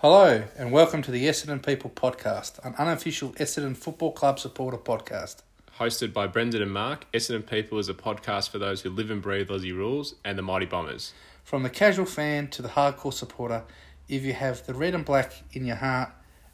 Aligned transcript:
Hello, 0.00 0.44
and 0.56 0.70
welcome 0.70 1.02
to 1.02 1.10
the 1.10 1.24
Essendon 1.26 1.60
People 1.60 1.90
podcast, 1.90 2.64
an 2.64 2.72
unofficial 2.78 3.30
Essendon 3.30 3.76
Football 3.76 4.12
Club 4.12 4.38
supporter 4.38 4.78
podcast. 4.78 5.38
Hosted 5.80 6.12
by 6.12 6.28
Brendan 6.28 6.62
and 6.62 6.70
Mark, 6.72 7.06
Essendon 7.12 7.44
People 7.44 7.80
is 7.80 7.88
a 7.88 7.94
podcast 7.94 8.50
for 8.50 8.60
those 8.60 8.82
who 8.82 8.90
live 8.90 9.10
and 9.10 9.20
breathe 9.20 9.48
Aussie 9.48 9.74
rules 9.74 10.14
and 10.24 10.38
the 10.38 10.42
Mighty 10.42 10.66
Bombers. 10.66 11.14
From 11.42 11.64
the 11.64 11.68
casual 11.68 12.06
fan 12.06 12.46
to 12.50 12.62
the 12.62 12.68
hardcore 12.68 13.12
supporter, 13.12 13.64
if 14.08 14.22
you 14.22 14.34
have 14.34 14.64
the 14.66 14.74
red 14.74 14.94
and 14.94 15.04
black 15.04 15.32
in 15.52 15.64
your 15.64 15.74
heart, 15.74 16.10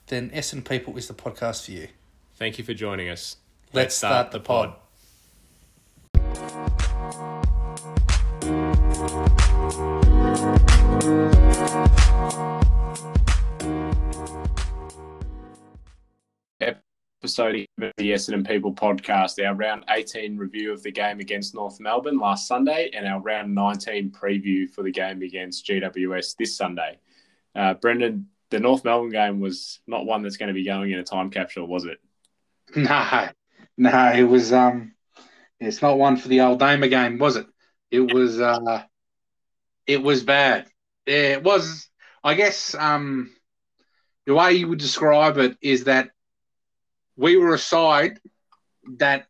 then 0.07 0.31
Essendon 0.31 0.67
People 0.67 0.97
is 0.97 1.09
the 1.09 1.13
podcast 1.13 1.67
for 1.67 1.73
you. 1.73 1.89
Thank 2.37 2.57
you 2.57 2.65
for 2.65 2.73
joining 2.73 3.11
us. 3.11 3.37
Let's, 3.75 3.95
start, 3.95 4.31
the 4.31 4.41
pod. 4.41 4.75
Episode 17.25 17.67
of 17.81 17.91
the 17.97 18.11
Essendon 18.11 18.47
People 18.47 18.75
podcast, 18.75 19.43
our 19.43 19.55
round 19.55 19.83
18 19.89 20.37
review 20.37 20.75
of 20.75 20.83
the 20.83 20.93
game 20.93 21.21
against 21.21 21.55
North 21.55 21.81
Melbourne 21.81 22.19
last 22.19 22.47
Sunday, 22.47 22.91
and 22.93 23.07
our 23.07 23.19
round 23.19 23.55
19 23.55 24.11
preview 24.11 24.69
for 24.69 24.83
the 24.83 24.91
game 24.91 25.23
against 25.23 25.67
GWS 25.67 26.37
this 26.37 26.55
Sunday. 26.55 26.99
Uh, 27.55 27.73
Brendan, 27.73 28.29
the 28.51 28.61
North 28.61 28.85
Melbourne 28.85 29.09
game 29.09 29.41
was 29.41 29.81
not 29.87 30.05
one 30.05 30.23
that's 30.23 30.37
going 30.37 30.49
to 30.49 30.53
be 30.53 30.67
going 30.67 30.91
in 30.91 30.99
a 30.99 31.03
time 31.03 31.31
capsule, 31.31 31.67
was 31.67 31.87
it? 31.87 31.99
No, 32.77 33.29
no, 33.79 34.13
it 34.15 34.25
was. 34.25 34.53
Um, 34.53 34.93
it's 35.59 35.81
not 35.81 35.97
one 35.97 36.19
for 36.19 36.29
the 36.29 36.43
old 36.43 36.59
Damer 36.59 36.89
game, 36.89 37.17
was 37.17 37.37
it? 37.37 37.47
It 37.91 38.13
was. 38.13 38.39
Uh, 38.39 38.83
it 39.87 40.03
was 40.03 40.23
bad. 40.23 40.67
Yeah, 41.07 41.37
it 41.37 41.43
was. 41.43 41.89
I 42.23 42.35
guess. 42.35 42.75
Um, 42.75 43.31
the 44.27 44.35
way 44.35 44.53
you 44.53 44.69
would 44.69 44.79
describe 44.79 45.39
it 45.39 45.57
is 45.63 45.85
that 45.85 46.11
we 47.17 47.37
were 47.37 47.55
a 47.55 47.59
side 47.59 48.19
that 48.99 49.27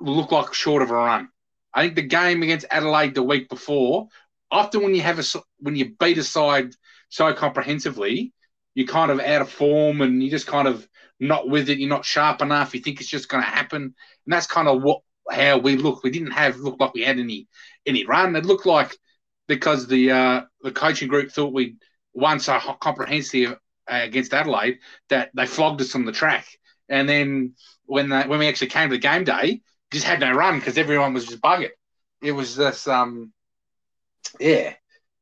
looked 0.00 0.32
like 0.32 0.54
short 0.54 0.82
of 0.82 0.90
a 0.90 0.94
run. 0.94 1.28
I 1.72 1.82
think 1.82 1.96
the 1.96 2.02
game 2.02 2.42
against 2.42 2.66
Adelaide 2.70 3.14
the 3.14 3.22
week 3.22 3.48
before, 3.48 4.08
often 4.50 4.82
when 4.82 4.94
you 4.94 5.02
have 5.02 5.18
a 5.18 5.24
when 5.58 5.76
you 5.76 5.94
beat 5.98 6.18
a 6.18 6.24
side 6.24 6.72
so 7.08 7.32
comprehensively, 7.34 8.32
you're 8.74 8.86
kind 8.86 9.10
of 9.10 9.20
out 9.20 9.42
of 9.42 9.50
form 9.50 10.00
and 10.00 10.22
you're 10.22 10.30
just 10.30 10.46
kind 10.46 10.68
of 10.68 10.86
not 11.20 11.48
with 11.48 11.68
it. 11.68 11.78
You're 11.78 11.88
not 11.88 12.04
sharp 12.04 12.42
enough. 12.42 12.74
You 12.74 12.80
think 12.80 13.00
it's 13.00 13.10
just 13.10 13.28
going 13.28 13.42
to 13.42 13.50
happen, 13.50 13.82
and 13.82 13.94
that's 14.26 14.46
kind 14.46 14.68
of 14.68 14.82
what 14.82 15.00
how 15.30 15.58
we 15.58 15.76
looked. 15.76 16.04
We 16.04 16.10
didn't 16.10 16.32
have 16.32 16.56
look 16.56 16.78
like 16.78 16.94
we 16.94 17.02
had 17.02 17.18
any 17.18 17.48
any 17.86 18.04
run. 18.04 18.36
It 18.36 18.46
looked 18.46 18.66
like 18.66 18.96
because 19.48 19.86
the 19.86 20.10
uh, 20.10 20.42
the 20.62 20.72
coaching 20.72 21.08
group 21.08 21.30
thought 21.30 21.52
we 21.52 21.76
won 22.12 22.38
so 22.38 22.58
comprehensive 22.80 23.58
against 23.86 24.32
Adelaide 24.32 24.78
that 25.08 25.30
they 25.34 25.46
flogged 25.46 25.80
us 25.80 25.94
on 25.94 26.04
the 26.04 26.12
track. 26.12 26.46
And 26.88 27.08
then 27.08 27.54
when 27.86 28.10
when 28.10 28.38
we 28.38 28.48
actually 28.48 28.68
came 28.68 28.88
to 28.90 28.96
the 28.96 29.00
game 29.00 29.24
day, 29.24 29.60
just 29.92 30.06
had 30.06 30.20
no 30.20 30.32
run 30.32 30.58
because 30.58 30.78
everyone 30.78 31.14
was 31.14 31.26
just 31.26 31.42
bugging. 31.42 31.70
It 32.22 32.32
was 32.32 32.56
just 32.56 32.88
um, 32.88 33.32
yeah. 34.40 34.74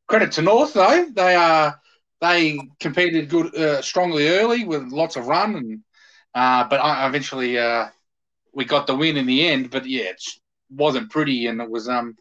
Credit 0.08 0.32
to 0.32 0.42
North 0.42 0.74
though, 0.74 1.06
they 1.14 1.34
uh 1.34 1.72
they 2.20 2.58
competed 2.80 3.28
good 3.28 3.54
uh, 3.54 3.82
strongly 3.82 4.28
early 4.28 4.64
with 4.64 4.92
lots 4.92 5.16
of 5.16 5.26
run 5.26 5.56
and 5.56 5.80
uh, 6.34 6.64
but 6.68 6.80
eventually 7.08 7.58
uh, 7.58 7.86
we 8.54 8.64
got 8.64 8.86
the 8.86 8.94
win 8.96 9.16
in 9.16 9.26
the 9.26 9.46
end. 9.46 9.70
But 9.70 9.86
yeah, 9.86 10.04
it 10.04 10.22
wasn't 10.70 11.10
pretty 11.10 11.46
and 11.46 11.60
it 11.60 11.70
was 11.70 11.88
um 11.88 12.16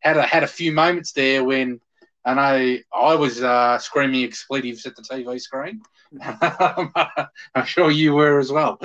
had 0.00 0.16
a 0.16 0.22
had 0.22 0.42
a 0.42 0.48
few 0.48 0.72
moments 0.72 1.12
there 1.12 1.44
when 1.44 1.80
I 2.26 2.82
I 2.92 3.14
was 3.14 3.42
uh, 3.42 3.78
screaming 3.78 4.24
expletives 4.24 4.84
at 4.84 4.96
the 4.96 5.02
TV 5.02 5.40
screen. 5.40 5.80
I'm 7.54 7.64
sure 7.64 7.90
you 7.90 8.14
were 8.14 8.38
as 8.40 8.50
well. 8.50 8.80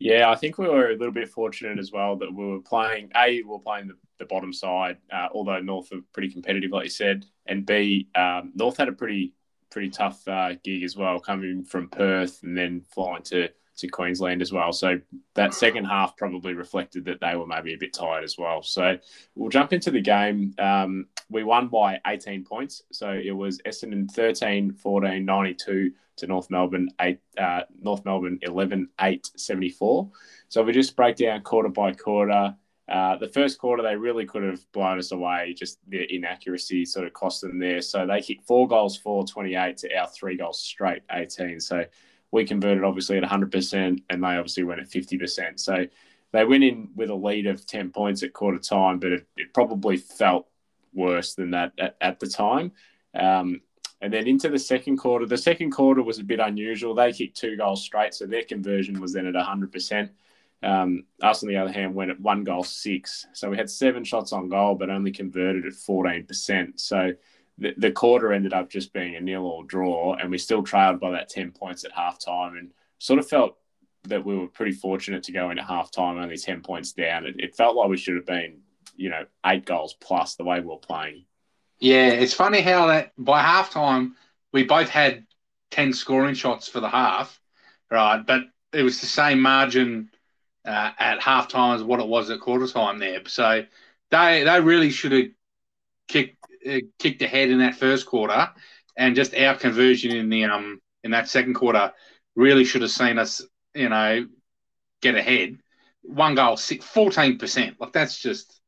Yeah, 0.00 0.30
I 0.30 0.34
think 0.34 0.58
we 0.58 0.66
were 0.66 0.90
a 0.90 0.96
little 0.96 1.12
bit 1.12 1.28
fortunate 1.28 1.78
as 1.78 1.92
well 1.92 2.16
that 2.16 2.34
we 2.34 2.46
were 2.46 2.60
playing. 2.60 3.10
A, 3.14 3.34
we 3.34 3.42
were 3.42 3.58
playing 3.58 3.88
the, 3.88 3.94
the 4.18 4.24
bottom 4.24 4.52
side, 4.52 4.96
uh, 5.12 5.28
although 5.32 5.60
North 5.60 5.92
are 5.92 6.00
pretty 6.12 6.30
competitive, 6.30 6.70
like 6.70 6.84
you 6.84 6.90
said, 6.90 7.26
and 7.46 7.66
B, 7.66 8.08
um, 8.14 8.52
North 8.54 8.78
had 8.78 8.88
a 8.88 8.92
pretty 8.92 9.34
pretty 9.70 9.90
tough 9.90 10.26
uh, 10.26 10.54
gig 10.64 10.82
as 10.82 10.96
well, 10.96 11.20
coming 11.20 11.62
from 11.62 11.88
Perth 11.88 12.42
and 12.42 12.56
then 12.56 12.82
flying 12.92 13.22
to 13.24 13.50
to 13.80 13.88
Queensland 13.88 14.42
as 14.42 14.52
well. 14.52 14.72
So 14.72 15.00
that 15.34 15.54
second 15.54 15.84
half 15.84 16.16
probably 16.16 16.54
reflected 16.54 17.04
that 17.06 17.20
they 17.20 17.36
were 17.36 17.46
maybe 17.46 17.74
a 17.74 17.78
bit 17.78 17.92
tired 17.92 18.24
as 18.24 18.36
well. 18.38 18.62
So 18.62 18.96
we'll 19.34 19.50
jump 19.50 19.72
into 19.72 19.90
the 19.90 20.00
game. 20.00 20.54
Um, 20.58 21.06
we 21.28 21.44
won 21.44 21.68
by 21.68 22.00
18 22.06 22.44
points. 22.44 22.82
So 22.92 23.10
it 23.10 23.32
was 23.32 23.60
Essendon 23.66 24.10
13, 24.10 24.72
14, 24.72 25.24
92 25.24 25.92
to 26.16 26.26
North 26.26 26.50
Melbourne, 26.50 26.88
8, 27.00 27.18
uh, 27.38 27.60
North 27.80 28.04
Melbourne 28.04 28.38
11, 28.42 28.88
8, 29.00 29.30
74. 29.36 30.10
So 30.48 30.62
we 30.62 30.72
just 30.72 30.96
break 30.96 31.16
down 31.16 31.42
quarter 31.42 31.68
by 31.68 31.92
quarter. 31.92 32.54
Uh, 32.90 33.16
the 33.16 33.28
first 33.28 33.58
quarter, 33.58 33.84
they 33.84 33.94
really 33.94 34.26
could 34.26 34.42
have 34.42 34.60
blown 34.72 34.98
us 34.98 35.12
away. 35.12 35.54
Just 35.56 35.78
the 35.88 36.12
inaccuracy 36.12 36.84
sort 36.84 37.06
of 37.06 37.12
cost 37.12 37.40
them 37.40 37.58
there. 37.58 37.80
So 37.80 38.04
they 38.04 38.20
kicked 38.20 38.46
four 38.46 38.66
goals, 38.66 38.96
four, 38.96 39.24
28 39.24 39.76
to 39.78 39.96
our 39.96 40.08
three 40.08 40.36
goals 40.36 40.60
straight, 40.60 41.02
18. 41.12 41.60
So 41.60 41.84
we 42.32 42.44
converted 42.44 42.84
obviously 42.84 43.16
at 43.16 43.24
100%, 43.24 44.02
and 44.08 44.22
they 44.22 44.26
obviously 44.26 44.62
went 44.62 44.80
at 44.80 44.88
50%. 44.88 45.58
So 45.58 45.86
they 46.32 46.44
went 46.44 46.64
in 46.64 46.90
with 46.94 47.10
a 47.10 47.14
lead 47.14 47.46
of 47.46 47.66
10 47.66 47.90
points 47.90 48.22
at 48.22 48.32
quarter 48.32 48.58
time, 48.58 48.98
but 48.98 49.12
it, 49.12 49.26
it 49.36 49.52
probably 49.52 49.96
felt 49.96 50.46
worse 50.92 51.34
than 51.34 51.50
that 51.52 51.72
at, 51.78 51.96
at 52.00 52.20
the 52.20 52.28
time. 52.28 52.72
Um, 53.14 53.62
and 54.00 54.12
then 54.12 54.26
into 54.26 54.48
the 54.48 54.58
second 54.58 54.96
quarter, 54.96 55.26
the 55.26 55.36
second 55.36 55.72
quarter 55.72 56.02
was 56.02 56.18
a 56.18 56.24
bit 56.24 56.40
unusual. 56.40 56.94
They 56.94 57.12
kicked 57.12 57.36
two 57.36 57.56
goals 57.56 57.82
straight, 57.82 58.14
so 58.14 58.26
their 58.26 58.44
conversion 58.44 59.00
was 59.00 59.12
then 59.12 59.26
at 59.26 59.34
100%. 59.34 60.10
Um, 60.62 61.04
us, 61.22 61.42
on 61.42 61.48
the 61.48 61.56
other 61.56 61.72
hand, 61.72 61.94
went 61.94 62.10
at 62.10 62.20
one 62.20 62.44
goal 62.44 62.64
six. 62.64 63.26
So 63.32 63.50
we 63.50 63.56
had 63.56 63.68
seven 63.68 64.04
shots 64.04 64.32
on 64.32 64.48
goal, 64.48 64.74
but 64.74 64.90
only 64.90 65.10
converted 65.10 65.66
at 65.66 65.72
14%. 65.72 66.78
So 66.78 67.12
the, 67.60 67.74
the 67.76 67.92
quarter 67.92 68.32
ended 68.32 68.52
up 68.52 68.70
just 68.70 68.92
being 68.92 69.14
a 69.14 69.20
nil 69.20 69.46
or 69.46 69.64
draw, 69.64 70.14
and 70.14 70.30
we 70.30 70.38
still 70.38 70.62
trailed 70.62 70.98
by 70.98 71.10
that 71.12 71.28
10 71.28 71.52
points 71.52 71.84
at 71.84 71.92
halftime 71.92 72.58
and 72.58 72.72
sort 72.98 73.18
of 73.18 73.28
felt 73.28 73.56
that 74.04 74.24
we 74.24 74.36
were 74.36 74.48
pretty 74.48 74.72
fortunate 74.72 75.22
to 75.24 75.32
go 75.32 75.50
in 75.50 75.58
into 75.58 75.70
halftime 75.70 76.20
only 76.20 76.38
10 76.38 76.62
points 76.62 76.92
down. 76.92 77.26
It, 77.26 77.36
it 77.38 77.54
felt 77.54 77.76
like 77.76 77.88
we 77.88 77.98
should 77.98 78.16
have 78.16 78.26
been, 78.26 78.60
you 78.96 79.10
know, 79.10 79.26
eight 79.44 79.66
goals 79.66 79.94
plus 80.00 80.36
the 80.36 80.44
way 80.44 80.60
we 80.60 80.66
were 80.66 80.78
playing. 80.78 81.26
Yeah, 81.78 82.08
it's 82.08 82.34
funny 82.34 82.62
how 82.62 82.86
that 82.86 83.12
by 83.18 83.42
halftime 83.42 84.12
we 84.52 84.64
both 84.64 84.88
had 84.88 85.26
10 85.70 85.92
scoring 85.92 86.34
shots 86.34 86.66
for 86.66 86.80
the 86.80 86.88
half, 86.88 87.40
right? 87.90 88.24
But 88.26 88.44
it 88.72 88.82
was 88.82 89.00
the 89.00 89.06
same 89.06 89.40
margin 89.40 90.10
uh, 90.64 90.92
at 90.98 91.20
halftime 91.20 91.74
as 91.74 91.82
what 91.82 92.00
it 92.00 92.06
was 92.06 92.30
at 92.30 92.40
quarter 92.40 92.66
time 92.66 92.98
there. 92.98 93.20
So 93.26 93.64
they 94.10 94.44
they 94.44 94.60
really 94.60 94.90
should 94.90 95.12
have 95.12 95.26
kicked 96.08 96.39
kicked 96.98 97.22
ahead 97.22 97.50
in 97.50 97.58
that 97.58 97.74
first 97.76 98.06
quarter, 98.06 98.50
and 98.96 99.16
just 99.16 99.34
our 99.34 99.54
conversion 99.54 100.10
in 100.12 100.28
the 100.28 100.44
um 100.44 100.80
in 101.04 101.12
that 101.12 101.28
second 101.28 101.54
quarter 101.54 101.92
really 102.36 102.64
should 102.64 102.82
have 102.82 102.90
seen 102.90 103.18
us, 103.18 103.42
you 103.74 103.88
know, 103.88 104.26
get 105.02 105.14
ahead. 105.14 105.58
One 106.02 106.34
goal, 106.34 106.56
fourteen 106.56 107.38
percent. 107.38 107.76
Like 107.80 107.92
that's 107.92 108.18
just 108.18 108.60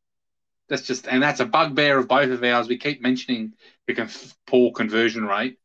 that's 0.68 0.82
just 0.82 1.06
and 1.06 1.22
that's 1.22 1.40
a 1.40 1.46
bugbear 1.46 1.98
of 1.98 2.08
both 2.08 2.30
of 2.30 2.42
ours. 2.44 2.68
We 2.68 2.78
keep 2.78 3.02
mentioning 3.02 3.52
the 3.86 4.34
poor 4.46 4.72
conversion 4.72 5.24
rate, 5.26 5.58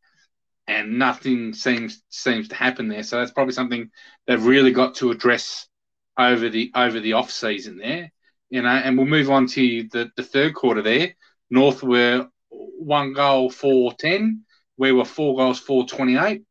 and 0.67 0.99
nothing 0.99 1.53
seems 1.53 2.03
seems 2.09 2.49
to 2.49 2.55
happen 2.55 2.87
there. 2.87 3.03
So 3.03 3.19
that's 3.19 3.31
probably 3.31 3.53
something 3.53 3.89
they've 4.25 4.45
really 4.45 4.71
got 4.71 4.95
to 4.95 5.11
address 5.11 5.67
over 6.17 6.49
the 6.49 6.71
over 6.75 6.99
the 6.99 7.13
off 7.13 7.31
season 7.31 7.77
there. 7.77 8.11
You 8.49 8.61
know, 8.61 8.69
and 8.69 8.97
we'll 8.97 9.07
move 9.07 9.29
on 9.29 9.47
to 9.47 9.83
the, 9.91 10.09
the 10.15 10.23
third 10.23 10.55
quarter 10.55 10.81
there. 10.81 11.15
North 11.49 11.83
were 11.83 12.27
one 12.49 13.13
goal 13.13 13.49
for 13.49 13.93
10. 13.93 14.43
We 14.77 14.91
were 14.91 15.05
four 15.05 15.35
goals 15.35 15.59
for 15.59 15.85
28. 15.85 16.43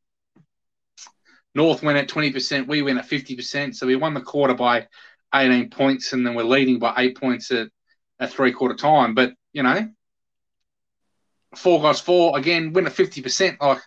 North 1.55 1.83
went 1.83 1.99
at 1.99 2.09
20%. 2.09 2.67
We 2.67 2.83
went 2.83 2.99
at 2.99 3.09
50%. 3.09 3.75
So 3.75 3.87
we 3.87 3.97
won 3.97 4.15
the 4.15 4.21
quarter 4.21 4.55
by 4.55 4.89
18 5.35 5.71
points 5.71 6.13
and 6.13 6.27
then 6.27 6.35
we're 6.35 6.45
leading 6.45 6.79
by 6.79 6.95
eight 6.99 7.19
points 7.19 7.51
at, 7.51 7.69
at 8.21 8.31
three 8.31 8.53
quarter 8.53 8.75
time. 8.75 9.15
But, 9.15 9.33
you 9.53 9.63
know, 9.63 9.89
four 11.55 11.81
goals 11.81 12.01
four, 12.01 12.39
again, 12.39 12.73
win 12.73 12.87
at 12.87 12.93
50%. 12.93 13.59
Like 13.61 13.81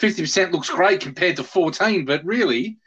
50% 0.00 0.52
looks 0.52 0.70
great 0.70 1.00
compared 1.00 1.36
to 1.36 1.44
14, 1.44 2.04
but 2.04 2.24
really, 2.24 2.78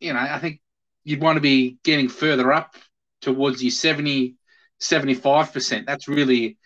you 0.00 0.12
know, 0.12 0.20
I 0.20 0.38
think 0.38 0.60
you'd 1.04 1.22
want 1.22 1.36
to 1.36 1.40
be 1.40 1.78
getting 1.84 2.08
further 2.08 2.52
up 2.52 2.76
towards 3.20 3.62
your 3.62 3.70
70, 3.70 4.36
75%. 4.80 5.86
That's 5.86 6.08
really, 6.08 6.57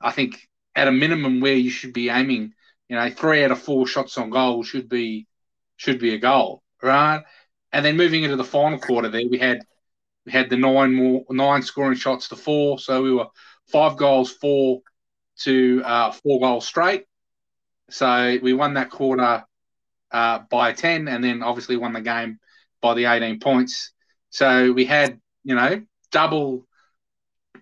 I 0.00 0.12
think, 0.12 0.48
at 0.74 0.88
a 0.88 0.92
minimum 0.92 1.40
where 1.40 1.54
you 1.54 1.70
should 1.70 1.92
be 1.92 2.08
aiming. 2.10 2.52
You 2.88 2.96
know, 2.96 3.10
three 3.10 3.44
out 3.44 3.52
of 3.52 3.60
four 3.60 3.86
shots 3.86 4.18
on 4.18 4.30
goal 4.30 4.62
should 4.62 4.88
be 4.88 5.26
should 5.76 5.98
be 5.98 6.14
a 6.14 6.18
goal, 6.18 6.62
right? 6.82 7.22
And 7.72 7.84
then 7.84 7.96
moving 7.96 8.24
into 8.24 8.36
the 8.36 8.44
final 8.44 8.78
quarter, 8.78 9.08
there 9.08 9.22
we 9.30 9.38
had 9.38 9.62
we 10.26 10.32
had 10.32 10.50
the 10.50 10.56
nine 10.56 10.94
more 10.94 11.24
nine 11.30 11.62
scoring 11.62 11.96
shots 11.96 12.28
to 12.28 12.36
four, 12.36 12.78
so 12.78 13.02
we 13.02 13.12
were 13.12 13.26
five 13.70 13.96
goals 13.96 14.32
four 14.32 14.80
to 15.40 15.82
uh, 15.84 16.12
four 16.12 16.40
goals 16.40 16.66
straight. 16.66 17.04
So 17.90 18.38
we 18.42 18.52
won 18.52 18.74
that 18.74 18.90
quarter 18.90 19.44
uh, 20.12 20.40
by 20.50 20.72
10 20.72 21.08
and 21.08 21.22
then 21.22 21.42
obviously 21.42 21.76
won 21.76 21.92
the 21.92 22.00
game 22.00 22.38
by 22.80 22.94
the 22.94 23.06
18 23.06 23.40
points. 23.40 23.92
So 24.30 24.72
we 24.72 24.84
had, 24.84 25.20
you 25.44 25.54
know, 25.54 25.82
double 26.12 26.66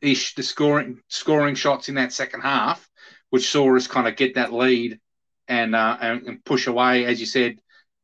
ish 0.03 0.35
the 0.35 0.43
scoring 0.43 1.00
scoring 1.09 1.55
shots 1.55 1.89
in 1.89 1.97
that 1.97 2.12
second 2.12 2.41
half, 2.41 2.89
which 3.31 3.50
saw 3.50 3.77
us 3.77 3.87
kind 3.87 4.09
of 4.09 4.17
get 4.17 4.35
that 4.35 4.53
lead 4.53 5.00
and 5.47 5.75
uh, 5.75 5.97
and, 6.00 6.27
and, 6.27 6.45
push 6.45 6.67
away. 6.67 7.05
As 7.05 7.21
you 7.21 7.27
said, 7.27 7.61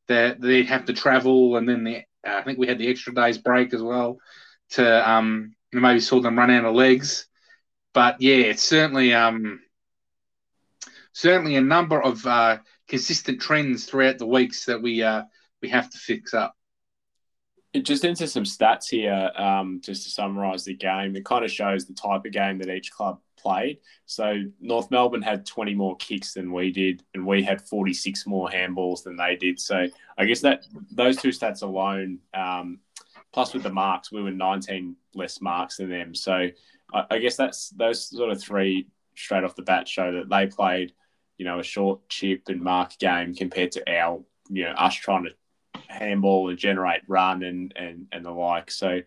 that 0.08 0.41
they'd 0.41 0.67
have 0.67 0.87
to 0.87 0.93
travel, 0.93 1.56
and 1.56 1.69
then 1.69 1.85
the 1.85 1.96
uh, 1.99 2.00
I 2.38 2.43
think 2.43 2.58
we 2.58 2.67
had 2.67 2.79
the 2.79 2.88
extra 2.88 3.14
days 3.14 3.38
break 3.38 3.75
as 3.75 3.82
well 3.82 4.19
to 4.70 5.11
um, 5.11 5.55
maybe 5.73 6.00
saw 6.00 6.20
them 6.20 6.38
run 6.38 6.50
out 6.50 6.64
of 6.64 6.75
legs. 6.75 7.26
But 7.93 8.20
yeah, 8.20 8.37
it's 8.37 8.62
certainly 8.62 9.14
um, 9.14 9.61
certainly 11.12 11.56
a 11.56 11.61
number 11.61 12.02
of 12.02 12.26
uh, 12.26 12.58
consistent 12.88 13.41
trends 13.41 13.85
throughout 13.85 14.19
the 14.19 14.26
weeks 14.26 14.67
that 14.67 14.82
we 14.82 15.02
uh, 15.02 15.25
we 15.62 15.69
have 15.70 15.91
to 15.91 15.99
fix 15.99 16.35
up. 16.35 16.55
Just 17.82 18.04
into 18.04 18.26
some 18.28 18.44
stats 18.44 18.88
here, 18.88 19.30
um, 19.36 19.80
just 19.82 20.04
to 20.04 20.10
summarise 20.10 20.64
the 20.64 20.74
game. 20.74 21.16
It 21.16 21.24
kind 21.24 21.44
of 21.44 21.50
shows 21.50 21.86
the 21.86 21.94
type 21.94 22.24
of 22.24 22.32
game 22.32 22.58
that 22.58 22.68
each 22.68 22.92
club 22.92 23.18
played. 23.36 23.78
So 24.06 24.44
North 24.60 24.90
Melbourne 24.90 25.22
had 25.22 25.44
20 25.44 25.74
more 25.74 25.96
kicks 25.96 26.34
than 26.34 26.52
we 26.52 26.70
did, 26.70 27.02
and 27.14 27.26
we 27.26 27.42
had 27.42 27.60
46 27.60 28.26
more 28.26 28.48
handballs 28.48 29.02
than 29.02 29.16
they 29.16 29.36
did. 29.36 29.58
So 29.58 29.86
I 30.16 30.24
guess 30.24 30.40
that 30.42 30.66
those 30.92 31.16
two 31.16 31.30
stats 31.30 31.62
alone, 31.62 32.20
um, 32.32 32.78
plus 33.32 33.52
with 33.52 33.64
the 33.64 33.72
marks, 33.72 34.12
we 34.12 34.22
were 34.22 34.30
19 34.30 34.94
less 35.14 35.40
marks 35.40 35.78
than 35.78 35.90
them. 35.90 36.14
So 36.14 36.48
I, 36.92 37.04
I 37.10 37.18
guess 37.18 37.36
that's 37.36 37.70
those 37.70 38.08
sort 38.08 38.30
of 38.30 38.40
three 38.40 38.86
straight 39.16 39.44
off 39.44 39.56
the 39.56 39.62
bat 39.62 39.88
show 39.88 40.12
that 40.12 40.28
they 40.28 40.46
played 40.46 40.92
you 41.38 41.44
know, 41.44 41.58
a 41.58 41.64
short 41.64 42.08
chip 42.08 42.42
and 42.48 42.60
mark 42.60 42.96
game 42.98 43.34
compared 43.34 43.72
to 43.72 43.92
our, 43.92 44.22
you 44.48 44.64
know, 44.64 44.72
us 44.72 44.94
trying 44.94 45.24
to 45.24 45.30
handball 45.94 46.49
and 46.50 46.58
generate 46.58 47.02
run 47.08 47.43
and 47.43 47.73
and, 47.76 48.06
and 48.12 48.25
the 48.25 48.31
like. 48.31 48.70
So 48.70 49.00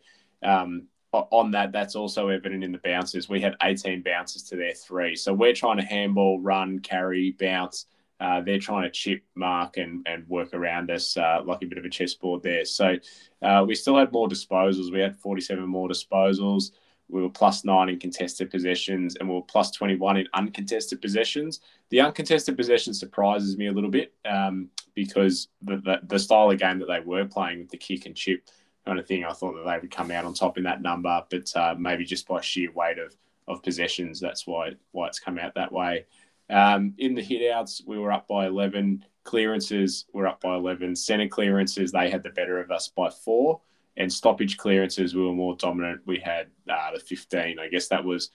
um, 0.43 0.87
on 1.13 1.51
that, 1.51 1.71
that's 1.71 1.95
also 1.95 2.29
evident 2.29 2.63
in 2.63 2.71
the 2.71 2.79
bounces. 2.79 3.29
We 3.29 3.41
had 3.41 3.55
18 3.61 4.03
bounces 4.03 4.43
to 4.43 4.55
their 4.55 4.73
three. 4.73 5.15
So 5.15 5.33
we're 5.33 5.53
trying 5.53 5.77
to 5.77 5.85
handball, 5.85 6.39
run, 6.39 6.79
carry, 6.79 7.35
bounce. 7.39 7.85
Uh, 8.19 8.41
they're 8.41 8.59
trying 8.59 8.83
to 8.83 8.89
chip, 8.89 9.21
mark, 9.35 9.77
and, 9.77 10.05
and 10.07 10.27
work 10.27 10.53
around 10.53 10.89
us 10.89 11.15
uh, 11.17 11.41
like 11.45 11.61
a 11.61 11.65
bit 11.65 11.77
of 11.77 11.85
a 11.85 11.89
chessboard 11.89 12.41
there. 12.41 12.65
So 12.65 12.95
uh, 13.41 13.63
we 13.67 13.75
still 13.75 13.97
had 13.97 14.11
more 14.11 14.27
disposals. 14.27 14.91
We 14.91 14.99
had 14.99 15.15
47 15.15 15.63
more 15.65 15.87
disposals. 15.87 16.71
We 17.09 17.21
were 17.21 17.29
plus 17.29 17.63
nine 17.63 17.89
in 17.89 17.99
contested 17.99 18.51
possessions 18.51 19.15
and 19.15 19.29
we 19.29 19.35
were 19.35 19.41
plus 19.41 19.71
21 19.71 20.17
in 20.17 20.27
uncontested 20.33 21.01
possessions. 21.01 21.61
The 21.89 22.01
uncontested 22.01 22.57
possession 22.57 22.93
surprises 22.93 23.57
me 23.57 23.67
a 23.67 23.71
little 23.71 23.89
bit 23.89 24.13
um, 24.25 24.69
because 24.93 25.47
the, 25.61 25.77
the, 25.77 25.99
the, 26.03 26.19
style 26.19 26.51
of 26.51 26.59
game 26.59 26.79
that 26.79 26.87
they 26.87 26.99
were 26.99 27.25
playing 27.25 27.59
with 27.59 27.69
the 27.69 27.77
kick 27.77 28.05
and 28.05 28.15
chip 28.15 28.49
kind 28.85 28.99
of 28.99 29.07
thing, 29.07 29.23
I 29.23 29.31
thought 29.31 29.53
that 29.53 29.69
they 29.69 29.79
would 29.79 29.91
come 29.91 30.11
out 30.11 30.25
on 30.25 30.33
top 30.33 30.57
in 30.57 30.63
that 30.63 30.81
number, 30.81 31.23
but 31.29 31.55
uh, 31.55 31.75
maybe 31.77 32.03
just 32.03 32.27
by 32.27 32.41
sheer 32.41 32.71
weight 32.71 32.99
of, 32.99 33.15
of 33.47 33.63
possessions, 33.63 34.19
that's 34.19 34.45
why, 34.45 34.71
why 34.91 35.07
it's 35.07 35.19
come 35.19 35.39
out 35.39 35.55
that 35.55 35.71
way. 35.71 36.05
Um, 36.49 36.93
in 36.97 37.13
the 37.13 37.23
hitouts, 37.23 37.81
we 37.85 37.97
were 37.97 38.11
up 38.11 38.27
by 38.27 38.47
11. 38.47 39.03
Clearances 39.23 40.05
were 40.13 40.27
up 40.27 40.41
by 40.41 40.55
11. 40.55 40.95
Centre 40.95 41.27
clearances, 41.27 41.91
they 41.91 42.09
had 42.09 42.23
the 42.23 42.29
better 42.29 42.59
of 42.59 42.71
us 42.71 42.87
by 42.89 43.09
four 43.09 43.61
and 43.97 44.11
stoppage 44.11 44.57
clearances 44.57 45.15
we 45.15 45.25
were 45.25 45.33
more 45.33 45.55
dominant. 45.55 46.01
We 46.05 46.19
had 46.19 46.47
uh, 46.69 46.91
the 46.93 46.99
15. 46.99 47.59
I 47.59 47.67
guess 47.67 47.87
that 47.89 48.03
was 48.03 48.31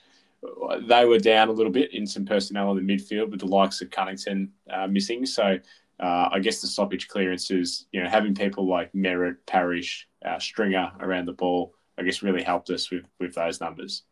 they 0.88 1.05
were 1.05 1.19
down 1.19 1.49
a 1.49 1.53
little 1.53 1.73
bit 1.73 1.94
in 1.94 2.06
some 2.06 2.25
personnel 2.25 2.76
in 2.76 2.85
the 2.85 2.97
midfield 2.97 3.31
with 3.31 3.41
the 3.41 3.47
likes 3.47 3.81
of 3.81 3.91
Cunnington 3.91 4.50
uh, 4.69 4.88
missing. 4.88 5.25
So 5.25 5.59
uh, 6.00 6.29
I 6.32 6.41
guess 6.41 6.61
the 6.61 6.67
stoppage 6.67 7.06
clearances, 7.06 7.87
you 7.93 8.03
know, 8.03 8.09
having 8.09 8.35
people 8.35 8.67
like 8.67 8.93
Merrett, 8.93 9.37
Parish, 9.47 10.09
uh, 10.25 10.41
Stringer 10.41 10.91
around 10.99 11.26
the 11.26 11.32
ball, 11.32 11.75
I 11.97 12.03
guess 12.03 12.23
really 12.23 12.43
helped 12.43 12.70
us 12.70 12.91
with 12.91 13.05
with 13.20 13.35
those 13.35 13.61
numbers. 13.61 14.03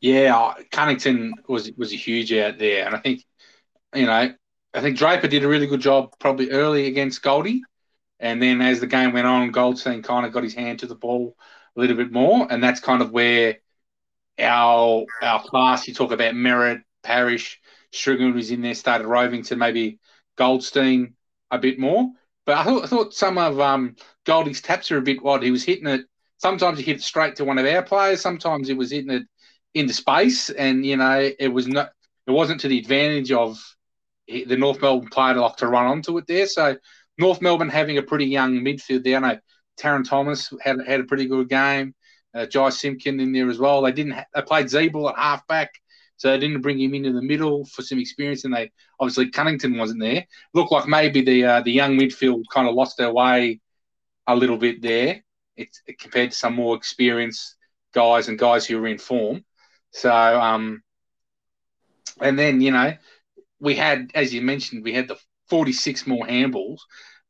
Yeah, 0.00 0.54
Cunnington 0.70 1.34
was 1.48 1.72
was 1.76 1.92
a 1.92 1.96
huge 1.96 2.32
out 2.32 2.58
there, 2.58 2.86
and 2.86 2.94
I 2.94 2.98
think 2.98 3.24
you 3.94 4.06
know 4.06 4.34
I 4.74 4.80
think 4.80 4.98
Draper 4.98 5.28
did 5.28 5.44
a 5.44 5.48
really 5.48 5.66
good 5.66 5.80
job 5.80 6.14
probably 6.18 6.50
early 6.50 6.86
against 6.86 7.22
Goldie. 7.22 7.62
And 8.20 8.40
then 8.40 8.60
as 8.60 8.80
the 8.80 8.86
game 8.86 9.12
went 9.12 9.26
on, 9.26 9.50
Goldstein 9.50 10.02
kind 10.02 10.26
of 10.26 10.32
got 10.32 10.44
his 10.44 10.54
hand 10.54 10.80
to 10.80 10.86
the 10.86 10.94
ball 10.94 11.36
a 11.76 11.80
little 11.80 11.96
bit 11.96 12.12
more, 12.12 12.46
and 12.50 12.62
that's 12.62 12.80
kind 12.80 13.00
of 13.02 13.10
where 13.10 13.56
our 14.38 15.06
our 15.22 15.42
class. 15.42 15.88
You 15.88 15.94
talk 15.94 16.12
about 16.12 16.34
Merrett, 16.34 16.82
Parish, 17.02 17.60
Stringer 17.92 18.32
was 18.32 18.50
in 18.50 18.60
there, 18.60 18.74
started 18.74 19.06
roving 19.06 19.42
to 19.44 19.56
maybe 19.56 19.98
Goldstein 20.36 21.14
a 21.50 21.58
bit 21.58 21.78
more. 21.78 22.10
But 22.46 22.58
I 22.58 22.64
thought, 22.64 22.84
I 22.84 22.86
thought 22.86 23.14
some 23.14 23.38
of 23.38 23.60
um, 23.60 23.96
Goldie's 24.24 24.60
taps 24.60 24.90
are 24.90 24.98
a 24.98 25.02
bit 25.02 25.18
odd. 25.24 25.42
He 25.42 25.50
was 25.50 25.64
hitting 25.64 25.86
it. 25.86 26.02
Sometimes 26.38 26.78
he 26.78 26.84
hit 26.84 26.96
it 26.96 27.02
straight 27.02 27.36
to 27.36 27.44
one 27.44 27.58
of 27.58 27.66
our 27.66 27.82
players. 27.82 28.20
Sometimes 28.20 28.68
he 28.68 28.74
was 28.74 28.90
hitting 28.90 29.10
it 29.10 29.22
into 29.74 29.94
space, 29.94 30.50
and 30.50 30.84
you 30.84 30.96
know 30.96 31.30
it 31.38 31.48
was 31.48 31.66
not. 31.66 31.90
It 32.26 32.32
wasn't 32.32 32.60
to 32.62 32.68
the 32.68 32.78
advantage 32.78 33.32
of 33.32 33.58
the 34.28 34.56
North 34.56 34.80
Melbourne 34.80 35.08
player 35.08 35.34
to 35.34 35.40
like 35.42 35.56
to 35.56 35.66
run 35.66 35.86
onto 35.86 36.16
it 36.18 36.26
there. 36.26 36.46
So 36.46 36.76
North 37.20 37.40
Melbourne 37.42 37.68
having 37.68 37.98
a 37.98 38.02
pretty 38.02 38.26
young 38.26 38.60
midfield 38.60 39.04
there. 39.04 39.16
I 39.16 39.20
know 39.20 39.38
Tarryn 39.78 40.08
Thomas 40.08 40.52
had 40.60 40.78
had 40.86 41.00
a 41.00 41.04
pretty 41.04 41.26
good 41.26 41.48
game. 41.48 41.94
Uh, 42.34 42.46
Jai 42.46 42.70
Simpkin 42.70 43.20
in 43.20 43.32
there 43.32 43.50
as 43.50 43.58
well. 43.58 43.82
They 43.82 43.92
didn't. 43.92 44.12
Ha- 44.12 44.26
they 44.34 44.42
played 44.42 44.66
Ziebell 44.66 45.10
at 45.10 45.18
halfback, 45.18 45.72
so 46.16 46.30
they 46.30 46.38
didn't 46.38 46.62
bring 46.62 46.80
him 46.80 46.94
into 46.94 47.12
the 47.12 47.22
middle 47.22 47.64
for 47.66 47.82
some 47.82 47.98
experience. 47.98 48.44
And 48.44 48.54
they 48.54 48.70
obviously 48.98 49.30
Cunnington 49.30 49.76
wasn't 49.76 50.00
there. 50.00 50.26
Looked 50.54 50.72
like 50.72 50.88
maybe 50.88 51.22
the 51.22 51.44
uh, 51.44 51.60
the 51.60 51.72
young 51.72 51.98
midfield 51.98 52.44
kind 52.52 52.68
of 52.68 52.74
lost 52.74 52.96
their 52.96 53.12
way 53.12 53.60
a 54.26 54.34
little 54.34 54.56
bit 54.56 54.80
there. 54.80 55.22
It's 55.56 55.82
compared 55.98 56.30
to 56.30 56.36
some 56.36 56.54
more 56.54 56.76
experienced 56.76 57.56
guys 57.92 58.28
and 58.28 58.38
guys 58.38 58.66
who 58.66 58.80
were 58.80 58.86
in 58.86 58.98
form. 58.98 59.44
So, 59.92 60.10
um, 60.12 60.82
and 62.20 62.38
then 62.38 62.60
you 62.60 62.70
know, 62.70 62.94
we 63.58 63.74
had, 63.74 64.10
as 64.14 64.32
you 64.32 64.40
mentioned, 64.40 64.84
we 64.84 64.94
had 64.94 65.08
the 65.08 65.18
46 65.48 66.06
more 66.06 66.26
handballs, 66.26 66.78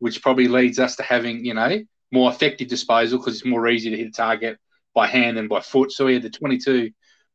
which 0.00 0.22
probably 0.22 0.48
leads 0.48 0.78
us 0.78 0.96
to 0.96 1.02
having, 1.02 1.44
you 1.44 1.54
know, 1.54 1.80
more 2.10 2.30
effective 2.30 2.68
disposal 2.68 3.18
because 3.18 3.36
it's 3.36 3.44
more 3.44 3.68
easy 3.68 3.90
to 3.90 3.96
hit 3.96 4.08
a 4.08 4.10
target 4.10 4.58
by 4.94 5.06
hand 5.06 5.36
than 5.36 5.46
by 5.46 5.60
foot. 5.60 5.92
So 5.92 6.06
we 6.06 6.14
had 6.14 6.22
the 6.22 6.30
22 6.30 6.90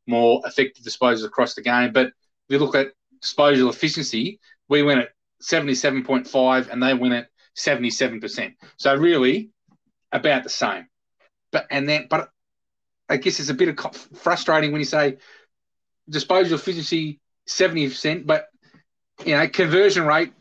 more 0.08 0.42
effective 0.46 0.84
disposals 0.84 1.26
across 1.26 1.56
the 1.56 1.62
game. 1.62 1.94
But 1.94 2.08
if 2.08 2.14
you 2.50 2.60
look 2.60 2.76
at 2.76 2.92
disposal 3.22 3.70
efficiency, 3.70 4.40
we 4.68 4.84
went 4.84 5.00
at 5.00 5.10
77.5 5.42 6.70
and 6.70 6.84
they 6.84 6.94
went 6.94 7.14
at 7.14 7.28
77%. 7.58 8.56
So 8.78 8.96
really 8.96 9.52
about 10.12 10.44
the 10.44 10.50
same. 10.50 10.88
But 11.52 11.68
and 11.72 11.88
then 11.88 12.08
but 12.10 12.30
I 13.08 13.18
guess 13.18 13.40
it's 13.40 13.50
a 13.50 13.54
bit 13.54 13.70
of 13.70 13.96
frustrating 13.96 14.72
when 14.72 14.82
you 14.82 14.86
say 14.86 15.18
disposal 16.10 16.56
efficiency 16.56 17.20
70%, 17.48 18.26
but 18.26 18.48
you 19.26 19.36
know, 19.36 19.48
conversion 19.48 20.06
rate 20.06 20.34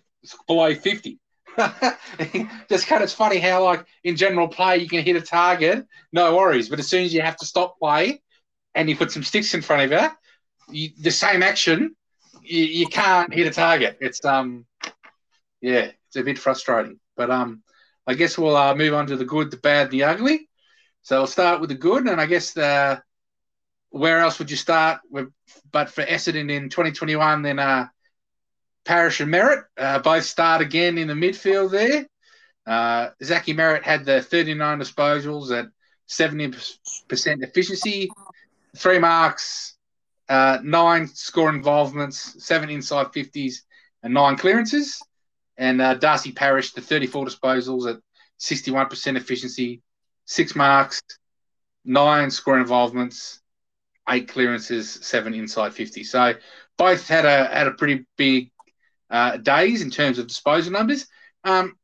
below 0.47 0.75
50. 0.75 1.19
just 2.69 2.87
kind 2.87 3.03
of 3.03 3.05
it's 3.05 3.13
funny 3.13 3.39
how 3.39 3.65
like 3.65 3.87
in 4.03 4.17
general 4.17 4.49
play 4.49 4.79
you 4.79 4.89
can 4.89 5.05
hit 5.05 5.17
a 5.17 5.21
target, 5.21 5.87
no 6.13 6.37
worries. 6.37 6.69
But 6.69 6.79
as 6.79 6.89
soon 6.89 7.05
as 7.05 7.15
you 7.15 7.21
have 7.23 7.37
to 7.39 7.47
stop 7.47 7.79
play 7.79 8.23
and 8.75 8.89
you 8.89 8.97
put 8.97 9.13
some 9.13 9.23
sticks 9.23 9.55
in 9.55 9.63
front 9.63 9.93
of 9.93 10.01
you, 10.01 10.09
you 10.71 10.91
the 10.99 11.11
same 11.11 11.43
action, 11.43 11.95
you, 12.43 12.65
you 12.65 12.87
can't 12.87 13.33
hit 13.33 13.47
a 13.47 13.51
target. 13.51 13.99
It's 14.01 14.25
um 14.25 14.67
yeah, 15.61 15.91
it's 16.09 16.17
a 16.17 16.23
bit 16.23 16.39
frustrating. 16.39 16.99
But 17.17 17.31
um 17.31 17.63
I 18.07 18.15
guess 18.15 18.37
we'll 18.37 18.57
uh, 18.57 18.75
move 18.75 18.95
on 18.95 19.07
to 19.07 19.17
the 19.17 19.25
good, 19.25 19.51
the 19.51 19.57
bad, 19.57 19.91
the 19.91 20.05
ugly. 20.05 20.49
So 21.03 21.19
we'll 21.19 21.27
start 21.27 21.61
with 21.61 21.71
the 21.71 21.77
good, 21.77 22.07
and 22.07 22.21
I 22.21 22.27
guess 22.27 22.53
the 22.53 23.03
where 23.91 24.19
else 24.19 24.39
would 24.39 24.51
you 24.51 24.57
start? 24.57 25.01
With, 25.11 25.31
but 25.71 25.89
for 25.89 26.05
Essendon 26.05 26.51
in 26.51 26.69
2021, 26.69 27.43
then 27.43 27.59
uh, 27.59 27.87
Parish 28.85 29.21
and 29.21 29.33
Merrett 29.33 29.65
uh, 29.79 29.99
both 30.01 30.25
start 30.25 30.61
again 30.61 30.99
in 30.99 31.09
the 31.09 31.15
midfield 31.15 31.71
there. 31.71 32.07
Uh, 32.67 33.11
Zachy 33.23 33.55
Merrett 33.55 33.83
had 33.83 34.05
the 34.05 34.23
39 34.23 34.79
disposals 34.79 35.57
at 35.57 35.67
70% 36.09 37.43
efficiency, 37.43 38.11
three 38.77 38.99
marks, 38.99 39.77
uh, 40.29 40.59
nine 40.63 41.07
score 41.07 41.51
involvements, 41.51 42.45
seven 42.45 42.71
inside 42.71 43.07
50s, 43.07 43.57
and 44.03 44.15
nine 44.15 44.37
clearances. 44.37 45.01
And 45.57 45.81
uh, 45.81 45.95
Darcy 45.95 46.33
Parish, 46.33 46.73
the 46.73 46.81
34 46.81 47.27
disposals 47.27 47.91
at 47.91 48.01
61% 48.41 49.17
efficiency, 49.17 49.83
six 50.25 50.55
marks, 50.55 51.01
nine 51.85 52.31
score 52.31 52.59
involvements, 52.59 53.41
eight 54.09 54.29
clearances, 54.29 54.91
seven 55.03 55.35
inside 55.35 55.75
50. 55.75 56.05
So 56.05 56.35
both 56.77 57.07
had 57.07 57.25
a 57.25 57.47
had 57.47 57.67
a 57.69 57.73
pretty 57.73 58.05
big 58.17 58.51
uh, 59.15 59.37
days 59.37 59.81
in 59.81 59.91
terms 59.91 60.19
of 60.19 60.27
disposal 60.27 60.73
numbers. 60.73 61.07
Um, 61.45 61.79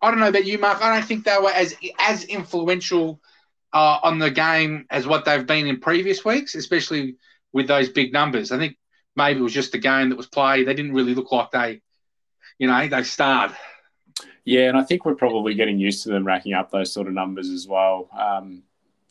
I 0.00 0.10
don't 0.10 0.20
know 0.20 0.28
about 0.28 0.46
you, 0.46 0.58
Mark. 0.58 0.80
I 0.80 0.94
don't 0.94 1.06
think 1.06 1.24
they 1.24 1.36
were 1.38 1.50
as 1.50 1.76
as 1.98 2.24
influential 2.24 3.20
uh, 3.74 3.98
on 4.02 4.18
the 4.18 4.30
game 4.30 4.86
as 4.88 5.06
what 5.06 5.26
they've 5.26 5.46
been 5.46 5.66
in 5.66 5.80
previous 5.80 6.24
weeks, 6.24 6.54
especially 6.54 7.16
with 7.52 7.68
those 7.68 7.90
big 7.90 8.10
numbers. 8.10 8.52
I 8.52 8.58
think 8.58 8.78
maybe 9.14 9.40
it 9.40 9.42
was 9.42 9.52
just 9.52 9.72
the 9.72 9.78
game 9.78 10.08
that 10.08 10.16
was 10.16 10.28
played. 10.28 10.66
They 10.66 10.72
didn't 10.72 10.94
really 10.94 11.14
look 11.14 11.30
like 11.30 11.50
they, 11.50 11.82
you 12.58 12.68
know, 12.68 12.88
they 12.88 13.02
starred. 13.02 13.52
Yeah, 14.46 14.68
and 14.68 14.78
I 14.78 14.82
think 14.82 15.04
we're 15.04 15.14
probably 15.14 15.54
getting 15.54 15.78
used 15.78 16.04
to 16.04 16.08
them 16.08 16.26
racking 16.26 16.54
up 16.54 16.70
those 16.70 16.90
sort 16.90 17.06
of 17.06 17.12
numbers 17.12 17.50
as 17.50 17.68
well. 17.68 18.08
Um, 18.18 18.62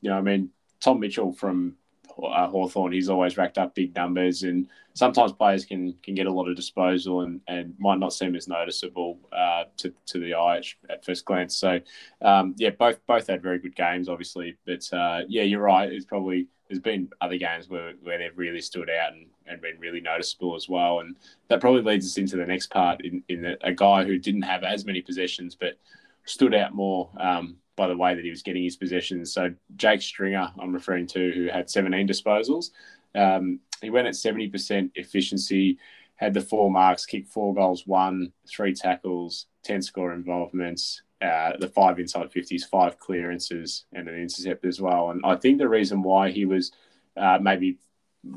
you 0.02 0.10
know, 0.10 0.18
I 0.18 0.22
mean, 0.22 0.50
Tom 0.80 1.00
Mitchell 1.00 1.32
from 1.32 1.76
uh, 2.24 2.48
Hawthorn, 2.48 2.92
he's 2.92 3.10
always 3.10 3.38
racked 3.38 3.58
up 3.58 3.76
big 3.76 3.96
numbers, 3.96 4.44
and 4.44 4.68
sometimes 4.94 5.34
players 5.34 5.66
can 5.66 5.94
can 6.04 6.16
get 6.16 6.28
a 6.28 6.32
lot 6.32 6.48
of 6.48 6.56
disposal 6.56 7.22
and, 7.22 7.42
and 7.48 7.76
might 7.80 8.00
not 8.00 8.14
seem 8.14 8.36
as 8.36 8.48
noticeable 8.48 9.20
uh, 9.34 9.64
to, 9.78 9.94
to 10.08 10.20
the 10.20 10.34
eye 10.34 10.58
at, 10.58 10.66
at 10.90 11.06
first 11.06 11.26
glance. 11.26 11.56
So, 11.56 11.80
um, 12.22 12.56
yeah, 12.58 12.72
both 12.72 13.06
both 13.06 13.28
had 13.28 13.42
very 13.42 13.60
good 13.60 13.76
games, 13.76 14.10
obviously, 14.10 14.58
but 14.66 14.92
uh, 14.94 15.22
yeah, 15.28 15.44
you're 15.44 15.62
right. 15.62 15.92
It's 15.92 16.06
probably 16.06 16.48
there's 16.70 16.80
been 16.80 17.10
other 17.22 17.38
games 17.38 17.70
where, 17.70 17.94
where 18.02 18.18
they've 18.18 18.38
really 18.38 18.62
stood 18.62 18.90
out 18.90 19.14
and, 19.14 19.28
and 19.46 19.62
been 19.62 19.80
really 19.80 20.02
noticeable 20.02 20.56
as 20.56 20.68
well, 20.68 21.02
and 21.02 21.16
that 21.50 21.62
probably 21.62 21.82
leads 21.82 22.06
us 22.06 22.18
into 22.18 22.38
the 22.38 22.46
next 22.46 22.68
part 22.72 23.04
in 23.06 23.24
in 23.30 23.42
the, 23.42 23.58
a 23.68 23.74
guy 23.74 24.04
who 24.04 24.18
didn't 24.18 24.44
have 24.44 24.64
as 24.64 24.86
many 24.86 25.02
possessions 25.02 25.56
but 25.56 25.78
stood 26.26 26.56
out 26.56 26.74
more. 26.74 27.10
Um, 27.20 27.58
by 27.76 27.88
the 27.88 27.98
way 27.98 28.16
that 28.16 28.24
he 28.24 28.30
was 28.30 28.42
getting 28.42 28.64
his 28.64 28.78
possessions. 28.78 29.34
So 29.34 29.54
Jake 29.76 30.02
Stringer, 30.02 30.52
I'm 30.60 30.74
referring 30.74 31.08
to, 31.08 31.32
who 31.32 31.48
had 31.48 31.70
17 31.70 32.08
disposals. 32.08 32.72
Um, 33.14 33.60
he 33.82 33.90
went 33.90 34.08
at 34.08 34.14
70% 34.14 34.92
efficiency, 34.96 35.78
had 36.16 36.34
the 36.34 36.42
four 36.42 36.72
marks, 36.72 37.06
kicked 37.06 37.30
four 37.30 37.54
goals, 37.54 37.86
one, 37.86 38.32
three 38.48 38.74
tackles, 38.74 39.48
10 39.64 39.82
score 39.82 40.14
involvements, 40.14 41.02
uh, 41.22 41.54
the 41.60 41.68
five 41.68 42.00
inside 42.00 42.32
50s, 42.32 42.64
five 42.70 43.00
clearances, 43.00 43.86
and 43.94 44.08
an 44.08 44.16
intercept 44.16 44.66
as 44.66 44.80
well. 44.80 45.12
And 45.12 45.22
I 45.26 45.36
think 45.36 45.58
the 45.58 45.70
reason 45.70 46.02
why 46.02 46.32
he 46.32 46.46
was 46.46 46.72
uh, 47.18 47.40
maybe 47.42 47.78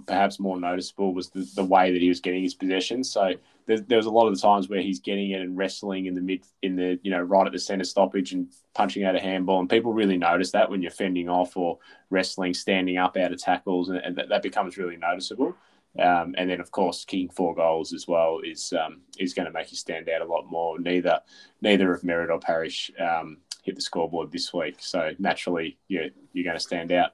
perhaps 0.06 0.38
more 0.38 0.58
noticeable 0.58 1.14
was 1.14 1.30
the, 1.30 1.48
the 1.54 1.64
way 1.64 1.92
that 1.92 2.02
he 2.02 2.08
was 2.08 2.20
getting 2.20 2.42
his 2.42 2.54
possessions. 2.54 3.10
So 3.10 3.34
there, 3.68 3.78
there 3.80 3.98
was 3.98 4.06
a 4.06 4.10
lot 4.10 4.26
of 4.26 4.34
the 4.34 4.40
times 4.40 4.68
where 4.68 4.80
he's 4.80 4.98
getting 4.98 5.30
it 5.30 5.42
and 5.42 5.56
wrestling 5.56 6.06
in 6.06 6.14
the 6.14 6.22
mid, 6.22 6.42
in 6.62 6.74
the 6.74 6.98
you 7.02 7.10
know 7.10 7.20
right 7.20 7.46
at 7.46 7.52
the 7.52 7.58
center 7.58 7.84
stoppage 7.84 8.32
and 8.32 8.48
punching 8.74 9.04
out 9.04 9.14
a 9.14 9.20
handball, 9.20 9.60
and 9.60 9.70
people 9.70 9.92
really 9.92 10.16
notice 10.16 10.50
that 10.52 10.68
when 10.68 10.80
you're 10.80 10.90
fending 10.90 11.28
off 11.28 11.56
or 11.56 11.78
wrestling, 12.10 12.54
standing 12.54 12.96
up 12.96 13.16
out 13.16 13.32
of 13.32 13.38
tackles, 13.38 13.90
and, 13.90 13.98
and 13.98 14.16
that, 14.16 14.30
that, 14.30 14.42
becomes 14.42 14.78
really 14.78 14.96
noticeable. 14.96 15.54
Um, 15.98 16.34
and 16.38 16.48
then, 16.48 16.60
of 16.60 16.70
course, 16.70 17.04
kicking 17.04 17.28
four 17.28 17.54
goals 17.54 17.92
as 17.92 18.08
well 18.08 18.40
is 18.42 18.72
um, 18.72 19.02
is 19.18 19.34
going 19.34 19.46
to 19.46 19.52
make 19.52 19.70
you 19.70 19.76
stand 19.76 20.08
out 20.08 20.22
a 20.22 20.24
lot 20.24 20.50
more. 20.50 20.78
Neither 20.80 21.20
neither 21.60 21.92
of 21.92 22.02
Merrett 22.02 22.30
or 22.30 22.40
Parish 22.40 22.90
um, 22.98 23.36
hit 23.64 23.76
the 23.76 23.82
scoreboard 23.82 24.32
this 24.32 24.52
week, 24.54 24.76
so 24.78 25.10
naturally 25.18 25.76
you're 25.88 26.08
you're 26.32 26.44
going 26.44 26.56
to 26.56 26.60
stand 26.60 26.90
out 26.90 27.10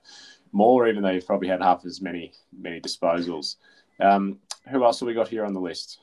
more, 0.52 0.86
even 0.86 1.02
though 1.02 1.10
you've 1.10 1.26
probably 1.26 1.48
had 1.48 1.60
half 1.60 1.84
as 1.84 2.00
many 2.00 2.32
many 2.56 2.80
disposals. 2.80 3.56
Um, 4.00 4.38
who 4.70 4.84
else 4.84 5.00
have 5.00 5.06
we 5.08 5.14
got 5.14 5.28
here 5.28 5.44
on 5.44 5.52
the 5.52 5.60
list? 5.60 5.98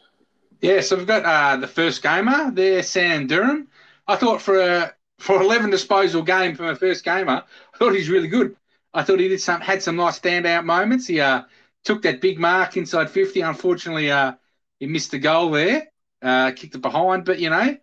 Yeah, 0.62 0.82
so 0.82 0.96
we've 0.96 1.08
got 1.08 1.26
uh, 1.26 1.58
the 1.58 1.68
first 1.68 2.04
gamer 2.04 2.52
there, 2.52 2.84
Sam 2.84 3.28
Durham. 3.28 3.68
I 4.08 4.16
thought 4.16 4.42
for 4.42 4.60
a 4.60 4.96
for 5.20 5.42
eleven 5.42 5.70
disposal 5.70 6.22
game 6.24 6.56
from 6.56 6.68
a 6.68 6.76
first 6.76 7.04
gamer, 7.04 7.44
I 7.74 7.78
thought 7.78 7.96
he's 7.96 8.10
really 8.10 8.28
good. 8.28 8.56
I 8.94 9.04
thought 9.04 9.20
he 9.20 9.28
did 9.28 9.42
some 9.42 9.62
had 9.62 9.82
some 9.82 9.96
nice 9.96 10.20
standout 10.20 10.66
moments. 10.66 11.08
He 11.08 11.20
uh, 11.20 11.44
took 11.84 12.04
that 12.04 12.22
big 12.22 12.40
mark 12.40 12.78
inside 12.78 13.10
fifty. 13.10 13.42
Unfortunately, 13.42 14.12
uh, 14.12 14.34
he 14.80 14.86
missed 14.86 15.12
the 15.12 15.20
goal 15.20 15.52
there, 15.52 15.88
uh, 16.22 16.52
kicked 16.52 16.76
it 16.76 16.82
behind. 16.82 17.26
But 17.26 17.40
you 17.40 17.50
know, 17.50 17.78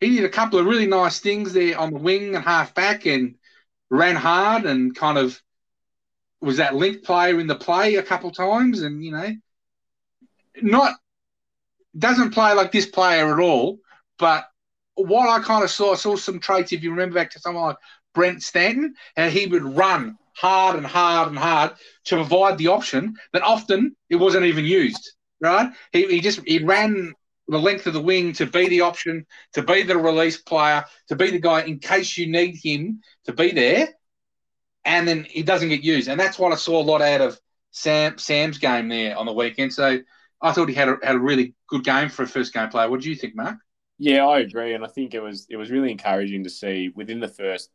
he 0.00 0.16
did 0.16 0.24
a 0.24 0.28
couple 0.30 0.58
of 0.58 0.66
really 0.66 0.86
nice 0.88 1.20
things 1.20 1.52
there 1.52 1.78
on 1.78 1.92
the 1.92 2.00
wing 2.00 2.34
and 2.34 2.44
half 2.44 2.74
back, 2.74 3.06
and 3.06 3.36
ran 3.90 4.16
hard 4.16 4.64
and 4.66 4.94
kind 4.96 5.18
of 5.18 5.40
was 6.40 6.58
that 6.58 6.74
link 6.74 7.04
player 7.04 7.38
in 7.40 7.46
the 7.46 7.54
play 7.54 7.96
a 7.96 8.02
couple 8.02 8.30
times, 8.32 8.82
and 8.82 9.04
you 9.04 9.12
know, 9.12 9.34
not 10.62 10.94
doesn't 11.96 12.32
play 12.32 12.52
like 12.52 12.72
this 12.72 12.86
player 12.86 13.32
at 13.32 13.40
all. 13.40 13.78
But 14.18 14.48
what 14.94 15.28
I 15.28 15.42
kind 15.42 15.62
of 15.62 15.70
saw, 15.70 15.92
I 15.92 15.96
saw 15.96 16.16
some 16.16 16.40
traits. 16.40 16.72
If 16.72 16.82
you 16.82 16.90
remember 16.90 17.14
back 17.14 17.30
to 17.32 17.40
someone 17.40 17.64
like 17.64 17.76
Brent 18.14 18.42
Stanton, 18.42 18.94
how 19.16 19.28
he 19.28 19.46
would 19.46 19.62
run 19.62 20.16
hard 20.36 20.76
and 20.76 20.86
hard 20.86 21.28
and 21.28 21.38
hard 21.38 21.72
to 22.04 22.16
provide 22.16 22.58
the 22.58 22.68
option 22.68 23.14
that 23.32 23.42
often 23.42 23.96
it 24.08 24.16
wasn't 24.16 24.46
even 24.46 24.64
used. 24.64 25.12
Right? 25.40 25.70
He, 25.92 26.06
he 26.06 26.20
just 26.20 26.40
he 26.46 26.58
ran 26.58 27.14
the 27.46 27.58
length 27.58 27.86
of 27.86 27.94
the 27.94 28.00
wing 28.00 28.32
to 28.34 28.46
be 28.46 28.68
the 28.68 28.82
option, 28.82 29.24
to 29.54 29.62
be 29.62 29.82
the 29.82 29.96
release 29.96 30.36
player, 30.36 30.84
to 31.08 31.16
be 31.16 31.30
the 31.30 31.38
guy 31.38 31.62
in 31.62 31.78
case 31.78 32.18
you 32.18 32.26
need 32.26 32.56
him 32.56 33.00
to 33.24 33.32
be 33.32 33.52
there 33.52 33.88
and 34.88 35.06
then 35.06 35.24
he 35.24 35.42
doesn't 35.42 35.68
get 35.68 35.82
used. 35.82 36.08
And 36.08 36.18
that's 36.18 36.38
what 36.38 36.50
I 36.50 36.56
saw 36.56 36.80
a 36.80 36.82
lot 36.82 37.02
out 37.02 37.20
of 37.20 37.38
Sam 37.72 38.16
Sam's 38.16 38.56
game 38.56 38.88
there 38.88 39.16
on 39.16 39.26
the 39.26 39.32
weekend. 39.32 39.74
So 39.74 40.00
I 40.40 40.52
thought 40.52 40.68
he 40.68 40.74
had 40.74 40.88
a, 40.88 40.96
had 41.02 41.16
a 41.16 41.20
really 41.20 41.54
good 41.66 41.84
game 41.84 42.08
for 42.08 42.22
a 42.22 42.28
first 42.28 42.52
game 42.52 42.68
player. 42.68 42.88
What 42.88 43.00
do 43.00 43.10
you 43.10 43.16
think, 43.16 43.34
Mark? 43.34 43.56
Yeah, 43.98 44.26
I 44.26 44.40
agree, 44.40 44.74
and 44.74 44.84
I 44.84 44.88
think 44.88 45.14
it 45.14 45.20
was 45.20 45.46
it 45.50 45.56
was 45.56 45.70
really 45.70 45.90
encouraging 45.90 46.44
to 46.44 46.50
see 46.50 46.90
within 46.94 47.20
the 47.20 47.28
first 47.28 47.70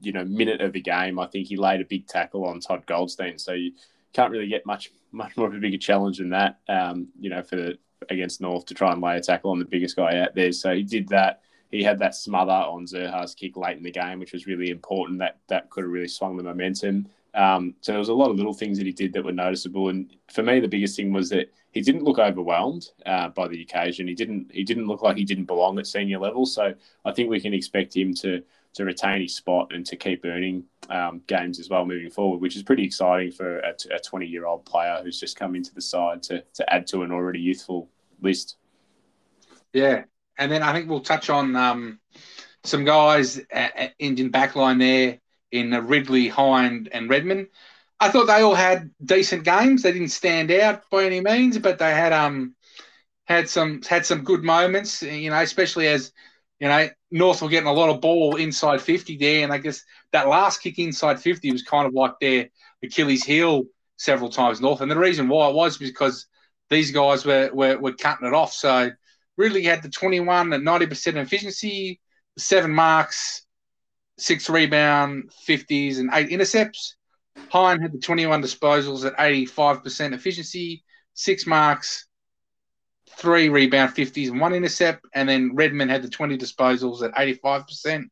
you 0.00 0.12
know 0.12 0.24
minute 0.24 0.60
of 0.60 0.72
the 0.72 0.80
game. 0.80 1.18
I 1.18 1.26
think 1.26 1.46
he 1.46 1.56
laid 1.56 1.80
a 1.80 1.84
big 1.84 2.06
tackle 2.06 2.46
on 2.46 2.60
Todd 2.60 2.86
Goldstein, 2.86 3.38
so 3.38 3.52
you 3.52 3.72
can't 4.12 4.32
really 4.32 4.48
get 4.48 4.64
much 4.64 4.90
much 5.12 5.36
more 5.36 5.48
of 5.48 5.54
a 5.54 5.58
bigger 5.58 5.78
challenge 5.78 6.18
than 6.18 6.30
that. 6.30 6.58
Um, 6.68 7.08
you 7.18 7.28
know, 7.28 7.42
for 7.42 7.56
the, 7.56 7.78
against 8.08 8.40
North 8.40 8.64
to 8.66 8.74
try 8.74 8.92
and 8.92 9.02
lay 9.02 9.16
a 9.16 9.20
tackle 9.20 9.50
on 9.50 9.58
the 9.58 9.64
biggest 9.64 9.96
guy 9.96 10.18
out 10.18 10.34
there. 10.34 10.52
So 10.52 10.74
he 10.74 10.82
did 10.82 11.08
that 11.08 11.42
he 11.70 11.82
had 11.82 11.98
that 11.98 12.14
smother 12.14 12.52
on 12.52 12.86
Zurhaar's 12.86 13.34
kick 13.34 13.56
late 13.56 13.76
in 13.76 13.82
the 13.82 13.90
game, 13.90 14.18
which 14.18 14.32
was 14.32 14.46
really 14.46 14.70
important. 14.70 15.18
That 15.18 15.38
that 15.48 15.70
could 15.70 15.84
have 15.84 15.92
really 15.92 16.08
swung 16.08 16.36
the 16.36 16.42
momentum. 16.42 17.08
Um, 17.34 17.74
so 17.82 17.92
there 17.92 17.98
was 17.98 18.08
a 18.08 18.14
lot 18.14 18.30
of 18.30 18.36
little 18.36 18.54
things 18.54 18.78
that 18.78 18.86
he 18.86 18.92
did 18.92 19.12
that 19.12 19.24
were 19.24 19.32
noticeable. 19.32 19.90
And 19.90 20.10
for 20.32 20.42
me, 20.42 20.60
the 20.60 20.68
biggest 20.68 20.96
thing 20.96 21.12
was 21.12 21.28
that 21.28 21.52
he 21.78 21.84
didn't 21.84 22.02
look 22.02 22.18
overwhelmed 22.18 22.88
uh, 23.06 23.28
by 23.28 23.46
the 23.46 23.62
occasion. 23.62 24.08
He 24.08 24.14
didn't 24.14 24.50
he 24.52 24.64
didn't 24.64 24.88
look 24.88 25.00
like 25.02 25.16
he 25.16 25.24
didn't 25.24 25.44
belong 25.44 25.78
at 25.78 25.86
senior 25.86 26.18
level. 26.18 26.44
So 26.44 26.74
I 27.04 27.12
think 27.12 27.30
we 27.30 27.40
can 27.40 27.54
expect 27.54 27.96
him 27.96 28.12
to 28.14 28.42
to 28.74 28.84
retain 28.84 29.22
his 29.22 29.36
spot 29.36 29.72
and 29.72 29.86
to 29.86 29.94
keep 29.94 30.24
earning 30.24 30.64
um, 30.90 31.22
games 31.28 31.60
as 31.60 31.70
well 31.70 31.86
moving 31.86 32.10
forward, 32.10 32.40
which 32.40 32.56
is 32.56 32.64
pretty 32.64 32.84
exciting 32.84 33.30
for 33.30 33.60
a, 33.60 33.74
a 33.94 34.00
20 34.00 34.26
year 34.26 34.44
old 34.44 34.64
player 34.64 35.00
who's 35.04 35.20
just 35.20 35.38
come 35.38 35.54
into 35.54 35.72
the 35.72 35.80
side 35.80 36.20
to 36.24 36.42
to 36.54 36.74
add 36.74 36.88
to 36.88 37.02
an 37.02 37.12
already 37.12 37.38
youthful 37.38 37.88
list. 38.20 38.56
Yeah, 39.72 40.02
and 40.36 40.50
then 40.50 40.64
I 40.64 40.72
think 40.72 40.90
we'll 40.90 40.98
touch 40.98 41.30
on 41.30 41.54
um, 41.54 42.00
some 42.64 42.84
guys 42.84 43.38
at, 43.52 43.76
at 43.76 43.94
Indian 44.00 44.32
backline 44.32 44.80
there 44.80 45.20
in 45.52 45.70
Ridley, 45.86 46.26
Hind, 46.26 46.88
and 46.90 47.08
Redman. 47.08 47.46
I 48.00 48.10
thought 48.10 48.26
they 48.26 48.42
all 48.42 48.54
had 48.54 48.90
decent 49.04 49.44
games. 49.44 49.82
They 49.82 49.92
didn't 49.92 50.08
stand 50.08 50.50
out 50.50 50.88
by 50.90 51.04
any 51.04 51.20
means, 51.20 51.58
but 51.58 51.78
they 51.78 51.90
had 51.90 52.12
um 52.12 52.54
had 53.26 53.48
some 53.48 53.82
had 53.82 54.06
some 54.06 54.24
good 54.24 54.44
moments. 54.44 55.02
You 55.02 55.30
know, 55.30 55.40
especially 55.40 55.88
as 55.88 56.12
you 56.60 56.68
know 56.68 56.88
North 57.10 57.42
were 57.42 57.48
getting 57.48 57.68
a 57.68 57.72
lot 57.72 57.90
of 57.90 58.00
ball 58.00 58.36
inside 58.36 58.80
fifty 58.82 59.16
there, 59.16 59.44
and 59.44 59.52
I 59.52 59.58
guess 59.58 59.84
that 60.12 60.28
last 60.28 60.62
kick 60.62 60.78
inside 60.78 61.20
fifty 61.20 61.52
was 61.52 61.62
kind 61.62 61.86
of 61.86 61.94
like 61.94 62.14
their 62.20 62.48
Achilles 62.82 63.24
heel 63.24 63.64
several 63.96 64.30
times 64.30 64.60
North. 64.60 64.80
And 64.80 64.90
the 64.90 64.98
reason 64.98 65.28
why 65.28 65.48
it 65.48 65.54
was 65.54 65.78
because 65.78 66.26
these 66.70 66.92
guys 66.92 67.24
were 67.24 67.50
were, 67.52 67.78
were 67.78 67.94
cutting 67.94 68.28
it 68.28 68.34
off. 68.34 68.52
So 68.52 68.90
Ridley 69.36 69.64
had 69.64 69.82
the 69.82 69.88
21 69.88 70.52
at 70.52 70.60
90% 70.60 71.16
efficiency, 71.16 72.00
seven 72.36 72.72
marks, 72.72 73.44
six 74.18 74.50
rebound, 74.50 75.32
50s, 75.48 75.98
and 75.98 76.10
eight 76.12 76.30
intercepts. 76.30 76.96
Hind 77.50 77.82
had 77.82 77.92
the 77.92 77.98
21 77.98 78.42
disposals 78.42 79.04
at 79.06 79.16
85% 79.16 80.12
efficiency, 80.12 80.84
six 81.14 81.46
marks, 81.46 82.06
three 83.16 83.48
rebound, 83.48 83.94
50s, 83.94 84.28
and 84.30 84.40
one 84.40 84.52
intercept. 84.52 85.04
And 85.14 85.28
then 85.28 85.54
Redman 85.54 85.88
had 85.88 86.02
the 86.02 86.08
20 86.08 86.36
disposals 86.38 87.02
at 87.02 87.14
85%, 87.14 88.04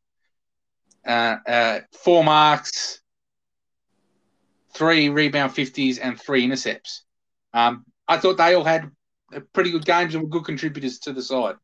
uh, 1.05 1.09
uh, 1.47 1.79
four 2.03 2.23
marks, 2.23 3.01
three 4.73 5.09
rebound, 5.09 5.53
50s, 5.53 5.99
and 6.01 6.19
three 6.19 6.43
intercepts. 6.43 7.03
Um, 7.53 7.85
I 8.07 8.17
thought 8.17 8.37
they 8.37 8.53
all 8.53 8.63
had 8.63 8.91
pretty 9.53 9.71
good 9.71 9.85
games 9.85 10.13
and 10.13 10.23
were 10.23 10.29
good 10.29 10.45
contributors 10.45 10.99
to 10.99 11.13
the 11.13 11.21
side. 11.21 11.55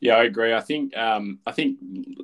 Yeah, 0.00 0.14
I 0.14 0.24
agree. 0.24 0.54
I 0.54 0.60
think 0.60 0.96
um, 0.96 1.40
I 1.46 1.52
think 1.52 1.78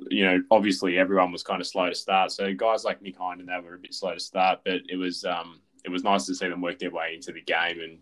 you 0.09 0.25
know 0.25 0.41
obviously 0.49 0.97
everyone 0.97 1.31
was 1.31 1.43
kind 1.43 1.59
of 1.59 1.67
slow 1.67 1.89
to 1.89 1.95
start. 1.95 2.31
So 2.31 2.53
guys 2.53 2.85
like 2.85 3.01
Nick 3.01 3.17
Hind 3.17 3.41
and 3.41 3.49
that 3.49 3.63
were 3.63 3.75
a 3.75 3.79
bit 3.79 3.93
slow 3.93 4.13
to 4.13 4.19
start, 4.19 4.59
but 4.63 4.81
it 4.87 4.97
was 4.97 5.25
um, 5.25 5.59
it 5.83 5.89
was 5.89 6.03
nice 6.03 6.25
to 6.27 6.35
see 6.35 6.47
them 6.47 6.61
work 6.61 6.79
their 6.79 6.91
way 6.91 7.15
into 7.15 7.31
the 7.33 7.41
game 7.41 7.79
and 7.81 7.99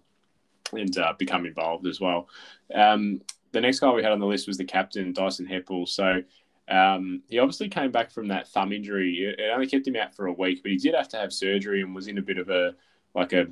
and 0.79 0.97
uh, 0.97 1.13
become 1.17 1.45
involved 1.45 1.87
as 1.87 1.99
well. 1.99 2.27
Um, 2.73 3.21
the 3.51 3.61
next 3.61 3.79
guy 3.79 3.91
we 3.91 4.03
had 4.03 4.11
on 4.11 4.19
the 4.19 4.25
list 4.25 4.47
was 4.47 4.57
the 4.57 4.65
captain 4.65 5.13
Dyson 5.13 5.47
Heppell. 5.47 5.87
So 5.87 6.21
um, 6.67 7.21
he 7.27 7.39
obviously 7.39 7.69
came 7.69 7.91
back 7.91 8.11
from 8.11 8.27
that 8.29 8.47
thumb 8.47 8.71
injury. 8.71 9.35
It 9.37 9.51
only 9.53 9.67
kept 9.67 9.87
him 9.87 9.95
out 9.95 10.15
for 10.15 10.27
a 10.27 10.33
week, 10.33 10.61
but 10.63 10.71
he 10.71 10.77
did 10.77 10.95
have 10.95 11.09
to 11.09 11.17
have 11.17 11.33
surgery 11.33 11.81
and 11.81 11.93
was 11.93 12.07
in 12.07 12.17
a 12.17 12.21
bit 12.21 12.37
of 12.37 12.49
a 12.49 12.75
like 13.15 13.33
a 13.33 13.47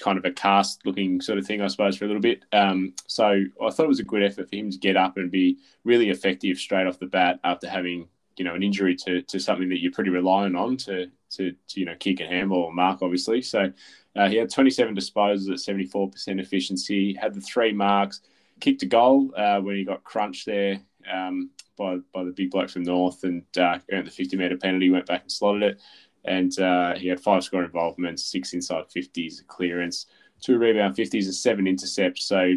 kind 0.00 0.18
of 0.18 0.24
a 0.24 0.30
cast 0.30 0.84
looking 0.84 1.20
sort 1.20 1.38
of 1.38 1.46
thing, 1.46 1.60
I 1.60 1.68
suppose, 1.68 1.96
for 1.96 2.04
a 2.04 2.08
little 2.08 2.22
bit. 2.22 2.44
Um, 2.52 2.94
so 3.06 3.42
I 3.62 3.70
thought 3.70 3.84
it 3.84 3.88
was 3.88 4.00
a 4.00 4.04
good 4.04 4.22
effort 4.22 4.48
for 4.50 4.56
him 4.56 4.70
to 4.70 4.78
get 4.78 4.96
up 4.96 5.16
and 5.16 5.30
be 5.30 5.58
really 5.84 6.10
effective 6.10 6.58
straight 6.58 6.86
off 6.86 6.98
the 6.98 7.06
bat 7.06 7.40
after 7.44 7.68
having 7.68 8.08
you 8.36 8.44
know 8.44 8.54
an 8.54 8.62
injury 8.62 8.94
to, 8.94 9.22
to 9.22 9.38
something 9.38 9.68
that 9.70 9.80
you're 9.80 9.92
pretty 9.92 10.10
reliant 10.10 10.56
on 10.56 10.76
to, 10.76 11.06
to, 11.30 11.54
to 11.68 11.80
you 11.80 11.86
know 11.86 11.94
kick 11.98 12.20
and 12.20 12.32
handball 12.32 12.64
or 12.64 12.72
mark 12.72 13.00
obviously. 13.02 13.42
So 13.42 13.72
uh, 14.14 14.28
he 14.28 14.36
had 14.36 14.50
27 14.50 14.94
disposals 14.94 15.50
at 15.50 15.58
74% 15.58 16.40
efficiency, 16.40 17.14
had 17.14 17.34
the 17.34 17.40
three 17.40 17.72
marks, 17.72 18.20
kicked 18.60 18.82
a 18.82 18.86
goal 18.86 19.32
uh, 19.36 19.60
when 19.60 19.76
he 19.76 19.84
got 19.84 20.04
crunched 20.04 20.46
there 20.46 20.80
um, 21.12 21.50
by 21.76 21.98
by 22.12 22.24
the 22.24 22.32
big 22.32 22.50
bloke 22.50 22.70
from 22.70 22.82
North 22.82 23.24
and 23.24 23.44
uh, 23.58 23.78
earned 23.92 24.06
the 24.06 24.10
50 24.10 24.36
metre 24.36 24.56
penalty, 24.56 24.90
went 24.90 25.06
back 25.06 25.22
and 25.22 25.32
slotted 25.32 25.62
it. 25.62 25.80
And 26.26 26.58
uh, 26.58 26.94
he 26.94 27.08
had 27.08 27.20
five 27.20 27.44
score 27.44 27.64
involvements, 27.64 28.24
six 28.24 28.52
inside 28.52 28.84
50s, 28.94 29.46
clearance, 29.46 30.06
two 30.40 30.58
rebound 30.58 30.96
50s, 30.96 31.24
and 31.24 31.34
seven 31.34 31.66
intercepts. 31.66 32.24
So 32.24 32.54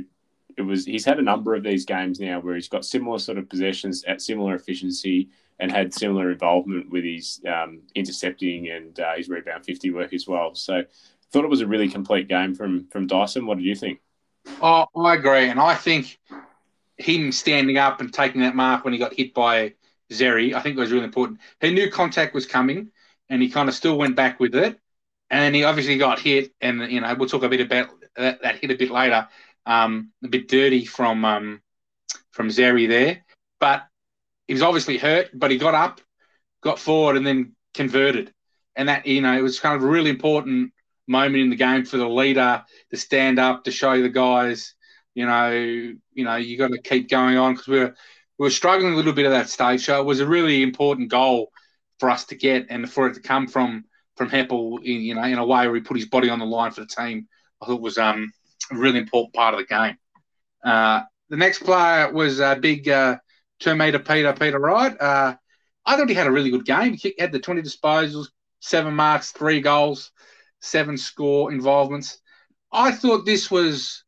it 0.57 0.61
was 0.61 0.85
he's 0.85 1.05
had 1.05 1.19
a 1.19 1.23
number 1.23 1.55
of 1.55 1.63
these 1.63 1.85
games 1.85 2.19
now 2.19 2.39
where 2.39 2.55
he's 2.55 2.67
got 2.67 2.85
similar 2.85 3.19
sort 3.19 3.37
of 3.37 3.49
possessions 3.49 4.03
at 4.05 4.21
similar 4.21 4.55
efficiency 4.55 5.29
and 5.59 5.71
had 5.71 5.93
similar 5.93 6.31
involvement 6.31 6.89
with 6.89 7.03
his 7.03 7.41
um, 7.47 7.81
intercepting 7.95 8.69
and 8.69 8.99
uh, 8.99 9.15
his 9.15 9.29
rebound 9.29 9.65
50 9.65 9.91
work 9.91 10.13
as 10.13 10.27
well. 10.27 10.55
So 10.55 10.77
I 10.77 10.85
thought 11.31 11.43
it 11.43 11.49
was 11.49 11.61
a 11.61 11.67
really 11.67 11.89
complete 11.89 12.27
game 12.27 12.55
from 12.55 12.87
from 12.87 13.07
Dyson. 13.07 13.45
What 13.45 13.57
did 13.57 13.65
you 13.65 13.75
think? 13.75 13.99
Oh, 14.61 14.85
I 14.95 15.15
agree, 15.15 15.49
and 15.49 15.59
I 15.59 15.75
think 15.75 16.17
him 16.97 17.31
standing 17.31 17.77
up 17.77 18.01
and 18.01 18.13
taking 18.13 18.41
that 18.41 18.55
mark 18.55 18.83
when 18.83 18.93
he 18.93 18.99
got 18.99 19.13
hit 19.13 19.33
by 19.33 19.73
Xerri, 20.11 20.53
I 20.53 20.61
think 20.61 20.77
was 20.77 20.91
really 20.91 21.05
important. 21.05 21.39
He 21.61 21.71
knew 21.71 21.89
contact 21.89 22.33
was 22.33 22.45
coming, 22.45 22.91
and 23.29 23.41
he 23.41 23.49
kind 23.49 23.69
of 23.69 23.75
still 23.75 23.97
went 23.97 24.15
back 24.15 24.39
with 24.39 24.55
it. 24.55 24.79
And 25.29 25.55
he 25.55 25.63
obviously 25.63 25.97
got 25.97 26.19
hit, 26.19 26.51
and 26.59 26.91
you 26.91 27.01
know 27.01 27.13
we'll 27.15 27.29
talk 27.29 27.43
a 27.43 27.49
bit 27.49 27.61
about 27.61 27.89
that, 28.15 28.41
that 28.41 28.55
hit 28.57 28.71
a 28.71 28.75
bit 28.75 28.89
later. 28.89 29.27
Um, 29.65 30.11
a 30.23 30.27
bit 30.27 30.47
dirty 30.47 30.85
from 30.85 31.23
um, 31.23 31.61
from 32.31 32.49
Xerri 32.49 32.87
there, 32.87 33.23
but 33.59 33.83
he 34.47 34.53
was 34.53 34.63
obviously 34.63 34.97
hurt. 34.97 35.29
But 35.33 35.51
he 35.51 35.57
got 35.57 35.75
up, 35.75 36.01
got 36.61 36.79
forward, 36.79 37.15
and 37.15 37.27
then 37.27 37.55
converted. 37.75 38.33
And 38.75 38.89
that 38.89 39.05
you 39.05 39.21
know 39.21 39.37
it 39.37 39.43
was 39.43 39.59
kind 39.59 39.75
of 39.75 39.83
a 39.83 39.87
really 39.87 40.09
important 40.09 40.73
moment 41.07 41.43
in 41.43 41.49
the 41.49 41.55
game 41.55 41.85
for 41.85 41.97
the 41.97 42.07
leader 42.07 42.63
to 42.91 42.97
stand 42.97 43.39
up 43.39 43.63
to 43.63 43.71
show 43.71 44.01
the 44.01 44.09
guys, 44.09 44.75
you 45.15 45.25
know, 45.25 45.51
you 45.51 46.23
know, 46.23 46.35
you 46.35 46.57
got 46.57 46.71
to 46.71 46.81
keep 46.81 47.09
going 47.09 47.37
on 47.37 47.53
because 47.53 47.67
we 47.67 47.79
are 47.79 47.95
we 48.37 48.45
were 48.45 48.51
struggling 48.51 48.93
a 48.93 48.95
little 48.95 49.11
bit 49.11 49.25
at 49.25 49.31
that 49.31 49.49
stage. 49.49 49.85
So 49.85 49.99
it 49.99 50.05
was 50.05 50.21
a 50.21 50.27
really 50.27 50.63
important 50.63 51.09
goal 51.09 51.51
for 51.99 52.09
us 52.09 52.25
to 52.25 52.35
get 52.35 52.67
and 52.69 52.91
for 52.91 53.07
it 53.07 53.15
to 53.15 53.21
come 53.21 53.47
from 53.47 53.85
from 54.15 54.29
Heppell, 54.29 54.79
in, 54.83 55.01
you 55.01 55.15
know, 55.15 55.23
in 55.23 55.37
a 55.37 55.45
way 55.45 55.65
where 55.65 55.75
he 55.75 55.81
put 55.81 55.95
his 55.95 56.07
body 56.07 56.29
on 56.29 56.39
the 56.39 56.45
line 56.45 56.71
for 56.71 56.81
the 56.81 56.87
team. 56.87 57.27
I 57.61 57.65
thought 57.65 57.81
was 57.81 57.97
um, 57.97 58.31
a 58.71 58.75
really 58.75 58.99
important 58.99 59.33
part 59.33 59.53
of 59.53 59.59
the 59.59 59.65
game. 59.65 59.97
Uh, 60.63 61.03
the 61.29 61.37
next 61.37 61.59
player 61.59 62.11
was 62.11 62.39
a 62.39 62.57
big 62.59 62.89
uh, 62.89 63.17
two 63.59 63.77
Peter 63.77 63.99
Peter 63.99 64.59
Wright. 64.59 64.99
Uh, 64.99 65.35
I 65.85 65.95
thought 65.95 66.09
he 66.09 66.15
had 66.15 66.27
a 66.27 66.31
really 66.31 66.51
good 66.51 66.65
game. 66.65 66.93
He 66.93 67.15
had 67.17 67.31
the 67.31 67.39
20 67.39 67.61
disposals, 67.61 68.27
seven 68.59 68.93
marks, 68.93 69.31
three 69.31 69.61
goals 69.61 70.11
seven 70.61 70.97
score 70.97 71.51
involvements. 71.51 72.19
I 72.71 72.91
thought 72.91 73.25
this 73.25 73.49
was, 73.49 74.03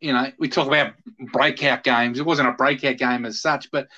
you 0.00 0.12
know, 0.12 0.30
we 0.38 0.48
talk 0.48 0.66
about 0.66 0.94
breakout 1.32 1.82
games. 1.82 2.18
It 2.18 2.26
wasn't 2.26 2.48
a 2.48 2.52
breakout 2.52 2.98
game 2.98 3.24
as 3.24 3.40
such, 3.40 3.70
but 3.70 3.88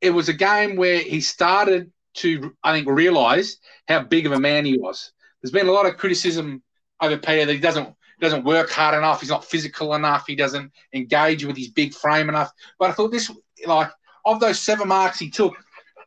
it 0.00 0.10
was 0.10 0.28
a 0.28 0.34
game 0.34 0.76
where 0.76 0.98
he 0.98 1.20
started 1.20 1.90
to, 2.14 2.54
I 2.62 2.72
think, 2.72 2.88
realise 2.88 3.58
how 3.88 4.02
big 4.02 4.26
of 4.26 4.32
a 4.32 4.40
man 4.40 4.64
he 4.64 4.78
was. 4.78 5.12
There's 5.42 5.52
been 5.52 5.68
a 5.68 5.72
lot 5.72 5.86
of 5.86 5.96
criticism 5.96 6.62
over 7.00 7.18
Peter 7.18 7.46
that 7.46 7.52
he 7.52 7.60
doesn't 7.60 7.94
doesn't 8.20 8.44
work 8.44 8.70
hard 8.70 8.96
enough. 8.96 9.20
He's 9.20 9.30
not 9.30 9.44
physical 9.44 9.94
enough. 9.94 10.24
He 10.26 10.36
doesn't 10.36 10.72
engage 10.92 11.44
with 11.44 11.56
his 11.56 11.68
big 11.68 11.92
frame 11.92 12.28
enough. 12.28 12.50
But 12.78 12.90
I 12.90 12.92
thought 12.92 13.10
this, 13.10 13.30
like, 13.66 13.90
of 14.24 14.40
those 14.40 14.60
seven 14.60 14.88
marks 14.88 15.18
he 15.18 15.30
took, 15.30 15.54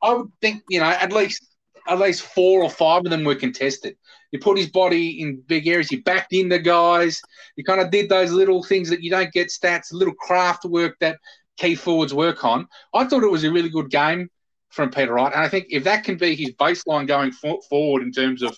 I 0.02 0.14
would 0.14 0.32
think, 0.42 0.64
you 0.70 0.80
know, 0.80 0.86
at 0.86 1.12
least 1.12 1.46
at 1.88 2.00
least 2.00 2.22
four 2.22 2.64
or 2.64 2.70
five 2.70 3.06
of 3.06 3.12
them 3.12 3.24
were 3.24 3.36
contested. 3.36 3.96
He 4.32 4.38
put 4.38 4.58
his 4.58 4.70
body 4.70 5.22
in 5.22 5.42
big 5.48 5.68
areas. 5.68 5.88
He 5.90 5.98
backed 5.98 6.34
in 6.34 6.50
the 6.50 6.60
guys. 6.60 7.22
He 7.56 7.64
kind 7.64 7.80
of 7.80 7.92
did 7.92 8.10
those 8.10 8.32
little 8.32 8.62
things 8.62 8.90
that 8.90 9.02
you 9.02 9.10
don't 9.10 9.32
get 9.32 9.48
stats, 9.48 9.94
little 9.94 10.14
craft 10.14 10.66
work 10.66 10.98
that 11.00 11.18
key 11.58 11.76
forwards 11.76 12.14
work 12.14 12.44
on. 12.44 12.68
I 12.94 13.06
thought 13.06 13.24
it 13.24 13.32
was 13.32 13.46
a 13.46 13.52
really 13.52 13.70
good 13.70 13.90
game 13.90 14.30
from 14.70 14.92
Peter 14.92 15.14
Wright. 15.14 15.34
And 15.34 15.44
I 15.44 15.50
think 15.50 15.68
if 15.70 15.84
that 15.86 16.04
can 16.04 16.18
be 16.18 16.36
his 16.36 16.52
baseline 16.52 17.08
going 17.08 17.32
for- 17.32 17.62
forward 17.70 18.04
in 18.04 18.12
terms 18.12 18.44
of 18.44 18.58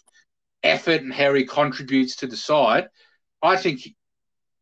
effort 0.64 1.02
and 1.02 1.14
how 1.14 1.34
he 1.34 1.46
contributes 1.46 2.18
to 2.18 2.28
the 2.28 2.38
side, 2.38 2.90
I 3.42 3.58
think 3.58 3.82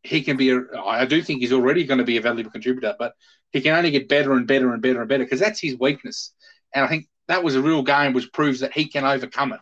he 0.02 0.22
can 0.22 0.36
be. 0.36 0.50
A, 0.50 0.60
I 0.84 1.04
do 1.04 1.22
think 1.22 1.40
he's 1.40 1.52
already 1.52 1.84
going 1.84 1.98
to 1.98 2.04
be 2.04 2.16
a 2.16 2.22
valuable 2.22 2.50
contributor, 2.50 2.94
but 2.98 3.14
he 3.50 3.60
can 3.60 3.74
only 3.74 3.90
get 3.90 4.08
better 4.08 4.34
and 4.34 4.46
better 4.46 4.72
and 4.72 4.82
better 4.82 5.00
and 5.00 5.08
better 5.08 5.24
because 5.24 5.40
that's 5.40 5.60
his 5.60 5.78
weakness. 5.78 6.34
And 6.74 6.84
I 6.84 6.88
think 6.88 7.08
that 7.26 7.42
was 7.42 7.56
a 7.56 7.62
real 7.62 7.82
game 7.82 8.12
which 8.12 8.32
proves 8.32 8.60
that 8.60 8.72
he 8.72 8.86
can 8.86 9.04
overcome 9.04 9.52
it. 9.52 9.60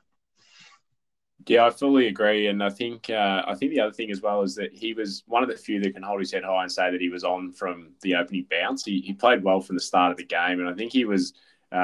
Yeah, 1.47 1.67
I 1.67 1.71
fully 1.71 2.09
agree, 2.09 2.49
and 2.49 2.63
I 2.63 2.71
think 2.71 3.09
uh, 3.09 3.45
I 3.47 3.55
think 3.55 3.71
the 3.71 3.81
other 3.81 3.93
thing 3.93 4.11
as 4.11 4.21
well 4.21 4.43
is 4.43 4.57
that 4.57 4.73
he 4.75 4.95
was 4.95 5.23
one 5.27 5.45
of 5.45 5.49
the 5.49 5.57
few 5.57 5.81
that 5.81 5.95
can 5.95 6.03
hold 6.03 6.19
his 6.19 6.33
head 6.33 6.43
high 6.43 6.63
and 6.63 6.73
say 6.73 6.91
that 6.91 7.01
he 7.01 7.09
was 7.09 7.23
on 7.23 7.53
from 7.53 7.93
the 8.03 8.17
opening 8.17 8.47
bounce. 8.51 8.85
He, 8.85 9.01
he 9.01 9.13
played 9.13 9.45
well 9.45 9.61
from 9.61 9.77
the 9.77 9.83
start 9.83 10.11
of 10.11 10.17
the 10.17 10.25
game, 10.25 10.59
and 10.59 10.69
I 10.69 10.73
think 10.73 10.93
he 10.93 11.05
was 11.05 11.35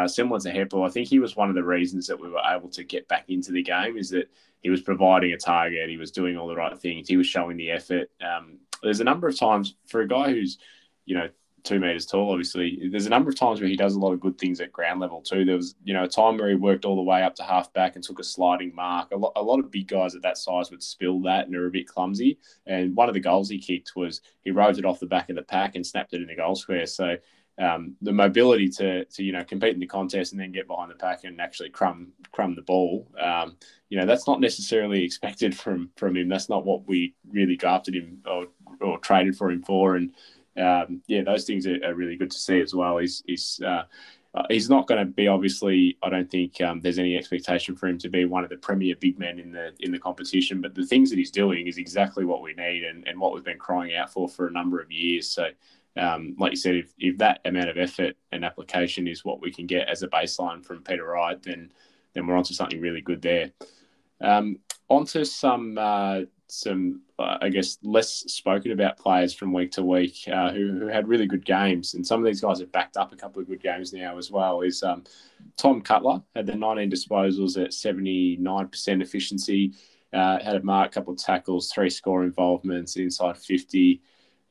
similar 0.06 0.40
to 0.40 0.52
Heppell. 0.52 0.86
I 0.86 0.90
think 0.90 1.08
he 1.08 1.18
was 1.18 1.36
one 1.36 1.48
of 1.48 1.54
the 1.54 1.64
reasons 1.64 2.06
that 2.06 2.20
we 2.20 2.28
were 2.28 2.42
able 2.44 2.68
to 2.70 2.84
get 2.84 3.08
back 3.08 3.28
into 3.28 3.52
the 3.52 3.62
game 3.62 3.96
is 3.96 4.10
that 4.10 4.30
he 4.62 4.70
was 4.70 4.80
providing 4.80 5.32
a 5.32 5.36
target, 5.36 5.88
he 5.88 5.96
was 5.96 6.12
doing 6.12 6.36
all 6.36 6.48
the 6.48 6.54
right 6.54 6.78
things, 6.78 7.08
he 7.08 7.16
was 7.16 7.26
showing 7.26 7.56
the 7.56 7.70
effort. 7.70 8.10
Um, 8.20 8.58
there's 8.82 9.00
a 9.00 9.04
number 9.04 9.28
of 9.28 9.38
times 9.38 9.76
for 9.86 10.00
a 10.00 10.08
guy 10.08 10.30
who's 10.30 10.58
you 11.04 11.16
know 11.16 11.28
two 11.62 11.78
meters 11.78 12.06
tall. 12.06 12.30
Obviously, 12.30 12.88
there's 12.90 13.06
a 13.06 13.10
number 13.10 13.30
of 13.30 13.36
times 13.36 13.60
where 13.60 13.68
he 13.68 13.76
does 13.76 13.94
a 13.94 13.98
lot 13.98 14.12
of 14.12 14.20
good 14.20 14.38
things 14.38 14.60
at 14.60 14.72
ground 14.72 15.00
level 15.00 15.20
too. 15.20 15.44
There 15.44 15.56
was, 15.56 15.74
you 15.84 15.94
know, 15.94 16.04
a 16.04 16.08
time 16.08 16.36
where 16.36 16.48
he 16.48 16.54
worked 16.54 16.84
all 16.84 16.96
the 16.96 17.02
way 17.02 17.22
up 17.22 17.34
to 17.36 17.42
half 17.42 17.72
back 17.72 17.94
and 17.94 18.04
took 18.04 18.18
a 18.18 18.24
sliding 18.24 18.74
mark. 18.74 19.12
A 19.12 19.16
lot, 19.16 19.32
a 19.36 19.42
lot 19.42 19.60
of 19.60 19.70
big 19.70 19.88
guys 19.88 20.14
at 20.14 20.22
that 20.22 20.38
size 20.38 20.70
would 20.70 20.82
spill 20.82 21.20
that 21.22 21.46
and 21.46 21.54
are 21.54 21.66
a 21.66 21.70
bit 21.70 21.86
clumsy. 21.86 22.38
And 22.66 22.96
one 22.96 23.08
of 23.08 23.14
the 23.14 23.20
goals 23.20 23.48
he 23.48 23.58
kicked 23.58 23.92
was 23.94 24.22
he 24.42 24.50
rode 24.50 24.78
it 24.78 24.84
off 24.84 25.00
the 25.00 25.06
back 25.06 25.30
of 25.30 25.36
the 25.36 25.42
pack 25.42 25.76
and 25.76 25.86
snapped 25.86 26.14
it 26.14 26.22
in 26.22 26.28
the 26.28 26.36
goal 26.36 26.54
square. 26.54 26.86
So 26.86 27.16
um, 27.62 27.94
the 28.02 28.12
mobility 28.12 28.68
to, 28.68 29.04
to 29.04 29.22
you 29.22 29.32
know 29.32 29.44
compete 29.44 29.74
in 29.74 29.80
the 29.80 29.86
contest 29.86 30.32
and 30.32 30.40
then 30.40 30.50
get 30.50 30.66
behind 30.66 30.90
the 30.90 30.96
pack 30.96 31.24
and 31.24 31.40
actually 31.40 31.70
crumb 31.70 32.08
crumb 32.32 32.54
the 32.56 32.62
ball, 32.62 33.06
um, 33.20 33.56
you 33.88 33.98
know 33.98 34.04
that's 34.04 34.26
not 34.26 34.40
necessarily 34.40 35.04
expected 35.04 35.56
from 35.56 35.90
from 35.96 36.16
him. 36.16 36.28
That's 36.28 36.48
not 36.48 36.64
what 36.64 36.86
we 36.88 37.14
really 37.30 37.56
drafted 37.56 37.94
him 37.94 38.20
or, 38.26 38.46
or 38.80 38.98
traded 38.98 39.36
for 39.36 39.50
him 39.50 39.62
for. 39.62 39.94
And 39.94 40.12
um, 40.56 41.02
yeah, 41.06 41.22
those 41.22 41.44
things 41.44 41.66
are, 41.66 41.78
are, 41.84 41.94
really 41.94 42.16
good 42.16 42.32
to 42.32 42.38
see 42.38 42.60
as 42.60 42.74
well. 42.74 42.98
He's 42.98 43.22
he's 43.26 43.60
uh, 43.64 43.84
he's 44.48 44.68
not 44.68 44.88
going 44.88 45.06
to 45.06 45.12
be 45.12 45.28
obviously. 45.28 45.96
I 46.02 46.10
don't 46.10 46.28
think 46.28 46.60
um, 46.62 46.80
there's 46.80 46.98
any 46.98 47.16
expectation 47.16 47.76
for 47.76 47.86
him 47.86 47.98
to 47.98 48.08
be 48.08 48.24
one 48.24 48.42
of 48.42 48.50
the 48.50 48.56
premier 48.56 48.96
big 48.98 49.20
men 49.20 49.38
in 49.38 49.52
the 49.52 49.72
in 49.78 49.92
the 49.92 50.00
competition. 50.00 50.60
But 50.60 50.74
the 50.74 50.86
things 50.86 51.10
that 51.10 51.18
he's 51.18 51.30
doing 51.30 51.68
is 51.68 51.78
exactly 51.78 52.24
what 52.24 52.42
we 52.42 52.54
need 52.54 52.82
and, 52.82 53.06
and 53.06 53.20
what 53.20 53.34
we've 53.34 53.44
been 53.44 53.58
crying 53.58 53.94
out 53.94 54.12
for 54.12 54.28
for 54.28 54.48
a 54.48 54.52
number 54.52 54.80
of 54.80 54.90
years. 54.90 55.28
So. 55.28 55.46
Um, 55.96 56.34
like 56.38 56.52
you 56.52 56.56
said, 56.56 56.76
if, 56.76 56.92
if 56.98 57.18
that 57.18 57.40
amount 57.44 57.68
of 57.68 57.76
effort 57.76 58.16
and 58.30 58.44
application 58.44 59.06
is 59.06 59.24
what 59.24 59.40
we 59.40 59.52
can 59.52 59.66
get 59.66 59.88
as 59.88 60.02
a 60.02 60.08
baseline 60.08 60.64
from 60.64 60.82
Peter 60.82 61.04
Wright, 61.04 61.42
then 61.42 61.72
then 62.14 62.26
we're 62.26 62.36
onto 62.36 62.54
something 62.54 62.80
really 62.80 63.00
good 63.00 63.22
there. 63.22 63.52
Um, 64.20 64.58
onto 64.88 65.24
some 65.24 65.76
uh, 65.78 66.20
some, 66.52 67.00
uh, 67.18 67.38
I 67.40 67.48
guess, 67.48 67.78
less 67.82 68.10
spoken 68.10 68.72
about 68.72 68.98
players 68.98 69.32
from 69.32 69.54
week 69.54 69.72
to 69.72 69.82
week 69.82 70.28
uh, 70.30 70.52
who, 70.52 70.78
who 70.78 70.86
had 70.86 71.08
really 71.08 71.26
good 71.26 71.46
games. 71.46 71.94
And 71.94 72.06
some 72.06 72.20
of 72.20 72.26
these 72.26 72.42
guys 72.42 72.60
have 72.60 72.70
backed 72.70 72.98
up 72.98 73.10
a 73.12 73.16
couple 73.16 73.40
of 73.40 73.48
good 73.48 73.62
games 73.62 73.92
now 73.92 74.18
as 74.18 74.30
well. 74.30 74.60
Is 74.60 74.82
um, 74.82 75.04
Tom 75.56 75.80
Cutler 75.80 76.22
had 76.36 76.46
the 76.46 76.54
19 76.54 76.90
disposals 76.90 77.62
at 77.62 77.70
79% 77.70 79.02
efficiency, 79.02 79.72
uh, 80.12 80.42
had 80.42 80.56
a 80.56 80.62
mark, 80.62 80.92
couple 80.92 81.14
of 81.14 81.18
tackles, 81.18 81.72
three 81.72 81.90
score 81.90 82.22
involvements 82.22 82.96
inside 82.96 83.38
50. 83.38 84.02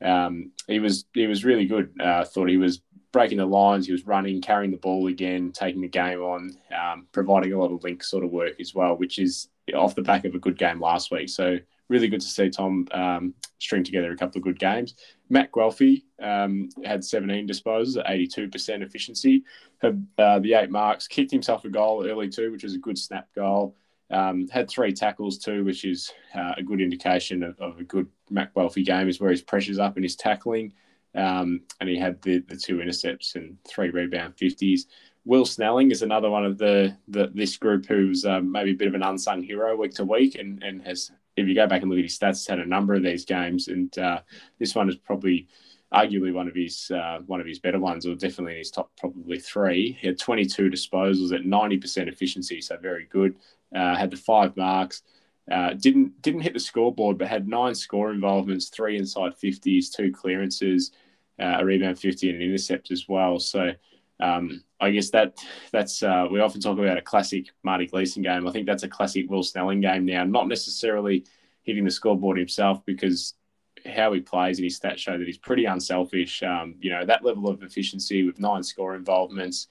Um, 0.02 0.52
he 0.66 0.80
was 0.80 1.04
he 1.14 1.26
was 1.26 1.44
really 1.44 1.66
good. 1.66 1.94
Uh, 2.00 2.04
I 2.04 2.18
uh, 2.20 2.24
thought 2.24 2.48
he 2.48 2.56
was 2.56 2.80
breaking 3.12 3.38
the 3.38 3.46
lines. 3.46 3.86
He 3.86 3.92
was 3.92 4.06
running, 4.06 4.40
carrying 4.40 4.70
the 4.70 4.78
ball 4.78 5.06
again, 5.06 5.52
taking 5.52 5.82
the 5.82 5.88
game 5.88 6.20
on, 6.20 6.56
um, 6.76 7.06
providing 7.12 7.52
a 7.52 7.58
lot 7.58 7.70
of 7.70 7.84
link 7.84 8.02
sort 8.02 8.24
of 8.24 8.30
work 8.30 8.58
as 8.58 8.74
well, 8.74 8.96
which 8.96 9.18
is 9.18 9.48
off 9.74 9.94
the 9.94 10.02
back 10.02 10.24
of 10.24 10.34
a 10.34 10.38
good 10.38 10.58
game 10.58 10.80
last 10.80 11.10
week. 11.10 11.28
So 11.28 11.58
really 11.88 12.08
good 12.08 12.20
to 12.20 12.26
see 12.26 12.48
Tom 12.48 12.88
um, 12.92 13.34
string 13.58 13.84
together 13.84 14.10
a 14.10 14.16
couple 14.16 14.38
of 14.38 14.44
good 14.44 14.58
games. 14.58 14.94
Matt 15.28 15.52
Guelfi 15.52 16.02
um, 16.20 16.68
had 16.84 17.04
17 17.04 17.46
disposals 17.46 18.02
82% 18.04 18.82
efficiency, 18.82 19.44
had 19.80 20.04
uh, 20.18 20.38
the 20.38 20.54
eight 20.54 20.70
marks, 20.70 21.06
kicked 21.06 21.30
himself 21.30 21.64
a 21.64 21.68
goal 21.68 22.06
early 22.06 22.28
too, 22.28 22.50
which 22.50 22.64
was 22.64 22.74
a 22.74 22.78
good 22.78 22.98
snap 22.98 23.28
goal. 23.34 23.76
Um, 24.10 24.48
had 24.48 24.68
three 24.68 24.92
tackles 24.92 25.38
too, 25.38 25.64
which 25.64 25.84
is 25.84 26.12
uh, 26.34 26.52
a 26.56 26.62
good 26.62 26.80
indication 26.80 27.42
of, 27.42 27.58
of, 27.58 27.78
a 27.78 27.84
good 27.84 28.06
Matt 28.32 28.54
Guelfi 28.54 28.84
game, 28.84 29.08
is 29.08 29.20
where 29.20 29.30
his 29.30 29.42
pressure's 29.42 29.78
up 29.78 29.96
and 29.96 30.04
his 30.04 30.16
tackling. 30.16 30.72
Um, 31.14 31.60
and 31.80 31.88
he 31.88 31.98
had 31.98 32.20
the, 32.22 32.38
the 32.38 32.56
two 32.56 32.80
intercepts 32.80 33.34
and 33.34 33.58
three 33.68 33.90
rebound 33.90 34.36
50s. 34.36 34.82
Will 35.24 35.44
Snelling 35.44 35.90
is 35.90 36.02
another 36.02 36.30
one 36.30 36.44
of 36.44 36.58
the, 36.58 36.96
the 37.06 37.30
this 37.34 37.56
group 37.56 37.86
who's 37.86 38.24
um, 38.24 38.50
maybe 38.50 38.72
a 38.72 38.74
bit 38.74 38.88
of 38.88 38.94
an 38.94 39.02
unsung 39.04 39.42
hero 39.42 39.76
week 39.76 39.94
to 39.94 40.04
week 40.04 40.34
and, 40.36 40.62
and 40.62 40.82
has 40.82 41.12
if 41.36 41.46
you 41.46 41.54
go 41.54 41.66
back 41.66 41.82
and 41.82 41.90
look 41.90 41.98
at 41.98 42.04
his 42.04 42.18
stats, 42.18 42.48
had 42.48 42.58
a 42.58 42.66
number 42.66 42.94
of 42.94 43.02
these 43.02 43.24
games, 43.24 43.68
and 43.68 43.96
uh, 43.98 44.20
this 44.58 44.74
one 44.74 44.88
is 44.88 44.96
probably 44.96 45.48
arguably 45.92 46.32
one 46.32 46.48
of 46.48 46.54
his 46.54 46.90
uh, 46.90 47.18
one 47.26 47.40
of 47.40 47.46
his 47.46 47.58
better 47.58 47.78
ones, 47.78 48.06
or 48.06 48.14
definitely 48.14 48.52
in 48.52 48.58
his 48.58 48.70
top 48.70 48.90
probably 48.98 49.38
three. 49.38 49.96
He 50.00 50.06
had 50.06 50.18
22 50.18 50.70
disposals 50.70 51.32
at 51.34 51.42
90% 51.42 52.08
efficiency, 52.08 52.60
so 52.60 52.76
very 52.76 53.06
good. 53.06 53.36
Uh, 53.74 53.96
had 53.96 54.10
the 54.10 54.16
five 54.16 54.56
marks. 54.56 55.02
Uh, 55.50 55.74
didn't 55.74 56.20
didn't 56.22 56.42
hit 56.42 56.52
the 56.52 56.60
scoreboard, 56.60 57.18
but 57.18 57.28
had 57.28 57.48
nine 57.48 57.74
score 57.74 58.12
involvements, 58.12 58.68
three 58.68 58.96
inside 58.96 59.32
50s, 59.42 59.90
two 59.90 60.12
clearances, 60.12 60.92
uh, 61.40 61.56
a 61.58 61.64
rebound 61.64 61.98
50, 61.98 62.30
and 62.30 62.40
an 62.40 62.48
intercept 62.48 62.90
as 62.90 63.08
well. 63.08 63.38
So 63.40 63.72
um, 64.20 64.62
I 64.80 64.90
guess 64.90 65.10
that 65.10 65.38
that's 65.72 66.02
uh, 66.02 66.26
we 66.30 66.40
often 66.40 66.60
talk 66.60 66.78
about 66.78 66.96
a 66.96 67.02
classic 67.02 67.48
Marty 67.64 67.86
Gleeson 67.86 68.22
game. 68.22 68.46
I 68.46 68.52
think 68.52 68.66
that's 68.66 68.84
a 68.84 68.88
classic 68.88 69.28
Will 69.28 69.42
Snelling 69.42 69.80
game 69.80 70.04
now. 70.04 70.24
Not 70.24 70.48
necessarily 70.48 71.24
hitting 71.64 71.84
the 71.84 71.90
scoreboard 71.90 72.38
himself 72.38 72.84
because 72.86 73.34
how 73.84 74.12
he 74.12 74.20
plays 74.20 74.58
and 74.58 74.64
his 74.64 74.78
stats 74.78 74.98
show 74.98 75.18
that 75.18 75.26
he's 75.26 75.38
pretty 75.38 75.64
unselfish. 75.64 76.42
Um, 76.42 76.76
you 76.80 76.90
know 76.90 77.04
that 77.04 77.24
level 77.24 77.48
of 77.48 77.62
efficiency 77.62 78.24
with 78.24 78.38
nine 78.38 78.62
score 78.62 78.94
involvements. 78.94 79.68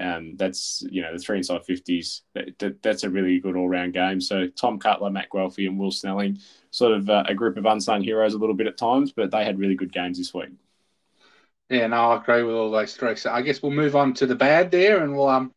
Um, 0.00 0.36
that's 0.36 0.82
you 0.90 1.02
know 1.02 1.12
the 1.12 1.18
three 1.18 1.38
inside 1.38 1.64
fifties. 1.64 2.22
That, 2.34 2.58
that, 2.58 2.82
that's 2.82 3.04
a 3.04 3.10
really 3.10 3.38
good 3.38 3.56
all 3.56 3.68
round 3.68 3.92
game. 3.92 4.20
So 4.20 4.48
Tom 4.48 4.78
Cutler, 4.78 5.10
Matt 5.10 5.30
Guelfi, 5.30 5.68
and 5.68 5.78
Will 5.78 5.92
Snelling, 5.92 6.38
sort 6.70 6.92
of 6.92 7.08
uh, 7.08 7.24
a 7.28 7.34
group 7.34 7.56
of 7.56 7.64
unsung 7.64 8.02
heroes 8.02 8.34
a 8.34 8.38
little 8.38 8.56
bit 8.56 8.66
at 8.66 8.76
times, 8.76 9.12
but 9.12 9.30
they 9.30 9.44
had 9.44 9.58
really 9.58 9.76
good 9.76 9.92
games 9.92 10.18
this 10.18 10.34
week. 10.34 10.50
Yeah, 11.70 11.86
no, 11.86 11.96
I 11.96 12.16
agree 12.20 12.42
with 12.42 12.54
all 12.54 12.70
those 12.70 12.94
three. 12.96 13.16
So 13.16 13.30
I 13.30 13.42
guess 13.42 13.62
we'll 13.62 13.72
move 13.72 13.96
on 13.96 14.14
to 14.14 14.26
the 14.26 14.34
bad 14.34 14.70
there, 14.70 15.02
and 15.02 15.16
we'll 15.16 15.28
um 15.28 15.52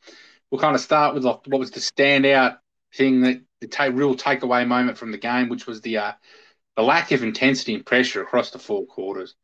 we'll 0.52 0.62
kind 0.62 0.76
of 0.76 0.82
start 0.82 1.14
with 1.14 1.24
like 1.24 1.46
what 1.48 1.60
was 1.60 1.72
the 1.72 1.80
standout 1.80 2.58
thing 2.94 3.22
that 3.22 3.42
the 3.60 3.68
take, 3.68 3.94
real 3.94 4.16
takeaway 4.16 4.68
moment 4.68 4.98
from 4.98 5.12
the 5.12 5.18
game, 5.18 5.50
which 5.50 5.68
was 5.68 5.82
the 5.82 5.98
uh, 5.98 6.12
the 6.76 6.84
lack 6.84 7.12
of 7.12 7.24
intensity 7.24 7.74
and 7.74 7.86
pressure 7.86 8.22
across 8.22 8.52
the 8.52 8.60
four 8.60 8.86
quarters. 8.86 9.36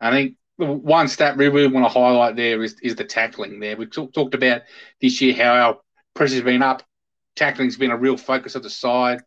I 0.00 0.10
think 0.10 0.34
one 0.66 1.08
stat 1.08 1.36
we 1.36 1.48
really 1.48 1.72
want 1.72 1.84
to 1.84 1.90
highlight 1.90 2.36
there 2.36 2.62
is, 2.62 2.76
is 2.82 2.96
the 2.96 3.04
tackling 3.04 3.60
there. 3.60 3.76
We 3.76 3.86
talk, 3.86 4.12
talked 4.12 4.34
about 4.34 4.62
this 5.00 5.20
year 5.20 5.34
how 5.34 5.52
our 5.52 5.78
pressure's 6.14 6.42
been 6.42 6.62
up, 6.62 6.82
tackling's 7.36 7.76
been 7.76 7.90
a 7.90 7.96
real 7.96 8.16
focus 8.16 8.54
of 8.54 8.62
the 8.62 8.70
side. 8.70 9.20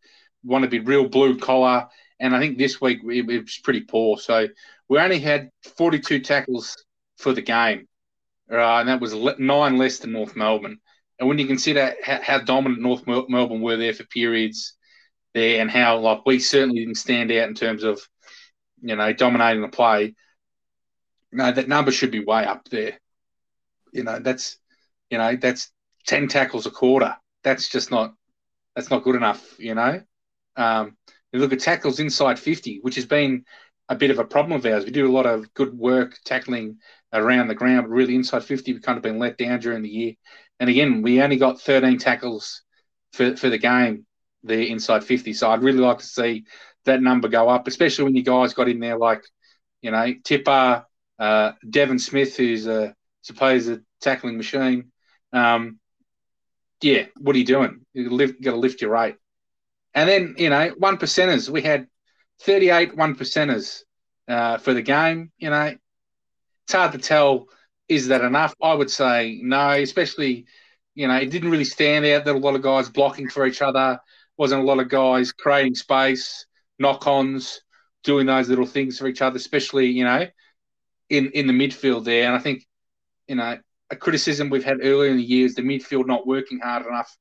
We 0.43 0.49
want 0.49 0.63
to 0.63 0.69
be 0.69 0.79
real 0.79 1.07
blue 1.07 1.37
collar, 1.37 1.87
and 2.19 2.35
I 2.35 2.39
think 2.39 2.57
this 2.57 2.79
week 2.79 2.99
it, 3.03 3.29
it 3.29 3.41
was 3.43 3.59
pretty 3.63 3.81
poor. 3.81 4.17
So 4.17 4.47
we 4.89 4.99
only 4.99 5.19
had 5.19 5.49
42 5.77 6.19
tackles 6.19 6.75
for 7.17 7.33
the 7.33 7.41
game, 7.41 7.87
uh, 8.51 8.79
and 8.79 8.89
that 8.89 9.01
was 9.01 9.13
nine 9.39 9.77
less 9.77 9.99
than 9.99 10.11
North 10.11 10.35
Melbourne. 10.35 10.79
And 11.19 11.29
when 11.29 11.39
you 11.39 11.47
consider 11.47 11.95
how, 12.03 12.19
how 12.21 12.39
dominant 12.39 12.81
North 12.81 13.07
Melbourne 13.07 13.61
were 13.61 13.77
there 13.77 13.93
for 13.93 14.03
periods 14.05 14.73
there, 15.33 15.61
and 15.61 15.71
how 15.71 15.99
like 15.99 16.25
we 16.25 16.39
certainly 16.39 16.81
didn't 16.81 16.95
stand 16.95 17.31
out 17.31 17.47
in 17.47 17.55
terms 17.55 17.83
of 17.83 18.01
you 18.81 18.95
know 18.95 19.13
dominating 19.13 19.61
the 19.61 19.69
play, 19.69 20.15
no, 21.33 21.51
that 21.51 21.67
number 21.67 21.91
should 21.91 22.11
be 22.11 22.23
way 22.23 22.45
up 22.45 22.69
there. 22.69 22.99
You 23.91 24.03
know, 24.03 24.19
that's 24.19 24.57
you 25.09 25.17
know 25.17 25.35
that's 25.35 25.71
ten 26.05 26.27
tackles 26.27 26.65
a 26.65 26.71
quarter. 26.71 27.15
That's 27.43 27.69
just 27.69 27.91
not 27.91 28.13
that's 28.75 28.89
not 28.89 29.03
good 29.03 29.15
enough. 29.15 29.59
You 29.59 29.75
know, 29.75 30.01
um, 30.55 30.97
you 31.31 31.39
look 31.39 31.53
at 31.53 31.59
tackles 31.59 31.99
inside 31.99 32.39
fifty, 32.39 32.79
which 32.81 32.95
has 32.95 33.05
been 33.05 33.45
a 33.89 33.95
bit 33.95 34.11
of 34.11 34.19
a 34.19 34.25
problem 34.25 34.57
of 34.57 34.65
ours. 34.65 34.85
We 34.85 34.91
do 34.91 35.09
a 35.09 35.11
lot 35.11 35.25
of 35.25 35.53
good 35.53 35.77
work 35.77 36.17
tackling 36.25 36.77
around 37.11 37.47
the 37.47 37.55
ground, 37.55 37.87
but 37.87 37.93
really 37.93 38.15
inside 38.15 38.43
50, 38.43 38.73
we've 38.73 38.81
kind 38.81 38.97
of 38.97 39.03
been 39.03 39.19
let 39.19 39.37
down 39.37 39.59
during 39.59 39.83
the 39.83 39.89
year. 39.89 40.13
And 40.59 40.69
again, 40.69 41.01
we 41.01 41.21
only 41.21 41.37
got 41.37 41.61
13 41.61 41.97
tackles 41.97 42.63
for, 43.11 43.35
for 43.35 43.49
the 43.49 43.57
game 43.57 44.05
there 44.43 44.61
inside 44.61 45.03
50. 45.03 45.33
So 45.33 45.49
I'd 45.49 45.63
really 45.63 45.79
like 45.79 45.99
to 45.99 46.05
see 46.05 46.45
that 46.85 47.01
number 47.01 47.27
go 47.27 47.49
up, 47.49 47.67
especially 47.67 48.05
when 48.05 48.15
you 48.15 48.23
guys 48.23 48.53
got 48.53 48.69
in 48.69 48.79
there 48.79 48.97
like, 48.97 49.23
you 49.81 49.91
know, 49.91 50.13
Tipper, 50.23 50.85
uh, 51.23 51.53
Devon 51.69 51.99
Smith, 51.99 52.35
who's 52.35 52.67
a 52.67 52.93
supposed 53.21 53.69
a 53.69 53.79
tackling 54.01 54.35
machine. 54.35 54.91
Um, 55.31 55.79
yeah, 56.81 57.05
what 57.17 57.33
are 57.33 57.39
you 57.39 57.45
doing? 57.45 57.85
You 57.93 58.09
got 58.27 58.51
to 58.51 58.57
lift 58.57 58.81
your 58.81 58.91
rate. 58.91 59.15
And 59.93 60.09
then, 60.09 60.35
you 60.37 60.49
know, 60.49 60.73
one 60.77 60.97
percenters. 60.97 61.47
We 61.47 61.61
had 61.61 61.87
38 62.41 62.97
one 62.97 63.15
percenters 63.15 63.83
uh, 64.27 64.57
for 64.57 64.73
the 64.73 64.81
game. 64.81 65.31
You 65.37 65.49
know, 65.49 65.73
it's 66.65 66.73
hard 66.73 66.91
to 66.91 66.97
tell. 66.97 67.45
Is 67.87 68.09
that 68.09 68.21
enough? 68.21 68.53
I 68.61 68.73
would 68.73 68.91
say 68.91 69.39
no, 69.41 69.69
especially, 69.69 70.45
you 70.93 71.07
know, 71.07 71.15
it 71.15 71.31
didn't 71.31 71.51
really 71.51 71.63
stand 71.63 72.05
out 72.05 72.25
that 72.25 72.35
a 72.35 72.37
lot 72.37 72.55
of 72.55 72.61
guys 72.61 72.89
blocking 72.89 73.29
for 73.29 73.45
each 73.45 73.61
other. 73.61 73.97
Wasn't 74.35 74.61
a 74.61 74.65
lot 74.65 74.79
of 74.79 74.89
guys 74.89 75.31
creating 75.31 75.75
space, 75.75 76.45
knock 76.79 77.07
ons, 77.07 77.61
doing 78.03 78.25
those 78.25 78.49
little 78.49 78.65
things 78.65 78.99
for 78.99 79.07
each 79.07 79.21
other, 79.21 79.37
especially, 79.37 79.87
you 79.87 80.03
know, 80.03 80.27
in, 81.13 81.31
in 81.31 81.47
the 81.47 81.53
midfield 81.53 82.03
there. 82.03 82.25
And 82.25 82.35
I 82.35 82.39
think, 82.39 82.65
you 83.27 83.35
know, 83.35 83.57
a 83.91 83.95
criticism 83.95 84.49
we've 84.49 84.63
had 84.63 84.79
earlier 84.81 85.11
in 85.11 85.17
the 85.17 85.23
year 85.23 85.45
is 85.45 85.55
the 85.55 85.61
midfield 85.61 86.07
not 86.07 86.25
working 86.25 86.59
hard 86.59 86.85
enough 86.85 87.15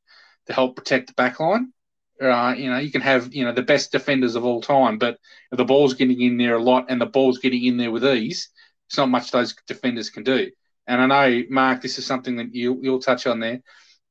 to 0.47 0.53
help 0.53 0.77
protect 0.77 1.09
the 1.09 1.15
back 1.15 1.39
line. 1.39 1.73
Uh, 2.21 2.55
you 2.57 2.71
know, 2.71 2.79
you 2.79 2.91
can 2.91 3.01
have 3.01 3.35
you 3.35 3.45
know 3.45 3.53
the 3.53 3.63
best 3.63 3.91
defenders 3.91 4.37
of 4.37 4.45
all 4.45 4.61
time, 4.61 4.97
but 4.97 5.19
if 5.51 5.59
the 5.59 5.65
ball's 5.65 5.95
getting 5.95 6.21
in 6.21 6.37
there 6.37 6.57
a 6.57 6.63
lot 6.63 6.87
and 6.89 7.01
the 7.01 7.07
ball's 7.07 7.39
getting 7.39 7.65
in 7.65 7.77
there 7.77 7.91
with 7.91 8.05
ease, 8.05 8.49
it's 8.89 8.97
not 8.97 9.09
much 9.09 9.31
those 9.31 9.55
defenders 9.67 10.09
can 10.09 10.23
do. 10.23 10.51
And 10.87 11.01
I 11.01 11.07
know, 11.07 11.43
Mark, 11.51 11.83
this 11.83 11.99
is 11.99 12.07
something 12.07 12.37
that 12.37 12.55
you 12.55 12.79
you'll 12.81 13.01
touch 13.01 13.27
on 13.27 13.41
there. 13.41 13.61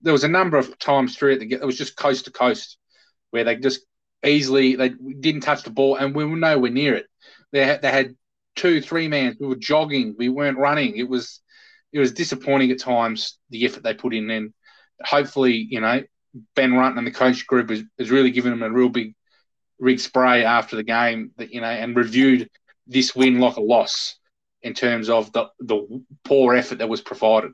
There 0.02 0.14
was 0.14 0.26
a 0.26 0.30
number 0.30 0.58
of 0.58 0.78
times 0.78 1.16
through 1.16 1.34
it 1.34 1.40
that 1.40 1.52
it 1.52 1.66
was 1.66 1.78
just 1.78 1.96
coast 1.96 2.26
to 2.26 2.32
coast, 2.32 2.78
where 3.30 3.46
they 3.46 3.56
just 3.56 3.82
easily 4.26 4.76
they 4.76 4.90
didn't 4.90 5.42
touch 5.42 5.64
the 5.64 5.72
ball, 5.72 5.96
and 5.96 6.14
we 6.14 6.26
were 6.26 6.36
nowhere 6.36 6.72
near 6.72 6.96
it. 6.96 7.06
They 7.52 7.66
had, 7.66 7.82
they 7.82 7.92
had 7.92 8.16
two, 8.62 8.80
three 8.80 9.08
man. 9.08 9.36
We 9.40 9.48
were 9.48 9.56
jogging. 9.56 10.16
We 10.18 10.30
weren't 10.30 10.58
running. 10.58 10.96
It 10.96 11.10
was 11.10 11.42
it 11.92 12.00
was 12.00 12.12
disappointing 12.12 12.72
at 12.72 12.80
times 12.80 13.38
the 13.50 13.66
effort 13.66 13.84
they 13.84 13.94
put 13.94 14.14
in. 14.14 14.30
And 14.30 14.54
hopefully, 15.04 15.68
you 15.70 15.82
know, 15.82 16.04
Ben 16.56 16.72
Rutten 16.72 16.98
and 16.98 17.08
the 17.08 17.12
coach 17.12 17.46
group 17.48 17.70
has, 17.70 17.84
has 17.98 18.12
really 18.12 18.32
given 18.32 18.52
them 18.52 18.64
a 18.64 18.70
real 18.70 18.90
big 18.90 19.16
rig 19.80 20.00
spray 20.00 20.46
after 20.46 20.76
the 20.76 20.84
game 20.84 21.32
that 21.38 21.52
you 21.52 21.60
know 21.60 21.68
and 21.68 21.96
reviewed 21.96 22.48
this 22.86 23.16
win 23.16 23.40
like 23.40 23.58
a 23.58 23.62
loss 23.62 24.18
in 24.62 24.76
terms 24.76 25.10
of 25.10 25.34
the 25.34 25.48
the 25.60 26.04
poor 26.24 26.54
effort 26.54 26.78
that 26.78 26.90
was 26.90 27.02
provided. 27.02 27.52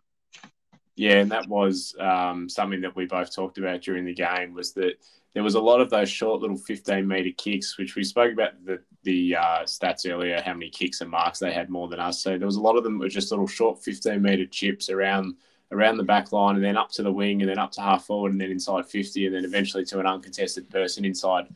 Yeah, 0.96 1.20
and 1.20 1.32
that 1.32 1.48
was 1.48 1.96
um, 2.00 2.50
something 2.50 2.82
that 2.82 2.96
we 2.96 3.06
both 3.06 3.34
talked 3.34 3.60
about 3.60 3.82
during 3.82 4.04
the 4.04 4.16
game 4.16 4.54
was 4.54 4.74
that 4.74 4.96
there 5.34 5.44
was 5.44 5.54
a 5.54 5.62
lot 5.62 5.80
of 5.80 5.92
those 5.92 6.10
short 6.10 6.42
little 6.42 6.58
15 6.58 7.08
meter 7.08 7.30
kicks, 7.38 7.78
which 7.78 7.96
we 7.96 8.04
spoke 8.04 8.34
about 8.34 8.54
the 8.66 8.82
the 9.08 9.38
uh, 9.38 9.64
stats 9.64 10.06
earlier, 10.06 10.42
how 10.42 10.54
many 10.54 10.70
kicks 10.70 11.00
and 11.00 11.10
marks 11.10 11.40
they 11.40 11.54
had 11.54 11.70
more 11.70 11.88
than 11.88 11.98
us. 11.98 12.22
So 12.22 12.38
there 12.38 12.46
was 12.46 12.58
a 12.58 12.62
lot 12.62 12.76
of 12.76 12.84
them 12.84 13.00
were 13.00 13.08
just 13.08 13.32
little 13.32 13.48
short 13.48 13.82
15 13.82 14.22
meter 14.22 14.46
chips 14.46 14.90
around 14.90 15.36
around 15.72 15.96
the 15.96 16.04
back 16.04 16.34
line 16.34 16.56
and 16.56 16.64
then 16.64 16.76
up 16.78 16.92
to 16.92 17.04
the 17.04 17.12
wing 17.12 17.42
and 17.42 17.50
then 17.50 17.58
up 17.58 17.72
to 17.72 17.82
half 17.82 18.06
forward 18.06 18.34
and 18.34 18.40
then 18.40 18.52
inside 18.52 18.86
50 18.86 19.26
and 19.26 19.36
then 19.36 19.46
eventually 19.46 19.84
to 19.86 20.00
an 20.00 20.06
uncontested 20.06 20.70
person 20.70 21.06
inside 21.06 21.48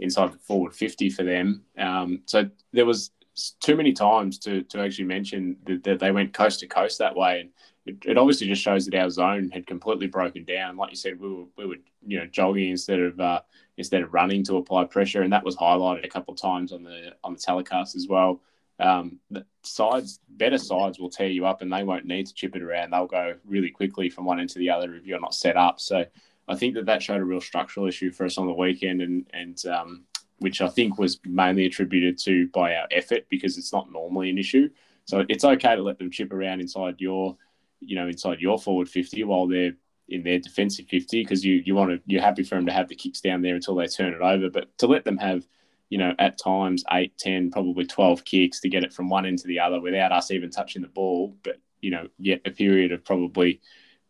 inside 0.00 0.32
the 0.32 0.38
forward 0.38 0.74
50 0.74 1.10
for 1.10 1.22
them. 1.22 1.62
Um, 1.78 2.22
so 2.26 2.50
there 2.72 2.86
was 2.86 3.12
too 3.60 3.76
many 3.76 3.92
times 3.92 4.38
to, 4.40 4.62
to 4.62 4.80
actually 4.80 5.04
mention 5.04 5.56
that, 5.64 5.84
that, 5.84 6.00
they 6.00 6.10
went 6.10 6.32
coast 6.34 6.60
to 6.60 6.66
coast 6.66 6.98
that 6.98 7.14
way. 7.14 7.40
And 7.40 7.50
it, 7.86 7.96
it, 8.04 8.18
obviously 8.18 8.46
just 8.46 8.62
shows 8.62 8.86
that 8.86 8.94
our 8.94 9.10
zone 9.10 9.50
had 9.50 9.66
completely 9.66 10.06
broken 10.06 10.44
down. 10.44 10.76
Like 10.76 10.90
you 10.90 10.96
said, 10.96 11.18
we 11.18 11.28
were, 11.28 11.44
we 11.56 11.66
were 11.66 11.76
you 12.06 12.18
know, 12.18 12.26
jogging 12.26 12.70
instead 12.70 13.00
of, 13.00 13.18
uh, 13.18 13.40
instead 13.76 14.02
of 14.02 14.12
running 14.12 14.42
to 14.44 14.56
apply 14.56 14.84
pressure. 14.84 15.22
And 15.22 15.32
that 15.32 15.44
was 15.44 15.56
highlighted 15.56 16.04
a 16.04 16.08
couple 16.08 16.34
of 16.34 16.40
times 16.40 16.72
on 16.72 16.82
the, 16.82 17.14
on 17.24 17.32
the 17.32 17.38
telecast 17.38 17.96
as 17.96 18.06
well 18.08 18.40
um, 18.78 19.18
sides, 19.62 20.20
better 20.28 20.58
sides 20.58 20.98
will 20.98 21.10
tear 21.10 21.28
you 21.28 21.46
up 21.46 21.62
and 21.62 21.72
they 21.72 21.82
won't 21.82 22.04
need 22.04 22.26
to 22.26 22.34
chip 22.34 22.56
it 22.56 22.62
around. 22.62 22.90
They'll 22.90 23.06
go 23.06 23.34
really 23.44 23.70
quickly 23.70 24.10
from 24.10 24.24
one 24.24 24.40
end 24.40 24.50
to 24.50 24.58
the 24.58 24.70
other 24.70 24.94
if 24.94 25.06
you're 25.06 25.20
not 25.20 25.34
set 25.34 25.56
up. 25.56 25.80
So 25.80 26.04
I 26.48 26.54
think 26.54 26.74
that 26.74 26.86
that 26.86 27.02
showed 27.02 27.20
a 27.20 27.24
real 27.24 27.40
structural 27.40 27.86
issue 27.86 28.10
for 28.10 28.26
us 28.26 28.38
on 28.38 28.46
the 28.46 28.52
weekend, 28.52 29.02
and 29.02 29.26
and 29.32 29.66
um, 29.66 30.04
which 30.38 30.60
I 30.60 30.68
think 30.68 30.98
was 30.98 31.18
mainly 31.24 31.66
attributed 31.66 32.18
to 32.18 32.48
by 32.48 32.76
our 32.76 32.86
effort 32.90 33.26
because 33.30 33.56
it's 33.58 33.72
not 33.72 33.90
normally 33.90 34.30
an 34.30 34.38
issue. 34.38 34.68
So 35.06 35.24
it's 35.28 35.44
okay 35.44 35.76
to 35.76 35.82
let 35.82 35.98
them 35.98 36.10
chip 36.10 36.32
around 36.32 36.60
inside 36.60 36.96
your, 36.98 37.36
you 37.80 37.96
know, 37.96 38.08
inside 38.08 38.40
your 38.40 38.58
forward 38.58 38.88
fifty 38.88 39.24
while 39.24 39.46
they're 39.46 39.74
in 40.08 40.22
their 40.22 40.38
defensive 40.38 40.86
fifty 40.86 41.22
because 41.22 41.44
you 41.44 41.62
you 41.64 41.74
want 41.74 41.90
to 41.90 42.00
you're 42.06 42.22
happy 42.22 42.42
for 42.42 42.54
them 42.54 42.66
to 42.66 42.72
have 42.72 42.88
the 42.88 42.94
kicks 42.94 43.20
down 43.20 43.42
there 43.42 43.54
until 43.54 43.74
they 43.74 43.86
turn 43.86 44.14
it 44.14 44.20
over, 44.20 44.50
but 44.50 44.76
to 44.78 44.86
let 44.86 45.04
them 45.04 45.18
have 45.18 45.46
you 45.88 45.98
know, 45.98 46.14
at 46.18 46.38
times 46.38 46.84
eight, 46.92 47.16
10, 47.18 47.50
probably 47.50 47.86
12 47.86 48.24
kicks 48.24 48.60
to 48.60 48.68
get 48.68 48.84
it 48.84 48.92
from 48.92 49.08
one 49.08 49.26
end 49.26 49.38
to 49.38 49.46
the 49.46 49.60
other 49.60 49.80
without 49.80 50.12
us 50.12 50.30
even 50.30 50.50
touching 50.50 50.82
the 50.82 50.88
ball. 50.88 51.36
But, 51.42 51.60
you 51.80 51.90
know, 51.90 52.08
yet 52.18 52.40
a 52.44 52.50
period 52.50 52.92
of 52.92 53.04
probably 53.04 53.60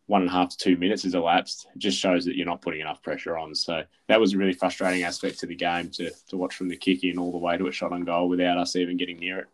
one 0.06 0.22
and 0.22 0.30
a 0.30 0.32
half 0.32 0.50
to 0.50 0.56
two 0.56 0.76
minutes 0.76 1.02
has 1.02 1.14
elapsed. 1.14 1.66
It 1.74 1.78
just 1.78 1.98
shows 1.98 2.24
that 2.24 2.36
you're 2.36 2.46
not 2.46 2.62
putting 2.62 2.80
enough 2.80 3.02
pressure 3.02 3.36
on. 3.36 3.54
So 3.54 3.82
that 4.08 4.20
was 4.20 4.32
a 4.32 4.38
really 4.38 4.52
frustrating 4.52 5.02
aspect 5.02 5.40
to 5.40 5.46
the 5.46 5.56
game 5.56 5.90
to, 5.90 6.10
to 6.28 6.36
watch 6.36 6.54
from 6.54 6.68
the 6.68 6.76
kick 6.76 7.04
in 7.04 7.18
all 7.18 7.32
the 7.32 7.38
way 7.38 7.58
to 7.58 7.66
a 7.66 7.72
shot 7.72 7.92
on 7.92 8.04
goal 8.04 8.28
without 8.28 8.56
us 8.56 8.76
even 8.76 8.96
getting 8.96 9.18
near 9.18 9.40
it. 9.40 9.46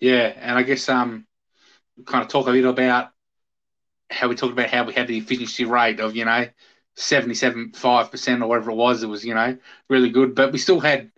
Yeah. 0.00 0.32
And 0.36 0.58
I 0.58 0.64
guess 0.64 0.88
um, 0.88 1.26
kind 2.06 2.22
of 2.22 2.28
talk 2.28 2.46
a 2.46 2.50
little 2.50 2.70
about 2.70 3.10
how 4.10 4.28
we 4.28 4.34
talked 4.34 4.52
about 4.52 4.70
how 4.70 4.84
we 4.84 4.92
had 4.92 5.08
the 5.08 5.18
efficiency 5.18 5.64
rate 5.64 6.00
of, 6.00 6.16
you 6.16 6.24
know, 6.24 6.46
77 6.96 7.72
5% 7.72 8.42
or 8.42 8.46
whatever 8.46 8.70
it 8.70 8.76
was. 8.76 9.02
It 9.02 9.08
was, 9.08 9.24
you 9.24 9.34
know, 9.34 9.56
really 9.88 10.10
good. 10.10 10.34
But 10.34 10.52
we 10.52 10.58
still 10.58 10.80
had 10.80 11.10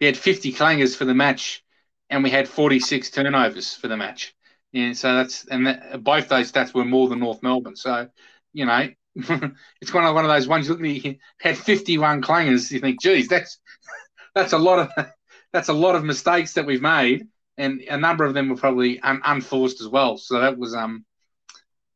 we 0.00 0.06
had 0.06 0.16
50 0.16 0.52
clangers 0.52 0.96
for 0.96 1.04
the 1.04 1.14
match 1.14 1.64
and 2.10 2.22
we 2.22 2.30
had 2.30 2.48
46 2.48 3.10
turnovers 3.10 3.74
for 3.74 3.88
the 3.88 3.96
match. 3.96 4.34
Yeah, 4.72 4.92
so 4.92 5.14
that's 5.16 5.46
and 5.46 5.66
that, 5.66 6.02
both 6.02 6.28
those 6.28 6.50
stats 6.50 6.74
were 6.74 6.84
more 6.84 7.08
than 7.08 7.20
North 7.20 7.42
Melbourne. 7.42 7.76
So, 7.76 8.08
you 8.52 8.66
know, 8.66 8.88
it's 9.14 9.92
one 9.92 10.04
of 10.04 10.14
one 10.14 10.24
of 10.24 10.30
those 10.30 10.48
ones. 10.48 10.66
You 10.68 10.74
look 10.74 10.82
at 10.82 11.04
you 11.04 11.16
had 11.40 11.58
51 11.58 12.22
clangers. 12.22 12.70
You 12.70 12.80
think, 12.80 13.00
geez, 13.00 13.28
that's 13.28 13.58
that's 14.34 14.52
a 14.52 14.58
lot 14.58 14.78
of 14.78 15.06
that's 15.52 15.68
a 15.68 15.74
lot 15.74 15.94
of 15.94 16.04
mistakes 16.04 16.54
that 16.54 16.66
we've 16.66 16.82
made, 16.82 17.28
and 17.58 17.80
a 17.82 17.96
number 17.96 18.24
of 18.24 18.34
them 18.34 18.48
were 18.48 18.56
probably 18.56 19.00
un, 19.00 19.20
unforced 19.24 19.80
as 19.80 19.88
well. 19.88 20.16
So 20.16 20.40
that 20.40 20.58
was 20.58 20.74
um 20.74 21.04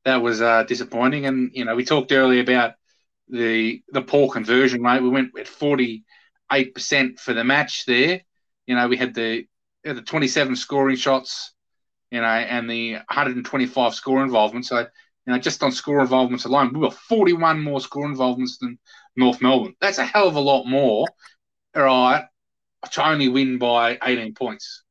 that 0.05 0.23
was 0.23 0.40
uh, 0.40 0.62
disappointing. 0.62 1.27
And 1.27 1.51
you 1.53 1.64
know, 1.64 1.75
we 1.75 1.85
talked 1.85 2.12
earlier 2.12 2.40
about 2.40 2.75
the 3.29 3.83
the 3.88 4.03
poor 4.03 4.31
conversion 4.31 4.83
rate. 4.83 5.03
We 5.03 5.09
went 5.09 5.38
at 5.38 5.49
forty 5.49 6.05
eight 6.53 6.75
percent 6.75 7.19
for 7.19 7.35
the 7.35 7.45
match 7.45 7.85
there. 7.87 8.23
You 8.66 8.77
know, 8.77 8.88
we 8.88 8.97
had 8.97 9.14
the 9.14 9.47
the 9.83 10.03
twenty 10.03 10.29
seven 10.29 10.57
scoring 10.57 10.97
shots, 10.97 11.53
you 12.11 12.21
know, 12.21 12.27
and 12.27 12.71
the 12.71 12.95
one 12.95 13.05
hundred 13.11 13.37
and 13.37 13.45
twenty 13.45 13.66
five 13.66 13.95
score 13.95 14.23
involvement. 14.23 14.66
So 14.66 14.79
you 14.79 15.33
know, 15.33 15.38
just 15.38 15.62
on 15.64 15.73
score 15.73 16.01
involvements 16.01 16.45
alone, 16.45 16.73
we 16.73 16.81
were 16.81 16.90
forty 16.90 17.33
one 17.33 17.61
more 17.61 17.81
score 17.81 18.07
involvements 18.07 18.59
than 18.59 18.79
North 19.16 19.42
Melbourne. 19.42 19.75
That's 19.81 19.99
a 19.99 20.05
hell 20.05 20.29
of 20.29 20.37
a 20.37 20.40
lot 20.40 20.64
more. 20.64 21.07
All 21.75 21.83
right, 21.83 22.27
to 22.92 23.07
only 23.07 23.29
win 23.29 23.59
by 23.59 23.99
eighteen 24.05 24.35
points. 24.35 24.85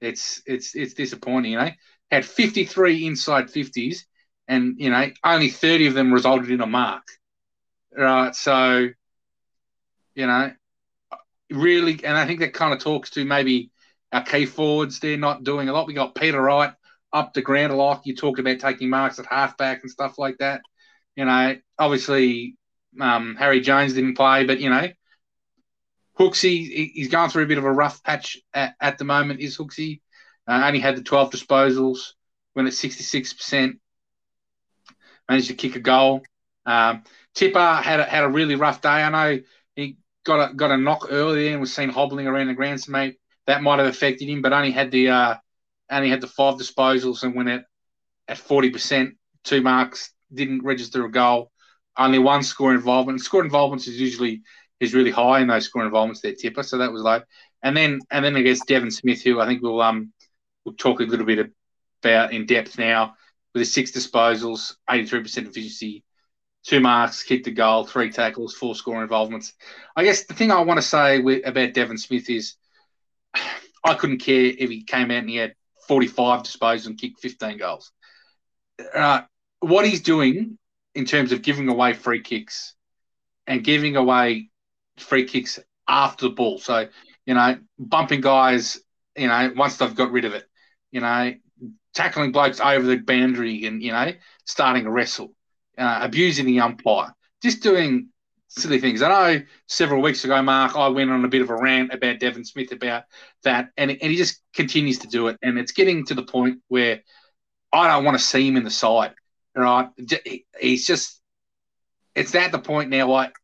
It's 0.00 0.42
it's 0.46 0.74
it's 0.74 0.94
disappointing, 0.94 1.52
you 1.52 1.58
know. 1.58 1.70
Had 2.10 2.24
fifty 2.26 2.64
three 2.64 3.06
inside 3.06 3.50
fifties, 3.50 4.06
and 4.48 4.74
you 4.78 4.90
know 4.90 5.10
only 5.24 5.48
thirty 5.48 5.86
of 5.86 5.94
them 5.94 6.12
resulted 6.12 6.50
in 6.50 6.60
a 6.60 6.66
mark. 6.66 7.04
Right, 7.96 8.34
so 8.34 8.88
you 10.14 10.26
know, 10.26 10.52
really, 11.50 12.00
and 12.04 12.16
I 12.16 12.26
think 12.26 12.40
that 12.40 12.52
kind 12.52 12.72
of 12.72 12.80
talks 12.80 13.10
to 13.10 13.24
maybe 13.24 13.70
our 14.12 14.22
key 14.22 14.46
forwards. 14.46 14.98
They're 14.98 15.16
not 15.16 15.44
doing 15.44 15.68
a 15.68 15.72
lot. 15.72 15.86
We 15.86 15.94
got 15.94 16.14
Peter 16.14 16.40
Wright 16.40 16.72
up 17.12 17.34
the 17.34 17.42
ground 17.42 17.72
a 17.72 17.76
lot. 17.76 18.02
You 18.04 18.14
talked 18.14 18.38
about 18.38 18.60
taking 18.60 18.90
marks 18.90 19.18
at 19.18 19.26
halfback 19.26 19.82
and 19.82 19.90
stuff 19.90 20.18
like 20.18 20.38
that. 20.38 20.62
You 21.16 21.24
know, 21.24 21.56
obviously 21.78 22.56
um, 23.00 23.36
Harry 23.36 23.60
Jones 23.60 23.94
didn't 23.94 24.16
play, 24.16 24.44
but 24.44 24.60
you 24.60 24.70
know, 24.70 24.88
Hooksy 26.20 26.90
he's 26.92 27.08
going 27.08 27.30
through 27.30 27.44
a 27.44 27.46
bit 27.46 27.56
of 27.56 27.64
a 27.64 27.72
rough 27.72 28.02
patch 28.02 28.38
at, 28.52 28.74
at 28.78 28.98
the 28.98 29.04
moment. 29.04 29.40
Is 29.40 29.56
Hooksy 29.56 30.02
uh, 30.46 30.62
only 30.66 30.78
had 30.78 30.96
the 30.96 31.02
twelve 31.02 31.30
disposals, 31.30 32.12
went 32.54 32.68
at 32.68 32.74
sixty 32.74 33.02
six 33.02 33.32
percent, 33.32 33.80
managed 35.28 35.48
to 35.48 35.54
kick 35.54 35.76
a 35.76 35.80
goal. 35.80 36.22
Um, 36.66 37.04
Tipper 37.34 37.76
had 37.76 38.00
a, 38.00 38.04
had 38.04 38.24
a 38.24 38.28
really 38.28 38.54
rough 38.54 38.82
day. 38.82 38.88
I 38.88 39.08
know 39.08 39.40
he 39.74 39.96
got 40.24 40.50
a 40.50 40.54
got 40.54 40.70
a 40.70 40.76
knock 40.76 41.06
earlier 41.10 41.52
and 41.52 41.60
was 41.60 41.74
seen 41.74 41.88
hobbling 41.88 42.26
around 42.26 42.48
the 42.48 42.54
ground, 42.54 42.82
so 42.82 42.92
mate 42.92 43.18
that 43.46 43.62
might 43.62 43.78
have 43.78 43.88
affected 43.88 44.28
him. 44.28 44.42
But 44.42 44.52
only 44.52 44.72
had 44.72 44.90
the 44.90 45.08
uh, 45.08 45.34
only 45.90 46.10
had 46.10 46.20
the 46.20 46.26
five 46.26 46.56
disposals 46.56 47.22
and 47.22 47.34
went 47.34 47.48
at 47.48 47.64
at 48.28 48.38
forty 48.38 48.68
percent, 48.68 49.14
two 49.42 49.62
marks, 49.62 50.12
didn't 50.32 50.64
register 50.64 51.06
a 51.06 51.10
goal, 51.10 51.50
only 51.96 52.18
one 52.18 52.42
score 52.42 52.74
involvement. 52.74 53.22
Score 53.22 53.42
involvements 53.42 53.88
is 53.88 53.98
usually 53.98 54.42
is 54.80 54.94
really 54.94 55.10
high 55.10 55.40
in 55.40 55.48
those 55.48 55.66
score 55.66 55.84
involvements. 55.84 56.20
There, 56.20 56.34
Tipper, 56.34 56.62
so 56.62 56.78
that 56.78 56.92
was 56.92 57.02
low. 57.02 57.20
And 57.62 57.76
then 57.76 58.00
and 58.10 58.24
then 58.24 58.36
I 58.36 58.42
guess 58.42 58.64
Devon 58.66 58.90
Smith, 58.90 59.22
who 59.22 59.40
I 59.40 59.46
think 59.46 59.62
we'll 59.62 59.80
um 59.80 60.12
we'll 60.64 60.74
talk 60.74 61.00
a 61.00 61.04
little 61.04 61.26
bit 61.26 61.50
about 62.02 62.32
in 62.32 62.46
depth 62.46 62.78
now 62.78 63.14
with 63.54 63.60
his 63.60 63.72
six 63.72 63.92
disposals, 63.92 64.74
eighty 64.88 65.06
three 65.06 65.22
percent 65.22 65.46
efficiency 65.46 66.04
two 66.64 66.80
marks, 66.80 67.22
kicked 67.22 67.46
a 67.46 67.50
goal, 67.50 67.84
three 67.84 68.10
tackles, 68.10 68.54
four 68.54 68.74
score 68.74 69.02
involvements. 69.02 69.54
I 69.96 70.04
guess 70.04 70.24
the 70.24 70.34
thing 70.34 70.50
I 70.50 70.60
want 70.60 70.78
to 70.78 70.86
say 70.86 71.18
with, 71.20 71.46
about 71.46 71.74
Devon 71.74 71.98
Smith 71.98 72.28
is 72.28 72.54
I 73.84 73.94
couldn't 73.94 74.18
care 74.18 74.52
if 74.58 74.68
he 74.68 74.82
came 74.82 75.10
out 75.10 75.18
and 75.18 75.30
he 75.30 75.36
had 75.36 75.54
45 75.88 76.42
disposals 76.42 76.86
and 76.86 76.98
kicked 76.98 77.20
15 77.20 77.56
goals. 77.56 77.92
Uh, 78.94 79.22
what 79.60 79.86
he's 79.86 80.02
doing 80.02 80.58
in 80.94 81.06
terms 81.06 81.32
of 81.32 81.42
giving 81.42 81.68
away 81.68 81.94
free 81.94 82.20
kicks 82.20 82.74
and 83.46 83.64
giving 83.64 83.96
away 83.96 84.49
free 84.98 85.24
kicks 85.24 85.58
after 85.88 86.28
the 86.28 86.34
ball. 86.34 86.58
So, 86.58 86.88
you 87.26 87.34
know, 87.34 87.58
bumping 87.78 88.20
guys, 88.20 88.80
you 89.16 89.28
know, 89.28 89.52
once 89.56 89.76
they've 89.76 89.94
got 89.94 90.12
rid 90.12 90.24
of 90.24 90.34
it, 90.34 90.44
you 90.90 91.00
know, 91.00 91.34
tackling 91.94 92.32
blokes 92.32 92.60
over 92.60 92.86
the 92.86 92.96
boundary 92.96 93.66
and, 93.66 93.82
you 93.82 93.92
know, 93.92 94.12
starting 94.44 94.86
a 94.86 94.90
wrestle 94.90 95.32
uh, 95.78 96.00
abusing 96.02 96.46
the 96.46 96.60
umpire, 96.60 97.14
just 97.42 97.62
doing 97.62 98.08
silly 98.48 98.80
things. 98.80 99.02
I 99.02 99.08
know 99.08 99.44
several 99.66 100.02
weeks 100.02 100.24
ago, 100.24 100.40
Mark, 100.42 100.76
I 100.76 100.88
went 100.88 101.10
on 101.10 101.24
a 101.24 101.28
bit 101.28 101.42
of 101.42 101.50
a 101.50 101.56
rant 101.56 101.92
about 101.92 102.18
Devon 102.20 102.44
Smith 102.44 102.72
about 102.72 103.04
that, 103.44 103.70
and, 103.76 103.90
and 103.90 104.10
he 104.10 104.16
just 104.16 104.40
continues 104.54 104.98
to 105.00 105.08
do 105.08 105.28
it. 105.28 105.38
And 105.42 105.58
it's 105.58 105.72
getting 105.72 106.04
to 106.06 106.14
the 106.14 106.24
point 106.24 106.60
where 106.68 107.02
I 107.72 107.88
don't 107.88 108.04
want 108.04 108.18
to 108.18 108.24
see 108.24 108.46
him 108.46 108.56
in 108.56 108.64
the 108.64 108.70
side. 108.70 109.14
Right? 109.54 109.88
He's 110.60 110.86
just, 110.86 111.20
it's 112.14 112.34
at 112.34 112.52
the 112.52 112.60
point 112.60 112.88
now. 112.88 113.08
Like, 113.08 113.34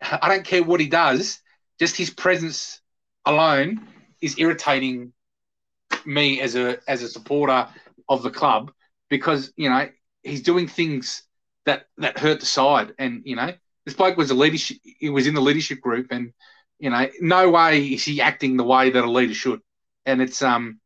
I 0.00 0.28
don't 0.28 0.44
care 0.44 0.62
what 0.62 0.80
he 0.80 0.88
does, 0.88 1.40
just 1.78 1.96
his 1.96 2.10
presence 2.10 2.80
alone 3.24 3.86
is 4.20 4.38
irritating 4.38 5.12
me 6.04 6.40
as 6.40 6.56
a 6.56 6.78
as 6.88 7.02
a 7.02 7.08
supporter 7.08 7.68
of 8.08 8.22
the 8.22 8.30
club 8.30 8.72
because 9.08 9.52
you 9.56 9.68
know 9.68 9.88
he's 10.22 10.42
doing 10.42 10.66
things 10.66 11.22
that 11.66 11.86
that 11.98 12.18
hurt 12.18 12.40
the 12.40 12.46
side. 12.46 12.94
And 12.98 13.22
you 13.24 13.36
know, 13.36 13.52
this 13.84 13.94
bloke 13.94 14.16
was 14.16 14.30
a 14.30 14.34
leadership. 14.34 14.78
He 14.82 15.10
was 15.10 15.26
in 15.26 15.34
the 15.34 15.40
leadership 15.40 15.80
group, 15.80 16.08
and 16.10 16.32
you 16.78 16.90
know, 16.90 17.08
no 17.20 17.50
way 17.50 17.84
is 17.84 18.04
he 18.04 18.20
acting 18.20 18.56
the 18.56 18.64
way 18.64 18.90
that 18.90 19.04
a 19.04 19.10
leader 19.10 19.34
should. 19.34 19.60
And 20.06 20.22
it's 20.22 20.42
um, 20.42 20.80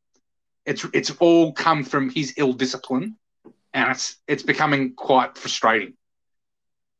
it's 0.66 0.84
it's 0.92 1.10
all 1.12 1.52
come 1.52 1.84
from 1.84 2.10
his 2.10 2.34
ill 2.36 2.52
discipline, 2.52 3.16
and 3.72 3.90
it's 3.90 4.16
it's 4.26 4.42
becoming 4.42 4.94
quite 4.94 5.38
frustrating. 5.38 5.94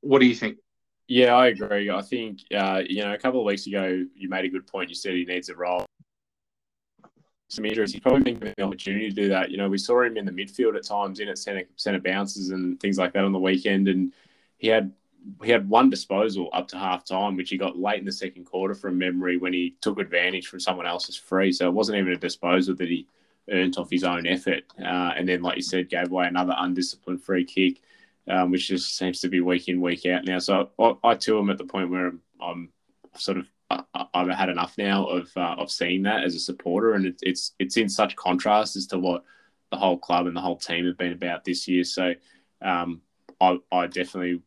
What 0.01 0.21
do 0.21 0.27
you 0.27 0.35
think? 0.35 0.59
Yeah, 1.07 1.35
I 1.35 1.49
agree. 1.49 1.91
I 1.91 2.03
think 2.03 2.41
uh, 2.55 2.83
you 2.87 3.03
know 3.03 3.13
a 3.13 3.19
couple 3.19 3.41
of 3.41 3.47
weeks 3.47 3.67
ago 3.67 4.05
you 4.15 4.29
made 4.29 4.45
a 4.45 4.49
good 4.49 4.67
point. 4.67 4.89
You 4.89 4.95
said 4.95 5.15
he 5.15 5.25
needs 5.25 5.49
a 5.49 5.55
role 5.55 5.87
some 7.55 7.65
injuries, 7.65 7.93
he's 7.93 8.01
probably 8.01 8.23
been 8.23 8.35
given 8.35 8.55
the 8.57 8.65
opportunity 8.65 9.09
to 9.09 9.15
do 9.15 9.29
that. 9.29 9.51
You 9.51 9.57
know, 9.57 9.69
we 9.69 9.79
saw 9.79 10.03
him 10.03 10.17
in 10.17 10.25
the 10.25 10.33
midfield 10.33 10.77
at 10.77 10.85
times, 10.85 11.21
in 11.21 11.29
at 11.29 11.39
center, 11.39 11.63
center 11.77 12.01
bounces 12.01 12.51
and 12.51 12.79
things 12.81 12.99
like 12.99 13.13
that 13.13 13.25
on 13.25 13.33
the 13.33 13.39
weekend, 13.39 13.89
and 13.89 14.13
he 14.59 14.69
had 14.69 14.93
he 15.43 15.51
had 15.51 15.69
one 15.69 15.89
disposal 15.89 16.51
up 16.53 16.69
to 16.69 16.77
half 16.77 17.05
time, 17.05 17.35
which 17.37 17.49
he 17.49 17.57
got 17.57 17.79
late 17.79 17.99
in 17.99 18.05
the 18.05 18.13
second 18.13 18.45
quarter 18.45 18.75
from 18.75 18.99
memory 18.99 19.39
when 19.39 19.55
he 19.55 19.75
took 19.81 19.99
advantage 19.99 20.49
from 20.49 20.61
someone 20.61 20.87
else's 20.87 21.17
free. 21.17 21.51
So 21.51 21.67
it 21.67 21.73
wasn't 21.73 21.97
even 21.97 22.13
a 22.13 22.17
disposal 22.17 22.75
that 22.75 22.89
he 22.89 23.07
earned 23.51 23.79
off 23.79 23.91
his 23.91 24.05
own 24.05 24.27
effort. 24.27 24.65
Uh, 24.79 25.13
and 25.17 25.27
then, 25.27 25.41
like 25.41 25.57
you 25.57 25.63
said, 25.63 25.89
gave 25.89 26.11
away 26.11 26.27
another 26.27 26.55
undisciplined 26.59 27.23
free 27.23 27.45
kick, 27.45 27.81
um, 28.29 28.51
which 28.51 28.69
just 28.69 28.97
seems 28.97 29.21
to 29.21 29.29
be 29.29 29.41
week 29.41 29.69
in, 29.69 29.81
week 29.81 30.07
out 30.07 30.25
now. 30.25 30.39
So 30.39 30.71
I, 30.79 30.95
I 31.05 31.15
too 31.15 31.39
am 31.39 31.51
at 31.51 31.59
the 31.59 31.65
point 31.65 31.91
where 31.91 32.07
I'm, 32.07 32.21
I'm 32.41 32.73
sort 33.17 33.39
of 33.39 33.47
I've 33.71 34.29
had 34.29 34.51
enough 34.51 34.77
now 34.79 35.07
of 35.07 35.31
uh, 35.37 35.57
of 35.59 35.71
seeing 35.71 36.03
that 36.03 36.25
as 36.25 36.35
a 36.35 36.41
supporter, 36.41 36.95
and 36.95 37.07
it's 37.07 37.23
it's 37.23 37.53
it's 37.59 37.77
in 37.77 37.89
such 37.89 38.17
contrast 38.17 38.77
as 38.77 38.87
to 38.89 38.99
what 38.99 39.25
the 39.71 39.77
whole 39.77 39.99
club 39.99 40.27
and 40.27 40.37
the 40.37 40.41
whole 40.41 40.57
team 40.57 40.87
have 40.87 40.99
been 40.99 41.13
about 41.13 41.45
this 41.45 41.67
year. 41.67 41.83
So 41.83 42.15
um, 42.63 43.01
I, 43.41 43.59
I 43.73 43.87
definitely 43.87 44.43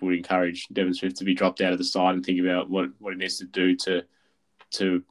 would 0.00 0.14
encourage 0.14 0.66
Devon 0.68 0.94
Smith 0.94 1.14
to 1.14 1.24
be 1.24 1.34
dropped 1.34 1.60
out 1.60 1.72
of 1.72 1.78
the 1.78 1.84
side 1.84 2.14
and 2.14 2.24
think 2.24 2.40
about 2.40 2.70
what 2.70 2.90
what 2.98 3.12
he 3.12 3.18
needs 3.18 3.38
to 3.38 3.44
do 3.44 3.76
to 3.76 4.02
to 4.72 5.02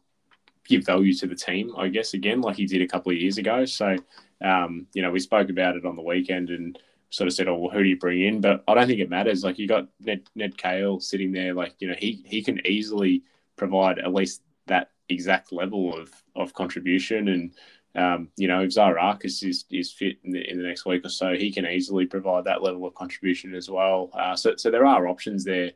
give 0.68 0.86
value 0.86 1.13
to 1.13 1.28
the 1.28 1.36
team. 1.36 1.72
I 1.78 1.88
guess 1.88 2.13
again, 2.13 2.41
like 2.41 2.58
he 2.58 2.65
did 2.65 2.82
a 2.82 2.88
couple 2.88 3.12
of 3.12 3.18
years 3.18 3.38
ago. 3.38 3.65
So 3.65 3.96
um, 4.41 4.88
you 4.94 5.02
know, 5.02 5.12
we 5.12 5.20
spoke 5.20 5.50
about 5.50 5.76
it 5.76 5.86
on 5.86 5.96
the 5.96 6.02
weekend 6.02 6.50
and 6.50 6.78
sort 7.10 7.28
of 7.28 7.34
said, 7.34 7.48
"Oh, 7.48 7.58
well, 7.58 7.72
who 7.72 7.84
do 7.84 7.89
you 7.89 7.98
bring 7.98 8.22
in?" 8.22 8.41
But 8.41 8.63
I 8.68 8.74
don't 8.74 8.88
think 8.88 9.00
it 9.00 9.10
matters. 9.10 9.44
Like 9.44 9.58
you 9.58 9.68
got 9.68 9.88
Ned 10.00 10.22
Ned 10.36 10.58
Cahill 10.58 11.00
sitting 11.00 11.32
there, 11.32 11.54
like 11.54 11.76
you 11.80 11.88
know, 11.88 11.96
he 11.98 12.24
he 12.26 12.41
can 12.41 12.65
easily 12.65 13.24
provide 13.56 14.00
at 14.00 14.13
least 14.13 14.41
that 14.68 14.89
exact 15.10 15.52
level 15.52 15.98
of, 15.98 16.12
of 16.36 16.54
contribution. 16.54 17.28
And, 17.28 17.52
um, 17.96 18.30
you 18.36 18.48
know, 18.48 18.62
if 18.62 18.72
Zaharakis 18.72 19.44
is, 19.48 19.65
is 19.72 19.91
fit 19.91 20.18
in 20.24 20.32
the, 20.32 20.50
in 20.50 20.58
the 20.58 20.63
next 20.63 20.86
week 20.86 21.06
or 21.06 21.10
so, 21.10 21.34
he 21.34 21.52
can 21.52 21.65
easily 21.65 22.06
provide 22.06 22.46
that 22.46 22.62
level 22.62 22.86
of 22.86 22.96
contribution 22.96 23.56
as 23.56 23.70
well. 23.70 24.10
Uh, 24.13 24.36
so, 24.36 24.56
so 24.58 24.72
there 24.72 24.86
are 24.86 25.08
options 25.08 25.44
there. 25.44 25.72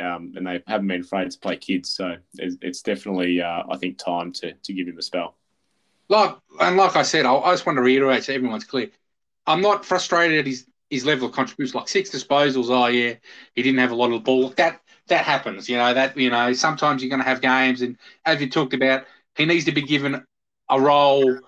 Um, 0.00 0.32
and 0.36 0.46
they 0.46 0.62
haven't 0.68 0.86
been 0.86 1.00
afraid 1.00 1.28
to 1.28 1.38
play 1.38 1.56
kids. 1.56 1.90
So 1.90 2.16
it's, 2.34 2.56
it's 2.62 2.82
definitely, 2.82 3.42
uh, 3.42 3.64
I 3.68 3.76
think, 3.78 3.98
time 3.98 4.32
to, 4.34 4.52
to 4.52 4.72
give 4.72 4.86
him 4.86 4.98
a 4.98 5.02
spell. 5.02 5.34
Like 6.08 6.36
and 6.60 6.76
like 6.76 6.96
I 6.96 7.02
said, 7.02 7.26
I, 7.26 7.34
I 7.34 7.52
just 7.52 7.66
want 7.66 7.76
to 7.76 7.82
reiterate 7.82 8.24
so 8.24 8.32
everyone's 8.32 8.64
clear. 8.64 8.90
I'm 9.48 9.62
not 9.62 9.84
frustrated 9.84 10.38
at 10.38 10.46
his 10.46 10.66
his 10.90 11.04
level 11.04 11.28
of 11.28 11.34
contribution. 11.34 11.78
Like 11.78 11.88
six 11.88 12.10
disposals, 12.10 12.68
oh 12.68 12.86
yeah, 12.86 13.14
he 13.54 13.62
didn't 13.62 13.80
have 13.80 13.90
a 13.90 13.94
lot 13.94 14.06
of 14.06 14.12
the 14.12 14.18
ball. 14.20 14.50
That 14.50 14.80
that 15.08 15.24
happens. 15.24 15.68
You 15.68 15.78
know 15.78 15.92
that 15.94 16.16
you 16.16 16.30
know 16.30 16.52
sometimes 16.52 17.02
you're 17.02 17.10
going 17.10 17.22
to 17.22 17.28
have 17.28 17.40
games, 17.40 17.82
and 17.82 17.96
as 18.24 18.40
you 18.40 18.48
talked 18.48 18.74
about, 18.74 19.04
he 19.36 19.46
needs 19.46 19.64
to 19.64 19.72
be 19.72 19.82
given 19.82 20.22
a 20.70 20.80
role. 20.80 21.38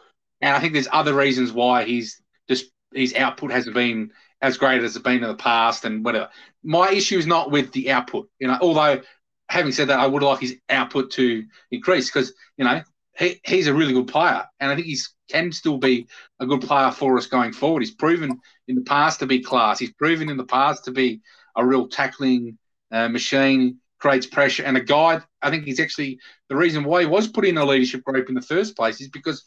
And 0.40 0.56
I 0.56 0.58
think 0.58 0.72
there's 0.72 0.88
other 0.90 1.14
reasons 1.14 1.52
why 1.52 1.84
he's 1.84 2.20
just 2.48 2.70
his 2.94 3.14
output 3.14 3.52
hasn't 3.52 3.74
been 3.74 4.10
as 4.42 4.56
great 4.56 4.82
as 4.82 4.96
it's 4.96 5.04
been 5.04 5.22
in 5.22 5.28
the 5.28 5.34
past, 5.34 5.84
and 5.84 6.02
whatever. 6.02 6.30
My 6.62 6.90
issue 6.90 7.18
is 7.18 7.26
not 7.26 7.50
with 7.50 7.70
the 7.72 7.90
output. 7.90 8.30
You 8.38 8.48
know, 8.48 8.58
although 8.62 9.02
having 9.50 9.72
said 9.72 9.88
that, 9.88 10.00
I 10.00 10.06
would 10.06 10.22
like 10.22 10.40
his 10.40 10.56
output 10.70 11.10
to 11.12 11.44
increase 11.70 12.10
because 12.10 12.32
you 12.56 12.64
know 12.64 12.82
he, 13.18 13.40
he's 13.44 13.66
a 13.66 13.74
really 13.74 13.92
good 13.92 14.08
player, 14.08 14.46
and 14.58 14.70
I 14.70 14.74
think 14.74 14.86
he 14.86 14.96
can 15.31 15.53
still 15.53 15.79
be 15.79 16.07
a 16.40 16.47
good 16.47 16.61
player 16.61 16.90
for 16.90 17.16
us 17.16 17.27
going 17.27 17.53
forward. 17.53 17.81
He's 17.81 17.95
proven 17.95 18.40
in 18.69 18.75
the 18.75 18.83
past 18.83 19.21
to 19.21 19.27
be 19.27 19.40
class. 19.40 19.79
He's 19.79 19.93
proven 19.93 20.29
in 20.29 20.37
the 20.37 20.45
past 20.45 20.85
to 20.85 20.90
be 20.90 21.21
a 21.57 21.64
real 21.64 21.88
tackling 21.88 22.59
uh, 22.90 23.09
machine, 23.09 23.79
creates 23.99 24.27
pressure, 24.27 24.64
and 24.64 24.77
a 24.77 24.81
guy. 24.81 25.21
I 25.43 25.51
think 25.51 25.64
he's 25.64 25.81
actually 25.81 26.19
the 26.49 26.57
reason 26.57 26.85
why 26.85 27.03
he 27.03 27.07
was 27.07 27.29
put 27.29 27.45
in 27.45 27.59
a 27.59 27.64
leadership 27.64 28.05
group 28.05 28.29
in 28.29 28.35
the 28.35 28.43
first 28.43 28.77
place 28.77 29.01
is 29.01 29.09
because 29.09 29.45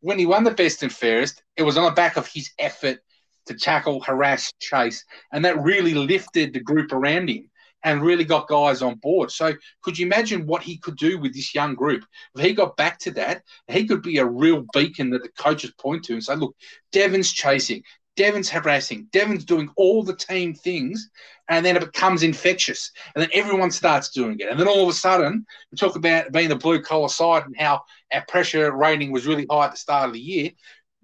when 0.00 0.18
he 0.18 0.26
won 0.26 0.44
the 0.44 0.50
best 0.50 0.82
and 0.82 0.92
fairest, 0.92 1.42
it 1.56 1.62
was 1.62 1.76
on 1.76 1.84
the 1.84 1.90
back 1.90 2.16
of 2.16 2.26
his 2.28 2.50
effort 2.58 2.98
to 3.46 3.54
tackle, 3.54 4.00
harass, 4.00 4.52
chase, 4.60 5.04
and 5.32 5.44
that 5.44 5.62
really 5.62 5.94
lifted 5.94 6.52
the 6.52 6.60
group 6.60 6.92
around 6.92 7.28
him 7.28 7.48
and 7.84 8.02
really 8.02 8.24
got 8.24 8.48
guys 8.48 8.82
on 8.82 8.96
board. 8.96 9.30
So 9.30 9.52
could 9.82 9.98
you 9.98 10.06
imagine 10.06 10.46
what 10.46 10.62
he 10.62 10.78
could 10.78 10.96
do 10.96 11.18
with 11.18 11.34
this 11.34 11.54
young 11.54 11.74
group? 11.74 12.04
If 12.34 12.44
he 12.44 12.52
got 12.52 12.76
back 12.76 12.98
to 13.00 13.10
that, 13.12 13.42
he 13.68 13.86
could 13.86 14.02
be 14.02 14.18
a 14.18 14.26
real 14.26 14.64
beacon 14.72 15.10
that 15.10 15.22
the 15.22 15.30
coaches 15.38 15.72
point 15.78 16.04
to 16.04 16.14
and 16.14 16.24
say, 16.24 16.34
look, 16.34 16.56
Devon's 16.90 17.32
chasing, 17.32 17.82
Devon's 18.16 18.48
harassing, 18.48 19.06
Devon's 19.12 19.44
doing 19.44 19.68
all 19.76 20.02
the 20.02 20.16
team 20.16 20.54
things, 20.54 21.10
and 21.48 21.64
then 21.64 21.76
it 21.76 21.80
becomes 21.80 22.22
infectious. 22.22 22.90
And 23.14 23.22
then 23.22 23.30
everyone 23.32 23.70
starts 23.70 24.08
doing 24.08 24.40
it. 24.40 24.48
And 24.50 24.58
then 24.58 24.66
all 24.66 24.82
of 24.82 24.88
a 24.88 24.92
sudden, 24.92 25.46
we 25.70 25.76
talk 25.76 25.96
about 25.96 26.32
being 26.32 26.48
the 26.48 26.56
blue 26.56 26.82
collar 26.82 27.08
side 27.08 27.44
and 27.44 27.56
how 27.56 27.82
our 28.12 28.24
pressure 28.26 28.74
rating 28.74 29.12
was 29.12 29.26
really 29.26 29.46
high 29.50 29.66
at 29.66 29.72
the 29.72 29.76
start 29.76 30.08
of 30.08 30.14
the 30.14 30.20
year. 30.20 30.50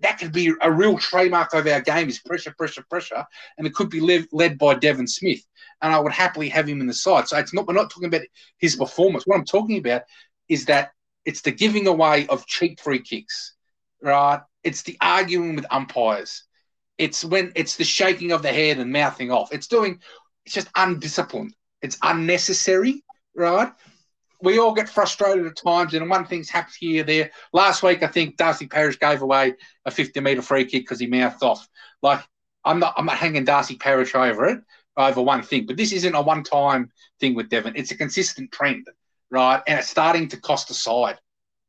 That 0.01 0.19
could 0.19 0.33
be 0.33 0.53
a 0.63 0.73
real 0.73 0.99
trademark 0.99 1.55
of 1.55 1.67
our 1.69 1.81
game 1.81 2.09
is 2.09 2.19
pressure, 2.19 2.53
pressure, 2.59 2.85
pressure. 2.91 3.25
And 3.57 3.69
it 3.69 3.75
could 3.75 3.89
be 3.89 4.27
led, 4.33 4.59
by 4.59 4.75
Devon 4.75 5.07
Smith. 5.07 5.47
And 5.83 5.93
I 5.93 5.99
would 5.99 6.13
happily 6.13 6.49
have 6.49 6.69
him 6.69 6.81
in 6.81 6.87
the 6.87 6.95
side. 6.95 7.29
So 7.29 7.37
it's 7.37 7.53
not 7.53 7.67
we're 7.67 7.75
not 7.75 7.91
talking 7.91 8.09
about 8.09 8.23
his 8.59 8.77
performance. 8.77 9.25
What 9.27 9.37
I'm 9.37 9.45
talking 9.45 9.79
about 9.79 10.03
is 10.49 10.67
that 10.67 10.93
it's 11.25 11.43
the 11.43 11.51
giving 11.51 11.87
away 11.87 12.27
of 12.29 12.47
cheap 12.47 12.81
free 12.81 13.01
kicks, 13.01 13.55
right? 14.01 14.41
It's 14.63 14.83
the 14.83 14.97
arguing 15.01 15.57
with 15.57 15.67
umpires 15.71 16.45
it's 16.99 17.25
when 17.25 17.53
it's 17.57 17.77
the 17.77 17.85
shaking 17.85 18.31
of 18.31 18.43
the 18.43 18.53
head 18.53 18.79
and 18.79 18.93
mouthing 18.93 19.33
off. 19.33 19.53
It's 19.53 19.67
doing, 19.67 20.01
it's 20.45 20.55
just 20.55 20.69
undisciplined. 20.77 21.55
It's 21.81 21.99
unnecessary, 22.03 23.03
right? 23.35 23.73
We 24.41 24.59
all 24.59 24.73
get 24.73 24.89
frustrated 24.89 25.47
at 25.47 25.57
times, 25.57 25.95
and 25.95 26.09
one 26.09 26.27
thing's 26.27 26.49
happened 26.49 26.77
here 26.79 27.03
there. 27.03 27.31
Last 27.53 27.83
week, 27.83 28.05
I 28.05 28.07
think 28.07 28.37
Darcy 28.37 28.67
Parish 28.67 29.01
gave 29.01 29.23
away 29.23 29.55
a 29.85 29.91
50 29.91 30.21
metre 30.21 30.43
free 30.43 30.65
kick 30.65 30.83
because 30.83 31.01
he 31.01 31.07
mouthed 31.09 31.43
off. 31.43 31.69
Like, 32.03 32.21
I'm 32.65 32.79
not, 32.79 32.95
I'm 32.97 33.07
not 33.07 33.17
hanging 33.17 33.45
Darcy 33.45 33.77
Parish 33.77 34.15
over 34.15 34.47
it, 34.47 34.61
over 34.97 35.23
one 35.23 35.43
thing, 35.43 35.67
but 35.67 35.77
this 35.77 35.93
isn't 35.93 36.15
a 36.15 36.23
one 36.23 36.43
time 36.43 36.91
thing 37.21 37.35
with 37.35 37.49
Devon. 37.49 37.75
It's 37.77 37.91
a 37.91 37.97
consistent 37.97 38.53
trend, 38.53 38.87
right? 39.31 39.63
And 39.67 39.79
it's 39.79 39.89
starting 39.89 40.29
to 40.29 40.41
cost 40.41 40.71
a 40.71 40.75
side, 40.75 41.19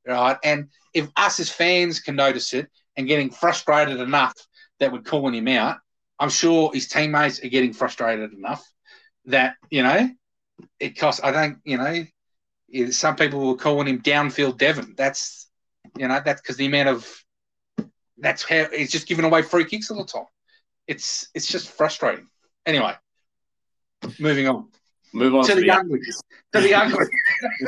right? 0.05 0.38
And 0.43 0.69
if 0.93 1.07
us 1.15 1.39
as 1.39 1.49
fans 1.49 1.99
can 1.99 2.15
notice 2.15 2.53
it 2.53 2.67
and 2.97 3.07
getting 3.07 3.29
frustrated 3.29 3.99
enough 3.99 4.36
that 4.79 4.91
were 4.91 5.01
calling 5.01 5.33
him 5.33 5.47
out, 5.47 5.77
I'm 6.19 6.29
sure 6.29 6.71
his 6.73 6.88
teammates 6.88 7.43
are 7.43 7.49
getting 7.49 7.73
frustrated 7.73 8.33
enough 8.33 8.63
that, 9.25 9.55
you 9.69 9.83
know, 9.83 10.09
it 10.79 10.97
costs, 10.97 11.21
I 11.23 11.31
don't, 11.31 11.57
you 11.63 11.77
know, 11.77 12.91
some 12.91 13.15
people 13.15 13.47
were 13.47 13.55
calling 13.55 13.88
him 13.88 14.01
downfield 14.01 14.57
Devon. 14.57 14.95
That's, 14.97 15.49
you 15.97 16.07
know, 16.07 16.21
that's 16.23 16.41
because 16.41 16.57
the 16.57 16.65
amount 16.65 16.89
of, 16.89 17.23
that's 18.17 18.43
how 18.43 18.65
he's 18.69 18.91
just 18.91 19.07
giving 19.07 19.25
away 19.25 19.41
free 19.41 19.65
kicks 19.65 19.89
all 19.89 19.97
the 19.97 20.05
time. 20.05 20.25
It's, 20.88 21.29
it's 21.33 21.47
just 21.47 21.69
frustrating. 21.69 22.27
Anyway, 22.65 22.93
moving 24.19 24.47
on. 24.47 24.67
Move 25.15 25.35
on 25.35 25.43
to, 25.45 25.49
to 25.49 25.55
the, 25.55 25.61
the 25.61 25.69
ugly. 25.69 25.99
To 26.53 26.61
the 26.61 26.73
ugly. 26.73 27.05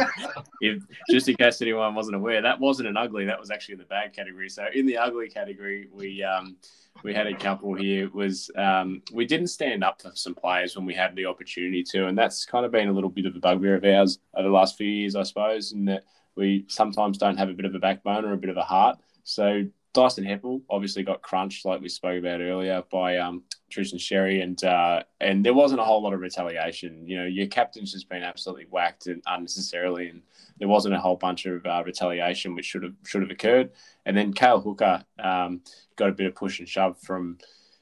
if, 0.62 0.84
just 1.12 1.30
in 1.30 1.36
case 1.36 1.62
anyone 1.62 1.94
wasn't 1.94 2.16
aware, 2.16 2.42
that 2.42 2.60
wasn't 2.60 2.88
an 2.88 2.98
ugly. 2.98 3.26
That 3.26 3.40
was 3.40 3.52
actually 3.52 3.74
in 3.74 3.80
the 3.80 3.86
bad 3.86 4.14
category. 4.14 4.50
So 4.50 4.66
in 4.74 4.88
the 4.88 4.98
ugly 4.98 5.30
category, 5.30 5.88
we 5.92 6.24
um, 6.24 6.58
we 7.04 7.14
had 7.14 7.28
a 7.28 7.36
couple 7.36 7.76
here. 7.76 8.10
Was 8.10 8.50
um, 8.58 9.04
we 9.14 9.28
didn't 9.28 9.48
stand 9.48 9.84
up 9.84 10.02
for 10.02 10.12
some 10.16 10.34
players 10.34 10.76
when 10.76 10.86
we 10.86 10.96
had 10.96 11.16
the 11.16 11.28
opportunity 11.28 11.84
to, 11.92 12.08
and 12.08 12.18
that's 12.18 12.46
kind 12.46 12.66
of 12.66 12.72
been 12.72 12.88
a 12.88 12.94
little 12.94 13.12
bit 13.12 13.28
of 13.28 13.36
a 13.36 13.40
bugbear 13.40 13.76
of 13.76 13.86
ours 13.86 14.18
over 14.34 14.48
the 14.48 14.54
last 14.54 14.76
few 14.76 14.88
years, 14.88 15.16
I 15.16 15.22
suppose, 15.24 15.72
in 15.72 15.86
that 15.86 16.04
we 16.36 16.66
sometimes 16.68 17.20
don't 17.20 17.38
have 17.38 17.50
a 17.50 17.54
bit 17.54 17.66
of 17.66 17.76
a 17.76 17.80
backbone 17.80 18.26
or 18.26 18.34
a 18.34 18.38
bit 18.38 18.50
of 18.50 18.58
a 18.58 18.64
heart. 18.64 18.98
So 19.24 19.66
Dyson 19.96 20.26
Heppell 20.26 20.62
obviously 20.70 21.04
got 21.04 21.22
crunched, 21.22 21.64
like 21.66 21.80
we 21.80 21.88
spoke 21.88 22.20
about 22.20 22.42
earlier, 22.42 22.84
by 22.92 23.18
um, 23.18 23.44
Tristan 23.70 23.98
Xerri, 23.98 24.44
and 24.44 24.62
uh, 24.64 25.04
and 25.22 25.44
there 25.44 25.54
wasn't 25.54 25.80
a 25.80 25.86
whole 25.86 26.04
lot 26.04 26.14
of 26.14 26.20
retaliation. 26.20 27.08
You 27.08 27.20
know, 27.20 27.26
your 27.26 27.48
captain's 27.48 27.94
just 27.94 28.10
been 28.10 28.22
absolutely 28.22 28.66
whacked 28.70 29.08
and 29.08 29.24
unnecessarily, 29.26 30.10
and 30.10 30.22
there 30.60 30.68
wasn't 30.68 30.96
a 30.96 31.00
whole 31.00 31.16
bunch 31.16 31.46
of 31.46 31.66
uh, 31.66 31.82
retaliation 31.86 32.56
which 32.56 32.66
should 32.66 32.84
have 32.84 32.94
should 33.06 33.22
have 33.22 33.32
occurred. 33.32 33.72
And 34.06 34.18
then 34.18 34.34
Cale 34.34 34.60
Hooker 34.60 35.02
um, 35.18 35.62
got 35.96 36.10
a 36.10 36.14
bit 36.14 36.28
of 36.28 36.36
push 36.36 36.60
and 36.60 36.68
shove 36.68 37.00
from 37.00 37.38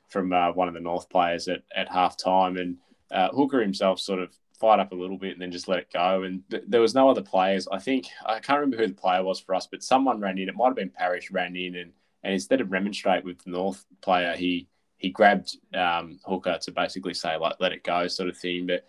from 0.08 0.32
uh, 0.32 0.52
one 0.52 0.67
of 0.67 0.76
the 0.76 0.80
North 0.80 1.10
players 1.10 1.47
at 1.47 1.63
at 1.76 1.91
half 1.91 2.15
time, 2.15 2.58
and 2.58 2.78
uh, 3.10 3.30
Hooker 3.30 3.60
himself 3.60 3.99
sort 3.99 4.19
of 4.19 4.30
fired 4.60 4.80
up 4.80 4.91
a 4.91 4.95
little 4.95 5.17
bit 5.17 5.34
and 5.34 5.41
then 5.41 5.52
just 5.52 5.67
let 5.67 5.80
it 5.80 5.91
go. 5.91 6.21
And 6.21 6.43
th- 6.52 6.63
there 6.67 6.80
was 6.80 6.93
no 6.93 7.10
other 7.10 7.23
players. 7.23 7.67
I 7.71 7.80
think 7.80 8.06
I 8.23 8.39
can't 8.39 8.60
remember 8.60 8.78
who 8.78 8.88
the 8.88 8.93
player 8.93 9.23
was 9.23 9.39
for 9.39 9.56
us, 9.56 9.65
but 9.65 9.82
someone 9.82 10.21
ran 10.21 10.38
in. 10.38 10.47
It 10.47 10.56
might 10.56 10.67
have 10.67 10.76
been 10.76 10.91
Parish 10.91 11.32
ran 11.32 11.56
in 11.56 11.76
and 11.76 11.91
and 12.23 12.33
instead 12.33 12.62
of 12.62 12.71
remonstrate 12.71 13.25
with 13.25 13.43
the 13.43 13.51
North 13.51 13.86
player, 14.01 14.36
he 14.36 14.67
he 14.97 15.09
grabbed 15.09 15.57
um, 15.73 16.19
Hooker 16.25 16.57
to 16.62 16.71
basically 16.71 17.13
say 17.13 17.36
like 17.38 17.55
let 17.59 17.73
it 17.73 17.83
go 17.83 18.07
sort 18.07 18.29
of 18.29 18.38
thing. 18.38 18.67
But 18.67 18.86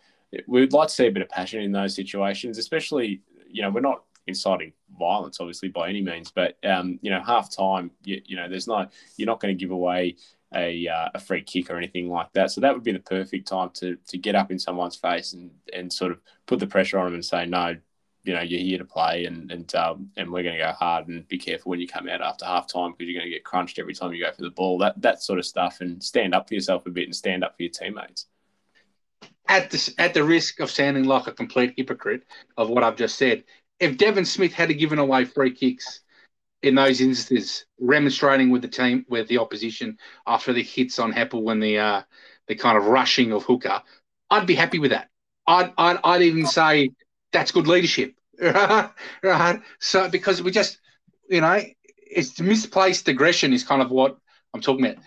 we 0.47 0.61
would 0.61 0.73
like 0.73 0.88
to 0.88 0.94
see 0.94 1.07
a 1.07 1.12
bit 1.12 1.23
of 1.23 1.29
passion 1.29 1.61
in 1.61 1.73
those 1.73 1.94
situations, 1.94 2.59
especially 2.59 3.23
you 3.49 3.62
know 3.62 3.70
we're 3.70 3.81
not 3.81 4.05
inciting 4.27 4.73
violence 4.99 5.38
obviously 5.40 5.68
by 5.68 5.88
any 5.88 6.01
means, 6.01 6.31
but 6.31 6.57
um, 6.64 6.99
you 7.03 7.11
know 7.11 7.23
half 7.23 7.51
time 7.51 7.90
you, 8.05 8.23
you 8.25 8.37
know 8.37 8.49
there's 8.49 8.68
no 8.68 8.87
you're 9.16 9.27
not 9.27 9.40
going 9.40 9.57
to 9.57 9.61
give 9.61 9.73
away 9.73 10.16
a, 10.55 10.87
uh, 10.87 11.09
a 11.14 11.20
free 11.20 11.42
kick 11.42 11.68
or 11.68 11.77
anything 11.77 12.09
like 12.09 12.33
that. 12.33 12.51
So 12.51 12.61
that 12.61 12.73
would 12.73 12.85
be 12.85 12.92
the 12.92 13.01
perfect 13.01 13.49
time 13.49 13.70
to 13.75 13.97
to 14.07 14.18
get 14.18 14.35
up 14.35 14.51
in 14.51 14.59
someone's 14.59 14.97
face 14.97 15.33
and 15.33 15.51
and 15.73 15.92
sort 15.92 16.12
of 16.12 16.20
put 16.47 16.61
the 16.61 16.66
pressure 16.66 16.99
on 16.99 17.07
them 17.07 17.14
and 17.14 17.25
say 17.25 17.47
no, 17.47 17.77
you 18.25 18.33
know 18.33 18.41
you're 18.41 18.61
here 18.61 18.79
to 18.79 18.85
play 18.85 19.27
and 19.27 19.51
and 19.51 19.75
um, 19.75 20.11
and 20.17 20.31
we're 20.31 20.43
going 20.43 20.57
to 20.57 20.63
go 20.63 20.73
hard 20.73 21.09
and 21.09 21.27
be 21.29 21.39
careful 21.39 21.71
when 21.71 21.81
you 21.81 21.87
come 21.87 22.09
out 22.09 22.21
after 22.21 22.45
half 22.45 22.67
time 22.67 22.93
because 22.93 23.11
you're 23.11 23.21
going 23.21 23.31
to 23.31 23.35
get 23.35 23.45
crunched 23.45 23.79
every 23.79 23.95
time 23.95 24.13
you 24.13 24.25
go 24.25 24.33
for 24.33 24.43
the 24.43 24.51
ball 24.51 24.79
that 24.79 25.01
that 25.01 25.23
sort 25.23 25.39
of 25.39 25.47
stuff 25.47 25.81
and 25.81 26.03
stand 26.03 26.35
up 26.35 26.49
for 26.49 26.55
yourself 26.55 26.87
a 26.87 26.91
bit 26.91 27.05
and 27.05 27.15
stand 27.15 27.45
up 27.45 27.57
for 27.57 27.63
your 27.63 27.73
teammates. 27.73 28.27
At 29.49 29.71
the 29.71 29.95
at 29.99 30.15
the 30.15 30.25
risk 30.25 30.61
of 30.61 30.71
sounding 30.71 31.05
like 31.05 31.27
a 31.27 31.33
complete 31.33 31.75
hypocrite 31.77 32.25
of 32.57 32.69
what 32.69 32.83
I've 32.83 32.97
just 32.97 33.17
said 33.17 33.45
if 33.79 33.99
Devon 33.99 34.25
Smith 34.25 34.53
had 34.53 34.77
given 34.79 34.99
away 34.99 35.25
free 35.25 35.53
kicks 35.53 36.01
in 36.63 36.75
those 36.75 37.01
instances 37.01 37.67
remonstrating 37.79 38.51
with 38.51 38.63
the 38.63 38.69
team 38.69 39.05
with 39.09 39.29
the 39.29 39.39
opposition 39.39 39.99
after 40.27 40.53
the 40.53 40.63
hits 40.63 40.99
on 40.99 41.13
Heppell 41.13 41.43
when 41.43 41.61
the 41.61 41.79
uh, 41.79 42.03
the 42.47 42.55
kind 42.55 42.79
of 42.79 42.87
rushing 42.87 43.33
of 43.33 43.43
Hooker 43.45 43.83
I'd 44.31 44.47
be 44.47 44.55
happy 44.55 44.79
with 44.79 44.91
that. 44.91 45.09
I'd, 45.47 45.73
I'd, 45.77 45.99
I'd 46.03 46.23
even 46.23 46.47
say 46.47 46.91
that's 47.35 47.53
good 47.53 47.68
leadership, 47.68 48.14
right? 48.42 49.61
So 49.81 50.11
because 50.11 50.42
we 50.42 50.53
just, 50.53 50.81
you 51.31 51.42
know, 51.42 51.61
it's 51.99 52.40
misplaced 52.40 53.09
aggression 53.09 53.53
is 53.55 53.64
kind 53.64 53.83
of 53.83 53.92
what 53.92 54.18
I'm 54.55 54.62
talking 54.62 54.87
about. 54.87 55.05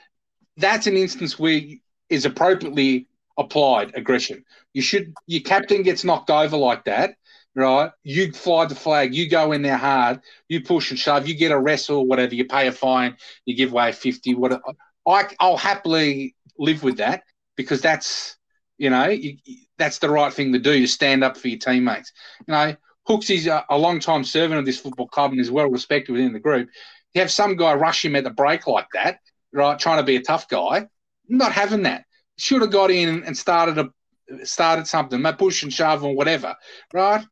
That's 0.58 0.88
an 0.88 0.98
instance 0.98 1.40
where 1.40 1.62
is 2.10 2.26
appropriately 2.26 3.08
applied 3.38 3.94
aggression. 3.96 4.46
You 4.74 4.82
should 4.82 5.14
your 5.28 5.42
captain 5.42 5.84
gets 5.84 6.04
knocked 6.04 6.30
over 6.32 6.58
like 6.58 6.86
that, 6.86 7.16
right? 7.56 7.92
You 8.04 8.32
fly 8.34 8.66
the 8.66 8.76
flag, 8.76 9.16
you 9.16 9.30
go 9.30 9.52
in 9.54 9.64
there 9.64 9.78
hard, 9.78 10.22
you 10.50 10.62
push 10.62 10.92
and 10.92 11.00
shove, 11.00 11.28
you 11.28 11.36
get 11.36 11.52
a 11.52 11.60
wrestle, 11.60 12.06
whatever, 12.08 12.36
you 12.36 12.46
pay 12.46 12.68
a 12.68 12.72
fine, 12.72 13.18
you 13.46 13.56
give 13.56 13.72
away 13.74 13.92
fifty. 13.94 14.36
What 14.36 14.62
I 15.08 15.28
I'll 15.40 15.58
happily 15.58 16.36
live 16.58 16.84
with 16.84 16.98
that 16.98 17.24
because 17.56 17.82
that's 17.82 18.38
you 18.78 18.90
know 18.90 19.08
you, 19.08 19.38
that's 19.78 20.00
the 20.00 20.10
right 20.10 20.34
thing 20.34 20.54
to 20.54 20.60
do 20.60 20.82
to 20.82 20.88
stand 20.88 21.24
up 21.24 21.38
for 21.38 21.48
your 21.48 21.60
teammates. 21.60 22.12
You 22.48 22.54
know, 22.54 22.76
Hooks 23.06 23.30
is 23.30 23.48
a, 23.48 23.66
a 23.70 23.78
long 23.78 24.00
time 24.00 24.24
servant 24.24 24.60
of 24.60 24.66
this 24.66 24.80
football 24.80 25.08
club 25.08 25.32
and 25.32 25.40
is 25.40 25.52
well 25.52 25.70
respected 25.70 26.12
within 26.12 26.34
the 26.34 26.40
group. 26.40 26.70
You 27.14 27.22
have 27.22 27.32
some 27.32 27.56
guy 27.56 27.74
rush 27.74 28.04
him 28.04 28.16
at 28.16 28.24
the 28.24 28.30
break 28.30 28.68
like 28.68 28.88
that, 28.94 29.20
right? 29.54 29.80
Trying 29.80 29.98
to 29.98 30.04
be 30.04 30.18
a 30.18 30.22
tough 30.22 30.50
guy, 30.50 30.88
not 31.28 31.52
having 31.52 31.84
that. 31.84 32.06
Should 32.38 32.62
have 32.62 32.72
got 32.72 32.92
in 32.92 33.24
and 33.24 33.38
started 33.38 33.78
a 33.78 34.46
started 34.46 34.88
something, 34.88 35.26
a 35.26 35.34
push 35.34 35.64
and 35.64 35.74
shove 35.74 36.04
or 36.04 36.16
whatever, 36.16 36.56
right? 36.94 37.26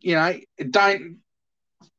You 0.00 0.14
know, 0.14 0.38
don't 0.70 1.18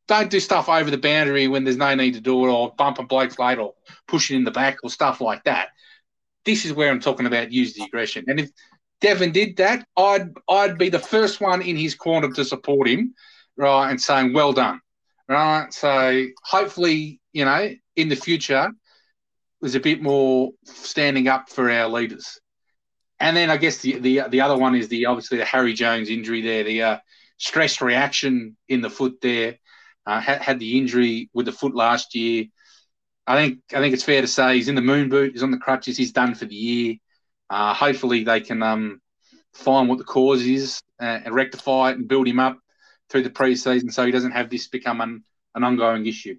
don't 0.07 0.29
do 0.29 0.39
stuff 0.39 0.69
over 0.69 0.89
the 0.89 0.97
boundary 0.97 1.47
when 1.47 1.65
there's 1.65 1.77
no 1.77 1.93
need 1.93 2.13
to 2.13 2.21
do 2.21 2.45
it, 2.45 2.49
or 2.49 2.73
bump 2.77 2.97
a 2.97 3.03
bloke's 3.03 3.37
late, 3.37 3.57
or 3.57 3.73
push 4.07 4.31
it 4.31 4.35
in 4.35 4.45
the 4.45 4.51
back, 4.51 4.77
or 4.83 4.89
stuff 4.89 5.19
like 5.19 5.43
that. 5.43 5.69
This 6.45 6.65
is 6.65 6.73
where 6.73 6.89
I'm 6.89 7.01
talking 7.01 7.25
about 7.25 7.51
use 7.51 7.73
the 7.73 7.83
aggression. 7.83 8.23
And 8.27 8.39
if 8.39 8.49
Devon 9.01 9.31
did 9.31 9.57
that, 9.57 9.85
I'd 9.95 10.29
I'd 10.49 10.77
be 10.77 10.89
the 10.89 10.99
first 10.99 11.39
one 11.39 11.61
in 11.61 11.75
his 11.75 11.95
corner 11.95 12.31
to 12.31 12.45
support 12.45 12.87
him, 12.87 13.13
right, 13.55 13.89
and 13.89 14.01
saying 14.01 14.33
well 14.33 14.53
done, 14.53 14.79
right. 15.27 15.71
So 15.71 16.25
hopefully, 16.43 17.19
you 17.31 17.45
know, 17.45 17.69
in 17.95 18.09
the 18.09 18.15
future, 18.15 18.69
there's 19.61 19.75
a 19.75 19.79
bit 19.79 20.01
more 20.01 20.51
standing 20.63 21.27
up 21.27 21.49
for 21.49 21.69
our 21.69 21.87
leaders. 21.87 22.39
And 23.19 23.35
then 23.35 23.49
I 23.49 23.57
guess 23.57 23.79
the 23.79 23.99
the 23.99 24.23
the 24.29 24.41
other 24.41 24.57
one 24.57 24.75
is 24.75 24.87
the 24.87 25.05
obviously 25.07 25.37
the 25.37 25.45
Harry 25.45 25.73
Jones 25.73 26.09
injury 26.09 26.41
there, 26.41 26.63
the 26.63 26.81
uh, 26.81 26.97
stress 27.37 27.81
reaction 27.81 28.57
in 28.67 28.81
the 28.81 28.89
foot 28.89 29.21
there. 29.21 29.57
Uh, 30.05 30.21
had, 30.21 30.41
had 30.41 30.59
the 30.59 30.77
injury 30.77 31.29
with 31.33 31.45
the 31.45 31.51
foot 31.51 31.75
last 31.75 32.15
year. 32.15 32.45
I 33.27 33.35
think 33.35 33.59
I 33.73 33.79
think 33.79 33.93
it's 33.93 34.03
fair 34.03 34.21
to 34.21 34.27
say 34.27 34.55
he's 34.55 34.69
in 34.69 34.75
the 34.75 34.81
moon 34.81 35.09
boot. 35.09 35.33
He's 35.33 35.43
on 35.43 35.51
the 35.51 35.57
crutches. 35.57 35.97
He's 35.97 36.13
done 36.13 36.33
for 36.33 36.45
the 36.45 36.55
year. 36.55 36.95
Uh, 37.49 37.73
hopefully, 37.73 38.23
they 38.23 38.41
can 38.41 38.61
um, 38.61 39.01
find 39.53 39.89
what 39.89 39.97
the 39.97 40.03
cause 40.03 40.43
is 40.45 40.81
uh, 41.01 41.19
and 41.25 41.33
rectify 41.33 41.91
it 41.91 41.97
and 41.97 42.07
build 42.07 42.27
him 42.27 42.39
up 42.39 42.59
through 43.09 43.23
the 43.23 43.29
preseason 43.29 43.91
so 43.91 44.05
he 44.05 44.11
doesn't 44.11 44.31
have 44.31 44.49
this 44.49 44.67
become 44.67 45.01
an, 45.01 45.23
an 45.55 45.63
ongoing 45.63 46.05
issue. 46.05 46.37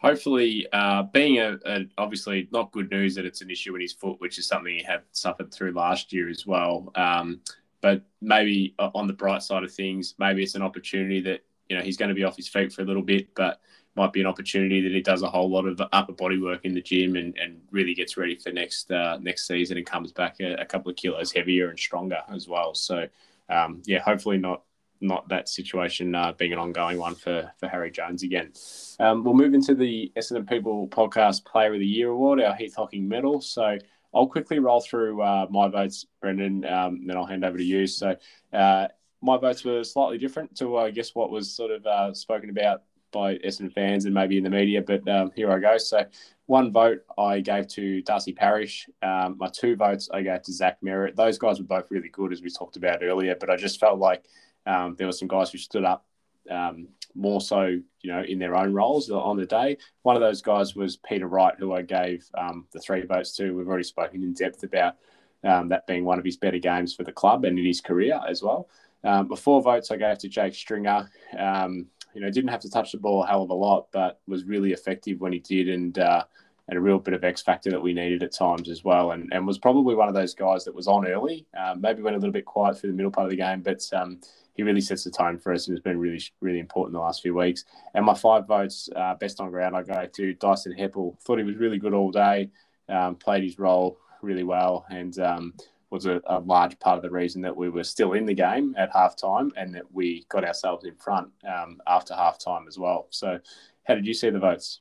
hopefully, 0.00 0.66
uh, 0.72 1.02
being 1.12 1.38
a, 1.38 1.58
a, 1.66 1.84
obviously 1.98 2.48
not 2.52 2.72
good 2.72 2.90
news 2.90 3.14
that 3.14 3.26
it's 3.26 3.42
an 3.42 3.50
issue 3.50 3.72
with 3.72 3.82
his 3.82 3.92
foot, 3.92 4.20
which 4.20 4.38
is 4.38 4.46
something 4.46 4.74
he 4.74 4.82
had 4.82 5.02
suffered 5.12 5.52
through 5.52 5.72
last 5.72 6.12
year 6.12 6.28
as 6.28 6.46
well. 6.46 6.90
Um, 6.94 7.40
but 7.80 8.02
maybe 8.20 8.74
on 8.78 9.06
the 9.06 9.12
bright 9.12 9.42
side 9.42 9.62
of 9.64 9.72
things, 9.72 10.14
maybe 10.18 10.42
it's 10.42 10.54
an 10.54 10.62
opportunity 10.62 11.20
that 11.20 11.40
you 11.68 11.76
know 11.76 11.82
he's 11.82 11.96
going 11.96 12.08
to 12.08 12.14
be 12.14 12.24
off 12.24 12.36
his 12.36 12.48
feet 12.48 12.72
for 12.72 12.82
a 12.82 12.84
little 12.84 13.02
bit, 13.02 13.34
but 13.34 13.60
might 13.96 14.12
be 14.12 14.20
an 14.20 14.26
opportunity 14.26 14.80
that 14.82 14.92
he 14.92 15.00
does 15.00 15.22
a 15.22 15.30
whole 15.30 15.50
lot 15.50 15.66
of 15.66 15.80
upper 15.92 16.12
body 16.12 16.38
work 16.38 16.64
in 16.64 16.74
the 16.74 16.82
gym 16.82 17.16
and, 17.16 17.36
and 17.38 17.60
really 17.70 17.94
gets 17.94 18.16
ready 18.16 18.36
for 18.36 18.52
next 18.52 18.90
uh, 18.90 19.18
next 19.20 19.46
season 19.46 19.76
and 19.76 19.86
comes 19.86 20.12
back 20.12 20.36
a, 20.40 20.54
a, 20.54 20.64
couple 20.64 20.90
of 20.90 20.96
kilos 20.96 21.32
heavier 21.32 21.70
and 21.70 21.78
stronger 21.78 22.20
as 22.28 22.46
well. 22.46 22.74
So 22.74 23.06
um, 23.48 23.82
yeah, 23.86 24.00
hopefully 24.00 24.38
not 24.38 24.62
not 25.00 25.28
that 25.28 25.48
situation 25.48 26.14
uh, 26.14 26.32
being 26.32 26.52
an 26.52 26.58
ongoing 26.58 26.98
one 26.98 27.14
for 27.14 27.50
for 27.58 27.68
Harry 27.68 27.90
Jones 27.90 28.22
again. 28.22 28.52
Um, 29.00 29.24
we'll 29.24 29.34
move 29.34 29.54
into 29.54 29.74
the 29.74 30.12
Essendon 30.16 30.48
People 30.48 30.88
Podcast 30.88 31.44
Player 31.44 31.74
of 31.74 31.80
the 31.80 31.86
Year 31.86 32.10
award, 32.10 32.40
our 32.40 32.54
Heath 32.54 32.74
Hocking 32.76 33.08
medal. 33.08 33.40
So 33.40 33.78
I'll 34.14 34.26
quickly 34.26 34.58
roll 34.58 34.80
through 34.80 35.20
uh, 35.22 35.46
my 35.50 35.68
votes, 35.68 36.06
Brendan, 36.20 36.64
um, 36.64 37.06
then 37.06 37.16
I'll 37.16 37.26
hand 37.26 37.44
over 37.44 37.58
to 37.58 37.64
you. 37.64 37.86
So 37.86 38.16
uh, 38.52 38.88
my 39.20 39.36
votes 39.36 39.64
were 39.64 39.84
slightly 39.84 40.16
different 40.16 40.56
to, 40.58 40.78
I 40.78 40.90
guess, 40.90 41.14
what 41.14 41.30
was 41.30 41.54
sort 41.54 41.70
of 41.70 41.86
uh, 41.86 42.14
spoken 42.14 42.48
about 42.48 42.82
by 43.16 43.36
Essendon 43.36 43.72
fans 43.72 44.04
and 44.04 44.12
maybe 44.12 44.36
in 44.36 44.44
the 44.44 44.50
media, 44.50 44.82
but 44.82 45.08
um, 45.08 45.30
here 45.34 45.50
I 45.50 45.58
go. 45.58 45.78
So 45.78 46.04
one 46.44 46.70
vote 46.70 46.98
I 47.16 47.40
gave 47.40 47.66
to 47.68 48.02
Darcy 48.02 48.34
Parish. 48.34 48.90
Um, 49.02 49.36
my 49.38 49.48
two 49.48 49.74
votes 49.74 50.10
I 50.12 50.20
gave 50.20 50.42
to 50.42 50.52
Zach 50.52 50.76
Merrett. 50.84 51.16
Those 51.16 51.38
guys 51.38 51.58
were 51.58 51.64
both 51.64 51.90
really 51.90 52.10
good, 52.10 52.30
as 52.30 52.42
we 52.42 52.50
talked 52.50 52.76
about 52.76 53.02
earlier, 53.02 53.34
but 53.34 53.48
I 53.48 53.56
just 53.56 53.80
felt 53.80 53.98
like 53.98 54.24
um, 54.66 54.96
there 54.98 55.06
were 55.06 55.14
some 55.14 55.28
guys 55.28 55.50
who 55.50 55.56
stood 55.56 55.84
up 55.84 56.04
um, 56.50 56.88
more 57.14 57.40
so, 57.40 57.62
you 58.02 58.12
know, 58.12 58.22
in 58.22 58.38
their 58.38 58.54
own 58.54 58.74
roles 58.74 59.10
on 59.10 59.38
the 59.38 59.46
day. 59.46 59.78
One 60.02 60.16
of 60.16 60.20
those 60.20 60.42
guys 60.42 60.76
was 60.76 60.98
Peter 60.98 61.26
Wright, 61.26 61.54
who 61.58 61.72
I 61.72 61.80
gave 61.80 62.28
um, 62.36 62.66
the 62.72 62.80
three 62.80 63.00
votes 63.06 63.34
to. 63.36 63.56
We've 63.56 63.66
already 63.66 63.84
spoken 63.84 64.22
in 64.22 64.34
depth 64.34 64.62
about 64.62 64.96
um, 65.42 65.70
that 65.70 65.86
being 65.86 66.04
one 66.04 66.18
of 66.18 66.24
his 66.26 66.36
better 66.36 66.58
games 66.58 66.94
for 66.94 67.02
the 67.02 67.12
club 67.12 67.46
and 67.46 67.58
in 67.58 67.64
his 67.64 67.80
career 67.80 68.20
as 68.28 68.42
well. 68.42 68.68
Um, 69.04 69.26
before 69.26 69.62
votes, 69.62 69.90
I 69.90 69.96
gave 69.96 70.18
to 70.18 70.28
Jake 70.28 70.54
Stringer. 70.54 71.08
Um, 71.38 71.86
you 72.16 72.22
know, 72.22 72.30
didn't 72.30 72.48
have 72.48 72.60
to 72.60 72.70
touch 72.70 72.92
the 72.92 72.98
ball 72.98 73.22
a 73.22 73.26
hell 73.26 73.42
of 73.42 73.50
a 73.50 73.54
lot, 73.54 73.88
but 73.92 74.20
was 74.26 74.44
really 74.44 74.72
effective 74.72 75.20
when 75.20 75.34
he 75.34 75.38
did, 75.38 75.68
and 75.68 75.98
uh, 75.98 76.24
and 76.66 76.78
a 76.78 76.80
real 76.80 76.98
bit 76.98 77.12
of 77.12 77.22
X 77.22 77.42
factor 77.42 77.70
that 77.70 77.82
we 77.82 77.92
needed 77.92 78.22
at 78.22 78.32
times 78.32 78.70
as 78.70 78.82
well. 78.82 79.10
And 79.10 79.30
and 79.34 79.46
was 79.46 79.58
probably 79.58 79.94
one 79.94 80.08
of 80.08 80.14
those 80.14 80.34
guys 80.34 80.64
that 80.64 80.74
was 80.74 80.88
on 80.88 81.06
early. 81.06 81.44
Um, 81.54 81.82
maybe 81.82 82.00
went 82.00 82.16
a 82.16 82.18
little 82.18 82.32
bit 82.32 82.46
quiet 82.46 82.78
through 82.78 82.92
the 82.92 82.96
middle 82.96 83.12
part 83.12 83.26
of 83.26 83.30
the 83.32 83.36
game, 83.36 83.60
but 83.60 83.86
um, 83.92 84.18
he 84.54 84.62
really 84.62 84.80
sets 84.80 85.04
the 85.04 85.10
tone 85.10 85.38
for 85.38 85.52
us 85.52 85.68
and 85.68 85.76
has 85.76 85.82
been 85.82 85.98
really 85.98 86.22
really 86.40 86.58
important 86.58 86.94
the 86.94 87.00
last 87.00 87.20
few 87.20 87.34
weeks. 87.34 87.66
And 87.92 88.06
my 88.06 88.14
five 88.14 88.46
votes, 88.46 88.88
uh, 88.96 89.14
best 89.16 89.38
on 89.38 89.50
ground, 89.50 89.76
I 89.76 89.82
go 89.82 90.06
to 90.10 90.32
Dyson 90.32 90.72
Heppell. 90.72 91.20
Thought 91.20 91.36
he 91.36 91.44
was 91.44 91.56
really 91.56 91.78
good 91.78 91.92
all 91.92 92.10
day, 92.10 92.48
um, 92.88 93.16
played 93.16 93.44
his 93.44 93.58
role 93.58 93.98
really 94.22 94.42
well, 94.42 94.86
and 94.88 95.18
um, 95.18 95.52
was 95.90 96.06
a, 96.06 96.20
a, 96.26 96.40
large 96.40 96.78
part 96.78 96.96
of 96.96 97.02
the 97.02 97.10
reason 97.10 97.42
that 97.42 97.56
we 97.56 97.68
were 97.68 97.84
still 97.84 98.12
in 98.12 98.26
the 98.26 98.34
game 98.34 98.74
at 98.76 98.92
halftime 98.92 99.50
and 99.56 99.74
that 99.74 99.92
we 99.92 100.24
got 100.28 100.44
ourselves 100.44 100.84
in 100.84 100.94
front 100.96 101.28
um, 101.48 101.80
after 101.86 102.14
halftime 102.14 102.66
as 102.66 102.78
well. 102.78 103.06
So, 103.10 103.38
how 103.84 103.94
did 103.94 104.06
you 104.06 104.14
see 104.14 104.30
the 104.30 104.40
votes? 104.40 104.80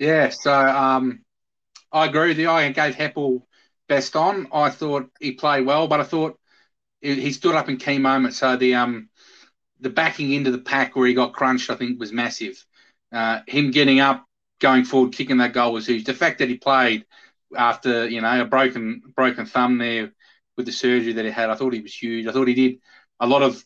Yeah, 0.00 0.30
so 0.30 0.52
um, 0.52 1.20
I 1.92 2.06
agree 2.06 2.28
with 2.28 2.38
you. 2.38 2.50
I 2.50 2.68
gave 2.70 2.96
Heppell 2.96 3.42
best 3.88 4.16
on. 4.16 4.48
I 4.52 4.70
thought 4.70 5.10
he 5.20 5.32
played 5.32 5.66
well, 5.66 5.86
but 5.86 6.00
I 6.00 6.04
thought 6.04 6.38
he 7.00 7.32
stood 7.32 7.54
up 7.54 7.68
in 7.68 7.76
key 7.76 7.98
moments. 7.98 8.38
So 8.38 8.56
the 8.56 8.74
um 8.74 9.08
the 9.80 9.90
backing 9.90 10.32
into 10.32 10.50
the 10.50 10.58
pack 10.58 10.96
where 10.96 11.06
he 11.06 11.14
got 11.14 11.34
crunched, 11.34 11.70
I 11.70 11.76
think, 11.76 12.00
was 12.00 12.12
massive. 12.12 12.64
Uh, 13.12 13.40
him 13.46 13.70
getting 13.70 14.00
up, 14.00 14.26
going 14.58 14.84
forward, 14.84 15.12
kicking 15.12 15.36
that 15.36 15.52
goal 15.52 15.72
was 15.72 15.86
huge. 15.86 16.04
The 16.04 16.14
fact 16.14 16.38
that 16.38 16.48
he 16.48 16.56
played 16.56 17.04
after 17.56 18.08
you 18.08 18.20
know 18.20 18.40
a 18.40 18.44
broken 18.44 19.02
broken 19.14 19.46
thumb 19.46 19.78
there 19.78 20.12
with 20.56 20.66
the 20.66 20.72
surgery 20.72 21.12
that 21.14 21.24
he 21.24 21.30
had. 21.30 21.50
I 21.50 21.54
thought 21.54 21.72
he 21.74 21.80
was 21.80 21.94
huge. 21.94 22.26
I 22.26 22.32
thought 22.32 22.48
he 22.48 22.54
did 22.54 22.78
a 23.20 23.26
lot 23.26 23.42
of 23.42 23.62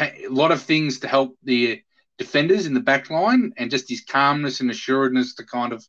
a 0.00 0.28
lot 0.28 0.52
of 0.52 0.62
things 0.62 1.00
to 1.00 1.08
help 1.08 1.36
the 1.42 1.82
defenders 2.18 2.66
in 2.66 2.74
the 2.74 2.80
back 2.80 3.10
line, 3.10 3.52
and 3.56 3.70
just 3.70 3.88
his 3.88 4.04
calmness 4.04 4.60
and 4.60 4.70
assuredness 4.70 5.34
to 5.36 5.44
kind 5.44 5.72
of 5.72 5.84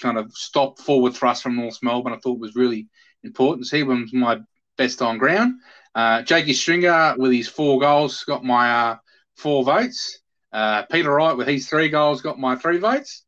kind 0.00 0.18
of 0.18 0.32
stop 0.32 0.78
forward 0.80 1.14
thrust 1.14 1.42
from 1.42 1.56
North 1.56 1.78
Melbourne. 1.82 2.12
I 2.12 2.18
thought 2.18 2.38
was 2.38 2.56
really 2.56 2.88
important. 3.22 3.68
He 3.70 3.82
was 3.82 4.12
my 4.12 4.40
best 4.76 5.02
on 5.02 5.18
ground. 5.18 5.54
Uh, 5.94 6.22
Jakey 6.22 6.52
Stringer 6.52 7.14
with 7.18 7.32
his 7.32 7.48
four 7.48 7.80
goals 7.80 8.24
got 8.24 8.44
my 8.44 8.70
uh, 8.70 8.96
four 9.36 9.64
votes. 9.64 10.20
Uh, 10.52 10.82
Peter 10.82 11.10
Wright 11.10 11.36
with 11.36 11.48
his 11.48 11.68
three 11.68 11.88
goals 11.88 12.22
got 12.22 12.38
my 12.38 12.56
three 12.56 12.78
votes. 12.78 13.24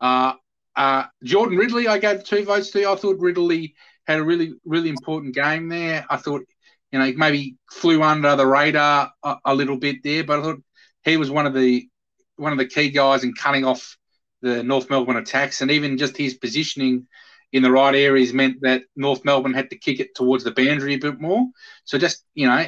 Uh, 0.00 0.34
uh, 0.74 1.04
Jordan 1.22 1.58
Ridley, 1.58 1.88
I 1.88 1.98
gave 1.98 2.24
two 2.24 2.44
votes 2.44 2.70
to. 2.70 2.90
I 2.90 2.96
thought 2.96 3.18
Ridley 3.18 3.74
had 4.06 4.18
a 4.18 4.24
really, 4.24 4.54
really 4.64 4.88
important 4.88 5.34
game 5.34 5.68
there. 5.68 6.04
I 6.08 6.16
thought, 6.16 6.42
you 6.90 6.98
know, 6.98 7.12
maybe 7.16 7.56
flew 7.70 8.02
under 8.02 8.36
the 8.36 8.46
radar 8.46 9.12
a, 9.22 9.36
a, 9.44 9.54
little 9.54 9.76
bit 9.76 10.02
there, 10.02 10.24
but 10.24 10.38
I 10.38 10.42
thought 10.42 10.62
he 11.04 11.16
was 11.16 11.30
one 11.30 11.46
of 11.46 11.54
the 11.54 11.88
one 12.36 12.52
of 12.52 12.58
the 12.58 12.66
key 12.66 12.90
guys 12.90 13.24
in 13.24 13.34
cutting 13.34 13.64
off 13.64 13.96
the 14.40 14.62
North 14.62 14.90
Melbourne 14.90 15.16
attacks, 15.16 15.60
and 15.60 15.70
even 15.70 15.98
just 15.98 16.16
his 16.16 16.34
positioning 16.34 17.06
in 17.52 17.62
the 17.62 17.70
right 17.70 17.94
areas 17.94 18.32
meant 18.32 18.62
that 18.62 18.82
North 18.96 19.24
Melbourne 19.24 19.54
had 19.54 19.70
to 19.70 19.78
kick 19.78 20.00
it 20.00 20.14
towards 20.14 20.42
the 20.42 20.50
boundary 20.50 20.94
a 20.94 20.98
bit 20.98 21.20
more. 21.20 21.46
So 21.84 21.98
just 21.98 22.24
you 22.34 22.46
know, 22.46 22.66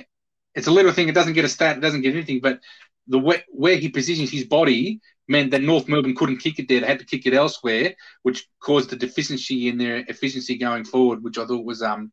it's 0.55 0.69
a 0.69 0.73
little 0.73 0.93
thing. 0.93 1.09
It 1.09 1.15
doesn't 1.15 1.33
get 1.33 1.45
a 1.45 1.49
stat, 1.49 1.79
it 1.79 1.81
doesn't 1.81 2.03
get 2.03 2.15
anything, 2.15 2.41
but 2.41 2.61
the 3.07 3.19
way, 3.19 3.43
where 3.49 3.77
he 3.77 3.89
positions 3.89 4.31
his 4.31 4.45
body 4.45 5.01
meant 5.29 5.51
that 5.51 5.63
North 5.63 5.89
Melbourne 5.89 6.15
couldn't 6.15 6.39
kick 6.39 6.59
it 6.59 6.69
there. 6.69 6.81
They 6.81 6.87
had 6.87 6.99
to 6.99 7.07
kick 7.07 7.27
it 7.27 7.35
elsewhere, 7.35 7.95
which 8.23 8.47
caused 8.61 8.93
a 8.93 8.97
deficiency 8.97 9.69
in 9.69 9.79
their 9.79 10.05
efficiency 10.09 10.57
going 10.59 10.85
forward, 10.85 11.23
which 11.23 11.39
I 11.39 11.47
thought 11.47 11.65
was 11.65 11.83
um 11.83 12.13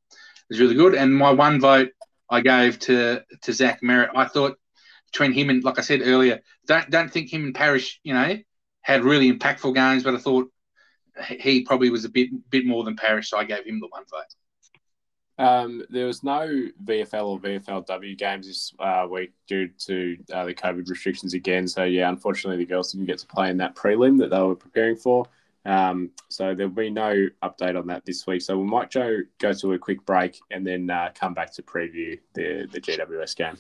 was 0.50 0.60
really 0.60 0.76
good. 0.76 0.96
And 0.96 1.14
my 1.16 1.32
one 1.32 1.60
vote 1.60 1.90
I 2.30 2.42
gave 2.42 2.80
to 2.80 3.24
to 3.44 3.54
Zach 3.54 3.82
Merrett. 3.82 4.10
I 4.16 4.26
thought 4.26 4.58
between 5.12 5.34
him 5.34 5.50
and 5.50 5.64
like 5.64 5.80
I 5.80 5.82
said 5.82 6.02
earlier, 6.04 6.42
don't 6.68 6.90
don't 6.90 7.12
think 7.12 7.32
him 7.32 7.46
and 7.46 7.56
Parish, 7.56 8.00
you 8.04 8.14
know, 8.14 8.38
had 8.82 9.04
really 9.04 9.32
impactful 9.32 9.76
games, 9.76 10.04
but 10.04 10.16
I 10.16 10.18
thought 10.18 10.50
he 11.28 11.64
probably 11.64 11.90
was 11.90 12.06
a 12.06 12.10
bit 12.10 12.30
bit 12.50 12.66
more 12.66 12.84
than 12.84 12.96
Parish, 12.96 13.30
so 13.30 13.38
I 13.38 13.44
gave 13.44 13.66
him 13.66 13.80
the 13.80 13.88
one 13.88 14.04
vote. 14.10 14.24
Um, 15.38 15.84
there 15.90 16.06
was 16.06 16.24
no 16.24 16.68
VFL 16.84 17.26
or 17.26 17.40
VFLW 17.40 18.18
games 18.18 18.48
this 18.48 18.74
uh, 18.80 19.08
week 19.10 19.32
due 19.48 19.70
to 19.86 20.18
uh, 20.34 20.46
the 20.46 20.54
COVID 20.54 20.88
restrictions 20.88 21.34
again. 21.34 21.68
So 21.68 21.84
yeah, 21.84 22.10
unfortunately, 22.10 22.64
the 22.64 22.70
girls 22.70 22.92
didn't 22.92 23.08
get 23.08 23.18
to 23.20 23.28
play 23.28 23.50
in 23.50 23.58
that 23.58 23.76
prelim 23.76 24.20
that 24.20 24.30
they 24.30 24.40
were 24.42 24.56
preparing 24.56 24.96
for. 24.96 25.26
Um, 25.66 26.12
so 26.30 26.56
there'll 26.56 26.72
be 26.72 26.90
no 26.90 27.28
update 27.44 27.78
on 27.78 27.88
that 27.88 28.06
this 28.06 28.26
week. 28.26 28.42
So 28.42 28.58
we 28.58 28.66
might 28.66 28.92
go 28.92 29.20
go 29.40 29.54
to 29.54 29.74
a 29.74 29.80
quick 29.80 30.06
break 30.06 30.40
and 30.50 30.66
then 30.66 30.90
uh, 30.90 31.12
come 31.14 31.34
back 31.34 31.54
to 31.54 31.62
preview 31.62 32.20
the 32.34 32.68
the 32.72 32.82
GWS 32.82 33.36
game. 33.36 33.58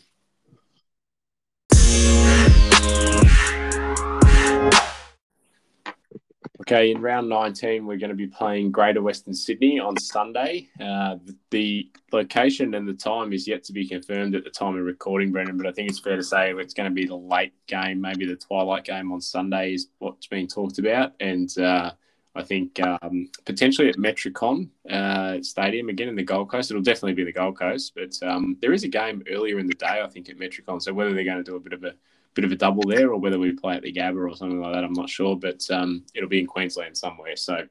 Okay, 6.62 6.92
in 6.92 7.02
round 7.02 7.28
19, 7.28 7.88
we're 7.88 7.98
going 7.98 8.12
to 8.12 8.16
be 8.16 8.28
playing 8.28 8.72
Greater 8.72 9.02
Western 9.02 9.34
Sydney 9.34 9.80
on 9.80 9.98
Sunday. 9.98 10.70
Uh, 10.80 11.16
the, 11.50 11.90
location 12.12 12.76
and 12.76 12.88
the 12.88 12.94
time 12.94 13.34
is 13.34 13.48
yet 13.48 13.64
to 13.64 13.74
be 13.74 13.88
confirmed 13.88 14.36
at 14.36 14.44
the 14.44 14.50
time 14.50 14.78
of 14.78 14.84
recording, 14.84 15.32
Brendan, 15.32 15.58
but 15.58 15.66
I 15.66 15.72
think 15.72 15.90
it's 15.90 15.98
fair 15.98 16.18
to 16.18 16.24
say 16.24 16.52
it's 16.52 16.74
going 16.74 16.90
to 16.90 16.94
be 16.94 17.08
the 17.08 17.16
late 17.16 17.54
game, 17.66 18.00
maybe 18.00 18.26
the 18.26 18.36
twilight 18.36 18.84
game 18.84 19.12
on 19.12 19.22
Sunday 19.22 19.74
is 19.74 19.88
what's 20.00 20.28
being 20.28 20.46
talked 20.46 20.78
about. 20.78 21.14
And 21.20 21.50
uh, 21.58 21.94
I 22.36 22.44
think 22.44 22.80
um, 22.82 23.30
potentially 23.46 23.88
at 23.90 23.96
Metricon 23.96 24.70
uh, 24.90 25.42
Stadium 25.42 25.90
again 25.90 26.10
in 26.10 26.16
the 26.16 26.24
Gold 26.24 26.52
Coast. 26.52 26.70
It'll 26.70 26.84
definitely 26.84 27.14
be 27.14 27.24
the 27.24 27.32
Gold 27.32 27.58
Coast, 27.58 27.94
but 27.96 28.14
um, 28.28 28.58
there 28.62 28.74
is 28.74 28.84
a 28.84 28.90
game 28.90 29.24
earlier 29.32 29.58
in 29.58 29.68
the 29.68 29.74
day, 29.74 30.02
I 30.04 30.08
think, 30.08 30.30
at 30.30 30.38
Metricon. 30.38 30.82
So 30.82 30.94
whether 30.94 31.14
they're 31.14 31.24
going 31.24 31.44
to 31.44 31.44
do 31.44 31.56
a 31.56 31.60
bit 31.62 31.74
of 31.74 31.86
a 31.86 31.96
bit 32.34 32.46
of 32.46 32.52
a 32.52 32.56
double 32.56 32.84
there, 32.84 33.12
or 33.12 33.18
whether 33.18 33.40
we 33.40 33.52
play 33.52 33.76
at 33.76 33.84
the 33.84 33.94
Gabba 33.94 34.30
or 34.30 34.36
something 34.36 34.62
like 34.62 34.74
that. 34.74 34.84
I'm 34.84 34.94
not 34.94 35.10
sure, 35.10 35.36
but 35.36 35.70
um, 35.70 36.04
it'll 36.14 36.30
be 36.30 36.40
in 36.40 36.48
Queensland 36.48 36.98
somewhere. 36.98 37.36
So 37.36 37.68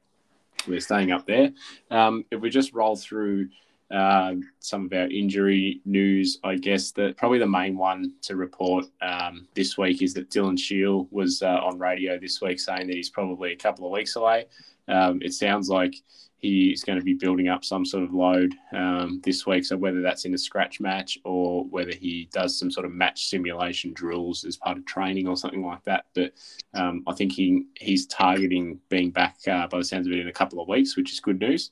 we're 0.67 0.79
staying 0.79 1.11
up 1.11 1.25
there. 1.25 1.51
Um, 1.89 2.25
if 2.31 2.39
we 2.39 2.49
just 2.49 2.73
roll 2.73 2.95
through 2.95 3.49
uh, 3.89 4.35
some 4.59 4.85
of 4.85 4.93
our 4.93 5.07
injury 5.07 5.81
news, 5.85 6.39
I 6.43 6.55
guess 6.55 6.91
that 6.91 7.17
probably 7.17 7.39
the 7.39 7.47
main 7.47 7.77
one 7.77 8.13
to 8.23 8.35
report 8.35 8.85
um, 9.01 9.47
this 9.53 9.77
week 9.77 10.01
is 10.01 10.13
that 10.13 10.29
Dylan 10.29 10.57
Shiel 10.57 11.07
was 11.11 11.41
uh, 11.41 11.59
on 11.63 11.77
radio 11.77 12.17
this 12.17 12.41
week 12.41 12.59
saying 12.59 12.87
that 12.87 12.95
he's 12.95 13.09
probably 13.09 13.51
a 13.51 13.57
couple 13.57 13.85
of 13.85 13.91
weeks 13.91 14.15
away. 14.15 14.45
Um, 14.87 15.21
it 15.21 15.33
sounds 15.33 15.69
like 15.69 15.95
he's 16.41 16.83
going 16.83 16.97
to 16.97 17.05
be 17.05 17.13
building 17.13 17.47
up 17.47 17.63
some 17.63 17.85
sort 17.85 18.03
of 18.03 18.13
load 18.13 18.55
um, 18.73 19.21
this 19.23 19.45
week. 19.45 19.63
So 19.63 19.77
whether 19.77 20.01
that's 20.01 20.25
in 20.25 20.33
a 20.33 20.37
scratch 20.37 20.79
match 20.79 21.19
or 21.23 21.65
whether 21.65 21.93
he 21.93 22.29
does 22.33 22.57
some 22.57 22.71
sort 22.71 22.85
of 22.85 22.91
match 22.91 23.27
simulation 23.27 23.93
drills 23.93 24.43
as 24.43 24.57
part 24.57 24.77
of 24.77 24.85
training 24.85 25.27
or 25.27 25.37
something 25.37 25.63
like 25.63 25.83
that. 25.83 26.05
But 26.15 26.33
um, 26.73 27.03
I 27.07 27.13
think 27.13 27.31
he 27.31 27.65
he's 27.79 28.07
targeting 28.07 28.79
being 28.89 29.11
back 29.11 29.37
uh, 29.47 29.67
by 29.67 29.77
the 29.77 29.83
sounds 29.83 30.07
of 30.07 30.13
it 30.13 30.19
in 30.19 30.27
a 30.27 30.33
couple 30.33 30.59
of 30.59 30.67
weeks, 30.67 30.97
which 30.97 31.11
is 31.11 31.19
good 31.19 31.39
news. 31.39 31.71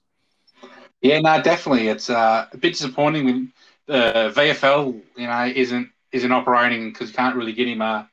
Yeah, 1.02 1.20
no, 1.20 1.42
definitely. 1.42 1.88
It's 1.88 2.10
uh, 2.10 2.46
a 2.52 2.58
bit 2.58 2.74
disappointing 2.74 3.26
when 3.26 3.54
the 3.88 4.32
VFL, 4.36 5.02
you 5.18 5.28
know, 5.28 5.52
isn't 5.56 5.90
isn't 6.12 6.32
operating 6.32 6.90
because 6.90 7.10
you 7.10 7.16
can't 7.16 7.36
really 7.36 7.54
get 7.54 7.68
him 7.68 7.82
a 7.82 8.10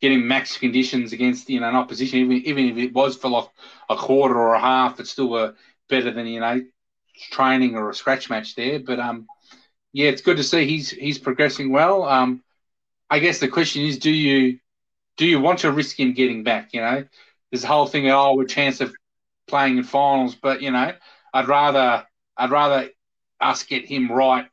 getting 0.00 0.26
max 0.26 0.56
conditions 0.56 1.12
against 1.12 1.48
you 1.48 1.60
know 1.60 1.68
an 1.68 1.76
opposition, 1.76 2.18
even 2.18 2.36
even 2.44 2.64
if 2.66 2.76
it 2.76 2.92
was 2.92 3.16
for 3.16 3.28
like 3.28 3.48
a 3.88 3.96
quarter 3.96 4.38
or 4.38 4.54
a 4.54 4.60
half, 4.60 5.00
it's 5.00 5.10
still 5.10 5.36
a, 5.36 5.54
better 5.88 6.10
than 6.10 6.26
you 6.26 6.40
know 6.40 6.60
training 7.30 7.76
or 7.76 7.90
a 7.90 7.94
scratch 7.94 8.30
match 8.30 8.54
there. 8.54 8.78
But 8.78 9.00
um, 9.00 9.26
yeah, 9.92 10.08
it's 10.10 10.22
good 10.22 10.36
to 10.36 10.44
see 10.44 10.66
he's 10.66 10.90
he's 10.90 11.18
progressing 11.18 11.70
well. 11.70 12.04
Um, 12.04 12.42
I 13.10 13.18
guess 13.18 13.38
the 13.38 13.48
question 13.48 13.82
is, 13.84 13.98
do 13.98 14.10
you 14.10 14.58
do 15.16 15.26
you 15.26 15.40
want 15.40 15.60
to 15.60 15.72
risk 15.72 15.98
him 15.98 16.12
getting 16.12 16.44
back? 16.44 16.72
You 16.72 16.80
know, 16.80 17.04
there's 17.50 17.62
the 17.62 17.68
whole 17.68 17.86
thing. 17.86 18.08
Oh, 18.10 18.34
with 18.34 18.48
chance 18.48 18.80
of 18.80 18.94
playing 19.46 19.78
in 19.78 19.84
finals, 19.84 20.34
but 20.34 20.62
you 20.62 20.70
know, 20.70 20.92
I'd 21.32 21.48
rather 21.48 22.06
I'd 22.36 22.50
rather 22.50 22.90
us 23.40 23.62
get 23.64 23.86
him 23.86 24.10
right 24.10 24.46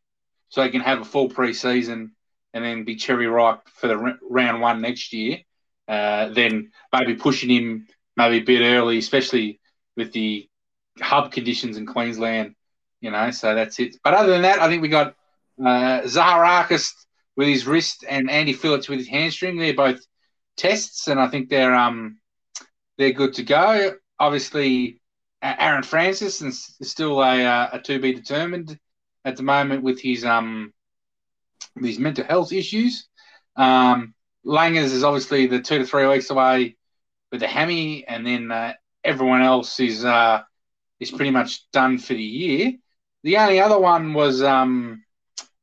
so 0.49 0.63
he 0.63 0.69
can 0.69 0.81
have 0.81 1.01
a 1.01 1.05
full 1.05 1.29
preseason 1.29 2.11
and 2.53 2.63
then 2.63 2.85
be 2.85 2.95
cherry 2.95 3.27
ripe 3.27 3.67
for 3.67 3.87
the 3.87 4.17
round 4.29 4.61
one 4.61 4.81
next 4.81 5.11
year. 5.11 5.39
Uh, 5.87 6.29
then 6.29 6.71
maybe 6.93 7.15
pushing 7.15 7.49
him 7.49 7.87
maybe 8.15 8.37
a 8.37 8.45
bit 8.45 8.61
early, 8.61 8.97
especially 8.97 9.59
with 9.97 10.13
the 10.13 10.49
hub 11.01 11.31
conditions 11.31 11.77
in 11.77 11.85
Queensland. 11.85 12.55
You 13.01 13.11
know, 13.11 13.31
so 13.31 13.53
that's 13.53 13.79
it. 13.79 13.97
But 14.03 14.13
other 14.13 14.31
than 14.31 14.43
that, 14.43 14.59
I 14.59 14.67
think 14.67 14.81
we 14.81 14.87
got 14.87 15.15
uh, 15.59 16.01
Zaharakis 16.01 16.91
with 17.35 17.47
his 17.47 17.67
wrist 17.67 18.05
and 18.07 18.29
Andy 18.31 18.53
Phillips 18.53 18.89
with 18.89 18.99
his 18.99 19.07
hamstring. 19.07 19.57
They're 19.57 19.73
both 19.73 19.99
tests, 20.57 21.07
and 21.07 21.19
I 21.19 21.27
think 21.27 21.49
they're 21.49 21.75
um 21.75 22.17
they're 22.97 23.11
good 23.11 23.33
to 23.35 23.43
go. 23.43 23.93
Obviously, 24.19 25.01
Aaron 25.41 25.83
Francis 25.83 26.41
is 26.41 26.73
still 26.81 27.21
a, 27.21 27.43
uh, 27.43 27.69
a 27.73 27.79
to 27.79 27.99
be 27.99 28.13
determined 28.13 28.79
at 29.25 29.35
the 29.35 29.43
moment 29.43 29.83
with 29.83 30.01
his 30.01 30.23
um 30.23 30.73
these 31.75 31.99
mental 31.99 32.23
health 32.23 32.51
issues. 32.51 33.07
Um, 33.55 34.13
Langers 34.45 34.93
is 34.93 35.03
obviously 35.03 35.47
the 35.47 35.59
two 35.59 35.79
to 35.79 35.85
three 35.85 36.07
weeks 36.07 36.29
away 36.29 36.77
with 37.31 37.41
the 37.41 37.47
hammy, 37.47 38.05
and 38.07 38.25
then 38.25 38.51
uh, 38.51 38.73
everyone 39.03 39.41
else 39.41 39.79
is 39.79 40.05
uh, 40.05 40.41
is 40.99 41.11
pretty 41.11 41.31
much 41.31 41.69
done 41.71 41.97
for 41.97 42.13
the 42.13 42.23
year. 42.23 42.73
The 43.23 43.37
only 43.37 43.59
other 43.59 43.79
one 43.79 44.13
was 44.13 44.41
um, 44.41 45.03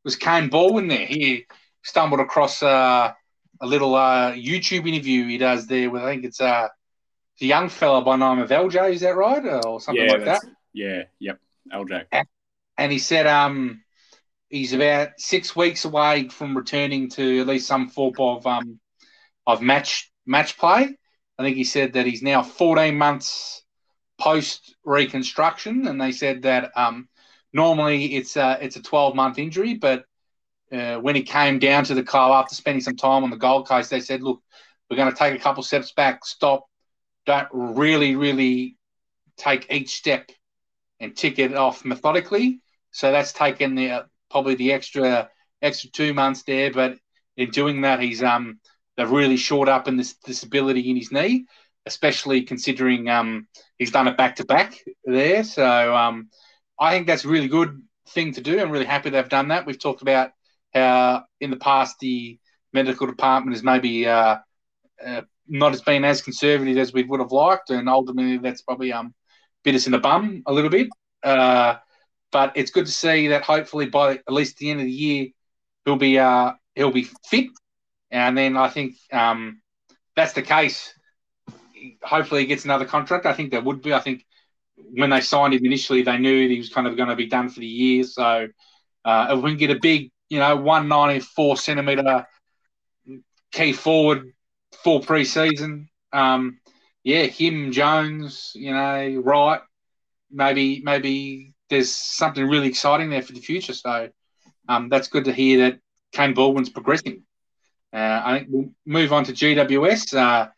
was 0.04 0.16
Kaine 0.16 0.48
Baldwin 0.48 0.88
there. 0.88 1.06
He 1.06 1.46
stumbled 1.82 2.20
across 2.20 2.62
uh, 2.62 3.12
a 3.60 3.66
little 3.66 3.94
uh, 3.94 4.32
YouTube 4.32 4.88
interview 4.88 5.26
he 5.26 5.38
does 5.38 5.66
there 5.66 5.90
with 5.90 6.02
I 6.02 6.06
think 6.06 6.24
it's 6.24 6.40
uh, 6.40 6.68
the 7.38 7.46
young 7.46 7.68
fella 7.68 8.02
by 8.02 8.16
name 8.16 8.40
of 8.40 8.50
LJ. 8.50 8.94
Is 8.94 9.00
that 9.02 9.16
right, 9.16 9.44
or 9.44 9.80
something 9.80 10.04
yeah, 10.04 10.12
like 10.12 10.24
that? 10.24 10.42
Yeah, 10.72 11.02
yep, 11.18 11.38
LJ. 11.72 12.06
And 12.78 12.90
he 12.90 12.98
said 12.98 13.26
um, 13.26 13.82
he's 14.48 14.72
about 14.72 15.10
six 15.18 15.54
weeks 15.54 15.84
away 15.84 16.28
from 16.28 16.56
returning 16.56 17.10
to 17.10 17.40
at 17.40 17.46
least 17.46 17.66
some 17.66 17.88
form 17.88 18.14
of 18.18 18.46
um 18.46 18.80
of 19.46 19.62
match 19.62 20.10
match 20.26 20.58
play. 20.58 20.96
I 21.38 21.42
think 21.42 21.56
he 21.56 21.64
said 21.64 21.94
that 21.94 22.06
he's 22.06 22.22
now 22.22 22.42
14 22.42 22.96
months 22.96 23.61
post 24.22 24.76
reconstruction, 24.84 25.88
and 25.88 26.00
they 26.00 26.12
said 26.12 26.42
that 26.42 26.70
um, 26.76 27.08
normally 27.52 28.14
it's 28.14 28.36
a, 28.36 28.58
it's 28.60 28.76
a 28.76 28.82
12 28.82 29.16
month 29.16 29.38
injury, 29.38 29.74
but 29.74 30.04
uh, 30.72 30.96
when 30.96 31.16
he 31.16 31.22
came 31.22 31.58
down 31.58 31.84
to 31.84 31.94
the 31.94 32.02
club 32.02 32.30
after 32.30 32.54
spending 32.54 32.80
some 32.80 32.96
time 32.96 33.24
on 33.24 33.30
the 33.30 33.36
Gold 33.36 33.66
Coast, 33.68 33.90
they 33.90 34.00
said, 34.00 34.22
"Look, 34.22 34.40
we're 34.88 34.96
going 34.96 35.10
to 35.10 35.18
take 35.18 35.34
a 35.34 35.42
couple 35.42 35.62
steps 35.62 35.92
back, 35.92 36.24
stop, 36.24 36.66
don't 37.26 37.48
really, 37.52 38.16
really 38.16 38.76
take 39.36 39.70
each 39.70 39.90
step 39.90 40.30
and 41.00 41.16
tick 41.16 41.38
it 41.38 41.54
off 41.54 41.84
methodically." 41.84 42.60
So 42.92 43.10
that's 43.10 43.32
taken 43.32 43.74
the 43.74 44.06
probably 44.30 44.54
the 44.54 44.72
extra 44.72 45.28
extra 45.60 45.90
two 45.90 46.14
months 46.14 46.44
there. 46.44 46.72
But 46.72 46.96
in 47.36 47.50
doing 47.50 47.82
that, 47.82 48.00
he's 48.00 48.22
um 48.22 48.60
they've 48.96 49.10
really 49.10 49.36
shored 49.36 49.68
up 49.68 49.88
in 49.88 49.96
this 49.96 50.14
disability 50.24 50.90
in 50.90 50.96
his 50.96 51.12
knee, 51.12 51.46
especially 51.86 52.42
considering 52.42 53.10
um 53.10 53.48
he's 53.82 53.90
done 53.90 54.06
it 54.06 54.16
back 54.16 54.36
to 54.36 54.44
back 54.44 54.74
there. 55.04 55.42
So 55.42 55.94
um 55.94 56.28
I 56.78 56.92
think 56.92 57.06
that's 57.06 57.24
a 57.24 57.28
really 57.28 57.48
good 57.48 57.82
thing 58.10 58.32
to 58.34 58.40
do. 58.40 58.60
I'm 58.60 58.70
really 58.70 58.92
happy 58.94 59.10
they've 59.10 59.28
done 59.28 59.48
that. 59.48 59.66
We've 59.66 59.78
talked 59.78 60.02
about 60.02 60.30
how 60.72 61.24
in 61.40 61.50
the 61.50 61.56
past 61.56 61.96
the 62.00 62.38
medical 62.72 63.06
department 63.06 63.54
has 63.56 63.62
maybe 63.62 64.06
uh, 64.06 64.36
uh, 65.04 65.22
not 65.48 65.72
as 65.72 65.82
been 65.82 66.04
as 66.04 66.22
conservative 66.22 66.78
as 66.78 66.92
we 66.92 67.02
would 67.02 67.20
have 67.20 67.32
liked, 67.32 67.70
and 67.70 67.88
ultimately 67.88 68.38
that's 68.38 68.62
probably 68.62 68.92
um 68.92 69.14
bit 69.64 69.74
us 69.74 69.86
in 69.86 69.92
the 69.92 69.98
bum 69.98 70.42
a 70.46 70.52
little 70.52 70.70
bit. 70.70 70.88
Uh, 71.22 71.76
but 72.30 72.52
it's 72.56 72.70
good 72.70 72.86
to 72.86 72.92
see 72.92 73.28
that 73.28 73.42
hopefully 73.42 73.86
by 73.86 74.14
at 74.14 74.32
least 74.32 74.56
the 74.58 74.70
end 74.70 74.80
of 74.80 74.86
the 74.86 74.92
year 74.92 75.26
he'll 75.84 75.96
be 75.96 76.18
uh, 76.18 76.52
he'll 76.74 76.92
be 76.92 77.08
fit, 77.28 77.50
and 78.10 78.38
then 78.38 78.56
I 78.56 78.68
think 78.68 78.94
um, 79.12 79.60
that's 80.16 80.32
the 80.32 80.42
case. 80.42 80.94
Hopefully 82.02 82.42
he 82.42 82.46
gets 82.46 82.64
another 82.64 82.84
contract. 82.84 83.26
I 83.26 83.32
think 83.32 83.50
there 83.50 83.60
would 83.60 83.82
be. 83.82 83.92
I 83.92 84.00
think 84.00 84.24
when 84.76 85.10
they 85.10 85.20
signed 85.20 85.54
him 85.54 85.64
initially, 85.64 86.02
they 86.02 86.18
knew 86.18 86.48
he 86.48 86.58
was 86.58 86.70
kind 86.70 86.86
of 86.86 86.96
going 86.96 87.08
to 87.08 87.16
be 87.16 87.26
done 87.26 87.48
for 87.48 87.60
the 87.60 87.66
year. 87.66 88.04
So 88.04 88.48
uh, 89.04 89.26
if 89.30 89.42
we 89.42 89.50
can 89.50 89.58
get 89.58 89.70
a 89.70 89.80
big, 89.80 90.10
you 90.28 90.38
know, 90.38 90.56
one 90.56 90.88
ninety 90.88 91.20
four 91.20 91.56
centimeter 91.56 92.26
key 93.52 93.72
forward 93.72 94.32
full 94.82 95.00
preseason, 95.00 95.86
um, 96.12 96.58
yeah, 97.04 97.24
him 97.24 97.72
Jones, 97.72 98.52
you 98.54 98.72
know, 98.72 99.22
right, 99.24 99.60
maybe 100.30 100.80
maybe 100.84 101.54
there's 101.68 101.92
something 101.94 102.46
really 102.46 102.68
exciting 102.68 103.10
there 103.10 103.22
for 103.22 103.32
the 103.32 103.40
future. 103.40 103.74
So 103.74 104.10
um, 104.68 104.88
that's 104.88 105.08
good 105.08 105.24
to 105.24 105.32
hear 105.32 105.58
that 105.70 105.80
Kaine 106.12 106.34
Baldwin's 106.34 106.70
progressing. 106.70 107.22
Uh, 107.92 108.20
I 108.24 108.38
think 108.38 108.48
we'll 108.50 108.70
move 108.86 109.12
on 109.12 109.24
to 109.24 109.32
GWS. 109.32 110.16
Uh, 110.16 110.48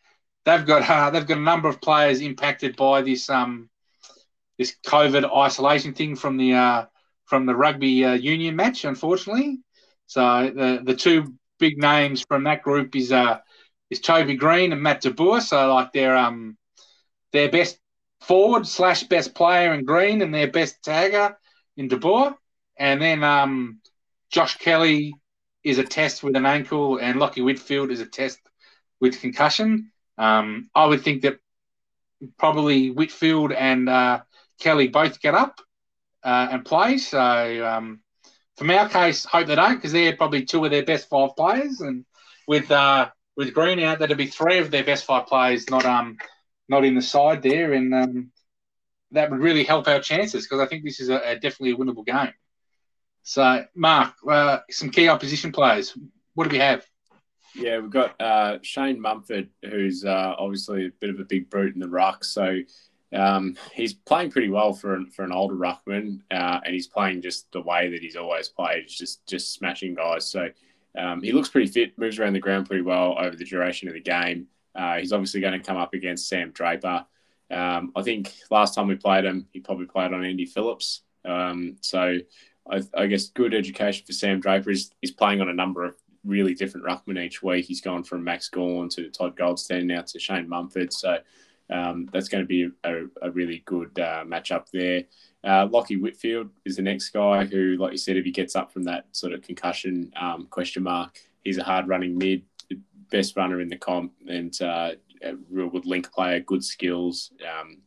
they've 0.45 0.65
got 0.65 0.89
uh, 0.89 1.09
they've 1.11 1.27
got 1.27 1.37
a 1.37 1.41
number 1.41 1.67
of 1.67 1.81
players 1.81 2.21
impacted 2.21 2.75
by 2.75 3.01
this 3.01 3.29
um, 3.29 3.69
this 4.57 4.75
COVID 4.85 5.35
isolation 5.35 5.93
thing 5.93 6.15
from 6.15 6.37
the 6.37 6.53
uh, 6.53 6.85
from 7.25 7.45
the 7.45 7.55
rugby 7.55 8.05
uh, 8.05 8.13
union 8.13 8.55
match, 8.55 8.85
unfortunately. 8.85 9.59
So 10.07 10.51
the 10.55 10.81
the 10.83 10.95
two 10.95 11.35
big 11.59 11.77
names 11.77 12.23
from 12.27 12.43
that 12.43 12.63
group 12.63 12.95
is 12.95 13.11
uh, 13.11 13.39
is 13.89 13.99
Toby 13.99 14.35
Greene 14.35 14.71
and 14.71 14.81
Matt 14.81 15.01
DeBoer. 15.03 15.41
So 15.41 15.73
like 15.73 15.91
their 15.93 16.15
um 16.15 16.57
their 17.31 17.49
best 17.49 17.79
forward 18.21 18.65
slash 18.65 19.03
best 19.03 19.35
player 19.35 19.73
in 19.73 19.85
Greene 19.85 20.21
and 20.21 20.33
their 20.33 20.49
best 20.49 20.81
tagger 20.81 21.35
in 21.77 21.87
De 21.87 21.97
Boer. 21.97 22.35
And 22.77 23.01
then 23.01 23.23
um, 23.23 23.79
Josh 24.31 24.57
Kelly 24.57 25.13
is 25.63 25.77
a 25.77 25.83
test 25.83 26.23
with 26.23 26.35
an 26.35 26.45
ankle, 26.45 26.97
and 26.97 27.19
Lachie 27.19 27.43
Whitfield 27.43 27.91
is 27.91 28.01
a 28.01 28.05
test 28.05 28.39
with 28.99 29.19
concussion. 29.21 29.91
Um, 30.17 30.69
I 30.73 30.85
would 30.85 31.01
think 31.01 31.23
that 31.23 31.39
probably 32.37 32.89
Whitfield 32.89 33.51
and 33.51 33.89
uh, 33.89 34.21
Kelly 34.59 34.87
both 34.87 35.21
get 35.21 35.35
up 35.35 35.59
uh, 36.23 36.47
and 36.51 36.65
play. 36.65 36.97
So 36.97 37.19
um, 37.19 38.01
from 38.57 38.71
our 38.71 38.89
case, 38.89 39.25
hope 39.25 39.47
they 39.47 39.55
don't 39.55 39.75
because 39.75 39.91
they're 39.91 40.15
probably 40.15 40.45
two 40.45 40.63
of 40.63 40.71
their 40.71 40.85
best 40.85 41.09
five 41.09 41.35
players, 41.35 41.81
and 41.81 42.05
with 42.47 42.71
uh, 42.71 43.09
with 43.35 43.53
Greene 43.53 43.79
out, 43.79 43.99
that'd 43.99 44.17
be 44.17 44.27
three 44.27 44.59
of 44.59 44.71
their 44.71 44.83
best 44.83 45.05
five 45.05 45.27
players 45.27 45.69
not 45.69 45.85
um 45.85 46.17
not 46.67 46.85
in 46.85 46.95
the 46.95 47.01
side 47.01 47.43
there, 47.43 47.73
and 47.73 47.93
um, 47.93 48.31
that 49.11 49.29
would 49.29 49.39
really 49.39 49.63
help 49.63 49.87
our 49.87 49.99
chances 49.99 50.45
because 50.45 50.59
I 50.59 50.67
think 50.67 50.83
this 50.83 50.99
is 50.99 51.09
a, 51.09 51.17
a, 51.17 51.33
definitely 51.35 51.71
a 51.71 51.75
winnable 51.75 52.05
game. 52.05 52.33
So, 53.23 53.65
Mark, 53.75 54.13
uh, 54.27 54.59
some 54.69 54.89
key 54.89 55.07
opposition 55.07 55.51
players. 55.51 55.97
What 56.33 56.45
do 56.45 56.49
we 56.49 56.59
have? 56.59 56.85
Yeah, 57.55 57.79
we've 57.79 57.89
got 57.89 58.19
uh, 58.19 58.59
Shane 58.61 58.99
Mumford, 59.01 59.49
who's 59.63 60.03
uh, 60.03 60.35
obviously 60.37 60.87
a 60.87 60.91
bit 60.99 61.09
of 61.09 61.19
a 61.19 61.23
big 61.23 61.49
brute 61.49 61.73
in 61.73 61.79
the 61.79 61.87
ruck. 61.87 62.23
So 62.23 62.59
um, 63.13 63.55
he's 63.73 63.93
playing 63.93 64.31
pretty 64.31 64.49
well 64.49 64.73
for 64.73 64.95
an, 64.95 65.09
for 65.09 65.23
an 65.23 65.31
older 65.31 65.55
ruckman, 65.55 66.19
uh, 66.31 66.59
and 66.63 66.73
he's 66.73 66.87
playing 66.87 67.21
just 67.21 67.51
the 67.51 67.61
way 67.61 67.89
that 67.89 68.01
he's 68.01 68.17
always 68.17 68.49
played, 68.49 68.87
just 68.87 69.25
just 69.25 69.53
smashing 69.53 69.95
guys. 69.95 70.29
So 70.29 70.49
um, 70.97 71.21
he 71.21 71.31
looks 71.31 71.49
pretty 71.49 71.71
fit, 71.71 71.97
moves 71.97 72.19
around 72.19 72.33
the 72.33 72.39
ground 72.39 72.67
pretty 72.67 72.83
well 72.83 73.15
over 73.17 73.35
the 73.35 73.45
duration 73.45 73.87
of 73.87 73.93
the 73.93 74.01
game. 74.01 74.47
Uh, 74.75 74.97
he's 74.97 75.13
obviously 75.13 75.39
going 75.39 75.59
to 75.59 75.65
come 75.65 75.77
up 75.77 75.93
against 75.93 76.27
Sam 76.27 76.51
Draper. 76.51 77.05
Um, 77.49 77.91
I 77.95 78.01
think 78.01 78.33
last 78.49 78.75
time 78.75 78.87
we 78.87 78.95
played 78.95 79.23
him, 79.23 79.47
he 79.53 79.59
probably 79.59 79.85
played 79.85 80.11
on 80.11 80.25
Andy 80.25 80.45
Phillips. 80.45 81.03
Um, 81.23 81.77
so 81.81 82.17
I, 82.69 82.81
I, 82.93 83.05
guess 83.07 83.27
good 83.27 83.53
education 83.53 84.05
for 84.05 84.13
Sam 84.13 84.39
Draper 84.39 84.71
is 84.71 84.91
he's 85.01 85.11
playing 85.11 85.41
on 85.41 85.49
a 85.49 85.53
number 85.53 85.83
of 85.83 85.95
really 86.25 86.53
different 86.53 86.85
ruckman 86.85 87.23
each 87.23 87.43
week. 87.43 87.65
He's 87.65 87.81
gone 87.81 88.03
from 88.03 88.23
Max 88.23 88.49
Gawn 88.49 88.89
to 88.89 89.09
Todd 89.09 89.35
Goldstein 89.35 89.87
now 89.87 90.01
to 90.01 90.19
Shane 90.19 90.49
Mumford. 90.49 90.91
So 90.93 91.19
um, 91.69 92.07
that's 92.11 92.29
going 92.29 92.43
to 92.43 92.47
be 92.47 92.69
a, 92.83 93.05
a 93.21 93.31
really 93.31 93.63
good 93.65 93.97
uh, 93.99 94.23
matchup 94.25 94.65
there. 94.71 95.03
Uh, 95.43 95.67
Lachie 95.67 96.01
Whitfield 96.01 96.49
is 96.65 96.75
the 96.75 96.81
next 96.81 97.09
guy 97.09 97.45
who, 97.45 97.77
like 97.77 97.91
you 97.91 97.97
said, 97.97 98.17
if 98.17 98.25
he 98.25 98.31
gets 98.31 98.55
up 98.55 98.71
from 98.71 98.83
that 98.83 99.05
sort 99.11 99.33
of 99.33 99.41
concussion 99.41 100.11
um, 100.19 100.47
question 100.49 100.83
mark, 100.83 101.19
he's 101.43 101.57
a 101.57 101.63
hard 101.63 101.87
running 101.87 102.17
mid 102.17 102.43
best 103.11 103.35
runner 103.37 103.61
in 103.61 103.69
the 103.69 103.77
comp 103.77 104.11
and 104.27 104.61
uh, 104.61 104.91
a 105.23 105.35
real 105.49 105.69
good 105.69 105.85
link 105.85 106.11
player, 106.11 106.39
good 106.39 106.63
skills, 106.63 107.31
um, 107.43 107.77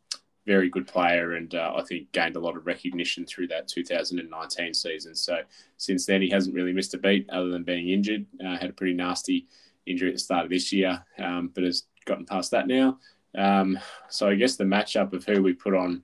very 0.49 0.71
good 0.71 0.87
player, 0.87 1.35
and 1.35 1.55
uh, 1.55 1.75
I 1.77 1.83
think 1.83 2.11
gained 2.13 2.37
a 2.37 2.41
lot 2.41 2.57
of 2.57 2.67
recognition 2.67 3.27
through 3.27 3.49
that 3.49 3.69
2019 3.69 4.73
season. 4.73 5.15
So 5.15 5.43
since 5.77 6.07
then, 6.07 6.23
he 6.23 6.31
hasn't 6.31 6.57
really 6.57 6.73
missed 6.73 6.95
a 6.95 6.99
beat 6.99 7.29
other 7.29 7.51
than 7.51 7.65
being 7.65 7.91
injured. 7.91 8.25
Uh, 8.43 8.57
had 8.57 8.71
a 8.71 8.73
pretty 8.73 8.95
nasty 8.95 9.47
injury 9.87 10.09
at 10.09 10.15
the 10.15 10.21
start 10.21 10.45
of 10.45 10.51
this 10.51 10.73
year, 10.73 11.05
um, 11.19 11.51
but 11.55 11.65
has 11.65 11.85
gotten 12.07 12.25
past 12.25 12.51
that 12.53 12.67
now. 12.67 12.99
Um, 13.37 13.79
so 14.09 14.31
I 14.31 14.37
guess 14.37 14.57
the 14.57 14.65
matchup 14.65 15.13
of 15.13 15.25
who 15.27 15.43
we 15.43 15.53
put 15.53 15.75
on, 15.75 16.03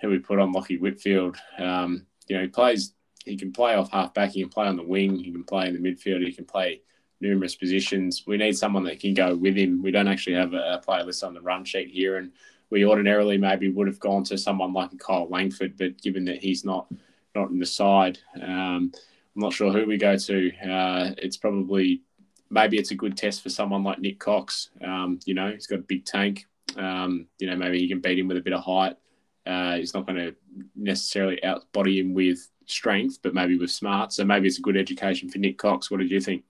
who 0.00 0.10
we 0.10 0.20
put 0.20 0.38
on 0.38 0.54
Lachie 0.54 0.80
Whitfield, 0.80 1.36
um, 1.58 2.06
you 2.28 2.36
know, 2.36 2.42
he 2.42 2.48
plays. 2.48 2.92
He 3.24 3.36
can 3.36 3.52
play 3.52 3.74
off 3.74 3.90
half 3.90 4.14
back. 4.14 4.30
He 4.30 4.42
can 4.42 4.50
play 4.50 4.68
on 4.68 4.76
the 4.76 4.84
wing. 4.84 5.16
He 5.16 5.32
can 5.32 5.42
play 5.42 5.66
in 5.66 5.74
the 5.74 5.80
midfield. 5.80 6.24
He 6.24 6.32
can 6.32 6.44
play 6.44 6.82
numerous 7.20 7.56
positions. 7.56 8.22
We 8.24 8.36
need 8.36 8.56
someone 8.56 8.84
that 8.84 9.00
can 9.00 9.14
go 9.14 9.34
with 9.34 9.56
him. 9.56 9.82
We 9.82 9.90
don't 9.90 10.06
actually 10.06 10.36
have 10.36 10.54
a, 10.54 10.74
a 10.74 10.78
player 10.78 11.02
list 11.02 11.24
on 11.24 11.34
the 11.34 11.40
run 11.40 11.64
sheet 11.64 11.90
here, 11.90 12.18
and 12.18 12.30
we 12.70 12.84
ordinarily 12.84 13.38
maybe 13.38 13.70
would 13.70 13.86
have 13.86 14.00
gone 14.00 14.24
to 14.24 14.38
someone 14.38 14.72
like 14.72 14.92
a 14.92 14.96
Kyle 14.96 15.28
Langford, 15.28 15.76
but 15.76 16.00
given 16.02 16.24
that 16.26 16.38
he's 16.38 16.64
not 16.64 16.86
not 17.34 17.50
in 17.50 17.58
the 17.58 17.66
side, 17.66 18.18
um, 18.42 18.90
I'm 18.92 19.42
not 19.42 19.52
sure 19.52 19.72
who 19.72 19.86
we 19.86 19.98
go 19.98 20.16
to. 20.16 20.52
Uh, 20.58 21.10
it's 21.18 21.36
probably 21.36 22.02
maybe 22.50 22.78
it's 22.78 22.90
a 22.90 22.96
good 22.96 23.16
test 23.16 23.42
for 23.42 23.50
someone 23.50 23.84
like 23.84 23.98
Nik 23.98 24.18
Cox. 24.18 24.70
Um, 24.82 25.20
you 25.26 25.34
know, 25.34 25.50
he's 25.50 25.66
got 25.66 25.80
a 25.80 25.82
big 25.82 26.04
tank. 26.04 26.46
Um, 26.76 27.26
you 27.38 27.48
know, 27.48 27.56
maybe 27.56 27.78
he 27.78 27.88
can 27.88 28.00
beat 28.00 28.18
him 28.18 28.28
with 28.28 28.36
a 28.36 28.42
bit 28.42 28.52
of 28.52 28.62
height. 28.62 28.96
Uh, 29.44 29.76
he's 29.76 29.94
not 29.94 30.06
going 30.06 30.18
to 30.18 30.34
necessarily 30.74 31.38
outbody 31.44 32.00
him 32.00 32.14
with 32.14 32.48
strength, 32.66 33.18
but 33.22 33.34
maybe 33.34 33.56
with 33.56 33.70
smart. 33.70 34.12
So 34.12 34.24
maybe 34.24 34.48
it's 34.48 34.58
a 34.58 34.62
good 34.62 34.76
education 34.76 35.28
for 35.28 35.38
Nik 35.38 35.58
Cox. 35.58 35.90
What 35.90 36.00
did 36.00 36.10
you 36.10 36.20
think? 36.20 36.44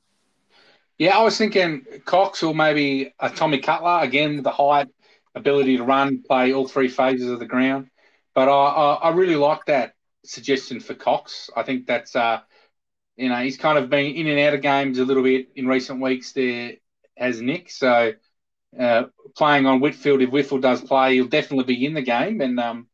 Yeah, 0.99 1.19
I 1.19 1.23
was 1.23 1.37
thinking 1.37 1.85
Cox 2.07 2.43
or 2.43 2.55
maybe 2.55 3.12
a 3.21 3.29
Tommy 3.29 3.59
Cutler 3.59 3.99
again, 4.01 4.43
the 4.43 4.51
height, 4.51 4.89
ability 5.37 5.76
to 5.76 5.84
run, 5.84 6.22
play 6.22 6.53
all 6.53 6.66
three 6.66 6.89
phases 6.89 7.30
of 7.30 7.39
the 7.39 7.47
ground. 7.47 7.89
But 8.34 8.49
I, 8.49 8.53
I, 8.53 8.95
I 8.95 9.11
really 9.11 9.37
like 9.37 9.66
that 9.66 9.95
suggestion 10.24 10.80
for 10.80 10.95
Cox. 10.95 11.51
I 11.57 11.62
think 11.62 11.87
that's 11.87 12.16
uh, 12.16 12.41
you 13.16 13.28
know 13.28 13.37
he's 13.37 13.57
kind 13.57 13.78
of 13.78 13.89
been 13.89 14.14
in 14.14 14.26
and 14.26 14.41
out 14.41 14.55
of 14.55 14.62
games 14.62 14.99
a 14.99 15.05
little 15.05 15.22
bit 15.22 15.49
in 15.55 15.68
recent 15.68 16.01
weeks. 16.01 16.32
There 16.32 16.72
has 17.16 17.41
Nick, 17.41 17.70
so 17.70 18.12
uh, 18.78 19.05
playing 19.37 19.66
on 19.66 19.80
Whitfield. 19.80 20.22
If 20.22 20.30
Whitfield 20.30 20.62
does 20.62 20.80
play, 20.80 21.14
he'll 21.14 21.28
definitely 21.28 21.74
be 21.74 21.87
in 21.87 21.95
the 21.95 22.03
game, 22.03 22.41
and 22.41 22.59
um, 22.59 22.89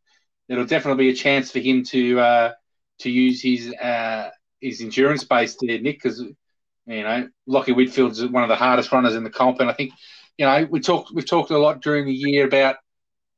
it'll 0.48 0.66
definitely 0.66 1.04
be 1.04 1.10
a 1.10 1.16
chance 1.16 1.50
for 1.50 1.60
him 1.60 1.84
to 1.84 2.20
uh, 2.20 2.52
to 3.00 3.10
use 3.10 3.42
his 3.42 3.72
uh, 3.74 4.30
his 4.60 4.80
endurance 4.80 5.24
base 5.24 5.56
there, 5.60 5.80
Nick, 5.80 6.02
because 6.02 6.20
you 6.20 7.02
know, 7.02 7.28
Lachie 7.48 7.74
Whitfield's 7.74 8.24
one 8.26 8.42
of 8.42 8.48
the 8.48 8.56
hardest 8.56 8.92
runners 8.92 9.14
in 9.14 9.24
the 9.24 9.30
comp, 9.30 9.60
and 9.60 9.70
I 9.70 9.72
think, 9.72 9.92
you 10.38 10.46
know, 10.46 10.66
we 10.70 10.80
talked 10.80 11.12
we've 11.12 11.28
talked 11.28 11.50
a 11.50 11.58
lot 11.58 11.82
during 11.82 12.06
the 12.06 12.14
year 12.14 12.46
about 12.46 12.76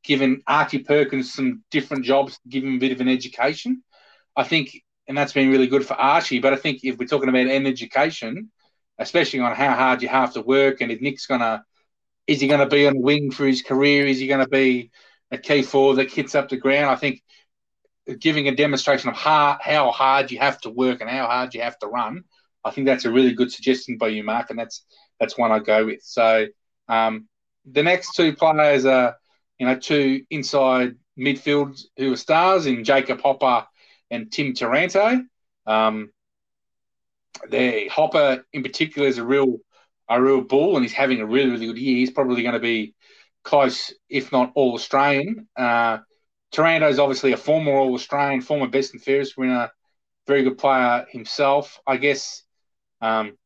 giving 0.05 0.43
Archie 0.47 0.81
Perkins 0.81 1.33
some 1.33 1.63
different 1.71 2.05
jobs, 2.05 2.39
give 2.49 2.65
him 2.65 2.77
a 2.77 2.79
bit 2.79 2.93
of 2.93 3.01
an 3.01 3.09
education. 3.09 3.83
I 4.37 4.45
think, 4.45 4.83
and 5.09 5.17
that's 5.17 5.33
been 5.33 5.51
really 5.51 5.67
good 5.67 5.87
for 5.87 5.95
Archie. 5.95 6.41
But 6.41 6.53
I 6.53 6.57
think 6.57 6.81
if 6.85 6.99
we're 6.99 7.07
talking 7.07 7.29
about 7.29 7.47
an 7.47 7.67
education, 7.67 8.51
especially 8.99 9.41
on 9.41 9.55
how 9.55 9.75
hard 9.75 10.03
you 10.03 10.09
have 10.09 10.35
to 10.35 10.41
work, 10.43 10.81
and 10.81 10.91
if 10.93 11.01
Nick's 11.01 11.27
gonna, 11.27 11.65
is 12.27 12.41
he 12.41 12.49
gonna 12.49 12.69
be 12.69 12.87
on 12.87 13.01
wing 13.01 13.31
for 13.31 13.47
his 13.47 13.63
career? 13.63 14.07
Is 14.07 14.19
he 14.19 14.27
gonna 14.27 14.49
be 14.49 14.91
a 15.31 15.39
key 15.39 15.63
forward 15.63 15.97
that 15.97 16.13
hits 16.13 16.35
up 16.35 16.49
the 16.49 16.57
ground? 16.57 16.87
I 16.87 16.97
think 16.97 17.23
giving 18.19 18.49
a 18.49 18.55
demonstration 18.55 19.09
of 19.09 19.17
how, 19.17 19.59
how 19.61 19.91
hard 19.91 20.31
you 20.31 20.39
have 20.39 20.61
to 20.61 20.71
work 20.71 21.01
and 21.01 21.09
how 21.09 21.27
hard 21.27 21.55
you 21.55 21.63
have 21.63 21.79
to 21.79 21.87
run 21.87 22.25
I 22.65 22.71
think 22.71 22.87
that's 22.87 23.05
a 23.05 23.11
really 23.13 23.35
good 23.35 23.53
suggestion 23.53 23.99
by 23.99 24.09
you, 24.09 24.25
Mark, 24.25 24.51
and 24.51 24.59
that's 24.59 24.85
that's 25.21 25.37
one 25.37 25.53
I 25.53 25.59
go 25.59 25.87
with. 25.87 26.01
So 26.03 26.47
um, 26.89 27.29
the 27.65 27.83
next 27.83 28.15
two 28.15 28.35
players 28.35 28.85
are, 28.85 29.17
you 29.59 29.67
know, 29.67 29.77
two 29.77 30.25
inside 30.31 30.97
midfields 31.19 31.85
who 31.97 32.13
are 32.13 32.17
stars 32.17 32.67
in 32.67 32.85
Jacob 32.85 33.21
Hopper 33.21 33.67
and 34.11 34.31
Tim 34.31 34.55
Taranto. 34.55 35.23
Um, 35.67 36.11
Hopper 37.91 38.45
in 38.53 38.63
particular 38.63 39.09
is 39.09 39.19
a 39.19 39.25
real 39.25 39.59
a 40.09 40.21
real 40.21 40.43
bull, 40.43 40.77
and 40.77 40.85
he's 40.85 40.93
having 40.93 41.21
a 41.21 41.27
really 41.27 41.51
really 41.51 41.67
good 41.67 41.79
year. 41.79 41.97
He's 41.97 42.11
probably 42.11 42.43
going 42.43 42.55
to 42.55 42.61
be 42.61 42.95
close, 43.43 43.93
if 44.09 44.33
not 44.33 44.53
all 44.55 44.75
Australian. 44.75 45.49
Uh, 45.57 45.99
Taranto 46.53 46.89
is 46.89 46.99
obviously 46.99 47.33
a 47.33 47.37
former 47.37 47.73
All 47.73 47.95
Australian, 47.95 48.41
former 48.41 48.69
best 48.69 48.93
and 48.93 49.03
fairest 49.03 49.37
winner, 49.37 49.71
very 50.27 50.43
good 50.45 50.59
player 50.59 51.07
himself. 51.11 51.81
I 51.87 51.97
guess 51.97 52.43
um, 53.01 53.37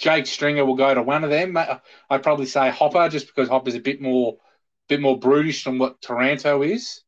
Jake 0.00 0.26
Stringer 0.26 0.64
will 0.64 0.76
go 0.76 0.94
to 0.94 1.02
one 1.02 1.24
of 1.24 1.30
them. 1.30 1.58
I'd 1.58 2.22
probably 2.22 2.46
say 2.46 2.70
Hopper, 2.70 3.10
just 3.10 3.26
because 3.26 3.50
Hopper's 3.50 3.74
a 3.74 3.80
bit 3.80 4.00
more, 4.00 4.38
bit 4.88 4.98
more 4.98 5.18
brutish 5.18 5.64
than 5.64 5.78
what 5.78 6.00
Taranto 6.00 6.62
is. 6.62 7.02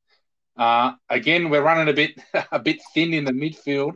Uh, 0.59 0.93
again, 1.09 1.49
we're 1.49 1.63
running 1.63 1.89
a 1.89 1.95
bit, 1.95 2.21
a 2.53 2.59
bit 2.59 2.83
thin 2.93 3.15
in 3.15 3.25
the 3.25 3.33
midfield. 3.33 3.93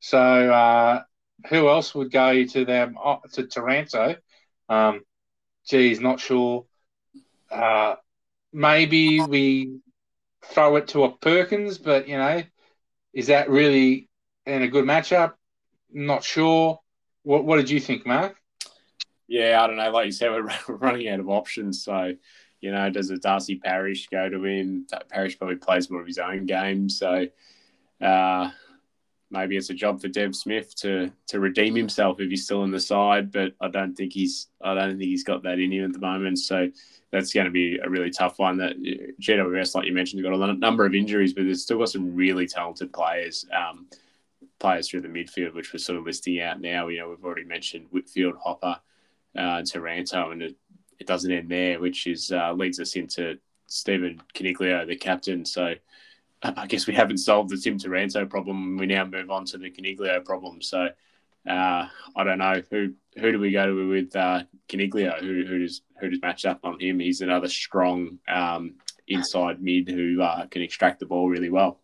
So 0.00 0.20
uh, 0.20 1.02
who 1.48 1.70
else 1.70 1.94
would 1.94 2.12
go 2.12 2.44
to 2.44 2.64
them 2.66 2.98
uh, 3.02 3.16
to 3.32 3.46
Taranto? 3.46 4.16
Um, 4.68 5.00
geez, 5.66 6.00
not 6.00 6.20
sure. 6.20 6.66
Uh, 7.50 7.94
maybe 8.52 9.20
we 9.20 9.78
throw 10.44 10.76
it 10.76 10.88
to 10.88 11.04
a 11.04 11.16
Perkins, 11.16 11.78
but 11.78 12.08
you 12.08 12.18
know, 12.18 12.42
is 13.14 13.28
that 13.28 13.48
really 13.48 14.10
in 14.44 14.60
a 14.60 14.68
good 14.68 14.84
matchup? 14.84 15.32
Not 15.90 16.24
sure. 16.24 16.80
What 17.24 17.44
What 17.44 17.56
did 17.56 17.70
you 17.70 17.80
think, 17.80 18.06
Mark? 18.06 18.36
Yeah, 19.26 19.62
I 19.62 19.66
don't 19.66 19.76
know. 19.76 19.90
Like 19.90 20.06
you 20.06 20.12
said, 20.12 20.30
we're 20.68 20.76
running 20.76 21.08
out 21.08 21.20
of 21.20 21.28
options. 21.28 21.82
So, 21.82 22.14
you 22.60 22.70
know, 22.70 22.88
does 22.90 23.10
a 23.10 23.16
Darcy 23.16 23.56
Parish 23.56 24.08
go 24.08 24.28
to 24.28 24.44
him? 24.44 24.86
Parish 25.08 25.38
probably 25.38 25.56
plays 25.56 25.90
more 25.90 26.00
of 26.00 26.06
his 26.06 26.18
own 26.18 26.46
game. 26.46 26.88
So, 26.88 27.26
uh, 28.00 28.50
maybe 29.30 29.56
it's 29.56 29.70
a 29.70 29.74
job 29.74 30.00
for 30.00 30.08
Dev 30.08 30.36
Smith 30.36 30.74
to 30.76 31.10
to 31.28 31.40
redeem 31.40 31.74
himself 31.74 32.20
if 32.20 32.30
he's 32.30 32.44
still 32.44 32.64
in 32.64 32.70
the 32.70 32.80
side. 32.80 33.32
But 33.32 33.54
I 33.60 33.68
don't 33.68 33.94
think 33.94 34.12
he's 34.12 34.48
I 34.62 34.74
don't 34.74 34.98
think 34.98 35.08
he's 35.08 35.24
got 35.24 35.42
that 35.44 35.58
in 35.58 35.72
him 35.72 35.86
at 35.86 35.92
the 35.92 35.98
moment. 35.98 36.38
So 36.38 36.70
that's 37.10 37.32
going 37.32 37.46
to 37.46 37.50
be 37.50 37.78
a 37.78 37.88
really 37.88 38.10
tough 38.10 38.38
one. 38.38 38.58
That 38.58 38.76
GWS, 39.20 39.74
like 39.74 39.86
you 39.86 39.94
mentioned, 39.94 40.22
got 40.22 40.34
a 40.34 40.54
number 40.54 40.84
of 40.84 40.94
injuries, 40.94 41.32
but 41.32 41.44
they've 41.44 41.56
still 41.56 41.78
got 41.78 41.88
some 41.88 42.14
really 42.14 42.46
talented 42.46 42.92
players. 42.92 43.46
Um, 43.56 43.86
players 44.64 44.88
through 44.88 45.02
the 45.02 45.08
midfield, 45.08 45.52
which 45.52 45.74
we're 45.74 45.78
sort 45.78 45.98
of 45.98 46.06
listing 46.06 46.40
out 46.40 46.58
now. 46.58 46.88
You 46.88 47.00
know, 47.00 47.10
we've 47.10 47.22
already 47.22 47.44
mentioned 47.44 47.86
Whitfield, 47.90 48.36
Hopper, 48.42 48.80
uh, 49.36 49.60
Taranto, 49.62 50.30
and 50.30 50.42
it, 50.42 50.56
it, 50.98 51.06
doesn't 51.06 51.30
end 51.30 51.50
there, 51.50 51.78
which 51.78 52.06
is 52.06 52.32
uh, 52.32 52.50
leads 52.54 52.80
us 52.80 52.96
into 52.96 53.38
Stephen 53.66 54.22
Coniglio, 54.34 54.86
the 54.86 54.96
captain. 54.96 55.44
So 55.44 55.74
I 56.42 56.66
guess 56.66 56.86
we 56.86 56.94
haven't 56.94 57.18
solved 57.18 57.50
the 57.50 57.58
Tim 57.58 57.76
Taranto 57.78 58.24
problem. 58.24 58.78
We 58.78 58.86
now 58.86 59.04
move 59.04 59.30
on 59.30 59.44
to 59.46 59.58
the 59.58 59.70
Coniglio 59.70 60.24
problem. 60.24 60.62
So 60.62 60.88
uh, 61.46 61.88
I 62.16 62.24
don't 62.24 62.38
know 62.38 62.62
who 62.70 62.94
who 63.18 63.32
do 63.32 63.38
we 63.38 63.52
go 63.52 63.66
to 63.66 63.88
with 63.90 64.16
uh, 64.16 64.44
Coniglio? 64.70 65.20
Who 65.20 65.44
who 65.46 65.58
does 65.58 65.82
who 66.00 66.08
does 66.08 66.22
match 66.22 66.46
up 66.46 66.60
on 66.64 66.80
him? 66.80 67.00
He's 67.00 67.20
another 67.20 67.48
strong 67.48 68.18
um, 68.28 68.76
inside 69.08 69.60
mid 69.60 69.90
who 69.90 70.22
uh, 70.22 70.46
can 70.46 70.62
extract 70.62 71.00
the 71.00 71.06
ball 71.06 71.28
really 71.28 71.50
well. 71.50 71.80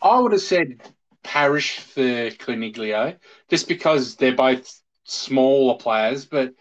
I 0.00 0.20
would 0.20 0.30
have 0.30 0.40
said 0.42 0.80
Parish 1.22 1.78
for 1.78 2.30
Coniglio, 2.30 3.16
just 3.48 3.68
because 3.68 4.16
they're 4.16 4.34
both 4.34 4.80
smaller 5.04 5.76
players. 5.76 6.24
But 6.24 6.54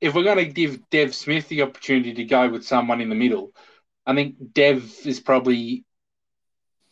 if 0.00 0.14
we're 0.14 0.24
going 0.24 0.38
to 0.38 0.52
give 0.52 0.88
Dev 0.90 1.14
Smith 1.14 1.48
the 1.48 1.62
opportunity 1.62 2.14
to 2.14 2.24
go 2.24 2.48
with 2.48 2.64
someone 2.64 3.00
in 3.00 3.08
the 3.08 3.14
middle, 3.14 3.52
I 4.06 4.14
think 4.14 4.36
Dev 4.52 4.92
is 5.04 5.20
probably 5.20 5.84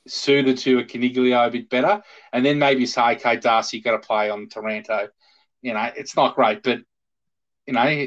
suited 0.07 0.59
to 0.59 0.79
a 0.79 0.85
Coniglio 0.85 1.47
a 1.47 1.51
bit 1.51 1.70
better. 1.70 2.03
And 2.33 2.45
then 2.45 2.59
maybe 2.59 2.87
say, 2.87 3.12
okay, 3.12 3.37
Darcy, 3.37 3.81
got 3.81 3.93
to 3.93 4.07
play 4.07 4.31
on 4.31 4.49
Taranto. 4.49 5.09
You 5.62 5.75
know, 5.75 5.91
it's 5.97 6.16
not 6.16 6.35
great, 6.35 6.62
but, 6.62 6.81
you 7.66 7.72
know, 7.72 8.07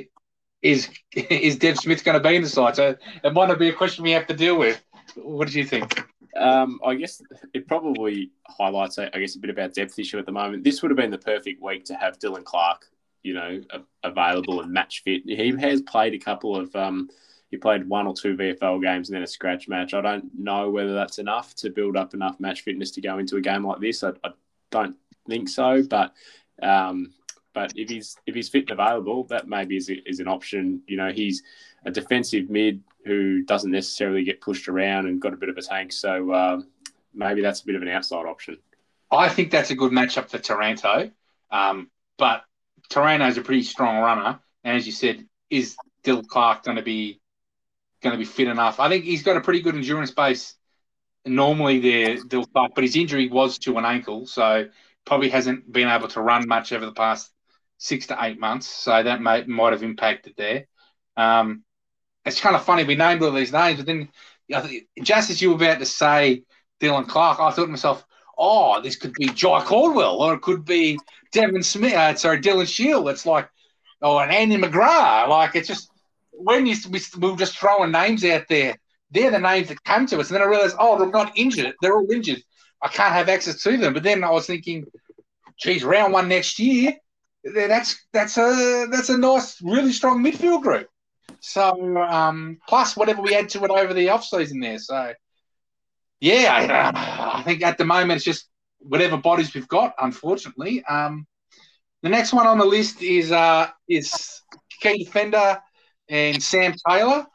is 0.62 0.90
is 1.14 1.58
Dev 1.58 1.78
Smith 1.78 2.04
going 2.04 2.22
to 2.22 2.28
be 2.28 2.36
in 2.36 2.44
the 2.44 2.50
side? 2.50 2.76
So 2.76 2.96
it 3.24 3.34
might 3.34 3.48
not 3.48 3.60
be 3.60 3.70
a 3.70 3.74
question 3.74 4.04
we 4.04 4.12
have 4.12 4.28
to 4.28 4.36
deal 4.36 4.58
with. 4.58 4.84
What 5.16 5.48
do 5.48 5.58
you 5.58 5.66
think? 5.66 6.04
Um, 6.38 6.80
I 6.86 6.96
guess 6.96 7.22
it 7.54 7.68
probably 7.68 8.32
highlights, 8.48 9.00
I 9.00 9.10
guess, 9.10 9.36
a 9.36 9.40
bit 9.40 9.50
about 9.50 9.74
depth 9.74 9.98
issue 9.98 10.20
at 10.20 10.26
the 10.26 10.32
moment. 10.32 10.64
This 10.64 10.82
would 10.82 10.92
have 10.92 10.98
been 10.98 11.12
the 11.12 11.18
perfect 11.18 11.62
week 11.62 11.86
to 11.86 11.96
have 11.96 12.20
Dylan 12.20 12.44
Clarke, 12.44 12.86
you 13.24 13.34
know, 13.34 13.62
available 14.04 14.62
and 14.62 14.72
match 14.72 15.02
fit. 15.04 15.24
He 15.26 15.56
has 15.60 15.82
played 15.82 16.14
a 16.14 16.20
couple 16.20 16.56
of, 16.56 16.76
um, 16.76 17.10
he 17.50 17.58
played 17.58 17.88
one 17.88 18.08
or 18.08 18.14
two 18.14 18.36
VFL 18.36 18.82
games 18.82 19.10
and 19.10 19.16
then 19.16 19.24
a 19.24 19.28
scratch 19.28 19.68
match. 19.68 19.94
I 19.94 20.02
don't 20.02 20.30
know 20.38 20.70
whether 20.70 20.94
that's 20.94 21.18
enough 21.18 21.56
to 21.56 21.70
build 21.70 21.98
up 21.98 22.14
enough 22.14 22.40
match 22.40 22.62
fitness 22.62 22.92
to 22.92 23.02
go 23.02 23.18
into 23.18 23.38
a 23.38 23.42
game 23.42 23.66
like 23.66 23.80
this. 23.80 24.04
I, 24.04 24.12
I 24.24 24.30
don't 24.70 24.96
think 25.28 25.50
so, 25.50 25.84
but 25.84 26.14
um, 26.62 27.14
but 27.54 27.74
if 27.76 27.90
he's 27.90 28.16
if 28.28 28.36
he's 28.36 28.50
fit 28.50 28.70
and 28.70 28.80
available, 28.80 29.24
that 29.26 29.48
maybe 29.48 29.78
is, 29.78 29.90
is 30.06 30.20
an 30.20 30.28
option. 30.28 30.82
You 30.88 30.98
know, 30.98 31.12
he's 31.12 31.42
a 31.86 31.92
defensive 31.92 32.50
mid 32.50 32.84
who 33.08 33.44
doesn't 33.44 33.72
necessarily 33.72 34.24
get 34.24 34.42
pushed 34.42 34.68
around 34.68 35.08
and 35.08 35.22
got 35.22 35.34
a 35.34 35.38
bit 35.38 35.50
of 35.50 35.58
a 35.58 35.62
tank. 35.62 35.92
So 35.92 36.34
um, 36.34 36.68
maybe 37.14 37.42
that's 37.42 37.62
a 37.62 37.66
bit 37.66 37.76
of 37.76 37.82
an 37.82 37.88
outside 37.88 38.26
option. 38.26 38.58
I 39.10 39.30
think 39.30 39.52
that's 39.52 39.72
a 39.72 39.76
good 39.76 39.92
matchup 39.92 40.30
for 40.30 40.38
Taranto. 40.38 41.12
Um, 41.50 41.90
but 42.18 42.44
is 42.96 43.38
a 43.38 43.42
pretty 43.42 43.64
strong 43.64 43.98
runner, 43.98 44.40
and 44.64 44.78
as 44.78 44.86
you 44.86 44.94
said, 44.94 45.26
is 45.50 45.76
Dill 46.04 46.24
Clarke 46.24 46.64
going 46.64 46.78
to 46.78 46.84
be 46.84 47.20
going 48.02 48.14
to 48.14 48.20
be 48.20 48.26
fit 48.26 48.48
enough? 48.48 48.80
I 48.80 48.90
think 48.90 49.04
he's 49.06 49.24
got 49.24 49.38
a 49.38 49.42
pretty 49.42 49.62
good 49.62 49.76
endurance 49.76 50.12
base 50.12 50.56
normally 51.28 51.80
there, 51.80 52.18
Dill 52.24 52.46
Clarke, 52.46 52.74
but 52.76 52.84
his 52.84 52.96
injury 52.96 53.30
was 53.30 53.58
to 53.60 53.78
an 53.78 53.86
ankle, 53.86 54.26
so 54.26 54.68
probably 55.06 55.30
hasn't 55.30 55.72
been 55.72 55.88
able 55.88 56.08
to 56.10 56.22
run 56.22 56.48
much 56.48 56.72
over 56.72 56.86
the 56.86 56.94
past 56.94 57.32
six 57.78 58.08
to 58.08 58.18
eight 58.22 58.40
months, 58.40 58.68
so 58.68 59.04
that 59.04 59.22
may, 59.22 59.44
might 59.44 59.74
have 59.74 59.84
impacted 59.84 60.34
there. 60.38 60.68
Um, 61.16 61.64
it's 62.28 62.40
kind 62.40 62.56
of 62.56 62.64
funny 62.64 62.84
we 62.84 62.96
named 62.96 63.24
all 63.24 63.32
these 63.32 63.54
names, 63.54 63.78
but 63.78 63.86
then 63.86 64.10
just 65.02 65.30
as 65.30 65.42
you 65.42 65.50
were 65.50 65.56
about 65.56 65.80
to 65.80 65.86
say 65.86 66.44
Dylan 66.80 67.08
Clarke, 67.08 67.40
I 67.40 67.52
thought 67.52 67.66
to 67.66 67.68
myself, 67.68 68.06
oh, 68.38 68.82
this 68.82 68.96
could 68.96 69.14
be 69.14 69.28
Jye 69.28 69.64
Caldwell, 69.66 70.18
or 70.18 70.36
it 70.36 70.42
could 70.42 70.64
be 70.66 70.98
Devon 71.32 71.64
Smith. 71.64 71.94
Uh, 71.94 72.16
sorry, 72.16 72.40
Dylan 72.40 72.68
Shiel. 72.68 73.08
It's 73.10 73.26
like, 73.26 73.50
oh, 74.02 74.20
and 74.20 74.32
Andy 74.32 74.58
McGrath. 74.58 75.28
Like 75.28 75.56
it's 75.56 75.68
just 75.68 75.90
when 76.32 76.66
you 76.66 76.76
we, 76.90 77.02
we 77.20 77.32
were 77.32 77.38
just 77.38 77.58
throwing 77.58 77.92
names 77.92 78.24
out 78.26 78.48
there. 78.48 78.76
They're 79.12 79.32
the 79.32 79.40
names 79.40 79.70
that 79.70 79.84
come 79.84 80.06
to 80.08 80.20
us, 80.20 80.30
and 80.30 80.36
then 80.36 80.42
I 80.42 80.50
realized, 80.50 80.76
oh, 80.80 81.00
they're 81.00 81.10
not 81.10 81.32
injured. 81.38 81.74
They're 81.82 81.96
all 81.96 82.12
injured. 82.12 82.42
I 82.82 82.90
can't 82.90 83.14
have 83.14 83.30
access 83.30 83.64
to 83.64 83.78
them. 83.78 83.94
But 83.94 84.04
then 84.04 84.24
I 84.24 84.32
was 84.32 84.46
thinking, 84.46 84.86
geez, 85.58 85.84
round 85.84 86.14
one 86.14 86.28
next 86.28 86.60
year, 86.60 86.94
that's 87.44 88.06
that's 88.14 88.38
a 88.38 88.88
that's 88.92 89.10
a 89.10 89.18
nice, 89.18 89.62
really 89.62 89.94
strong 89.94 90.24
midfield 90.24 90.62
group. 90.62 90.88
So 91.42 91.98
um, 91.98 92.58
plus 92.68 92.96
whatever 92.96 93.22
we 93.22 93.36
add 93.36 93.50
to 93.50 93.64
it 93.64 93.72
over 93.72 93.94
the 93.94 94.10
off 94.10 94.26
season 94.26 94.60
there. 94.60 94.80
So 94.80 95.14
yeah, 96.20 96.92
I, 96.94 97.40
I, 97.40 97.44
think 97.44 97.64
at 97.64 97.78
the 97.78 97.86
moment 97.86 98.18
it's 98.18 98.26
just 98.26 98.50
whatever 98.80 99.18
bodies 99.18 99.54
we've 99.54 99.68
got. 99.68 99.94
Unfortunately, 100.00 100.84
um, 100.86 101.28
the 102.02 102.10
next 102.10 102.34
one 102.34 102.48
on 102.48 102.58
the 102.58 102.66
list 102.66 103.02
is 103.02 103.32
uh, 103.32 103.68
is 103.88 104.42
key 104.82 105.04
defender 105.04 105.60
and 106.10 106.42
Sam 106.42 106.74
Taylor. 106.88 107.26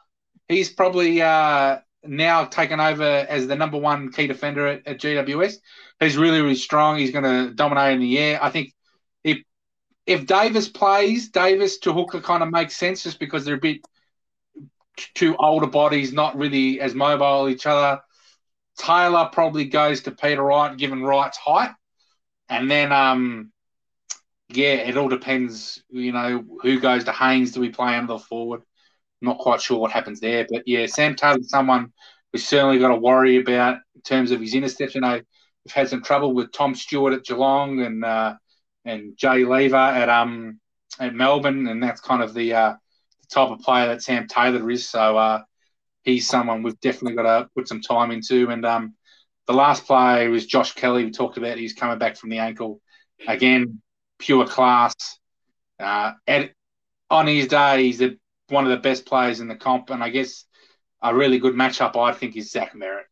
He's 0.47 0.69
probably 0.69 1.21
uh, 1.21 1.79
now 2.03 2.45
taken 2.45 2.79
over 2.79 3.03
as 3.03 3.47
the 3.47 3.55
number 3.55 3.77
one 3.77 4.11
key 4.11 4.27
defender 4.27 4.67
at, 4.67 4.87
at 4.87 4.99
GWS. 4.99 5.55
He's 5.99 6.17
really 6.17 6.41
really 6.41 6.55
strong. 6.55 6.97
He's 6.97 7.11
going 7.11 7.23
to 7.23 7.53
dominate 7.53 7.93
in 7.93 8.01
the 8.01 8.17
air. 8.19 8.43
I 8.43 8.49
think 8.49 8.73
if 9.23 9.39
if 10.05 10.25
Davis 10.25 10.67
plays, 10.67 11.29
Davis 11.29 11.77
to 11.79 11.93
Hooker 11.93 12.19
kind 12.19 12.43
of 12.43 12.51
makes 12.51 12.75
sense 12.75 13.03
just 13.03 13.19
because 13.19 13.45
they're 13.45 13.55
a 13.55 13.59
bit 13.59 13.81
two 15.13 15.35
older 15.37 15.67
bodies, 15.67 16.13
not 16.13 16.37
really 16.37 16.79
as 16.79 16.93
mobile 16.95 17.49
each 17.49 17.65
other. 17.65 18.01
Taylor 18.77 19.29
probably 19.31 19.65
goes 19.65 20.01
to 20.01 20.11
Peter 20.11 20.41
Wright, 20.41 20.77
given 20.77 21.03
Wright's 21.03 21.37
height, 21.37 21.71
and 22.49 22.69
then 22.69 22.91
um, 22.91 23.51
yeah, 24.49 24.73
it 24.73 24.97
all 24.97 25.09
depends. 25.09 25.83
You 25.89 26.11
know, 26.11 26.43
who 26.61 26.79
goes 26.79 27.03
to 27.05 27.11
Haynes? 27.11 27.51
Do 27.51 27.61
we 27.61 27.69
play 27.69 27.95
under 27.95 28.13
the 28.13 28.19
forward? 28.19 28.61
Not 29.21 29.37
quite 29.37 29.61
sure 29.61 29.79
what 29.79 29.91
happens 29.91 30.19
there, 30.19 30.45
but 30.49 30.63
yeah, 30.65 30.85
Sam 30.87 31.15
Taylor's 31.15 31.49
someone 31.49 31.93
we 32.33 32.39
certainly 32.39 32.79
got 32.79 32.89
to 32.89 32.95
worry 32.95 33.37
about 33.37 33.77
in 33.95 34.01
terms 34.01 34.31
of 34.31 34.41
his 34.41 34.55
interception. 34.55 35.03
I 35.03 35.17
know 35.17 35.23
we've 35.63 35.73
had 35.73 35.89
some 35.89 36.01
trouble 36.01 36.33
with 36.33 36.51
Tom 36.51 36.75
Stewart 36.75 37.13
at 37.13 37.23
Geelong 37.23 37.81
and 37.81 38.03
uh, 38.03 38.35
and 38.85 39.15
Jake 39.15 39.47
Lever 39.47 39.75
at 39.75 40.09
um 40.09 40.59
at 40.99 41.13
Melbourne, 41.13 41.67
and 41.67 41.81
that's 41.81 42.01
kind 42.01 42.21
of 42.21 42.33
the 42.33 42.53
uh, 42.53 42.73
type 43.33 43.49
of 43.49 43.59
player 43.59 43.87
that 43.87 44.01
Sam 44.01 44.27
Taylor 44.27 44.69
is. 44.69 44.87
So 44.87 45.17
uh, 45.17 45.41
he's 46.03 46.27
someone 46.27 46.63
we've 46.63 46.79
definitely 46.79 47.15
got 47.15 47.23
to 47.39 47.49
put 47.55 47.67
some 47.67 47.81
time 47.81 48.11
into. 48.11 48.49
And 48.49 48.65
um, 48.65 48.95
the 49.47 49.53
last 49.53 49.85
player 49.85 50.29
was 50.29 50.45
Josh 50.45 50.73
Kelly. 50.73 51.05
We 51.05 51.11
talked 51.11 51.37
about 51.37 51.57
he's 51.57 51.73
coming 51.73 51.97
back 51.97 52.17
from 52.17 52.29
the 52.29 52.39
ankle. 52.39 52.81
Again, 53.27 53.81
pure 54.19 54.45
class. 54.45 54.93
Uh, 55.79 56.13
at, 56.27 56.51
on 57.09 57.27
his 57.27 57.47
day, 57.47 57.83
he's 57.83 58.01
a, 58.01 58.15
one 58.49 58.65
of 58.65 58.71
the 58.71 58.77
best 58.77 59.05
players 59.05 59.39
in 59.39 59.47
the 59.47 59.55
comp. 59.55 59.89
And 59.89 60.03
I 60.03 60.09
guess 60.09 60.45
a 61.01 61.13
really 61.13 61.39
good 61.39 61.55
matchup, 61.55 61.95
I 61.97 62.13
think, 62.13 62.37
is 62.37 62.51
Zach 62.51 62.73
Merrett, 62.73 63.03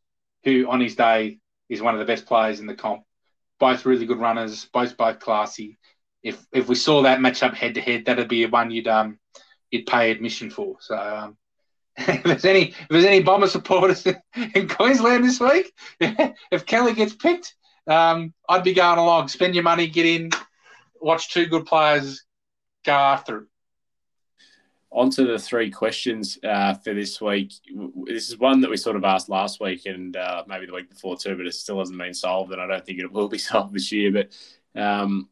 who 0.44 0.70
on 0.70 0.80
his 0.80 0.96
day 0.96 1.40
is 1.70 1.82
one 1.82 1.94
of 1.94 2.00
the 2.00 2.06
best 2.06 2.26
players 2.26 2.60
in 2.60 2.68
the 2.68 2.76
comp. 2.76 3.04
Both 3.60 3.86
really 3.86 4.06
good 4.06 4.20
runners, 4.20 4.66
both 4.74 4.98
both 4.98 5.20
classy. 5.20 5.78
If 6.24 6.44
if 6.52 6.68
we 6.68 6.76
saw 6.76 7.04
that 7.04 7.20
matchup 7.20 7.54
head 7.54 7.76
to 7.76 7.82
head, 7.82 8.06
that'd 8.06 8.28
be 8.28 8.46
one 8.46 8.72
you'd 8.72 8.88
um 8.88 9.20
you'd 9.72 9.88
pay 9.88 10.12
admission 10.12 10.50
for. 10.50 10.76
So 10.80 10.96
um, 10.98 11.38
if 11.98 12.24
there's 12.24 12.46
any 12.46 12.70
if 12.70 12.88
there's 12.90 13.06
any 13.06 13.22
bomber 13.22 13.48
supporters 13.48 14.06
in 14.56 14.68
Queensland 14.68 15.24
this 15.24 15.40
week, 15.40 15.74
if 16.00 16.66
Kelly 16.66 16.94
gets 16.94 17.16
picked, 17.16 17.56
um, 17.88 18.34
I'd 18.48 18.64
be 18.64 18.74
going 18.74 19.00
along. 19.00 19.30
Spend 19.30 19.56
your 19.56 19.64
money, 19.64 19.88
get 19.88 20.06
in, 20.06 20.30
watch 21.00 21.32
two 21.34 21.48
good 21.48 21.66
players 21.66 22.24
go 22.86 22.94
after 22.94 23.38
it. 23.40 23.44
On 24.94 25.10
to 25.12 25.24
the 25.26 25.40
three 25.40 25.72
questions 25.72 26.38
uh, 26.44 26.74
for 26.74 26.94
this 26.94 27.22
week. 27.22 27.54
This 28.06 28.30
is 28.30 28.38
one 28.38 28.60
that 28.60 28.70
we 28.70 28.76
sort 28.76 28.98
of 28.98 29.06
asked 29.06 29.30
last 29.30 29.62
week 29.62 29.86
and 29.86 30.18
uh, 30.18 30.44
maybe 30.48 30.66
the 30.66 30.74
week 30.74 30.90
before 30.90 31.16
too, 31.16 31.38
but 31.38 31.46
it 31.46 31.54
still 31.54 31.80
hasn't 31.80 31.98
been 31.98 32.14
solved, 32.14 32.52
and 32.52 32.62
I 32.62 32.68
don't 32.68 32.86
think 32.86 33.00
it 33.00 33.12
will 33.12 33.30
be 33.30 33.38
solved 33.38 33.74
this 33.74 33.92
year. 33.94 34.12
But 34.12 34.82
um, 34.82 35.30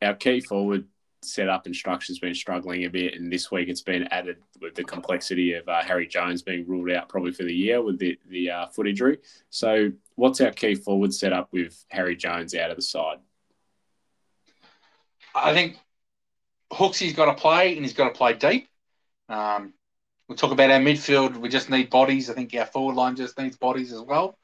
our 0.00 0.14
key 0.14 0.40
forward 0.40 0.86
setup 1.24 1.66
and 1.66 1.74
structure's 1.74 2.18
been 2.18 2.34
struggling 2.34 2.84
a 2.84 2.90
bit, 2.90 3.14
and 3.14 3.32
this 3.32 3.50
week 3.50 3.68
it's 3.68 3.82
been 3.82 4.04
added 4.10 4.36
with 4.60 4.74
the 4.74 4.84
complexity 4.84 5.54
of 5.54 5.68
uh, 5.68 5.82
Harry 5.82 6.06
Jones 6.06 6.42
being 6.42 6.66
ruled 6.66 6.90
out 6.90 7.08
probably 7.08 7.32
for 7.32 7.44
the 7.44 7.54
year 7.54 7.82
with 7.82 7.98
the 7.98 8.18
the 8.28 8.50
uh, 8.50 8.66
foot 8.68 8.86
injury. 8.86 9.18
So, 9.50 9.92
what's 10.16 10.40
our 10.40 10.50
key 10.50 10.74
forward 10.74 11.14
setup 11.14 11.52
with 11.52 11.84
Harry 11.88 12.16
Jones 12.16 12.54
out 12.54 12.70
of 12.70 12.76
the 12.76 12.82
side? 12.82 13.18
I 15.34 15.52
think 15.52 15.78
Hooksy's 16.72 17.14
got 17.14 17.26
to 17.26 17.34
play, 17.34 17.74
and 17.74 17.84
he's 17.84 17.94
got 17.94 18.08
to 18.08 18.18
play 18.18 18.34
deep. 18.34 18.68
Um, 19.28 19.72
we'll 20.28 20.36
talk 20.36 20.52
about 20.52 20.70
our 20.70 20.80
midfield. 20.80 21.36
We 21.36 21.48
just 21.48 21.70
need 21.70 21.90
bodies. 21.90 22.30
I 22.30 22.34
think 22.34 22.54
our 22.54 22.66
forward 22.66 22.96
line 22.96 23.16
just 23.16 23.38
needs 23.38 23.56
bodies 23.56 23.92
as 23.92 24.00
well. 24.00 24.38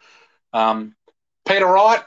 Um, 0.53 0.95
Peter 1.47 1.66
Wright, 1.66 2.03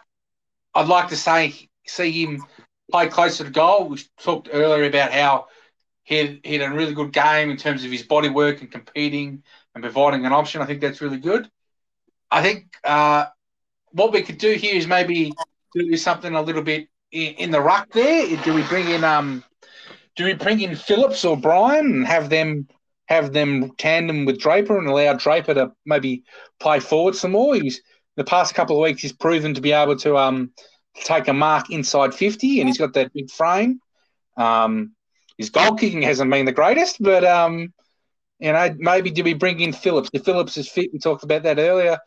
I'd 0.75 0.87
like 0.87 1.09
to 1.09 1.15
say 1.15 1.69
see 1.85 2.23
him 2.23 2.45
play 2.93 3.07
closer 3.07 3.43
to 3.43 3.49
goal. 3.49 3.89
We 3.89 3.97
talked 4.19 4.49
earlier 4.53 4.83
about 4.83 5.11
how 5.11 5.47
he 6.03 6.15
had, 6.17 6.39
he 6.43 6.53
had 6.53 6.71
a 6.71 6.75
really 6.75 6.93
good 6.93 7.11
game 7.11 7.49
in 7.49 7.57
terms 7.57 7.83
of 7.83 7.89
his 7.89 8.03
body 8.03 8.29
work 8.29 8.61
and 8.61 8.71
competing 8.71 9.41
and 9.73 9.83
providing 9.83 10.27
an 10.27 10.31
option. 10.31 10.61
I 10.61 10.65
think 10.65 10.79
that's 10.79 11.01
really 11.01 11.17
good. 11.17 11.49
I 12.29 12.43
think 12.43 12.67
uh, 12.83 13.25
what 13.93 14.13
we 14.13 14.21
could 14.21 14.37
do 14.37 14.53
here 14.53 14.75
is 14.75 14.85
maybe 14.85 15.33
do 15.73 15.97
something 15.97 16.35
a 16.35 16.41
little 16.43 16.61
bit 16.61 16.87
in, 17.11 17.33
in, 17.33 17.51
the 17.51 17.61
ruck 17.61 17.91
there. 17.93 18.37
Do 18.43 18.53
we 18.53 18.61
bring 18.63 18.87
in 18.87 19.03
um, 19.03 19.43
do 20.15 20.25
we 20.25 20.33
bring 20.33 20.61
in 20.61 20.75
Phillips 20.75 21.25
or 21.25 21.35
Bryan 21.35 21.85
and 21.87 22.05
have 22.05 22.29
them 22.29 22.67
have 23.07 23.33
them 23.33 23.71
tandem 23.79 24.25
with 24.25 24.39
Draper 24.39 24.77
and 24.77 24.87
allow 24.87 25.13
Draper 25.13 25.55
to 25.55 25.71
maybe 25.83 26.25
play 26.59 26.79
forward 26.79 27.15
some 27.15 27.31
more? 27.31 27.55
He's 27.55 27.81
the 28.17 28.23
past 28.23 28.53
couple 28.53 28.75
of 28.75 28.83
weeks 28.83 29.01
he's 29.01 29.13
proven 29.13 29.55
to 29.55 29.61
be 29.61 29.71
able 29.71 29.95
to 29.97 30.15
um 30.15 30.51
take 30.95 31.27
a 31.27 31.33
mark 31.33 31.69
inside 31.69 32.13
50 32.13 32.59
and 32.59 32.69
he's 32.69 32.77
got 32.77 32.93
that 32.93 33.13
big 33.13 33.29
frame. 33.31 33.79
Um, 34.37 34.95
his 35.37 35.49
goal 35.49 35.75
kicking 35.75 36.01
hasn't 36.01 36.29
been 36.29 36.45
the 36.45 36.51
greatest, 36.51 37.01
but 37.01 37.23
um, 37.23 37.73
you 38.39 38.51
know, 38.51 38.75
maybe 38.77 39.09
do 39.09 39.23
we 39.23 39.33
bring 39.33 39.59
in 39.59 39.73
Phillips? 39.73 40.09
If 40.13 40.25
Phillips 40.25 40.57
is 40.57 40.69
fit, 40.69 40.91
we 40.93 40.99
talked 40.99 41.23
about 41.23 41.43
that 41.43 41.59
earlier. 41.59 41.97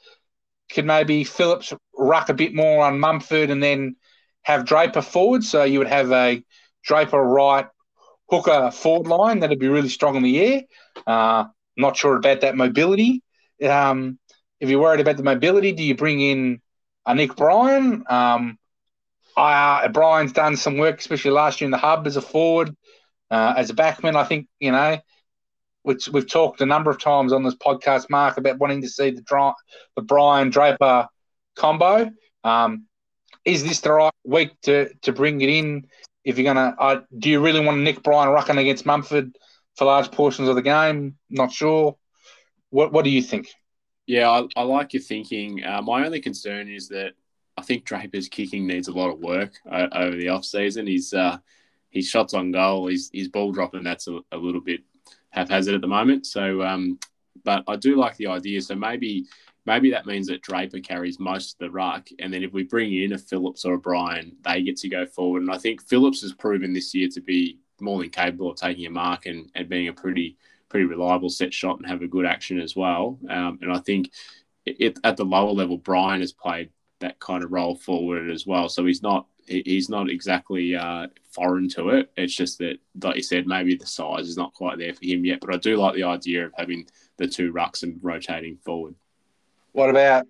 Could 0.73 0.85
maybe 0.85 1.25
Phillips 1.25 1.73
ruck 1.97 2.29
a 2.29 2.35
bit 2.35 2.55
more 2.55 2.85
on 2.85 3.01
Mumford 3.01 3.51
and 3.51 3.63
then 3.63 3.97
have 4.43 4.65
Draper 4.65 5.03
forward? 5.03 5.45
So 5.45 5.65
you 5.65 5.79
would 5.79 5.89
have 5.89 6.13
a 6.13 6.43
Draper 6.85 7.21
right 7.21 7.67
hooker 8.29 8.71
forward 8.71 9.07
line 9.07 9.41
that'd 9.41 9.59
be 9.59 9.69
really 9.69 9.89
strong 9.89 10.17
in 10.17 10.23
the 10.23 10.41
air. 10.41 10.63
Uh, 11.07 11.45
not 11.77 11.97
sure 11.97 12.17
about 12.17 12.41
that 12.41 12.57
mobility. 12.57 13.23
Um, 13.63 14.19
if 14.61 14.69
you're 14.69 14.81
worried 14.81 15.01
about 15.01 15.17
the 15.17 15.23
mobility, 15.23 15.73
do 15.73 15.83
you 15.83 15.95
bring 15.95 16.21
in 16.21 16.61
a 17.07 17.15
Nick 17.15 17.37
Bryan? 17.37 18.05
Um, 18.09 18.59
uh, 19.37 19.89
Bryan's 19.89 20.33
done 20.33 20.57
some 20.57 20.79
work, 20.79 20.99
especially 20.99 21.31
last 21.31 21.61
year 21.61 21.67
in 21.67 21.71
the 21.71 21.79
hub 21.79 22.07
as 22.07 22.17
a 22.17 22.23
forward, 22.23 22.75
uh, 23.31 23.55
as 23.57 23.71
a 23.71 23.75
backman. 23.75 24.17
I 24.17 24.25
think 24.25 24.49
you 24.61 24.73
know, 24.73 24.99
which 25.83 26.09
we've 26.09 26.29
talked 26.29 26.61
a 26.61 26.67
number 26.67 26.91
of 26.91 27.01
times 27.01 27.33
on 27.33 27.43
this 27.43 27.55
podcast, 27.55 28.11
Mark, 28.11 28.39
about 28.39 28.59
wanting 28.59 28.83
to 28.83 28.89
see 28.89 29.11
the 29.11 29.55
the 29.95 30.03
Bryan 30.03 30.51
Draper 30.51 31.09
combo. 31.55 32.11
Um, 32.45 32.87
is 33.45 33.63
this 33.63 33.81
the 33.81 33.93
right 33.93 34.13
week 34.25 34.51
to 34.63 34.93
to 35.03 35.13
bring 35.13 35.41
it 35.41 35.49
in? 35.49 35.87
If 36.25 36.39
you're 36.39 36.53
gonna, 36.53 36.75
uh, 36.79 37.01
do 37.17 37.31
you 37.31 37.41
really 37.41 37.65
want 37.65 37.81
Nick 37.81 38.03
Bryan 38.03 38.31
rucking 38.31 38.59
against 38.59 38.85
Mumford 38.85 39.37
for 39.77 39.85
large 39.85 40.11
portions 40.11 40.49
of 40.49 40.57
the 40.57 40.63
game? 40.63 41.17
Not 41.31 41.53
sure. 41.53 41.97
What 42.71 42.93
What 42.93 43.05
do 43.05 43.11
you 43.11 43.23
think? 43.23 43.49
Yeah, 44.07 44.31
I, 44.31 44.47
I 44.57 44.63
like 44.63 44.93
your 44.93 45.03
thinking. 45.03 45.65
Uh, 45.65 45.83
my 45.83 46.05
only 46.05 46.21
concern 46.21 46.69
is 46.69 46.89
that 46.89 47.13
I 47.57 47.63
think 47.63 47.85
Draper's 47.85 48.29
kicking 48.29 48.67
needs 48.67 48.89
a 48.89 48.93
lot 48.93 49.11
of 49.11 49.19
work 49.19 49.55
uh, 49.71 49.89
over 49.93 50.17
the 50.17 50.29
off 50.29 50.45
season. 50.45 50.87
He's 50.87 51.15
uh, 51.15 51.39
his 51.91 52.09
shots 52.09 52.35
on 52.35 52.53
goal, 52.53 52.89
his 52.89 53.11
his 53.13 53.29
ball 53.29 53.53
dropping 53.53 53.85
that's 53.85 54.09
a, 54.09 54.21
a 54.33 54.37
little 54.37 54.61
bit 54.61 54.81
haphazard 55.31 55.75
at 55.75 55.81
the 55.81 55.87
moment. 55.87 56.27
So, 56.27 56.63
um, 56.63 56.99
but 57.45 57.65
I 57.69 57.77
do 57.77 57.97
like 57.97 58.17
the 58.17 58.27
idea. 58.27 58.61
So 58.61 58.75
maybe 58.75 59.27
maybe 59.65 59.91
that 59.91 60.07
means 60.07 60.27
that 60.29 60.43
Draper 60.43 60.81
carries 60.81 61.19
most 61.19 61.55
of 61.55 61.59
the 61.59 61.71
ruck, 61.71 62.09
and 62.19 62.33
then 62.33 62.43
if 62.43 62.53
we 62.53 62.63
bring 62.63 62.93
in 62.93 63.13
a 63.13 63.19
Phillips 63.19 63.65
or 63.65 63.75
a 63.75 63.79
Bryan, 63.79 64.37
they 64.43 64.63
get 64.63 64.77
to 64.79 64.89
go 64.89 65.07
forward. 65.07 65.43
And 65.43 65.51
I 65.51 65.59
think 65.59 65.83
Phillips 65.83 66.23
has 66.23 66.33
proven 66.33 66.73
this 66.73 66.95
year 66.95 67.09
to 67.13 67.21
be 67.21 67.59
more 67.81 68.01
than 68.01 68.11
capable 68.11 68.51
of 68.51 68.57
taking 68.57 68.87
a 68.87 68.91
mark 68.91 69.27
and, 69.27 69.51
and 69.55 69.69
being 69.69 69.89
a 69.89 69.93
pretty 69.93 70.37
pretty 70.69 70.87
reliable 70.87 71.31
set 71.31 71.55
shot 71.55 71.79
and 71.79 71.87
have 71.87 72.03
a 72.03 72.09
good 72.09 72.27
action 72.27 72.61
as 72.61 72.75
well. 72.75 73.19
Um, 73.31 73.59
and 73.63 73.73
I 73.73 73.79
think 73.79 74.11
it, 74.65 74.99
at 75.05 75.17
the 75.17 75.25
lower 75.25 75.53
level, 75.53 75.79
Bryan 75.79 76.21
has 76.21 76.33
played 76.33 76.71
that 77.01 77.21
kind 77.21 77.45
of 77.45 77.53
role 77.53 77.77
forward 77.77 78.31
as 78.31 78.47
well. 78.47 78.69
So 78.69 78.85
he's 78.85 79.03
not 79.03 79.27
he's 79.47 79.89
not 79.89 80.11
exactly 80.11 80.75
uh, 80.75 81.07
foreign 81.31 81.69
to 81.71 81.91
it. 81.91 82.11
It's 82.17 82.35
just 82.35 82.59
that, 82.59 82.79
like 83.03 83.17
you 83.17 83.23
said, 83.23 83.47
maybe 83.47 83.77
the 83.77 83.87
size 83.87 84.29
is 84.29 84.37
not 84.37 84.55
quite 84.55 84.79
there 84.79 84.93
for 84.93 85.05
him 85.05 85.25
yet. 85.25 85.41
But 85.41 85.55
I 85.55 85.59
do 85.59 85.77
like 85.77 85.95
the 85.95 86.05
idea 86.05 86.47
of 86.47 86.53
having 86.57 86.87
the 87.17 87.29
two 87.29 87.53
rucks 87.53 87.83
and 87.83 87.99
rotating 88.03 88.59
forward. 88.65 88.95
What 89.73 89.91
about 89.91 90.27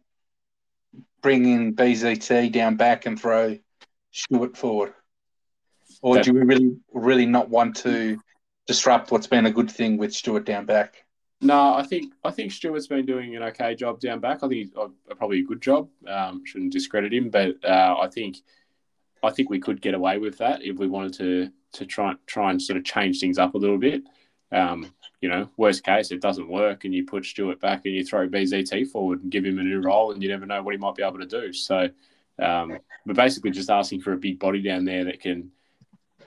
bringing 1.22 1.74
BZT 1.74 2.52
down 2.52 2.76
back 2.76 3.06
and 3.06 3.20
throw 3.20 3.58
Stewart 4.10 4.56
forward? 4.56 4.92
Or 6.02 6.16
that, 6.16 6.24
do 6.24 6.34
we 6.34 6.40
really, 6.40 6.76
really 6.92 7.26
not 7.26 7.48
want 7.48 7.76
to 7.76 8.20
disrupt 8.66 9.10
what's 9.10 9.26
been 9.26 9.46
a 9.46 9.50
good 9.50 9.70
thing 9.70 9.96
with 9.96 10.12
Stewart 10.12 10.44
down 10.44 10.66
back? 10.66 11.05
No, 11.42 11.74
I 11.74 11.82
think 11.82 12.14
I 12.24 12.30
think 12.30 12.50
Stewart's 12.50 12.86
been 12.86 13.04
doing 13.04 13.36
an 13.36 13.42
okay 13.44 13.74
job 13.74 14.00
down 14.00 14.20
back. 14.20 14.42
I 14.42 14.48
think 14.48 14.72
uh, 14.76 14.88
probably 15.16 15.40
a 15.40 15.44
good 15.44 15.60
job. 15.60 15.88
Um, 16.08 16.42
shouldn't 16.46 16.72
discredit 16.72 17.12
him, 17.12 17.28
but 17.28 17.62
uh, 17.62 17.96
I 18.00 18.08
think 18.08 18.38
I 19.22 19.30
think 19.30 19.50
we 19.50 19.60
could 19.60 19.82
get 19.82 19.94
away 19.94 20.18
with 20.18 20.38
that 20.38 20.62
if 20.62 20.78
we 20.78 20.88
wanted 20.88 21.14
to 21.14 21.50
to 21.74 21.86
try 21.86 22.14
try 22.26 22.50
and 22.50 22.60
sort 22.60 22.78
of 22.78 22.84
change 22.84 23.20
things 23.20 23.38
up 23.38 23.54
a 23.54 23.58
little 23.58 23.78
bit. 23.78 24.02
Um, 24.50 24.94
you 25.20 25.28
know, 25.28 25.50
worst 25.56 25.84
case, 25.84 26.10
it 26.10 26.22
doesn't 26.22 26.48
work, 26.48 26.84
and 26.84 26.94
you 26.94 27.04
put 27.04 27.24
Stewart 27.26 27.60
back 27.60 27.82
and 27.84 27.94
you 27.94 28.04
throw 28.04 28.28
BZT 28.28 28.88
forward 28.88 29.22
and 29.22 29.30
give 29.30 29.44
him 29.44 29.58
a 29.58 29.62
new 29.62 29.80
role, 29.80 30.12
and 30.12 30.22
you 30.22 30.28
never 30.28 30.46
know 30.46 30.62
what 30.62 30.72
he 30.72 30.78
might 30.78 30.94
be 30.94 31.02
able 31.02 31.18
to 31.18 31.26
do. 31.26 31.52
So 31.52 31.90
um, 32.38 32.78
we're 33.04 33.14
basically 33.14 33.50
just 33.50 33.68
asking 33.70 34.00
for 34.00 34.12
a 34.12 34.18
big 34.18 34.38
body 34.38 34.62
down 34.62 34.84
there 34.84 35.04
that 35.04 35.20
can 35.20 35.50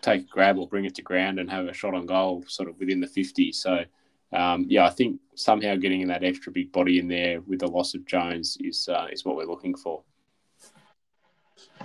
take 0.01 0.22
a 0.22 0.26
grab 0.26 0.57
or 0.57 0.68
bring 0.68 0.86
it 0.86 0.95
to 0.95 1.01
ground 1.01 1.39
and 1.39 1.49
have 1.49 1.66
a 1.66 1.74
shot 1.74 1.95
on 1.95 2.05
goal, 2.05 2.43
sort 2.47 2.70
of 2.70 2.78
within 2.78 2.99
the 2.99 3.07
fifty. 3.07 3.51
So 3.51 3.86
um, 4.32 4.65
yeah, 4.67 4.86
I 4.86 4.89
think 4.89 5.19
somehow 5.36 5.75
getting 5.75 6.07
that 6.07 6.23
extra 6.23 6.51
big 6.51 6.71
body 6.71 6.99
in 6.99 7.07
there 7.07 7.41
with 7.41 7.59
the 7.59 7.67
loss 7.67 7.95
of 7.95 8.05
Jones 8.05 8.57
is 8.59 8.88
uh, 8.88 9.07
is 9.11 9.25
what 9.25 9.36
we're 9.36 9.45
looking 9.45 9.75
for. 9.75 10.03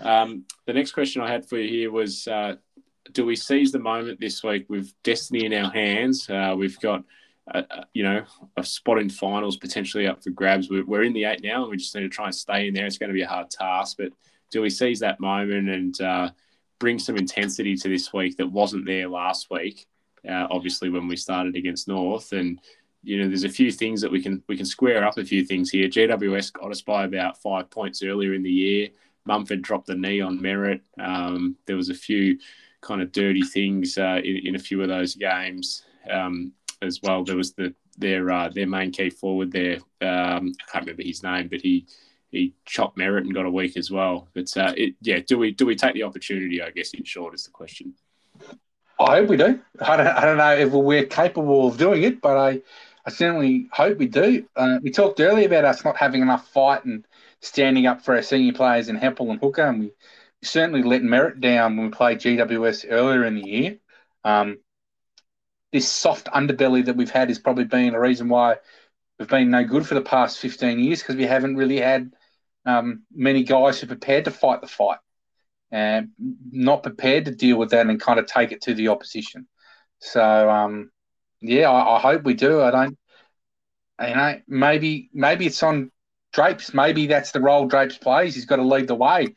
Um, 0.02 0.44
the 0.66 0.72
next 0.72 0.92
question 0.92 1.22
I 1.22 1.30
had 1.30 1.48
for 1.48 1.58
you 1.58 1.68
here 1.68 1.90
was 1.90 2.26
uh, 2.28 2.56
Do 3.12 3.24
we 3.24 3.36
seize 3.36 3.72
the 3.72 3.78
moment 3.78 4.20
this 4.20 4.42
week 4.42 4.66
with 4.68 4.92
destiny 5.02 5.46
in 5.46 5.54
our 5.54 5.70
hands? 5.70 6.28
Uh, 6.28 6.54
we've 6.56 6.78
got, 6.80 7.04
a, 7.48 7.60
a, 7.60 7.86
you 7.92 8.02
know, 8.02 8.24
a 8.56 8.64
spot 8.64 8.98
in 8.98 9.08
finals 9.08 9.56
potentially 9.56 10.06
up 10.06 10.22
for 10.22 10.30
grabs. 10.30 10.68
We're, 10.68 10.84
we're, 10.84 11.04
in 11.04 11.12
the 11.12 11.24
eight 11.24 11.42
now 11.42 11.62
and 11.62 11.70
we 11.70 11.76
just 11.76 11.94
need 11.94 12.02
to 12.02 12.08
try 12.08 12.26
and 12.26 12.34
stay 12.34 12.68
in 12.68 12.74
there. 12.74 12.86
It's 12.86 12.98
going 12.98 13.10
to 13.10 13.14
be 13.14 13.22
a 13.22 13.28
hard 13.28 13.50
task, 13.50 13.96
but 13.98 14.12
do 14.50 14.62
we 14.62 14.70
seize 14.70 15.00
that 15.00 15.20
moment 15.20 15.68
and 15.68 16.00
uh, 16.00 16.30
bring 16.78 16.98
some 16.98 17.16
intensity 17.16 17.76
to 17.76 17.88
this 17.88 18.12
week 18.12 18.36
that 18.36 18.50
wasn't 18.50 18.86
there 18.86 19.08
last 19.08 19.48
week? 19.50 19.86
Uh, 20.28 20.46
obviously, 20.50 20.90
when 20.90 21.08
we 21.08 21.16
started 21.16 21.56
against 21.56 21.88
North, 21.88 22.32
and 22.32 22.60
you 23.02 23.20
know, 23.20 23.28
there's 23.28 23.44
a 23.44 23.48
few 23.48 23.70
things 23.70 24.00
that 24.00 24.10
we 24.10 24.22
can 24.22 24.42
we 24.48 24.56
can 24.56 24.66
square 24.66 25.04
up 25.04 25.18
a 25.18 25.24
few 25.24 25.44
things 25.44 25.70
here. 25.70 25.88
GWS 25.88 26.52
got 26.52 26.70
us 26.70 26.82
by 26.82 27.04
about 27.04 27.40
five 27.40 27.70
points 27.70 28.02
earlier 28.02 28.34
in 28.34 28.42
the 28.42 28.50
year. 28.50 28.88
Mumford 29.26 29.62
dropped 29.62 29.86
the 29.86 29.94
knee 29.94 30.20
on 30.20 30.38
Merrett. 30.38 30.80
Um, 30.98 31.56
there 31.66 31.76
was 31.76 31.90
a 31.90 31.94
few 31.94 32.38
kind 32.80 33.00
of 33.00 33.12
dirty 33.12 33.42
things 33.42 33.96
uh, 33.96 34.20
in, 34.22 34.48
in, 34.48 34.54
a 34.56 34.58
few 34.58 34.82
of 34.82 34.88
those 34.88 35.14
games 35.14 35.84
um, 36.10 36.52
as 36.82 37.00
well. 37.02 37.24
There 37.24 37.36
was 37.36 37.54
the 37.54 37.74
their 37.96 38.30
uh, 38.30 38.48
their 38.48 38.66
main 38.66 38.90
key 38.90 39.10
forward 39.10 39.52
there. 39.52 39.76
Um, 40.00 40.52
I 40.60 40.70
can't 40.70 40.84
remember 40.84 41.02
his 41.02 41.22
name, 41.22 41.48
but 41.48 41.60
he 41.60 41.86
he 42.30 42.54
chopped 42.64 42.98
Merrett 42.98 43.22
and 43.22 43.34
got 43.34 43.46
a 43.46 43.50
week 43.50 43.76
as 43.76 43.90
well. 43.90 44.28
But 44.34 44.54
uh, 44.56 44.74
it, 44.76 44.94
yeah, 45.00 45.20
do 45.26 45.38
we 45.38 45.52
do 45.52 45.66
we 45.66 45.76
take 45.76 45.94
the 45.94 46.02
opportunity? 46.02 46.62
I 46.62 46.70
guess 46.70 46.92
in 46.94 47.04
short 47.04 47.34
is 47.34 47.44
the 47.44 47.50
question. 47.50 47.94
I 48.98 49.16
hope 49.16 49.28
we 49.28 49.36
do. 49.36 49.60
I 49.80 49.96
don't, 49.96 50.06
I 50.06 50.24
don't 50.24 50.38
know 50.38 50.54
if 50.54 50.70
we're 50.70 51.06
capable 51.06 51.66
of 51.68 51.76
doing 51.76 52.02
it, 52.04 52.20
but 52.20 52.36
I, 52.36 52.62
I 53.04 53.10
certainly 53.10 53.68
hope 53.72 53.98
we 53.98 54.06
do. 54.06 54.46
Uh, 54.54 54.78
we 54.82 54.90
talked 54.90 55.20
earlier 55.20 55.46
about 55.46 55.64
us 55.64 55.84
not 55.84 55.96
having 55.96 56.22
enough 56.22 56.48
fight 56.48 56.84
and 56.84 57.06
standing 57.40 57.86
up 57.86 58.02
for 58.02 58.14
our 58.14 58.22
senior 58.22 58.52
players 58.52 58.88
in 58.88 58.98
Heppell 58.98 59.30
and 59.30 59.40
Hooker, 59.40 59.62
and 59.62 59.80
we, 59.80 59.86
we 59.86 60.46
certainly 60.46 60.82
let 60.82 61.02
Merrett 61.02 61.40
down 61.40 61.76
when 61.76 61.86
we 61.86 61.92
played 61.92 62.20
GWS 62.20 62.86
earlier 62.88 63.24
in 63.24 63.34
the 63.34 63.48
year. 63.48 63.76
Um, 64.22 64.58
this 65.72 65.88
soft 65.88 66.28
underbelly 66.28 66.84
that 66.84 66.96
we've 66.96 67.10
had 67.10 67.28
has 67.28 67.38
probably 67.40 67.64
been 67.64 67.94
a 67.94 68.00
reason 68.00 68.28
why 68.28 68.56
we've 69.18 69.28
been 69.28 69.50
no 69.50 69.64
good 69.64 69.86
for 69.86 69.94
the 69.94 70.00
past 70.02 70.38
15 70.38 70.78
years 70.78 71.00
because 71.00 71.16
we 71.16 71.24
haven't 71.24 71.56
really 71.56 71.80
had 71.80 72.12
um, 72.64 73.02
many 73.12 73.42
guys 73.42 73.80
who 73.80 73.86
are 73.86 73.88
prepared 73.88 74.24
to 74.26 74.30
fight 74.30 74.60
the 74.60 74.68
fight 74.68 74.98
and 75.74 76.10
not 76.52 76.84
prepared 76.84 77.24
to 77.24 77.32
deal 77.32 77.56
with 77.56 77.70
that 77.70 77.88
and 77.88 78.00
kind 78.00 78.20
of 78.20 78.26
take 78.26 78.52
it 78.52 78.62
to 78.62 78.74
the 78.74 78.86
opposition. 78.86 79.48
So, 79.98 80.48
um, 80.48 80.92
yeah, 81.40 81.68
I, 81.68 81.96
I 81.96 81.98
hope 81.98 82.22
we 82.22 82.34
do. 82.34 82.62
I 82.62 82.70
don't, 82.70 82.96
you 84.00 84.14
know, 84.14 84.40
maybe 84.46 85.10
maybe 85.12 85.46
it's 85.46 85.62
on 85.64 85.90
Drapes, 86.32 86.74
maybe 86.74 87.08
that's 87.08 87.32
the 87.32 87.40
role 87.40 87.66
Drapes 87.66 87.98
plays. 87.98 88.36
He's 88.36 88.44
got 88.44 88.56
to 88.56 88.62
lead 88.62 88.86
the 88.86 88.94
way, 88.94 89.34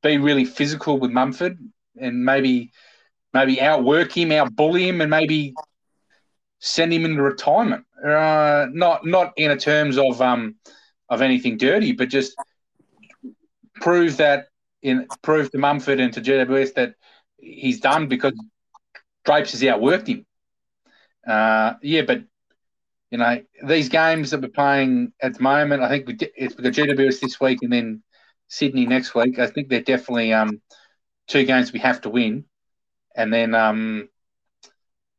be 0.00 0.18
really 0.18 0.44
physical 0.44 0.96
with 1.00 1.10
Mumford, 1.10 1.58
and 2.00 2.24
maybe 2.24 2.70
maybe 3.34 3.60
outwork 3.60 4.16
him, 4.16 4.28
outbully 4.28 4.86
him, 4.86 5.00
and 5.00 5.10
maybe 5.10 5.54
send 6.60 6.92
him 6.92 7.04
into 7.04 7.20
retirement. 7.20 7.84
Uh, 8.04 8.66
not 8.70 9.04
not 9.04 9.32
in 9.36 9.58
terms 9.58 9.98
of 9.98 10.22
um 10.22 10.54
of 11.08 11.20
anything 11.20 11.56
dirty, 11.56 11.90
but 11.90 12.08
just 12.08 12.36
prove 13.80 14.18
that 14.18 14.49
in 14.82 15.06
prove 15.22 15.50
to 15.50 15.58
Mumford 15.58 16.00
and 16.00 16.12
to 16.14 16.20
GWS 16.20 16.74
that 16.74 16.94
he's 17.36 17.80
done 17.80 18.08
because 18.08 18.32
Drapes 19.24 19.52
has 19.52 19.62
outworked 19.62 20.06
him. 20.06 20.26
Uh, 21.26 21.74
yeah, 21.82 22.02
but 22.02 22.22
you 23.10 23.18
know, 23.18 23.42
these 23.64 23.88
games 23.88 24.30
that 24.30 24.40
we're 24.40 24.48
playing 24.48 25.12
at 25.20 25.34
the 25.34 25.42
moment, 25.42 25.82
I 25.82 25.88
think 25.88 26.06
we 26.06 26.16
it's 26.36 26.56
we've 26.56 26.64
got 26.64 26.72
GWS 26.72 27.20
this 27.20 27.40
week 27.40 27.58
and 27.62 27.72
then 27.72 28.02
Sydney 28.48 28.86
next 28.86 29.14
week. 29.14 29.38
I 29.38 29.46
think 29.46 29.68
they're 29.68 29.82
definitely 29.82 30.32
um, 30.32 30.60
two 31.26 31.44
games 31.44 31.72
we 31.72 31.80
have 31.80 32.00
to 32.02 32.10
win. 32.10 32.44
And 33.16 33.32
then, 33.32 33.54
um, 33.54 34.08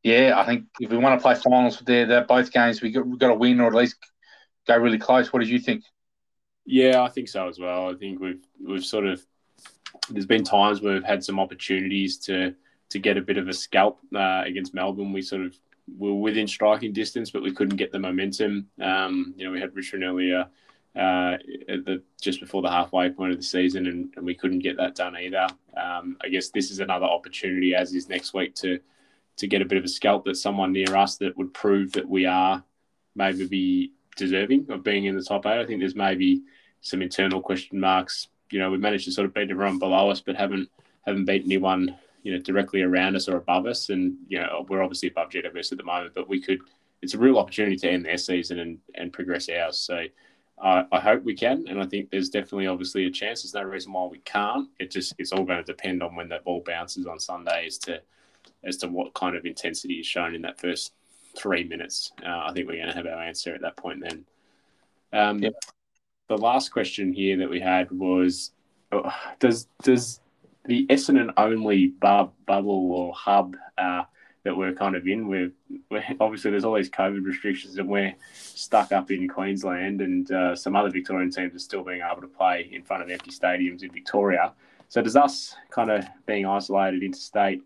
yeah, 0.04 0.34
I 0.38 0.46
think 0.46 0.66
if 0.80 0.90
we 0.90 0.98
want 0.98 1.20
to 1.20 1.24
play 1.24 1.36
finals, 1.36 1.82
there, 1.86 2.06
they're 2.06 2.26
both 2.26 2.52
games 2.52 2.82
we 2.82 2.92
got, 2.92 3.06
we've 3.06 3.20
got 3.20 3.30
to 3.30 3.36
win 3.36 3.60
or 3.60 3.68
at 3.68 3.76
least 3.76 3.98
go 4.68 4.78
really 4.78 4.98
close. 4.98 5.32
What 5.32 5.40
did 5.40 5.50
you 5.50 5.60
think? 5.60 5.84
Yeah, 6.66 7.02
I 7.02 7.10
think 7.10 7.28
so 7.28 7.48
as 7.48 7.60
well. 7.60 7.90
I 7.90 7.96
think 7.96 8.20
we've 8.20 8.44
we've 8.64 8.86
sort 8.86 9.06
of 9.06 9.26
there's 10.10 10.26
been 10.26 10.44
times 10.44 10.82
where 10.82 10.94
we've 10.94 11.04
had 11.04 11.24
some 11.24 11.40
opportunities 11.40 12.18
to 12.20 12.56
to 12.90 13.00
get 13.00 13.18
a 13.18 13.22
bit 13.22 13.38
of 13.38 13.48
a 13.48 13.54
scalp 13.54 14.00
uh, 14.14 14.44
against 14.46 14.74
Melbourne. 14.74 15.14
We 15.14 15.22
sort 15.22 15.44
of 15.44 15.56
were 15.98 16.14
within 16.14 16.48
striking 16.48 16.92
distance, 16.92 17.32
but 17.32 17.42
we 17.42 17.54
couldn't 17.54 17.78
get 17.78 17.92
the 17.92 18.00
momentum. 18.00 18.68
Um, 18.82 19.34
you 19.38 19.46
know, 19.46 19.52
we 19.52 19.62
had 19.62 19.76
Richmond 19.76 20.04
earlier 20.04 20.48
uh, 20.96 21.38
the, 21.68 22.04
just 22.22 22.42
before 22.42 22.62
the 22.62 22.70
halfway 22.70 23.10
point 23.10 23.32
of 23.32 23.38
the 23.38 23.44
season, 23.44 23.88
and, 23.88 24.14
and 24.18 24.26
we 24.26 24.36
couldn't 24.36 24.60
get 24.60 24.78
that 24.78 24.96
done 24.96 25.16
either. 25.16 25.48
Um, 25.78 26.18
I 26.22 26.28
guess 26.28 26.50
this 26.50 26.70
is 26.70 26.80
another 26.80 27.06
opportunity, 27.06 27.74
as 27.74 27.94
is 27.94 28.10
next 28.10 28.34
week, 28.34 28.56
to 28.56 28.80
to 29.38 29.48
get 29.48 29.62
a 29.62 29.66
bit 29.66 29.78
of 29.78 29.86
a 29.86 29.88
scalp 29.88 30.26
that 30.26 30.36
someone 30.36 30.74
near 30.74 30.96
us 30.96 31.18
that 31.18 31.38
would 31.38 31.54
prove 31.54 31.94
that 31.94 32.08
we 32.08 32.26
are 32.26 32.64
maybe 33.16 33.48
be 33.48 33.94
deserving 34.18 34.68
of 34.70 34.84
being 34.84 35.06
in 35.06 35.16
the 35.16 35.24
top 35.24 35.46
eight. 35.46 35.60
I 35.60 35.66
think 35.66 35.80
there's 35.80 35.96
maybe 35.96 36.42
some 36.82 37.02
internal 37.02 37.42
question 37.42 37.80
marks. 37.80 38.28
You 38.52 38.60
know, 38.60 38.70
we've 38.70 38.80
managed 38.80 39.06
to 39.06 39.12
sort 39.12 39.26
of 39.26 39.34
beat 39.34 39.50
everyone 39.50 39.80
below 39.80 40.10
us, 40.10 40.22
but 40.22 40.36
haven't 40.36 40.70
haven't 41.06 41.26
beat 41.26 41.44
anyone 41.46 41.96
you 42.24 42.34
know 42.34 42.40
directly 42.40 42.82
around 42.84 43.16
us 43.16 43.28
or 43.28 43.38
above 43.38 43.66
us, 43.66 43.90
and 43.90 44.16
you 44.28 44.40
know 44.40 44.66
we're 44.70 44.84
obviously 44.84 45.10
above 45.10 45.30
GWS 45.30 45.72
at 45.72 45.78
the 45.78 45.84
moment, 45.84 46.14
but 46.14 46.30
we 46.30 46.42
could. 46.42 46.60
It's 47.02 47.16
a 47.16 47.18
real 47.18 47.40
opportunity 47.40 47.78
to 47.78 47.90
end 47.90 48.06
their 48.06 48.18
season 48.18 48.60
and 48.60 48.80
and 48.96 49.14
progress 49.14 49.50
ours. 49.50 49.78
So. 49.78 50.06
Uh, 50.62 50.84
I 50.92 51.00
hope 51.00 51.24
we 51.24 51.34
can, 51.34 51.66
and 51.68 51.82
I 51.82 51.88
think 51.88 52.12
there's 52.12 52.30
definitely 52.30 52.68
obviously 52.68 53.06
a 53.08 53.10
chance. 53.10 53.42
There's 53.42 53.56
no 53.56 53.64
reason 53.64 53.94
why 53.94 54.06
we 54.06 54.20
can't. 54.20 54.70
It 54.78 54.92
just 54.92 55.16
it's 55.18 55.32
all 55.32 55.44
going 55.44 55.58
to 55.58 55.64
depend 55.64 56.04
on 56.04 56.16
when 56.16 56.30
that 56.30 56.44
ball 56.44 56.62
bounces 56.64 57.08
on 57.08 57.20
Sunday 57.20 57.66
as 57.66 57.80
to 57.80 58.00
as 58.64 58.78
to 58.78 58.88
what 58.88 59.16
kind 59.16 59.36
of 59.36 59.46
intensity 59.46 59.96
is 59.96 60.06
shown 60.06 60.36
in 60.36 60.44
that 60.44 60.60
first 60.60 60.94
three 61.36 61.64
minutes. 61.64 62.12
Uh, 62.24 62.44
I 62.46 62.52
think 62.54 62.68
we're 62.68 62.76
going 62.76 62.90
to 62.90 62.94
have 62.94 63.08
our 63.08 63.24
answer 63.24 63.56
at 63.56 63.62
that 63.62 63.76
point 63.76 64.02
then. 64.02 64.26
Um. 65.14 65.44
The 66.28 66.38
last 66.38 66.70
question 66.70 67.12
here 67.14 67.38
that 67.38 67.50
we 67.50 67.60
had 67.60 67.92
was, 67.92 68.52
oh, 68.92 69.12
does 69.40 69.68
does 69.84 70.22
the 70.66 70.86
Essendon 70.88 71.34
only 71.38 71.88
bub, 71.88 72.34
bubble 72.46 72.92
or 72.92 73.14
hub 73.14 73.56
uh, 73.78 74.04
that 74.44 74.56
we're 74.56 74.74
kind 74.74 74.96
of 74.96 75.08
in. 75.08 75.28
We're, 75.28 75.52
obviously 76.20 76.52
there's 76.52 76.64
all 76.64 76.76
these 76.76 76.90
COVID 76.90 77.24
restrictions, 77.24 77.78
and 77.78 77.88
we're 77.88 78.16
stuck 78.34 78.92
up 78.92 79.12
in 79.12 79.28
Queensland, 79.28 80.02
and 80.02 80.32
uh, 80.32 80.56
some 80.56 80.76
other 80.76 80.90
Victorian 80.90 81.32
teams 81.32 81.56
are 81.56 81.60
still 81.60 81.84
being 81.84 82.02
able 82.02 82.22
to 82.22 82.28
play 82.28 82.70
in 82.72 82.84
front 82.84 83.04
of 83.04 83.10
empty 83.10 83.32
stadiums 83.32 83.84
in 83.84 83.92
Victoria. 83.92 84.54
So 84.90 85.02
does 85.02 85.16
us 85.16 85.56
kind 85.70 85.90
of 85.90 86.06
being 86.26 86.46
isolated 86.46 87.04
interstate 87.04 87.64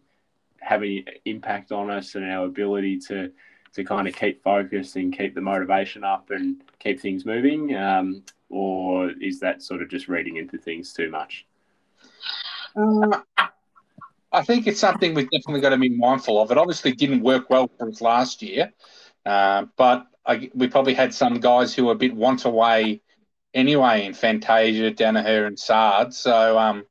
have 0.62 0.82
any 0.82 1.06
impact 1.26 1.72
on 1.72 1.89
us 1.89 2.16
and 2.16 2.26
our 2.30 2.45
ability 2.45 2.99
to 2.99 3.32
to 3.74 3.84
kind 3.84 4.08
of 4.08 4.16
keep 4.16 4.41
focus 4.41 4.95
and 4.95 5.16
keep 5.16 5.36
the 5.36 5.41
motivation 5.41 6.03
up 6.03 6.30
and 6.30 6.64
keep 6.80 6.97
things 6.97 7.26
moving, 7.26 7.76
um, 7.76 8.24
or 8.50 9.12
is 9.22 9.39
that 9.39 9.62
sort 9.62 9.82
of 9.82 9.89
just 9.89 10.08
reading 10.08 10.38
into 10.38 10.58
things 10.58 10.93
too 10.93 11.10
much? 11.10 11.46
Uh, 12.76 13.20
I 14.32 14.43
think 14.43 14.68
it's 14.68 14.80
something 14.80 15.14
we've 15.14 15.30
definitely 15.30 15.62
got 15.62 15.70
to 15.70 15.78
be 15.78 15.89
mindful 15.89 16.41
of. 16.41 16.52
It 16.52 16.58
obviously 16.58 16.91
didn't 16.91 17.22
work 17.22 17.50
well 17.50 17.70
for 17.78 17.89
us 17.89 18.02
last 18.02 18.41
year, 18.41 18.74
uh, 19.26 19.66
but 19.78 20.08
I, 20.26 20.50
we 20.54 20.68
probably 20.68 20.93
had 20.93 21.14
some 21.14 21.39
guys 21.39 21.74
who 21.74 21.86
were 21.86 21.93
a 21.93 21.96
bit 21.96 22.14
want 22.14 22.46
away 22.46 23.02
anyway 23.54 24.06
in 24.06 24.14
Fantasia, 24.14 24.91
Daniher, 24.91 25.48
and 25.48 25.58
Saad. 25.58 26.14
So 26.14 26.58
um, 26.58 26.86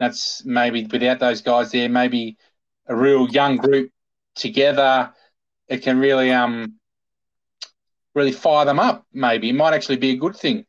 that's 0.00 0.44
maybe 0.44 0.86
without 0.90 1.20
those 1.20 1.42
guys 1.42 1.70
there, 1.70 1.88
maybe 1.88 2.36
a 2.88 2.96
real 2.96 3.28
young 3.28 3.56
group 3.56 3.90
together, 4.34 5.12
it 5.68 5.82
can 5.82 5.98
really 5.98 6.30
um 6.30 6.75
really 8.16 8.32
fire 8.32 8.64
them 8.64 8.80
up. 8.80 9.06
Maybe 9.12 9.50
it 9.50 9.54
might 9.54 9.74
actually 9.74 9.98
be 9.98 10.10
a 10.10 10.16
good 10.16 10.34
thing. 10.34 10.64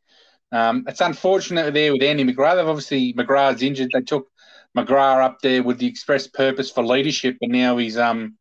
Um, 0.52 0.84
it's 0.86 1.00
unfortunate 1.00 1.74
there 1.74 1.92
with 1.92 2.02
Andy 2.02 2.24
McGrath. 2.24 2.56
They've 2.56 2.68
obviously 2.68 3.14
McGrath's 3.14 3.62
injured. 3.62 3.90
They 3.92 4.02
took 4.02 4.28
McGrath 4.76 5.24
up 5.24 5.38
there 5.42 5.62
with 5.62 5.78
the 5.78 5.86
express 5.86 6.28
purpose 6.28 6.70
for 6.70 6.84
leadership, 6.84 7.38
and 7.40 7.50
now 7.50 7.78
he's 7.78 7.98
um 7.98 8.36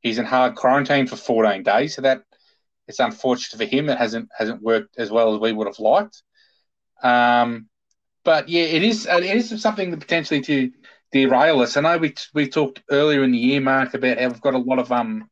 he's 0.00 0.18
in 0.18 0.24
hard 0.24 0.54
quarantine 0.54 1.06
for 1.06 1.16
14 1.16 1.62
days. 1.62 1.96
So 1.96 2.02
that 2.02 2.22
it's 2.86 3.00
unfortunate 3.00 3.58
for 3.58 3.76
him. 3.76 3.88
It 3.88 3.98
hasn't 3.98 4.30
hasn't 4.36 4.62
worked 4.62 4.96
as 4.98 5.10
well 5.10 5.34
as 5.34 5.40
we 5.40 5.52
would 5.52 5.66
have 5.66 5.78
liked. 5.78 6.22
Um, 7.02 7.68
but 8.24 8.48
yeah, 8.48 8.62
it 8.62 8.82
is 8.82 9.06
it 9.06 9.24
is 9.24 9.60
something 9.60 9.90
that 9.90 10.00
potentially 10.00 10.40
to 10.42 10.70
derail 11.12 11.60
us. 11.60 11.76
I 11.76 11.80
know 11.80 11.98
we 11.98 12.14
we 12.34 12.48
talked 12.48 12.82
earlier 12.90 13.22
in 13.24 13.32
the 13.32 13.38
year, 13.38 13.60
Mark, 13.60 13.94
about 13.94 14.18
how 14.18 14.28
we've 14.28 14.40
got 14.40 14.54
a 14.54 14.58
lot 14.58 14.78
of 14.78 14.90
um 14.92 15.28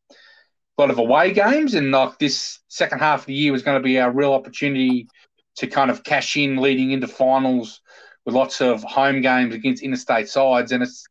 lot 0.79 0.91
of 0.91 0.99
away 0.99 1.33
games, 1.33 1.75
and 1.75 1.91
like 1.91 2.19
this 2.19 2.61
second 2.69 3.01
half 3.01 3.21
of 3.21 3.27
the 3.27 3.35
year 3.35 3.53
was 3.53 3.63
going 3.63 3.79
to 3.79 3.83
be 3.83 3.99
our 3.99 4.11
real 4.11 4.33
opportunity 4.33 5.09
to 5.57 5.67
kind 5.67 5.91
of 5.91 6.03
cash 6.03 6.37
in 6.37 6.57
leading 6.57 6.93
into 6.93 7.07
finals 7.07 7.81
with 8.25 8.35
lots 8.35 8.61
of 8.61 8.83
home 8.83 9.21
games 9.21 9.55
against 9.55 9.83
interstate 9.83 10.29
sides, 10.29 10.73
and 10.73 10.83
it's 10.83 11.05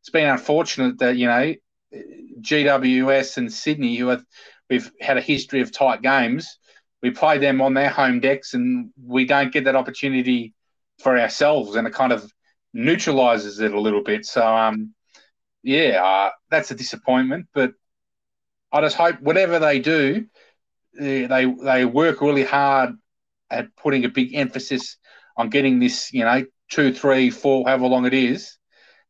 it's 0.00 0.10
been 0.10 0.28
unfortunate 0.28 0.98
that 0.98 1.16
you 1.16 1.26
know 1.26 1.54
GWS 2.40 3.36
and 3.38 3.52
Sydney, 3.52 3.96
who 3.96 4.08
have 4.08 4.24
we've 4.70 4.90
had 5.00 5.16
a 5.16 5.22
history 5.22 5.60
of 5.60 5.72
tight 5.72 6.02
games, 6.02 6.58
we 7.02 7.10
play 7.10 7.38
them 7.38 7.60
on 7.60 7.74
their 7.74 7.88
home 7.88 8.20
decks, 8.20 8.54
and 8.54 8.90
we 9.02 9.24
don't 9.24 9.52
get 9.52 9.64
that 9.64 9.76
opportunity 9.76 10.54
for 11.00 11.18
ourselves, 11.18 11.76
and 11.76 11.86
it 11.86 11.94
kind 11.94 12.12
of 12.12 12.30
neutralizes 12.72 13.60
it 13.60 13.72
a 13.72 13.80
little 13.80 14.02
bit. 14.02 14.26
So, 14.26 14.46
um, 14.46 14.94
yeah, 15.62 16.02
uh, 16.04 16.30
that's 16.50 16.70
a 16.70 16.74
disappointment. 16.74 17.46
But 17.54 17.72
I 18.72 18.80
just 18.80 18.96
hope 18.96 19.20
whatever 19.20 19.58
they 19.58 19.78
do, 19.78 20.26
they 20.94 21.26
they 21.26 21.84
work 21.84 22.20
really 22.20 22.44
hard 22.44 22.94
at 23.50 23.74
putting 23.76 24.04
a 24.04 24.08
big 24.08 24.34
emphasis 24.34 24.96
on 25.36 25.48
getting 25.48 25.78
this, 25.78 26.12
you 26.12 26.24
know, 26.24 26.44
two, 26.70 26.92
three, 26.92 27.30
four, 27.30 27.66
however 27.66 27.86
long 27.86 28.04
it 28.04 28.14
is, 28.14 28.58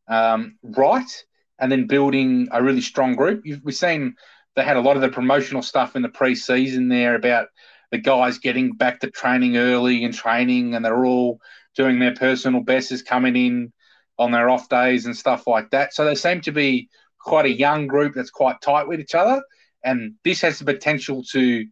um, 0.06 0.56
right, 0.62 1.24
and 1.58 1.72
then 1.72 1.86
building 1.86 2.48
a 2.52 2.62
really 2.62 2.82
strong 2.82 3.16
group. 3.16 3.42
You've, 3.44 3.60
we've 3.64 3.74
seen 3.74 4.14
they 4.54 4.62
had 4.62 4.76
a 4.76 4.80
lot 4.80 4.96
of 4.96 5.02
the 5.02 5.08
promotional 5.08 5.62
stuff 5.62 5.96
in 5.96 6.02
the 6.02 6.08
pre-season 6.08 6.88
there 6.88 7.14
about 7.14 7.48
the 7.90 7.98
guys 7.98 8.38
getting 8.38 8.72
back 8.72 9.00
to 9.00 9.10
training 9.10 9.56
early 9.56 10.04
and 10.04 10.14
training, 10.14 10.74
and 10.74 10.84
they're 10.84 11.04
all 11.04 11.40
doing 11.74 11.98
their 11.98 12.14
personal 12.14 12.60
bests, 12.60 13.02
coming 13.02 13.36
in 13.36 13.72
on 14.18 14.32
their 14.32 14.50
off 14.50 14.68
days 14.68 15.06
and 15.06 15.16
stuff 15.16 15.46
like 15.46 15.70
that. 15.70 15.94
So 15.94 16.04
they 16.04 16.14
seem 16.14 16.40
to 16.42 16.52
be 16.52 16.88
quite 17.20 17.46
a 17.46 17.52
young 17.52 17.86
group 17.86 18.14
that's 18.14 18.30
quite 18.30 18.60
tight 18.60 18.88
with 18.88 19.00
each 19.00 19.14
other, 19.14 19.42
and 19.84 20.14
this 20.24 20.40
has 20.42 20.58
the 20.58 20.64
potential 20.64 21.22
to 21.32 21.66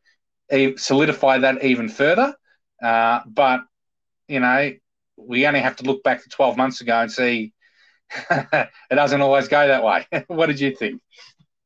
solidify 0.76 1.38
that 1.38 1.64
even 1.64 1.88
further. 1.88 2.34
Uh, 2.82 3.20
but 3.26 3.60
you 4.28 4.40
know, 4.40 4.72
we 5.16 5.46
only 5.46 5.60
have 5.60 5.76
to 5.76 5.84
look 5.84 6.02
back 6.02 6.22
to 6.22 6.28
12 6.28 6.56
months 6.56 6.80
ago 6.80 7.00
and 7.00 7.10
see 7.10 7.52
it 8.30 8.68
doesn't 8.90 9.20
always 9.20 9.48
go 9.48 9.66
that 9.66 9.82
way. 9.82 10.06
what 10.28 10.46
did 10.46 10.60
you 10.60 10.74
think? 10.74 11.00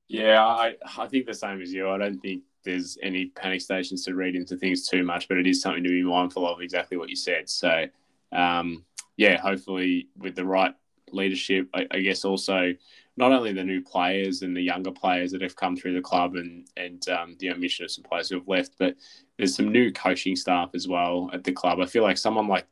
Yeah, 0.09 0.45
I, 0.45 0.75
I 0.99 1.07
think 1.07 1.27
the 1.27 1.35
same 1.35 1.61
as 1.61 1.73
you. 1.73 1.89
I 1.89 1.99
don't 1.99 2.19
think 2.21 2.43
there's 2.65 2.99
any 3.03 3.27
panic 3.27 3.61
stations 3.61 4.05
to 4.05 4.15
read 4.15 4.35
into 4.35 4.57
things 4.57 4.89
too 4.89 5.05
much, 5.05 5.29
but 5.29 5.39
it 5.39 5.47
is 5.47 5.63
something 5.63 5.85
to 5.85 5.89
be 5.89 6.03
mindful 6.03 6.47
of, 6.47 6.61
exactly 6.61 6.97
what 6.97 7.09
you 7.09 7.17
said. 7.17 7.49
So, 7.49 7.87
um, 8.33 8.85
yeah, 9.17 9.39
hopefully 9.39 10.09
with 10.17 10.35
the 10.35 10.45
right 10.45 10.75
leadership, 11.13 11.69
I, 11.75 11.87
I, 11.91 12.01
guess 12.01 12.25
also 12.25 12.75
not 13.21 13.33
only 13.33 13.53
the 13.53 13.63
new 13.63 13.83
players 13.83 14.43
and 14.43 14.57
the 14.57 14.63
younger 14.63 14.91
players 14.91 15.31
that 15.31 15.43
have 15.43 15.55
come 15.55 15.77
through 15.77 15.95
the 15.95 16.01
club 16.01 16.35
and, 16.35 16.67
and 16.77 17.07
um, 17.11 17.37
the 17.39 17.51
omission 17.51 17.85
of 17.85 17.91
some 17.91 18.03
players 18.03 18.29
who 18.29 18.37
have 18.37 18.49
left, 18.49 18.73
but 18.79 18.97
there's 19.37 19.55
some 19.55 19.71
new 19.71 19.93
coaching 19.93 20.35
staff 20.35 20.71
as 20.75 20.89
well 20.89 21.31
at 21.33 21.45
the 21.45 21.53
club. 21.53 21.81
I 21.81 21.87
feel 21.87 22.03
like 22.03 22.19
someone 22.19 22.49
like 22.49 22.67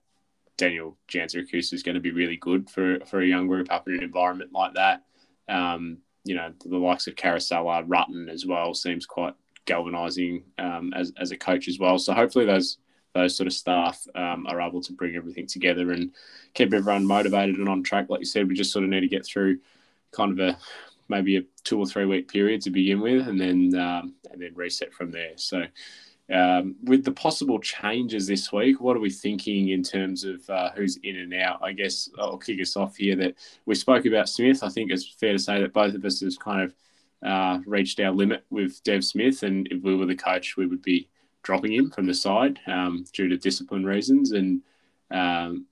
Daniel 0.56 0.96
Giansiracusa 1.08 1.74
is 1.74 1.82
going 1.82 1.94
to 1.94 2.00
be 2.00 2.10
really 2.10 2.36
good 2.36 2.68
for, 2.70 2.98
for 3.06 3.20
a 3.20 3.26
young 3.26 3.46
group 3.46 3.70
up 3.70 3.86
in 3.86 3.94
an 3.94 4.02
environment 4.02 4.52
like 4.52 4.74
that. 4.74 5.04
Um, 5.48 5.98
you 6.24 6.34
know, 6.34 6.52
the 6.64 6.76
likes 6.76 7.06
of 7.06 7.14
Caracella, 7.14 7.86
Rutten 7.86 8.28
as 8.28 8.44
well 8.44 8.74
seems 8.74 9.06
quite 9.06 9.34
galvanising 9.66 10.42
um, 10.58 10.92
as, 10.94 11.12
as 11.18 11.30
a 11.30 11.36
coach 11.36 11.68
as 11.68 11.78
well. 11.78 11.98
So 11.98 12.14
hopefully 12.14 12.46
those 12.46 12.78
those 13.14 13.34
sort 13.36 13.46
of 13.46 13.52
staff 13.54 14.06
um, 14.14 14.46
are 14.46 14.60
able 14.60 14.82
to 14.82 14.92
bring 14.92 15.16
everything 15.16 15.46
together 15.46 15.92
and 15.92 16.12
keep 16.52 16.72
everyone 16.74 17.06
motivated 17.06 17.56
and 17.56 17.68
on 17.68 17.82
track. 17.82 18.10
Like 18.10 18.20
you 18.20 18.26
said, 18.26 18.46
we 18.46 18.54
just 18.54 18.70
sort 18.70 18.84
of 18.84 18.90
need 18.90 19.00
to 19.00 19.08
get 19.08 19.24
through 19.24 19.58
kind 20.12 20.32
of 20.32 20.38
a 20.38 20.58
maybe 21.08 21.36
a 21.36 21.42
two 21.64 21.78
or 21.78 21.86
three 21.86 22.04
week 22.04 22.28
period 22.28 22.60
to 22.62 22.70
begin 22.70 23.00
with, 23.00 23.28
and 23.28 23.40
then 23.40 23.74
um, 23.80 24.14
and 24.30 24.40
then 24.40 24.54
reset 24.54 24.92
from 24.92 25.10
there. 25.10 25.32
So 25.36 25.64
um, 26.32 26.76
with 26.84 27.04
the 27.04 27.12
possible 27.12 27.58
changes 27.58 28.26
this 28.26 28.52
week, 28.52 28.80
what 28.80 28.96
are 28.96 29.00
we 29.00 29.10
thinking 29.10 29.70
in 29.70 29.82
terms 29.82 30.24
of 30.24 30.48
uh, 30.50 30.70
who's 30.74 30.98
in 31.02 31.16
and 31.16 31.34
out? 31.34 31.60
I 31.62 31.72
guess 31.72 32.08
I'll 32.18 32.36
kick 32.36 32.60
us 32.60 32.76
off 32.76 32.96
here 32.96 33.16
that 33.16 33.34
we 33.64 33.74
spoke 33.74 34.04
about 34.04 34.28
Smith. 34.28 34.62
I 34.62 34.68
think 34.68 34.90
it's 34.90 35.08
fair 35.08 35.32
to 35.32 35.38
say 35.38 35.60
that 35.60 35.72
both 35.72 35.94
of 35.94 36.04
us 36.04 36.20
have 36.20 36.38
kind 36.38 36.62
of 36.62 36.74
uh, 37.26 37.58
reached 37.66 37.98
our 38.00 38.12
limit 38.12 38.44
with 38.50 38.82
Dev 38.84 39.04
Smith, 39.04 39.42
and 39.42 39.66
if 39.70 39.82
we 39.82 39.94
were 39.94 40.06
the 40.06 40.14
coach, 40.14 40.56
we 40.56 40.66
would 40.66 40.82
be 40.82 41.08
dropping 41.42 41.72
him 41.72 41.90
from 41.90 42.06
the 42.06 42.14
side 42.14 42.60
um, 42.66 43.04
due 43.12 43.28
to 43.28 43.36
discipline 43.38 43.84
reasons. 43.84 44.32
And 44.32 44.60
um, 45.10 45.66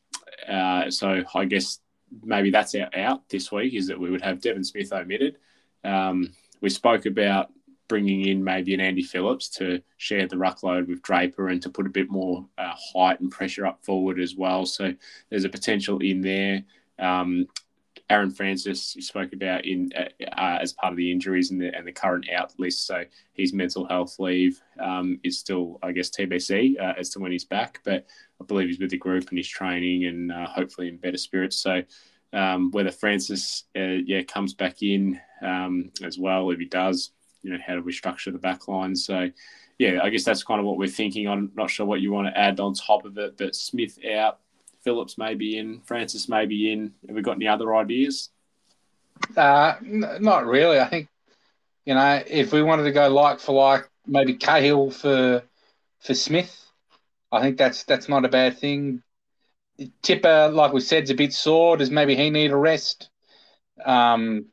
uh, 0.48 0.90
so 0.90 1.22
I 1.34 1.44
guess 1.44 1.80
maybe 2.22 2.50
that's 2.50 2.74
our 2.74 2.90
out 2.94 3.28
this 3.28 3.50
week 3.50 3.74
is 3.74 3.86
that 3.88 3.98
we 3.98 4.10
would 4.10 4.22
have 4.22 4.40
Devon 4.40 4.64
Smith 4.64 4.92
omitted. 4.92 5.36
Um, 5.84 6.32
we 6.60 6.70
spoke 6.70 7.06
about 7.06 7.50
bringing 7.88 8.26
in 8.26 8.42
maybe 8.42 8.74
an 8.74 8.80
Andy 8.80 9.02
Phillips 9.02 9.48
to 9.48 9.80
share 9.96 10.26
the 10.26 10.36
ruckload 10.36 10.88
with 10.88 11.02
Draper 11.02 11.48
and 11.48 11.62
to 11.62 11.70
put 11.70 11.86
a 11.86 11.90
bit 11.90 12.10
more 12.10 12.46
uh, 12.58 12.74
height 12.74 13.20
and 13.20 13.30
pressure 13.30 13.66
up 13.66 13.84
forward 13.84 14.18
as 14.18 14.34
well. 14.34 14.66
So 14.66 14.92
there's 15.30 15.44
a 15.44 15.48
potential 15.48 15.98
in 15.98 16.20
there. 16.20 16.64
Um, 16.98 17.46
Aaron 18.08 18.30
Francis 18.30 18.94
you 18.94 19.02
spoke 19.02 19.32
about 19.32 19.64
in 19.64 19.90
uh, 19.96 20.04
uh, 20.36 20.58
as 20.60 20.72
part 20.72 20.92
of 20.92 20.96
the 20.96 21.10
injuries 21.10 21.50
and 21.50 21.60
the, 21.60 21.74
and 21.74 21.86
the 21.86 21.92
current 21.92 22.26
out 22.30 22.52
list. 22.58 22.86
So 22.86 23.04
his 23.32 23.52
mental 23.52 23.86
health 23.86 24.18
leave 24.18 24.60
um, 24.78 25.18
is 25.24 25.38
still, 25.38 25.78
I 25.82 25.92
guess, 25.92 26.10
TBC 26.10 26.80
uh, 26.80 26.94
as 26.96 27.10
to 27.10 27.18
when 27.18 27.32
he's 27.32 27.44
back. 27.44 27.80
But 27.84 28.06
I 28.40 28.44
believe 28.44 28.68
he's 28.68 28.78
with 28.78 28.90
the 28.90 28.98
group 28.98 29.28
and 29.28 29.38
he's 29.38 29.48
training 29.48 30.04
and 30.04 30.32
uh, 30.32 30.46
hopefully 30.46 30.88
in 30.88 30.96
better 30.96 31.16
spirits. 31.16 31.56
So 31.56 31.82
um, 32.32 32.70
whether 32.70 32.90
Francis, 32.90 33.64
uh, 33.76 34.00
yeah, 34.04 34.22
comes 34.22 34.54
back 34.54 34.82
in 34.82 35.20
um, 35.42 35.90
as 36.02 36.18
well, 36.18 36.50
if 36.50 36.58
he 36.58 36.66
does, 36.66 37.12
you 37.42 37.52
know, 37.52 37.58
how 37.64 37.74
do 37.74 37.82
we 37.82 37.92
structure 37.92 38.30
the 38.30 38.38
back 38.38 38.68
line? 38.68 38.94
So, 38.96 39.30
yeah, 39.78 40.00
I 40.02 40.10
guess 40.10 40.24
that's 40.24 40.42
kind 40.42 40.60
of 40.60 40.66
what 40.66 40.78
we're 40.78 40.88
thinking. 40.88 41.28
I'm 41.28 41.52
not 41.54 41.70
sure 41.70 41.86
what 41.86 42.00
you 42.00 42.12
want 42.12 42.28
to 42.28 42.38
add 42.38 42.60
on 42.60 42.74
top 42.74 43.04
of 43.04 43.16
it, 43.18 43.36
but 43.38 43.54
Smith 43.54 43.98
out, 44.04 44.40
Phillips 44.82 45.16
may 45.18 45.34
be 45.34 45.58
in, 45.58 45.80
Francis 45.80 46.28
may 46.28 46.46
be 46.46 46.72
in. 46.72 46.92
Have 47.06 47.16
we 47.16 47.22
got 47.22 47.36
any 47.36 47.48
other 47.48 47.74
ideas? 47.74 48.30
Uh, 49.36 49.74
n- 49.80 50.18
not 50.20 50.46
really. 50.46 50.78
I 50.78 50.88
think, 50.88 51.08
you 51.84 51.94
know, 51.94 52.22
if 52.26 52.52
we 52.52 52.62
wanted 52.62 52.84
to 52.84 52.92
go 52.92 53.08
like 53.08 53.40
for 53.40 53.52
like, 53.52 53.88
maybe 54.06 54.34
Cahill 54.34 54.90
for 54.90 55.42
for 56.00 56.14
Smith. 56.14 56.65
I 57.36 57.42
think 57.42 57.58
that's 57.58 57.84
that's 57.84 58.08
not 58.08 58.24
a 58.24 58.28
bad 58.28 58.58
thing. 58.58 59.02
Tipper, 60.02 60.48
like 60.52 60.72
we 60.72 60.80
said, 60.80 61.04
is 61.04 61.10
a 61.10 61.14
bit 61.14 61.32
sore. 61.32 61.76
Does 61.76 61.90
maybe 61.90 62.16
he 62.16 62.30
need 62.30 62.50
a 62.50 62.56
rest? 62.56 63.10
Um, 63.84 64.46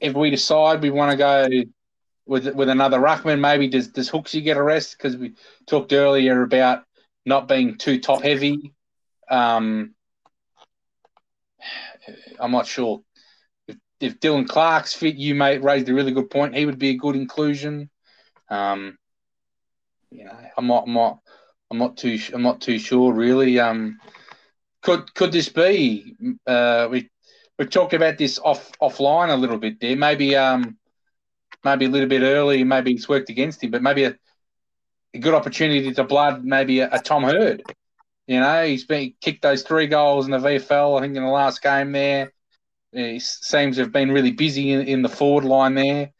if 0.00 0.14
we 0.14 0.30
decide 0.30 0.82
we 0.82 0.90
want 0.90 1.10
to 1.10 1.16
go 1.16 1.46
with 2.26 2.54
with 2.54 2.68
another 2.68 2.98
ruckman, 2.98 3.40
maybe 3.40 3.68
does 3.68 3.88
does 3.88 4.10
Hooksy 4.10 4.42
get 4.42 4.56
a 4.56 4.62
rest? 4.62 4.96
Because 4.96 5.16
we 5.16 5.34
talked 5.66 5.92
earlier 5.92 6.42
about 6.42 6.84
not 7.24 7.48
being 7.48 7.76
too 7.76 8.00
top 8.00 8.22
heavy. 8.22 8.72
Um, 9.30 9.94
I'm 12.38 12.52
not 12.52 12.66
sure 12.66 13.02
if, 13.66 13.76
if 14.00 14.20
Dylan 14.20 14.48
Clarke's 14.48 14.94
fit. 14.94 15.16
You 15.16 15.34
may 15.34 15.58
raised 15.58 15.88
a 15.88 15.94
really 15.94 16.12
good 16.12 16.30
point. 16.30 16.54
He 16.54 16.66
would 16.66 16.78
be 16.78 16.90
a 16.90 16.96
good 16.96 17.16
inclusion. 17.16 17.90
Um, 18.48 18.96
you 20.10 20.24
know, 20.24 20.38
not, 20.66 20.84
I'm 20.86 20.92
not, 20.94 21.18
I'm 21.70 21.78
not 21.78 21.96
too, 21.96 22.18
I'm 22.32 22.42
not 22.42 22.60
too 22.60 22.78
sure 22.78 23.12
really. 23.12 23.58
Um, 23.58 23.98
could 24.82 25.12
could 25.14 25.32
this 25.32 25.48
be? 25.48 26.14
Uh, 26.46 26.88
we 26.90 27.10
we 27.58 27.66
talked 27.66 27.92
about 27.92 28.18
this 28.18 28.38
off 28.38 28.70
offline 28.80 29.30
a 29.30 29.36
little 29.36 29.58
bit 29.58 29.80
there. 29.80 29.96
Maybe 29.96 30.36
um, 30.36 30.76
maybe 31.64 31.86
a 31.86 31.88
little 31.88 32.08
bit 32.08 32.22
early. 32.22 32.64
Maybe 32.64 32.92
it's 32.92 33.08
worked 33.08 33.30
against 33.30 33.62
him, 33.62 33.70
but 33.70 33.82
maybe 33.82 34.04
a, 34.04 34.16
a 35.14 35.18
good 35.18 35.34
opportunity 35.34 35.92
to 35.92 36.04
blood 36.04 36.44
maybe 36.44 36.80
a, 36.80 36.88
a, 36.92 36.98
Tom 37.00 37.24
Hurd. 37.24 37.62
You 38.26 38.40
know, 38.40 38.64
he's 38.64 38.84
been 38.84 39.14
kicked 39.20 39.42
those 39.42 39.62
three 39.62 39.86
goals 39.86 40.26
in 40.26 40.32
the 40.32 40.38
VFL. 40.38 40.98
I 40.98 41.02
think 41.02 41.16
in 41.16 41.22
the 41.22 41.28
last 41.28 41.62
game 41.62 41.92
there, 41.92 42.32
he 42.92 43.20
seems 43.20 43.76
to 43.76 43.82
have 43.82 43.92
been 43.92 44.10
really 44.10 44.32
busy 44.32 44.72
in, 44.72 44.82
in 44.82 45.02
the 45.02 45.08
forward 45.08 45.44
line 45.44 45.74
there. 45.74 46.12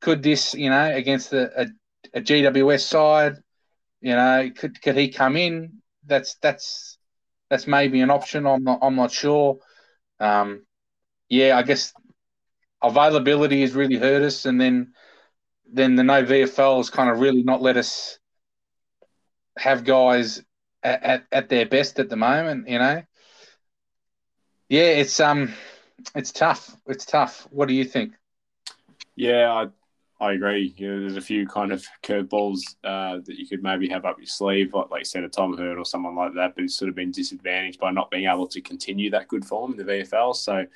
Could 0.00 0.22
this, 0.22 0.54
you 0.54 0.70
know, 0.70 0.94
against 0.94 1.32
a, 1.32 1.62
a, 1.62 1.66
a 2.14 2.20
GWS 2.20 2.80
side, 2.80 3.36
You 4.00 4.14
know, 4.14 4.50
could 4.56 4.80
could 4.80 4.96
he 4.96 5.08
come 5.08 5.36
in? 5.36 5.82
That's 6.06 6.36
that's 6.36 6.98
that's 7.50 7.66
maybe 7.66 8.00
an 8.00 8.10
option. 8.10 8.46
I'm 8.46 8.64
not 8.64 8.78
I'm 8.82 8.96
not 8.96 9.10
sure. 9.10 9.58
Um, 10.20 10.64
yeah, 11.28 11.56
I 11.56 11.62
guess 11.62 11.92
availability 12.82 13.60
has 13.62 13.74
really 13.74 13.96
hurt 13.96 14.22
us, 14.22 14.46
and 14.46 14.60
then 14.60 14.92
then 15.70 15.96
the 15.96 16.04
no 16.04 16.22
VFL 16.24 16.78
has 16.78 16.90
kind 16.90 17.10
of 17.10 17.20
really 17.20 17.42
not 17.42 17.60
let 17.60 17.76
us 17.76 18.18
have 19.58 19.84
guys 19.84 20.42
at, 20.82 21.02
at, 21.02 21.26
at 21.32 21.48
their 21.48 21.66
best 21.66 21.98
at 21.98 22.08
the 22.08 22.16
moment. 22.16 22.68
You 22.68 22.78
know, 22.78 23.02
yeah, 24.68 24.82
it's 24.82 25.18
um, 25.20 25.52
it's 26.14 26.32
tough. 26.32 26.74
It's 26.86 27.04
tough. 27.04 27.46
What 27.50 27.68
do 27.68 27.74
you 27.74 27.84
think? 27.84 28.14
Yeah, 29.16 29.66
I 30.20 30.32
agree. 30.32 30.74
You 30.76 30.90
know, 30.90 31.00
there's 31.00 31.16
a 31.16 31.20
few 31.20 31.46
kind 31.46 31.70
of 31.70 31.86
curveballs 32.02 32.60
uh, 32.82 33.18
that 33.24 33.38
you 33.38 33.46
could 33.46 33.62
maybe 33.62 33.88
have 33.88 34.04
up 34.04 34.18
your 34.18 34.26
sleeve, 34.26 34.74
like 34.74 34.90
like 34.90 35.06
a 35.14 35.28
Tom 35.28 35.56
Hurd 35.56 35.78
or 35.78 35.84
someone 35.84 36.16
like 36.16 36.34
that, 36.34 36.54
but 36.54 36.62
he's 36.62 36.74
sort 36.74 36.88
of 36.88 36.96
been 36.96 37.12
disadvantaged 37.12 37.78
by 37.78 37.92
not 37.92 38.10
being 38.10 38.28
able 38.28 38.48
to 38.48 38.60
continue 38.60 39.10
that 39.10 39.28
good 39.28 39.44
form 39.44 39.72
in 39.72 39.76
the 39.76 39.84
VFL. 39.84 40.34
So 40.34 40.66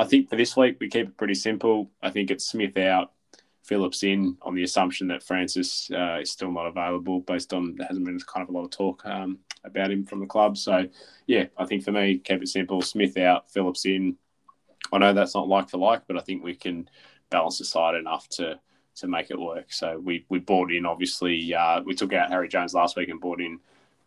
I 0.00 0.04
think 0.04 0.28
for 0.28 0.36
this 0.36 0.56
week 0.56 0.78
we 0.80 0.88
keep 0.88 1.08
it 1.08 1.16
pretty 1.16 1.34
simple. 1.34 1.90
I 2.02 2.10
think 2.10 2.32
it's 2.32 2.46
Smith 2.46 2.76
out, 2.76 3.12
Phillips 3.62 4.02
in, 4.02 4.36
on 4.42 4.56
the 4.56 4.64
assumption 4.64 5.06
that 5.08 5.22
Francis 5.22 5.88
uh, 5.92 6.18
is 6.20 6.32
still 6.32 6.50
not 6.50 6.66
available, 6.66 7.20
based 7.20 7.52
on 7.54 7.76
there 7.76 7.86
hasn't 7.86 8.04
been 8.04 8.18
kind 8.20 8.42
of 8.42 8.52
a 8.52 8.58
lot 8.58 8.64
of 8.64 8.70
talk 8.70 9.06
um, 9.06 9.38
about 9.62 9.92
him 9.92 10.06
from 10.06 10.18
the 10.18 10.26
club. 10.26 10.56
So 10.56 10.88
yeah, 11.28 11.44
I 11.56 11.66
think 11.66 11.84
for 11.84 11.92
me, 11.92 12.18
keep 12.18 12.42
it 12.42 12.48
simple. 12.48 12.82
Smith 12.82 13.16
out, 13.16 13.48
Phillips 13.52 13.86
in. 13.86 14.16
I 14.92 14.98
know 14.98 15.12
that's 15.12 15.36
not 15.36 15.46
like 15.46 15.68
for 15.70 15.78
like, 15.78 16.02
but 16.08 16.16
I 16.16 16.20
think 16.20 16.42
we 16.42 16.56
can 16.56 16.90
balance 17.30 17.58
the 17.58 17.64
side 17.64 17.94
enough 17.94 18.28
to 18.30 18.58
to 18.98 19.08
make 19.08 19.30
it 19.30 19.38
work. 19.38 19.72
So 19.72 19.98
we 19.98 20.24
we 20.28 20.38
bought 20.38 20.72
in 20.72 20.86
obviously 20.86 21.54
uh, 21.54 21.82
we 21.82 21.94
took 21.94 22.12
out 22.12 22.30
Harry 22.30 22.48
Jones 22.48 22.74
last 22.74 22.96
week 22.96 23.08
and 23.08 23.20
bought 23.20 23.40
in 23.40 23.60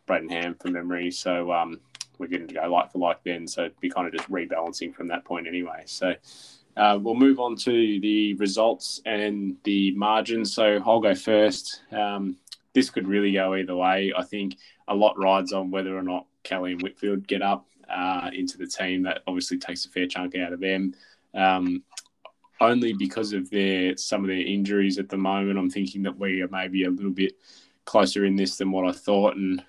Brayden 0.08 0.30
Ham 0.30 0.56
from 0.56 0.74
memory. 0.74 1.12
So 1.12 1.52
um, 1.52 1.80
we're 2.18 2.28
getting 2.28 2.48
to 2.48 2.54
go 2.54 2.72
like 2.72 2.92
for 2.92 3.00
like 3.00 3.24
then. 3.24 3.48
So 3.48 3.70
be 3.80 3.90
kind 3.90 4.08
of 4.08 4.14
just 4.14 4.30
rebalancing 4.30 4.94
from 4.94 5.08
that 5.08 5.26
point 5.26 5.48
anyway. 5.48 5.84
So 5.86 6.14
uh, 6.78 6.98
we'll 7.02 7.16
move 7.16 7.40
on 7.40 7.56
to 7.58 8.00
the 8.00 8.34
results 8.36 9.02
and 9.06 9.58
the 9.64 9.92
margins. 9.96 10.54
So 10.54 10.82
I'll 10.86 11.02
go 11.02 11.16
first. 11.16 11.82
Um, 11.92 12.38
this 12.74 12.90
could 12.90 13.08
really 13.08 13.34
go 13.34 13.56
either 13.56 13.76
way. 13.76 14.14
I 14.16 14.24
think 14.24 14.58
a 14.88 14.96
lot 14.96 15.18
rides 15.18 15.52
on 15.52 15.72
whether 15.72 15.98
or 15.98 16.04
not 16.04 16.26
Kelly 16.44 16.74
and 16.74 16.82
Whitfield 16.82 17.28
get 17.28 17.42
up 17.42 17.66
uh, 17.90 18.30
into 18.34 18.58
the 18.58 18.68
team. 18.68 19.04
That 19.04 19.24
obviously 19.28 19.58
takes 19.58 19.86
a 19.86 19.90
fair 19.90 20.08
chunk 20.08 20.36
out 20.36 20.54
of 20.54 20.60
them. 20.60 20.96
Um, 21.34 21.84
only 22.62 22.94
because 22.94 23.34
of 23.34 23.50
their 23.50 23.98
some 23.98 24.24
of 24.24 24.28
their 24.28 24.38
injuries 24.38 24.98
at 25.00 25.10
the 25.10 25.18
moment. 25.18 25.60
I'm 25.60 25.70
thinking 25.70 26.04
that 26.04 26.18
we 26.18 26.42
are 26.42 26.48
maybe 26.48 26.86
a 26.86 26.90
little 26.90 27.12
bit 27.12 27.34
closer 27.84 28.24
in 28.24 28.36
this 28.36 28.58
than 28.58 28.72
what 28.72 28.88
I 28.88 28.94
thought, 28.94 29.36
and 29.36 29.62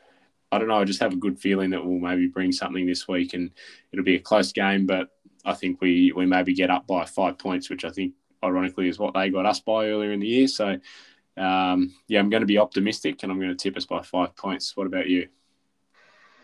I 0.52 0.58
don't 0.58 0.68
know. 0.68 0.80
I 0.80 0.84
just 0.84 1.00
have 1.00 1.14
a 1.14 1.16
good 1.16 1.38
feeling 1.38 1.70
that 1.70 1.84
we'll 1.84 1.98
maybe 1.98 2.28
bring 2.28 2.52
something 2.52 2.86
this 2.86 3.08
week, 3.08 3.34
and 3.34 3.50
it'll 3.90 4.04
be 4.04 4.16
a 4.16 4.20
close 4.20 4.52
game. 4.52 4.86
But 4.86 5.08
I 5.44 5.54
think 5.54 5.80
we 5.80 6.12
we 6.12 6.26
maybe 6.26 6.54
get 6.54 6.70
up 6.70 6.86
by 6.86 7.04
five 7.06 7.38
points, 7.38 7.70
which 7.70 7.84
I 7.84 7.90
think 7.90 8.12
ironically 8.44 8.88
is 8.88 8.98
what 8.98 9.14
they 9.14 9.30
got 9.30 9.46
us 9.46 9.60
by 9.60 9.86
earlier 9.86 10.12
in 10.12 10.20
the 10.20 10.26
year. 10.26 10.48
So 10.48 10.78
um, 11.38 11.94
yeah, 12.08 12.20
I'm 12.20 12.30
going 12.30 12.42
to 12.42 12.46
be 12.46 12.58
optimistic, 12.58 13.22
and 13.22 13.32
I'm 13.32 13.40
going 13.40 13.56
to 13.56 13.56
tip 13.56 13.76
us 13.76 13.86
by 13.86 14.02
five 14.02 14.36
points. 14.36 14.76
What 14.76 14.86
about 14.86 15.08
you? 15.08 15.28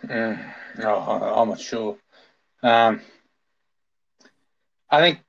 Mm, 0.06 0.54
oh, 0.84 1.40
I'm 1.42 1.48
not 1.48 1.60
sure. 1.60 1.98
Um, 2.62 3.02
I 4.90 5.00
think 5.00 5.20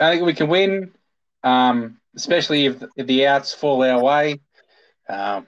I 0.00 0.12
think 0.12 0.24
we 0.24 0.34
can 0.34 0.48
win, 0.48 0.92
um, 1.44 1.98
especially 2.16 2.66
if, 2.66 2.82
if, 2.96 3.06
the 3.06 3.26
outs 3.26 3.52
fall 3.52 3.82
our 3.82 4.02
way. 4.02 4.40
Um, 5.08 5.46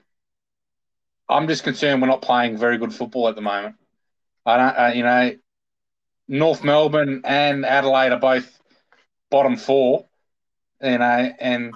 I'm 1.28 1.48
just 1.48 1.64
concerned 1.64 2.02
we're 2.02 2.08
not 2.08 2.22
playing 2.22 2.58
very 2.58 2.76
good 2.76 2.94
football 2.94 3.28
at 3.28 3.34
the 3.34 3.40
moment. 3.40 3.76
I 4.44 4.56
don't, 4.56 4.78
uh, 4.78 4.92
you 4.94 5.02
know, 5.04 5.34
North 6.28 6.62
Melbourne 6.62 7.22
and 7.24 7.64
Adelaide 7.64 8.12
are 8.12 8.18
both 8.18 8.60
bottom 9.30 9.56
four, 9.56 10.06
you 10.82 10.98
know, 10.98 11.32
and 11.40 11.74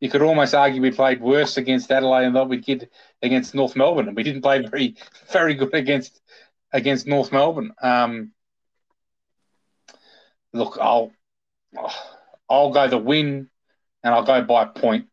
you 0.00 0.10
could 0.10 0.22
almost 0.22 0.54
argue 0.54 0.82
we 0.82 0.90
played 0.90 1.20
worse 1.20 1.56
against 1.56 1.92
Adelaide 1.92 2.32
than 2.32 2.48
we 2.48 2.56
did 2.56 2.90
against 3.22 3.54
North 3.54 3.76
Melbourne, 3.76 4.08
and 4.08 4.16
we 4.16 4.24
didn't 4.24 4.42
play 4.42 4.66
very, 4.66 4.96
very 5.30 5.54
good 5.54 5.72
against 5.74 6.20
against 6.72 7.06
North 7.06 7.30
Melbourne. 7.30 7.72
Um, 7.80 8.32
look, 10.52 10.78
I'll 10.80 11.12
I'll 12.48 12.70
go 12.70 12.88
the 12.88 12.98
win 12.98 13.48
and 14.02 14.14
I'll 14.14 14.24
go 14.24 14.42
by 14.42 14.64
a 14.64 14.66
point. 14.66 15.06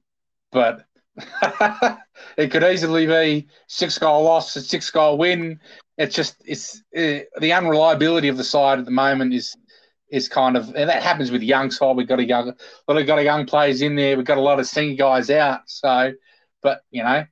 But 0.51 0.85
it 2.37 2.51
could 2.51 2.63
easily 2.63 3.05
be 3.05 3.47
six 3.67 3.97
goal 3.97 4.23
loss, 4.23 4.55
a 4.55 4.61
six 4.61 4.89
goal 4.89 5.17
win. 5.17 5.59
It's 5.97 6.15
just 6.15 6.41
it's 6.45 6.81
uh, 6.95 7.25
the 7.39 7.53
unreliability 7.53 8.29
of 8.29 8.37
the 8.37 8.43
side 8.43 8.79
at 8.79 8.85
the 8.85 8.91
moment 8.91 9.33
is 9.33 9.55
is 10.09 10.27
kind 10.27 10.57
of 10.57 10.67
and 10.75 10.89
that 10.89 11.03
happens 11.03 11.31
with 11.31 11.43
young 11.43 11.71
side. 11.71 11.95
We've 11.95 12.07
got 12.07 12.19
a 12.19 12.25
young, 12.25 12.53
well, 12.87 12.97
we've 12.97 13.07
got 13.07 13.19
a 13.19 13.23
young 13.23 13.45
players 13.45 13.81
in 13.81 13.95
there. 13.95 14.17
We've 14.17 14.25
got 14.25 14.37
a 14.37 14.41
lot 14.41 14.59
of 14.59 14.67
senior 14.67 14.95
guys 14.95 15.29
out. 15.29 15.61
So, 15.67 16.13
but 16.61 16.81
you 16.91 17.03
know, 17.03 17.25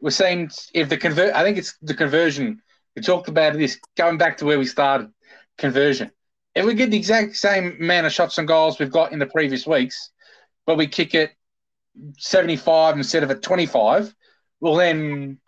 we're 0.00 0.10
seeing 0.10 0.50
if 0.72 0.88
the 0.88 0.96
convert. 0.96 1.34
I 1.34 1.42
think 1.42 1.58
it's 1.58 1.76
the 1.82 1.94
conversion. 1.94 2.62
We 2.96 3.02
talked 3.02 3.28
about 3.28 3.54
this 3.54 3.78
going 3.96 4.18
back 4.18 4.38
to 4.38 4.44
where 4.44 4.58
we 4.58 4.66
started. 4.66 5.10
Conversion. 5.58 6.10
If 6.58 6.66
we 6.66 6.74
get 6.74 6.90
the 6.90 6.96
exact 6.96 7.36
same 7.36 7.76
amount 7.80 8.06
of 8.06 8.12
shots 8.12 8.38
and 8.38 8.48
goals 8.48 8.78
we've 8.78 8.90
got 8.90 9.12
in 9.12 9.18
the 9.18 9.26
previous 9.26 9.66
weeks, 9.66 10.10
but 10.66 10.76
we 10.76 10.86
kick 10.86 11.14
it 11.14 11.30
75 12.18 12.96
instead 12.96 13.22
of 13.22 13.30
at 13.30 13.42
25, 13.42 14.14
well 14.60 14.74
then, 14.74 15.38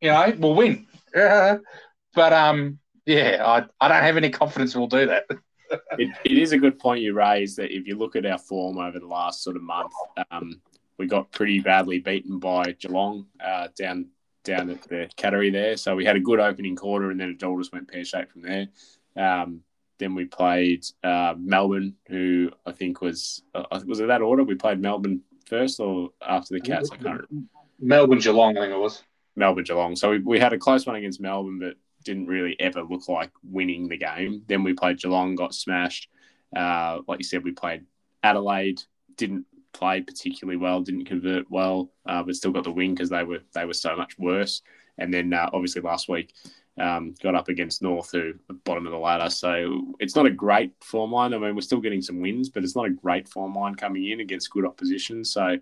you 0.00 0.08
know, 0.08 0.34
we'll 0.38 0.54
win. 0.54 0.86
but 1.14 2.32
um, 2.32 2.78
yeah, 3.06 3.42
I, 3.44 3.64
I 3.84 3.88
don't 3.88 4.02
have 4.02 4.16
any 4.16 4.30
confidence 4.30 4.76
we'll 4.76 4.86
do 4.86 5.06
that. 5.06 5.24
it, 5.98 6.16
it 6.24 6.38
is 6.38 6.52
a 6.52 6.58
good 6.58 6.78
point 6.78 7.00
you 7.00 7.14
raised 7.14 7.56
that 7.56 7.74
if 7.74 7.86
you 7.86 7.96
look 7.96 8.14
at 8.14 8.24
our 8.24 8.38
form 8.38 8.78
over 8.78 8.98
the 8.98 9.06
last 9.06 9.42
sort 9.42 9.56
of 9.56 9.62
month, 9.62 9.92
um, 10.30 10.60
we 10.98 11.06
got 11.06 11.32
pretty 11.32 11.58
badly 11.58 11.98
beaten 11.98 12.38
by 12.38 12.72
Geelong 12.72 13.26
uh, 13.44 13.68
down 13.76 14.08
down 14.44 14.70
at 14.70 14.82
the 14.82 15.08
Cattery 15.16 15.52
there. 15.52 15.76
So 15.76 15.94
we 15.94 16.04
had 16.04 16.16
a 16.16 16.20
good 16.20 16.40
opening 16.40 16.76
quarter, 16.76 17.10
and 17.10 17.18
then 17.18 17.30
it 17.30 17.42
all 17.42 17.58
just 17.58 17.72
went 17.72 17.88
pear 17.88 18.04
shaped 18.04 18.32
from 18.32 18.42
there. 18.42 18.68
Um, 19.16 19.62
then 19.98 20.14
we 20.14 20.24
played 20.24 20.84
uh, 21.04 21.34
Melbourne, 21.38 21.94
who 22.08 22.50
I 22.66 22.72
think 22.72 23.00
was 23.00 23.42
uh, 23.54 23.64
was 23.86 24.00
it 24.00 24.08
that 24.08 24.22
order? 24.22 24.44
We 24.44 24.54
played 24.54 24.80
Melbourne 24.80 25.20
first 25.46 25.80
or 25.80 26.10
after 26.26 26.54
the 26.54 26.60
Cats? 26.60 26.90
I 26.90 26.96
can't 26.96 27.24
remember. 27.30 27.48
Melbourne 27.78 28.18
Geelong, 28.18 28.56
I 28.56 28.60
think 28.60 28.72
it 28.72 28.78
was. 28.78 29.02
Melbourne 29.36 29.64
Geelong. 29.64 29.96
So 29.96 30.10
we, 30.10 30.18
we 30.20 30.38
had 30.38 30.52
a 30.52 30.58
close 30.58 30.86
one 30.86 30.96
against 30.96 31.20
Melbourne, 31.20 31.58
but 31.58 31.74
didn't 32.04 32.26
really 32.26 32.56
ever 32.58 32.82
look 32.82 33.08
like 33.08 33.30
winning 33.44 33.88
the 33.88 33.96
game. 33.96 34.42
Then 34.46 34.62
we 34.62 34.72
played 34.72 34.98
Geelong, 34.98 35.34
got 35.34 35.54
smashed. 35.54 36.08
Uh, 36.54 37.00
like 37.06 37.18
you 37.18 37.24
said, 37.24 37.44
we 37.44 37.52
played 37.52 37.84
Adelaide, 38.22 38.82
didn't 39.16 39.46
play 39.72 40.00
particularly 40.00 40.56
well, 40.56 40.80
didn't 40.80 41.06
convert 41.06 41.50
well, 41.50 41.90
uh, 42.06 42.22
but 42.22 42.36
still 42.36 42.52
got 42.52 42.64
the 42.64 42.70
win 42.70 42.94
because 42.94 43.10
they 43.10 43.24
were 43.24 43.40
they 43.54 43.64
were 43.64 43.74
so 43.74 43.96
much 43.96 44.18
worse. 44.18 44.62
And 44.98 45.12
then 45.12 45.32
uh, 45.32 45.48
obviously 45.52 45.82
last 45.82 46.08
week 46.08 46.34
um, 46.78 47.14
got 47.22 47.34
up 47.34 47.48
against 47.48 47.82
North, 47.82 48.12
who 48.12 48.34
are 48.50 48.54
bottom 48.64 48.86
of 48.86 48.92
the 48.92 48.98
ladder. 48.98 49.30
So 49.30 49.94
it's 49.98 50.16
not 50.16 50.26
a 50.26 50.30
great 50.30 50.72
form 50.82 51.12
line. 51.12 51.34
I 51.34 51.38
mean, 51.38 51.54
we're 51.54 51.60
still 51.60 51.80
getting 51.80 52.02
some 52.02 52.20
wins, 52.20 52.48
but 52.48 52.64
it's 52.64 52.76
not 52.76 52.86
a 52.86 52.90
great 52.90 53.28
form 53.28 53.54
line 53.54 53.74
coming 53.74 54.10
in 54.10 54.20
against 54.20 54.50
good 54.50 54.64
opposition. 54.64 55.24
So 55.24 55.58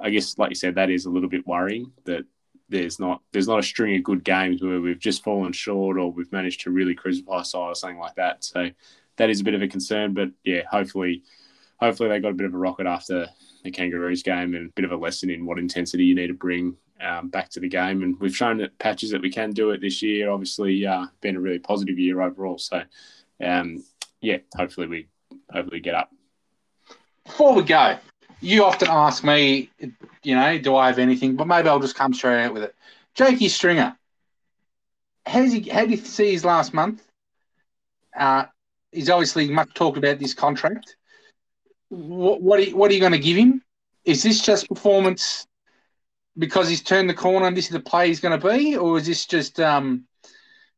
I 0.00 0.10
guess, 0.10 0.38
like 0.38 0.50
you 0.50 0.56
said, 0.56 0.74
that 0.76 0.90
is 0.90 1.04
a 1.04 1.10
little 1.10 1.28
bit 1.28 1.46
worrying 1.46 1.92
that 2.04 2.24
there's 2.70 2.98
not 2.98 3.20
there's 3.32 3.46
not 3.46 3.58
a 3.58 3.62
string 3.62 3.94
of 3.96 4.02
good 4.02 4.24
games 4.24 4.62
where 4.62 4.80
we've 4.80 4.98
just 4.98 5.22
fallen 5.22 5.52
short 5.52 5.98
or 5.98 6.10
we've 6.10 6.32
managed 6.32 6.62
to 6.62 6.70
really 6.70 6.94
crucify 6.94 7.42
side 7.42 7.68
or 7.68 7.74
something 7.74 7.98
like 7.98 8.14
that. 8.14 8.42
So 8.42 8.70
that 9.16 9.30
is 9.30 9.40
a 9.40 9.44
bit 9.44 9.54
of 9.54 9.62
a 9.62 9.68
concern. 9.68 10.14
But 10.14 10.30
yeah, 10.44 10.62
hopefully, 10.70 11.22
hopefully 11.78 12.08
they 12.08 12.20
got 12.20 12.30
a 12.30 12.34
bit 12.34 12.46
of 12.46 12.54
a 12.54 12.58
rocket 12.58 12.86
after 12.86 13.28
the 13.62 13.70
Kangaroos 13.70 14.22
game 14.22 14.54
and 14.54 14.70
a 14.70 14.72
bit 14.72 14.84
of 14.84 14.92
a 14.92 14.96
lesson 14.96 15.30
in 15.30 15.46
what 15.46 15.58
intensity 15.58 16.04
you 16.04 16.14
need 16.14 16.28
to 16.28 16.34
bring 16.34 16.76
um, 17.04 17.28
back 17.28 17.50
to 17.50 17.60
the 17.60 17.68
game. 17.68 18.02
And 18.02 18.18
we've 18.20 18.36
shown 18.36 18.58
that 18.58 18.78
patches 18.78 19.10
that 19.10 19.22
we 19.22 19.30
can 19.30 19.50
do 19.50 19.70
it 19.70 19.80
this 19.80 20.02
year. 20.02 20.30
Obviously, 20.30 20.86
uh, 20.86 21.06
been 21.20 21.36
a 21.36 21.40
really 21.40 21.58
positive 21.58 21.98
year 21.98 22.20
overall. 22.20 22.58
So, 22.58 22.82
um, 23.42 23.84
yeah, 24.20 24.38
hopefully 24.56 24.86
we 24.86 25.08
hopefully 25.50 25.80
get 25.80 25.94
up. 25.94 26.10
Before 27.24 27.54
we 27.54 27.62
go, 27.62 27.98
you 28.40 28.64
often 28.64 28.88
ask 28.90 29.24
me, 29.24 29.70
you 30.22 30.34
know, 30.34 30.58
do 30.58 30.76
I 30.76 30.88
have 30.88 30.98
anything? 30.98 31.36
But 31.36 31.46
maybe 31.46 31.68
I'll 31.68 31.80
just 31.80 31.96
come 31.96 32.14
straight 32.14 32.44
out 32.44 32.54
with 32.54 32.64
it. 32.64 32.74
Jakey 33.14 33.48
Stringer, 33.48 33.96
how 35.26 35.40
does 35.40 35.52
he? 35.52 35.68
How 35.68 35.84
do 35.84 35.90
you 35.90 35.96
see 35.96 36.32
his 36.32 36.44
last 36.44 36.74
month? 36.74 37.02
Uh, 38.16 38.44
he's 38.92 39.10
obviously 39.10 39.50
much 39.50 39.72
talked 39.74 39.98
about 39.98 40.18
this 40.18 40.34
contract. 40.34 40.96
What 41.88 42.42
what 42.42 42.60
are 42.60 42.76
what 42.76 42.90
are 42.90 42.94
you 42.94 43.00
going 43.00 43.12
to 43.12 43.18
give 43.18 43.36
him? 43.36 43.62
Is 44.04 44.22
this 44.22 44.42
just 44.42 44.68
performance 44.68 45.46
because 46.36 46.68
he's 46.68 46.82
turned 46.82 47.08
the 47.08 47.14
corner 47.14 47.46
and 47.46 47.56
this 47.56 47.66
is 47.66 47.72
the 47.72 47.80
play 47.80 48.08
he's 48.08 48.20
going 48.20 48.38
to 48.38 48.48
be, 48.48 48.76
or 48.76 48.98
is 48.98 49.06
this 49.06 49.26
just 49.26 49.60
um, 49.60 50.04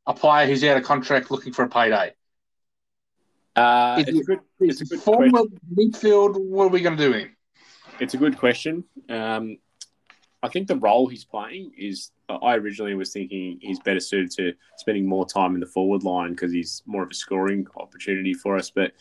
a 0.06 0.14
player 0.14 0.46
who's 0.46 0.62
out 0.64 0.76
of 0.76 0.84
contract 0.84 1.30
looking 1.30 1.52
for 1.52 1.64
a 1.64 1.68
payday? 1.68 2.12
Uh, 3.54 3.96
it's, 3.98 4.10
it, 4.10 4.16
a 4.16 4.24
good, 4.24 4.40
it's 4.60 4.80
a 4.82 4.84
good 4.84 5.00
former 5.00 5.42
midfield. 5.74 6.36
What 6.38 6.64
are 6.64 6.68
we 6.68 6.82
going 6.82 6.96
to 6.96 7.02
do 7.02 7.12
him? 7.12 7.36
It's 7.98 8.12
a 8.12 8.18
good 8.18 8.36
question. 8.36 8.84
Um, 9.08 9.56
I 10.42 10.48
think 10.48 10.68
the 10.68 10.76
role 10.76 11.08
he's 11.08 11.24
playing 11.24 11.72
is. 11.76 12.10
I 12.28 12.56
originally 12.56 12.94
was 12.94 13.12
thinking 13.12 13.58
he's 13.62 13.78
better 13.78 14.00
suited 14.00 14.32
to 14.32 14.52
spending 14.76 15.08
more 15.08 15.26
time 15.26 15.54
in 15.54 15.60
the 15.60 15.66
forward 15.66 16.02
line 16.02 16.32
because 16.32 16.52
he's 16.52 16.82
more 16.84 17.04
of 17.04 17.10
a 17.10 17.14
scoring 17.14 17.66
opportunity 17.76 18.34
for 18.34 18.56
us. 18.56 18.70
But 18.70 18.92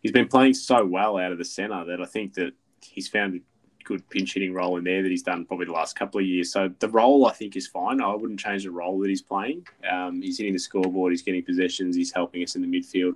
he's 0.00 0.12
been 0.12 0.28
playing 0.28 0.54
so 0.54 0.86
well 0.86 1.18
out 1.18 1.32
of 1.32 1.38
the 1.38 1.44
centre 1.44 1.84
that 1.84 2.00
I 2.00 2.04
think 2.06 2.34
that 2.34 2.52
he's 2.80 3.08
found 3.08 3.34
a 3.34 3.40
good 3.88 4.08
pinch 4.10 4.34
hitting 4.34 4.52
role 4.52 4.76
in 4.76 4.84
there 4.84 5.02
that 5.02 5.10
he's 5.10 5.22
done 5.22 5.46
probably 5.46 5.66
the 5.66 5.72
last 5.72 5.96
couple 5.96 6.20
of 6.20 6.26
years. 6.26 6.52
So 6.52 6.70
the 6.78 6.88
role 6.90 7.26
I 7.26 7.32
think 7.32 7.56
is 7.56 7.66
fine. 7.66 8.02
I 8.02 8.14
wouldn't 8.14 8.38
change 8.38 8.64
the 8.64 8.70
role 8.70 8.98
that 9.00 9.08
he's 9.08 9.22
playing. 9.22 9.66
Um, 9.90 10.20
he's 10.20 10.36
hitting 10.36 10.52
the 10.52 10.58
scoreboard. 10.58 11.12
He's 11.12 11.22
getting 11.22 11.42
possessions. 11.42 11.96
He's 11.96 12.12
helping 12.12 12.42
us 12.42 12.54
in 12.54 12.62
the 12.62 12.68
midfield. 12.68 13.14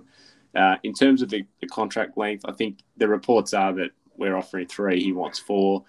Uh, 0.55 0.77
in 0.83 0.93
terms 0.93 1.21
of 1.21 1.29
the, 1.29 1.45
the 1.61 1.67
contract 1.67 2.17
length, 2.17 2.43
I 2.47 2.51
think 2.51 2.79
the 2.97 3.07
reports 3.07 3.53
are 3.53 3.71
that 3.73 3.91
we're 4.17 4.35
offering 4.35 4.67
three. 4.67 5.01
He 5.01 5.13
wants 5.13 5.39
four. 5.39 5.83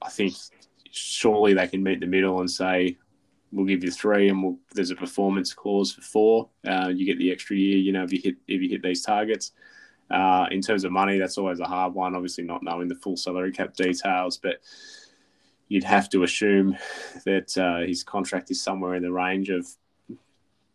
I 0.00 0.08
think 0.08 0.34
surely 0.90 1.52
they 1.52 1.68
can 1.68 1.82
meet 1.82 2.00
the 2.00 2.06
middle 2.06 2.40
and 2.40 2.50
say 2.50 2.96
we'll 3.52 3.66
give 3.66 3.84
you 3.84 3.90
three, 3.90 4.28
and 4.30 4.42
we'll, 4.42 4.58
there's 4.74 4.90
a 4.90 4.96
performance 4.96 5.52
clause 5.52 5.92
for 5.92 6.02
four. 6.02 6.48
Uh, 6.66 6.88
you 6.88 7.04
get 7.06 7.18
the 7.18 7.30
extra 7.30 7.56
year, 7.56 7.76
you 7.76 7.92
know, 7.92 8.04
if 8.04 8.12
you 8.12 8.20
hit 8.22 8.36
if 8.46 8.62
you 8.62 8.68
hit 8.68 8.82
these 8.82 9.02
targets. 9.02 9.52
Uh, 10.10 10.46
in 10.50 10.62
terms 10.62 10.84
of 10.84 10.92
money, 10.92 11.18
that's 11.18 11.38
always 11.38 11.60
a 11.60 11.64
hard 11.64 11.94
one. 11.94 12.14
Obviously, 12.14 12.44
not 12.44 12.62
knowing 12.62 12.88
the 12.88 12.94
full 12.94 13.16
salary 13.16 13.52
cap 13.52 13.74
details, 13.74 14.38
but 14.38 14.60
you'd 15.68 15.84
have 15.84 16.08
to 16.08 16.22
assume 16.22 16.76
that 17.26 17.56
uh, 17.58 17.86
his 17.86 18.02
contract 18.02 18.50
is 18.50 18.60
somewhere 18.62 18.94
in 18.94 19.02
the 19.02 19.12
range 19.12 19.50
of, 19.50 19.68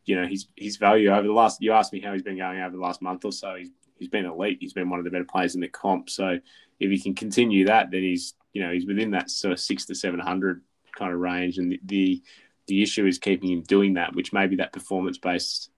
you 0.05 0.15
know, 0.15 0.27
his 0.27 0.47
his 0.55 0.77
value 0.77 1.09
over 1.09 1.27
the 1.27 1.33
last. 1.33 1.61
You 1.61 1.71
asked 1.71 1.93
me 1.93 1.99
how 1.99 2.13
he's 2.13 2.21
been 2.21 2.37
going 2.37 2.61
over 2.61 2.75
the 2.75 2.81
last 2.81 3.01
month 3.01 3.25
or 3.25 3.31
so. 3.31 3.55
He's 3.55 3.71
he's 3.97 4.09
been 4.09 4.25
elite. 4.25 4.59
He's 4.61 4.73
been 4.73 4.89
one 4.89 4.99
of 4.99 5.05
the 5.05 5.11
better 5.11 5.23
players 5.25 5.55
in 5.55 5.61
the 5.61 5.67
comp. 5.67 6.09
So 6.09 6.37
if 6.79 6.91
he 6.91 6.99
can 6.99 7.15
continue 7.15 7.65
that, 7.65 7.89
then 7.89 8.01
he's 8.01 8.35
you 8.53 8.61
know 8.61 8.71
he's 8.71 8.85
within 8.85 9.11
that 9.11 9.31
sort 9.31 9.53
of 9.53 9.59
six 9.59 9.85
to 9.87 9.95
seven 9.95 10.19
hundred 10.19 10.61
kind 10.95 11.11
of 11.11 11.19
range. 11.19 11.57
And 11.57 11.71
the, 11.71 11.79
the 11.85 12.23
the 12.67 12.83
issue 12.83 13.07
is 13.07 13.17
keeping 13.17 13.51
him 13.51 13.63
doing 13.63 13.95
that, 13.95 14.15
which 14.15 14.31
maybe 14.31 14.57
that 14.57 14.73
performance 14.73 15.17
based 15.17 15.71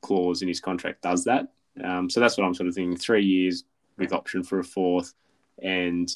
clause 0.00 0.42
in 0.42 0.48
his 0.48 0.60
contract 0.60 1.02
does 1.02 1.24
that. 1.24 1.52
Um, 1.82 2.10
so 2.10 2.20
that's 2.20 2.36
what 2.36 2.44
I'm 2.44 2.54
sort 2.54 2.68
of 2.68 2.74
thinking: 2.74 2.96
three 2.96 3.24
years 3.24 3.64
with 3.96 4.12
option 4.12 4.42
for 4.42 4.58
a 4.58 4.64
fourth, 4.64 5.14
and 5.62 6.10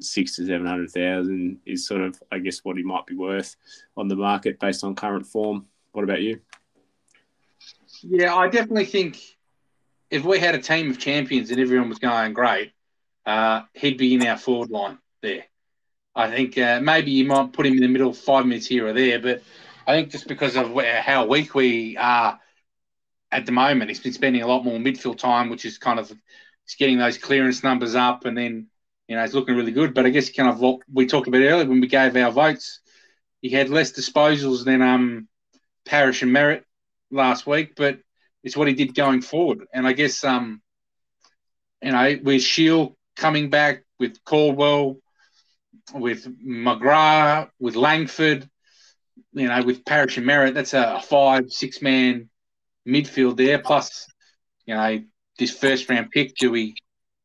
six 0.00 0.36
to 0.36 0.46
seven 0.46 0.66
hundred 0.66 0.90
thousand 0.90 1.58
is 1.66 1.86
sort 1.86 2.00
of, 2.00 2.20
I 2.30 2.38
guess, 2.38 2.64
what 2.64 2.76
he 2.76 2.82
might 2.82 3.06
be 3.06 3.14
worth 3.14 3.56
on 3.96 4.08
the 4.08 4.16
market 4.16 4.60
based 4.60 4.84
on 4.84 4.94
current 4.94 5.26
form. 5.26 5.66
What 5.92 6.04
about 6.04 6.22
you? 6.22 6.40
Yeah, 8.02 8.34
I 8.34 8.48
definitely 8.48 8.86
think 8.86 9.18
if 10.10 10.24
we 10.24 10.38
had 10.38 10.54
a 10.54 10.60
team 10.60 10.90
of 10.90 10.98
champions 10.98 11.50
and 11.50 11.60
everyone 11.60 11.88
was 11.88 11.98
going 11.98 12.32
great, 12.32 12.72
uh, 13.26 13.62
he'd 13.74 13.98
be 13.98 14.14
in 14.14 14.26
our 14.26 14.36
forward 14.36 14.70
line 14.70 14.98
there. 15.20 15.44
I 16.14 16.30
think 16.30 16.56
uh, 16.58 16.80
maybe 16.82 17.10
you 17.10 17.26
might 17.26 17.52
put 17.52 17.66
him 17.66 17.74
in 17.74 17.80
the 17.80 17.88
middle, 17.88 18.12
five 18.12 18.46
minutes 18.46 18.66
here 18.66 18.86
or 18.86 18.92
there, 18.92 19.18
but 19.18 19.42
I 19.86 19.94
think 19.94 20.10
just 20.10 20.28
because 20.28 20.56
of 20.56 20.76
how 20.76 21.26
weak 21.26 21.54
we 21.54 21.96
are 21.96 22.38
at 23.30 23.46
the 23.46 23.52
moment. 23.52 23.90
He's 23.90 24.00
been 24.00 24.12
spending 24.12 24.42
a 24.42 24.46
lot 24.46 24.64
more 24.64 24.78
midfield 24.78 25.18
time, 25.18 25.50
which 25.50 25.64
is 25.64 25.78
kind 25.78 25.98
of 25.98 26.08
he's 26.08 26.76
getting 26.78 26.98
those 26.98 27.18
clearance 27.18 27.62
numbers 27.62 27.94
up, 27.94 28.24
and 28.24 28.36
then 28.36 28.68
you 29.06 29.16
know 29.16 29.22
he's 29.22 29.34
looking 29.34 29.56
really 29.56 29.72
good. 29.72 29.94
But 29.94 30.06
I 30.06 30.10
guess 30.10 30.30
kind 30.30 30.48
of 30.48 30.60
what 30.60 30.80
we 30.92 31.06
talked 31.06 31.28
about 31.28 31.42
earlier 31.42 31.66
when 31.66 31.80
we 31.80 31.86
gave 31.86 32.16
our 32.16 32.30
votes, 32.30 32.80
he 33.40 33.50
had 33.50 33.70
less 33.70 33.92
disposals 33.92 34.64
than 34.64 34.82
um 34.82 35.28
Parish 35.86 36.22
and 36.22 36.34
Merrett 36.34 36.62
last 37.10 37.46
week, 37.46 37.74
but 37.76 37.98
it's 38.44 38.56
what 38.56 38.68
he 38.68 38.74
did 38.74 38.94
going 38.94 39.22
forward. 39.22 39.66
And 39.72 39.86
I 39.86 39.92
guess 39.92 40.24
um 40.24 40.62
you 41.82 41.92
know 41.92 42.18
with 42.22 42.42
Shiel 42.42 42.96
coming 43.16 43.50
back 43.50 43.84
with 43.98 44.22
Caldwell, 44.24 44.98
with 45.92 46.26
McGrath, 46.40 47.50
with 47.58 47.74
Langford, 47.74 48.48
you 49.32 49.48
know, 49.48 49.62
with 49.62 49.84
Parish 49.84 50.16
and 50.16 50.26
Merrett, 50.26 50.54
that's 50.54 50.74
a 50.74 51.00
five, 51.02 51.50
six 51.50 51.82
man 51.82 52.28
midfield 52.88 53.36
there. 53.36 53.58
Plus, 53.58 54.06
you 54.66 54.74
know, 54.74 55.00
this 55.38 55.56
first 55.56 55.88
round 55.88 56.10
pick, 56.10 56.34
do 56.36 56.50
we 56.50 56.74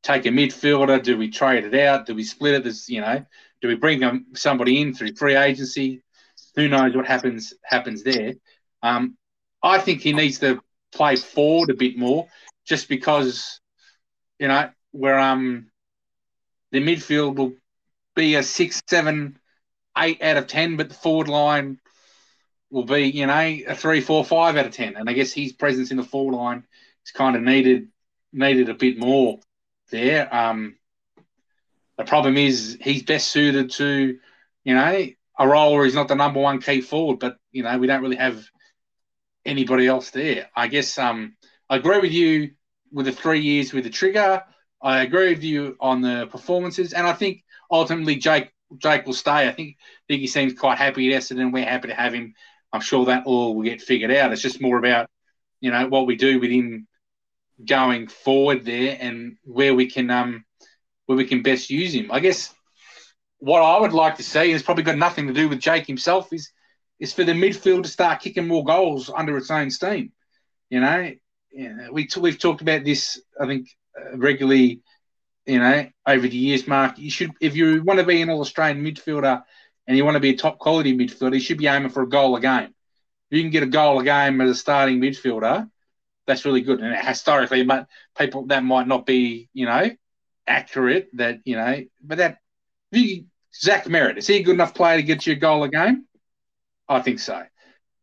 take 0.03 0.25
a 0.25 0.29
midfielder? 0.29 1.01
Do 1.01 1.17
we 1.17 1.29
trade 1.29 1.63
it 1.63 1.75
out? 1.87 2.05
Do 2.05 2.13
we 2.13 2.23
split 2.23 2.55
it? 2.55 2.63
There's, 2.63 2.89
you 2.89 3.01
know, 3.01 3.25
do 3.61 3.67
we 3.67 3.75
bring 3.75 4.25
somebody 4.35 4.81
in 4.81 4.93
through 4.93 5.15
free 5.15 5.35
agency? 5.35 6.03
Who 6.55 6.67
knows 6.67 6.95
what 6.95 7.07
happens 7.07 7.53
happens 7.63 8.03
there? 8.03 8.33
Um, 8.81 9.17
I 9.63 9.79
think 9.79 10.01
he 10.01 10.13
needs 10.13 10.39
to 10.39 10.61
play 10.93 11.15
forward 11.15 11.69
a 11.69 11.75
bit 11.75 11.97
more, 11.97 12.27
just 12.65 12.89
because, 12.89 13.59
you 14.37 14.49
know, 14.49 14.69
where 14.91 15.17
um 15.17 15.67
the 16.71 16.79
midfield 16.79 17.35
will 17.37 17.53
be 18.15 18.35
a 18.35 18.43
six, 18.43 18.81
seven, 18.87 19.39
eight 19.97 20.21
out 20.21 20.37
of 20.37 20.47
ten, 20.47 20.75
but 20.75 20.89
the 20.89 20.95
forward 20.95 21.27
line 21.27 21.79
will 22.73 22.85
be, 22.85 23.03
you 23.03 23.27
know, 23.27 23.39
a 23.39 23.75
three, 23.75 24.01
four, 24.01 24.25
five 24.25 24.57
out 24.57 24.65
of 24.65 24.71
ten. 24.71 24.95
And 24.95 25.07
I 25.07 25.13
guess 25.13 25.31
his 25.31 25.53
presence 25.53 25.91
in 25.91 25.97
the 25.97 26.03
forward 26.03 26.35
line 26.35 26.65
is 27.05 27.11
kind 27.11 27.35
of 27.35 27.43
needed 27.43 27.89
needed 28.33 28.67
a 28.67 28.73
bit 28.73 28.97
more 28.97 29.39
there. 29.91 30.33
Um, 30.33 30.75
the 31.99 32.03
problem 32.03 32.35
is 32.35 32.75
he's 32.81 33.03
best 33.03 33.27
suited 33.27 33.69
to, 33.73 34.17
you 34.63 34.73
know, 34.73 35.05
a 35.37 35.47
role 35.47 35.73
where 35.73 35.85
he's 35.85 35.93
not 35.93 36.07
the 36.07 36.15
number 36.15 36.39
one 36.39 36.59
key 36.59 36.81
forward, 36.81 37.19
but 37.19 37.37
you 37.51 37.61
know, 37.61 37.77
we 37.77 37.85
don't 37.85 38.01
really 38.01 38.15
have 38.15 38.43
anybody 39.45 39.85
else 39.85 40.09
there. 40.09 40.49
I 40.55 40.67
guess 40.67 40.97
um, 40.97 41.35
I 41.69 41.75
agree 41.75 41.99
with 41.99 42.11
you 42.11 42.53
with 42.91 43.05
the 43.05 43.11
three 43.11 43.41
years 43.41 43.71
with 43.71 43.83
the 43.83 43.91
trigger. 43.91 44.43
I 44.81 45.03
agree 45.03 45.29
with 45.29 45.43
you 45.43 45.77
on 45.79 46.01
the 46.01 46.25
performances, 46.25 46.93
and 46.93 47.05
I 47.05 47.13
think 47.13 47.43
ultimately 47.69 48.15
Jake 48.15 48.51
Jake 48.79 49.05
will 49.05 49.13
stay. 49.13 49.47
I 49.47 49.51
think 49.51 49.77
I 49.79 50.03
think 50.07 50.21
he 50.21 50.27
seems 50.27 50.53
quite 50.53 50.79
happy 50.79 51.13
at 51.13 51.21
Essendon. 51.21 51.53
We're 51.53 51.65
happy 51.65 51.89
to 51.89 51.93
have 51.93 52.13
him 52.13 52.33
I'm 52.73 52.81
sure 52.81 53.05
that 53.05 53.25
all 53.25 53.55
will 53.55 53.63
get 53.63 53.81
figured 53.81 54.11
out. 54.11 54.33
It's 54.33 54.41
just 54.41 54.61
more 54.61 54.77
about, 54.77 55.07
you 55.61 55.71
know, 55.71 55.87
what 55.87 56.07
we 56.07 56.15
do 56.15 56.39
with 56.39 56.49
him 56.49 56.87
going 57.65 58.07
forward 58.07 58.65
there 58.65 58.97
and 58.99 59.37
where 59.43 59.75
we 59.75 59.89
can 59.89 60.09
um 60.09 60.43
where 61.05 61.17
we 61.17 61.25
can 61.25 61.43
best 61.43 61.69
use 61.69 61.93
him. 61.93 62.11
I 62.11 62.19
guess 62.19 62.53
what 63.37 63.61
I 63.61 63.79
would 63.79 63.93
like 63.93 64.15
to 64.15 64.23
see, 64.23 64.39
and 64.39 64.53
it's 64.53 64.63
probably 64.63 64.83
got 64.83 64.97
nothing 64.97 65.27
to 65.27 65.33
do 65.33 65.47
with 65.47 65.59
Jake 65.59 65.85
himself, 65.85 66.33
is 66.33 66.51
is 66.99 67.13
for 67.13 67.23
the 67.23 67.33
midfield 67.33 67.83
to 67.83 67.89
start 67.89 68.21
kicking 68.21 68.47
more 68.47 68.63
goals 68.63 69.11
under 69.15 69.37
its 69.37 69.51
own 69.51 69.69
steam. 69.69 70.11
You 70.69 70.79
know, 70.79 71.11
we 71.91 72.07
we've 72.19 72.39
talked 72.39 72.61
about 72.61 72.83
this, 72.83 73.21
I 73.39 73.45
think, 73.45 73.67
uh, 73.97 74.17
regularly. 74.17 74.81
You 75.45 75.59
know, 75.59 75.89
over 76.07 76.25
the 76.25 76.37
years, 76.37 76.67
Mark, 76.67 76.97
you 76.97 77.11
should 77.11 77.31
if 77.41 77.57
you 77.57 77.83
want 77.83 77.99
to 77.99 78.05
be 78.05 78.21
an 78.21 78.29
All 78.29 78.39
Australian 78.39 78.83
midfielder 78.83 79.43
and 79.87 79.97
you 79.97 80.05
want 80.05 80.15
to 80.15 80.21
be 80.21 80.29
a 80.29 80.37
top 80.37 80.59
quality 80.59 80.95
midfielder, 80.95 81.33
you 81.33 81.39
should 81.39 81.57
be 81.57 81.67
aiming 81.67 81.89
for 81.89 82.03
a 82.03 82.09
goal 82.09 82.35
a 82.35 82.41
game. 82.41 82.73
If 83.29 83.37
you 83.37 83.41
can 83.41 83.51
get 83.51 83.63
a 83.63 83.67
goal 83.67 83.99
a 83.99 84.03
game 84.03 84.39
as 84.41 84.49
a 84.49 84.55
starting 84.55 84.99
midfielder, 84.99 85.69
that's 86.25 86.45
really 86.45 86.61
good. 86.61 86.79
And 86.79 86.95
historically, 86.95 87.63
but 87.63 87.87
people 88.17 88.45
that 88.47 88.63
might 88.63 88.87
not 88.87 89.05
be, 89.05 89.49
you 89.53 89.65
know, 89.65 89.89
accurate. 90.47 91.09
That 91.13 91.39
you 91.43 91.55
know, 91.55 91.83
but 92.01 92.19
that 92.19 92.37
you, 92.91 93.25
Zach 93.53 93.85
Merrett 93.85 94.17
is 94.17 94.27
he 94.27 94.37
a 94.37 94.43
good 94.43 94.53
enough 94.53 94.73
player 94.73 94.97
to 94.97 95.03
get 95.03 95.27
you 95.27 95.33
a 95.33 95.37
goal 95.37 95.63
a 95.63 95.69
game? 95.69 96.05
I 96.87 97.01
think 97.01 97.19
so. 97.19 97.43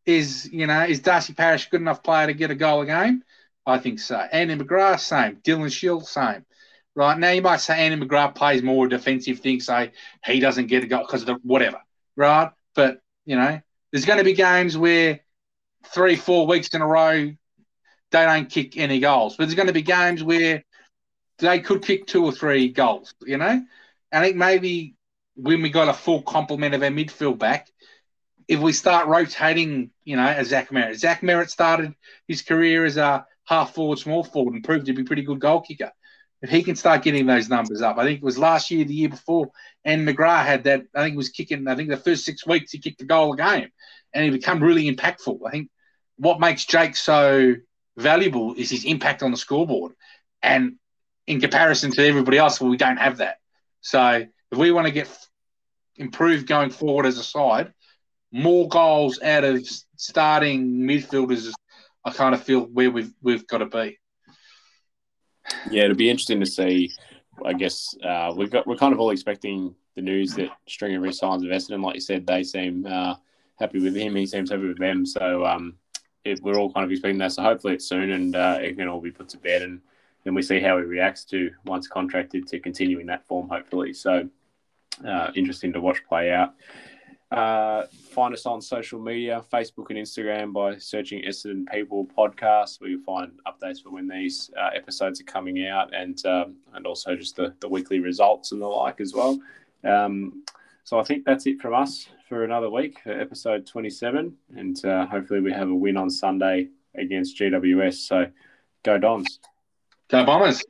Is 0.05 0.49
you 0.51 0.67
know 0.67 0.83
is 0.83 0.99
Darcy 0.99 1.33
Parish 1.33 1.67
a 1.67 1.69
good 1.69 1.81
enough 1.81 2.03
player 2.03 2.27
to 2.27 2.33
get 2.33 2.51
a 2.51 2.55
goal 2.55 2.81
a 2.81 2.85
game? 2.85 3.23
I 3.65 3.77
think 3.77 3.99
so. 3.99 4.17
Andy 4.17 4.55
McGrath, 4.55 4.99
same. 4.99 5.37
Dylan 5.37 5.71
Shiel, 5.71 6.01
same 6.01 6.45
right? 6.95 7.17
Now 7.17 7.31
you 7.31 7.41
might 7.41 7.57
say 7.57 7.77
Andy 7.77 8.05
McGrath 8.05 8.35
plays 8.35 8.61
more 8.61 8.87
defensive 8.87 9.39
things, 9.39 9.65
so 9.65 9.87
he 10.25 10.39
doesn't 10.39 10.67
get 10.67 10.83
a 10.83 10.87
goal 10.87 11.01
because 11.05 11.21
of 11.21 11.27
the 11.27 11.33
whatever, 11.43 11.81
right? 12.15 12.51
But 12.75 13.01
you 13.25 13.35
know, 13.35 13.59
there's 13.91 14.05
going 14.05 14.19
to 14.19 14.25
be 14.25 14.33
games 14.33 14.77
where 14.77 15.21
three, 15.87 16.15
four 16.15 16.47
weeks 16.47 16.69
in 16.69 16.81
a 16.81 16.87
row 16.87 17.31
they 18.11 18.25
don't 18.25 18.49
kick 18.49 18.77
any 18.77 18.99
goals, 18.99 19.37
but 19.37 19.45
there's 19.45 19.55
going 19.55 19.67
to 19.67 19.73
be 19.73 19.81
games 19.81 20.21
where 20.21 20.63
they 21.37 21.59
could 21.59 21.81
kick 21.81 22.07
two 22.07 22.25
or 22.25 22.31
three 22.33 22.67
goals. 22.69 23.13
You 23.21 23.37
know, 23.37 23.63
I 24.11 24.21
think 24.21 24.35
maybe 24.35 24.95
when 25.35 25.61
we 25.61 25.69
got 25.69 25.87
a 25.87 25.93
full 25.93 26.21
complement 26.21 26.75
of 26.75 26.83
our 26.83 26.89
midfield 26.89 27.39
back. 27.39 27.69
If 28.47 28.59
we 28.59 28.73
start 28.73 29.07
rotating, 29.07 29.91
you 30.03 30.17
know, 30.17 30.25
as 30.25 30.49
Zach 30.49 30.71
Merrett. 30.71 30.97
Zach 30.97 31.21
Merrett 31.21 31.49
started 31.49 31.93
his 32.27 32.41
career 32.41 32.83
as 32.83 32.97
a 32.97 33.25
half 33.45 33.73
forward, 33.73 33.99
small 33.99 34.25
forward, 34.25 34.55
and 34.55 34.63
proved 34.63 34.87
to 34.87 34.93
be 34.93 35.03
a 35.03 35.05
pretty 35.05 35.21
good 35.21 35.39
goal 35.39 35.61
kicker 35.61 35.91
if 36.41 36.49
he 36.49 36.63
can 36.63 36.75
start 36.75 37.03
getting 37.03 37.25
those 37.25 37.49
numbers 37.49 37.81
up, 37.81 37.97
I 37.97 38.03
think 38.03 38.19
it 38.19 38.25
was 38.25 38.37
last 38.37 38.71
year, 38.71 38.83
the 38.83 38.93
year 38.93 39.09
before, 39.09 39.51
and 39.85 40.07
McGrath 40.07 40.45
had 40.45 40.63
that. 40.63 40.83
I 40.95 41.03
think 41.03 41.13
he 41.13 41.17
was 41.17 41.29
kicking. 41.29 41.67
I 41.67 41.75
think 41.75 41.89
the 41.89 41.97
first 41.97 42.25
six 42.25 42.45
weeks 42.45 42.71
he 42.71 42.79
kicked 42.79 43.01
a 43.01 43.05
goal 43.05 43.33
a 43.33 43.37
game, 43.37 43.69
and 44.13 44.23
he 44.23 44.29
become 44.31 44.61
really 44.61 44.91
impactful. 44.91 45.39
I 45.45 45.51
think 45.51 45.69
what 46.17 46.39
makes 46.39 46.65
Jake 46.65 46.95
so 46.95 47.55
valuable 47.97 48.55
is 48.55 48.69
his 48.69 48.85
impact 48.85 49.21
on 49.21 49.31
the 49.31 49.37
scoreboard, 49.37 49.93
and 50.41 50.77
in 51.27 51.39
comparison 51.39 51.91
to 51.91 52.05
everybody 52.05 52.37
else, 52.37 52.59
well, 52.59 52.71
we 52.71 52.77
don't 52.77 52.97
have 52.97 53.17
that. 53.17 53.37
So 53.81 54.25
if 54.51 54.57
we 54.57 54.71
want 54.71 54.87
to 54.87 54.91
get 54.91 55.09
improved 55.95 56.47
going 56.47 56.71
forward 56.71 57.05
as 57.05 57.19
a 57.19 57.23
side, 57.23 57.73
more 58.31 58.67
goals 58.67 59.21
out 59.21 59.43
of 59.43 59.65
starting 59.95 60.79
midfielders, 60.79 61.51
I 62.03 62.11
kind 62.11 62.33
of 62.33 62.41
feel 62.41 62.61
where 62.61 62.89
we've 62.89 63.13
we've 63.21 63.45
got 63.45 63.59
to 63.59 63.67
be. 63.67 63.99
Yeah, 65.69 65.83
it'll 65.83 65.95
be 65.95 66.09
interesting 66.09 66.39
to 66.39 66.45
see. 66.45 66.91
I 67.45 67.53
guess 67.53 67.95
uh, 68.03 68.33
we've 68.35 68.51
got 68.51 68.67
we're 68.67 68.75
kind 68.75 68.93
of 68.93 68.99
all 68.99 69.09
expecting 69.09 69.73
the 69.95 70.01
news 70.01 70.33
that 70.35 70.49
Stringer 70.67 70.99
resigns 70.99 71.43
with 71.43 71.51
Essendon. 71.51 71.83
Like 71.83 71.95
you 71.95 72.01
said, 72.01 72.27
they 72.27 72.43
seem 72.43 72.85
uh, 72.85 73.15
happy 73.59 73.79
with 73.79 73.95
him. 73.95 74.15
He 74.15 74.25
seems 74.25 74.51
happy 74.51 74.67
with 74.67 74.79
them. 74.79 75.05
So 75.05 75.45
um, 75.45 75.75
it, 76.23 76.41
we're 76.43 76.57
all 76.57 76.71
kind 76.71 76.85
of 76.85 76.91
expecting 76.91 77.17
that. 77.19 77.31
So 77.31 77.41
hopefully 77.41 77.73
it's 77.75 77.87
soon 77.87 78.11
and 78.11 78.35
uh, 78.35 78.59
it 78.61 78.77
can 78.77 78.87
all 78.87 79.01
be 79.01 79.11
put 79.11 79.29
to 79.29 79.37
bed 79.37 79.63
and 79.63 79.81
then 80.23 80.35
we 80.35 80.41
see 80.41 80.59
how 80.59 80.77
he 80.77 80.83
reacts 80.83 81.25
to 81.25 81.51
once 81.65 81.87
contracted 81.87 82.47
to 82.47 82.59
continue 82.59 82.99
in 82.99 83.07
that 83.07 83.25
form, 83.27 83.49
hopefully. 83.49 83.93
So 83.93 84.29
uh, 85.05 85.31
interesting 85.35 85.73
to 85.73 85.81
watch 85.81 86.03
play 86.07 86.31
out. 86.31 86.53
Uh, 87.31 87.85
find 88.09 88.33
us 88.33 88.45
on 88.45 88.61
social 88.61 88.99
media, 88.99 89.41
Facebook 89.53 89.89
and 89.89 89.97
Instagram, 89.97 90.51
by 90.51 90.77
searching 90.77 91.23
Essendon 91.23 91.65
People 91.71 92.05
Podcast, 92.05 92.81
where 92.81 92.89
you'll 92.89 93.03
find 93.03 93.31
updates 93.47 93.81
for 93.81 93.89
when 93.89 94.07
these 94.07 94.51
uh, 94.59 94.69
episodes 94.75 95.21
are 95.21 95.25
coming 95.25 95.65
out, 95.65 95.93
and 95.93 96.25
um, 96.25 96.57
and 96.73 96.85
also 96.85 97.15
just 97.15 97.37
the, 97.37 97.53
the 97.61 97.69
weekly 97.69 97.99
results 97.99 98.51
and 98.51 98.61
the 98.61 98.67
like 98.67 98.99
as 98.99 99.13
well. 99.13 99.39
Um, 99.85 100.43
so 100.83 100.99
I 100.99 101.03
think 101.03 101.23
that's 101.23 101.45
it 101.47 101.61
from 101.61 101.73
us 101.73 102.09
for 102.27 102.43
another 102.43 102.69
week, 102.69 102.99
episode 103.05 103.65
27, 103.65 104.35
and 104.57 104.85
uh, 104.85 105.05
hopefully 105.05 105.39
we 105.39 105.53
have 105.53 105.69
a 105.69 105.75
win 105.75 105.95
on 105.95 106.09
Sunday 106.09 106.67
against 106.95 107.37
GWS. 107.37 107.93
So 107.93 108.25
go 108.83 108.97
Dons. 108.97 109.39
Go 110.09 110.25
Bombers. 110.25 110.61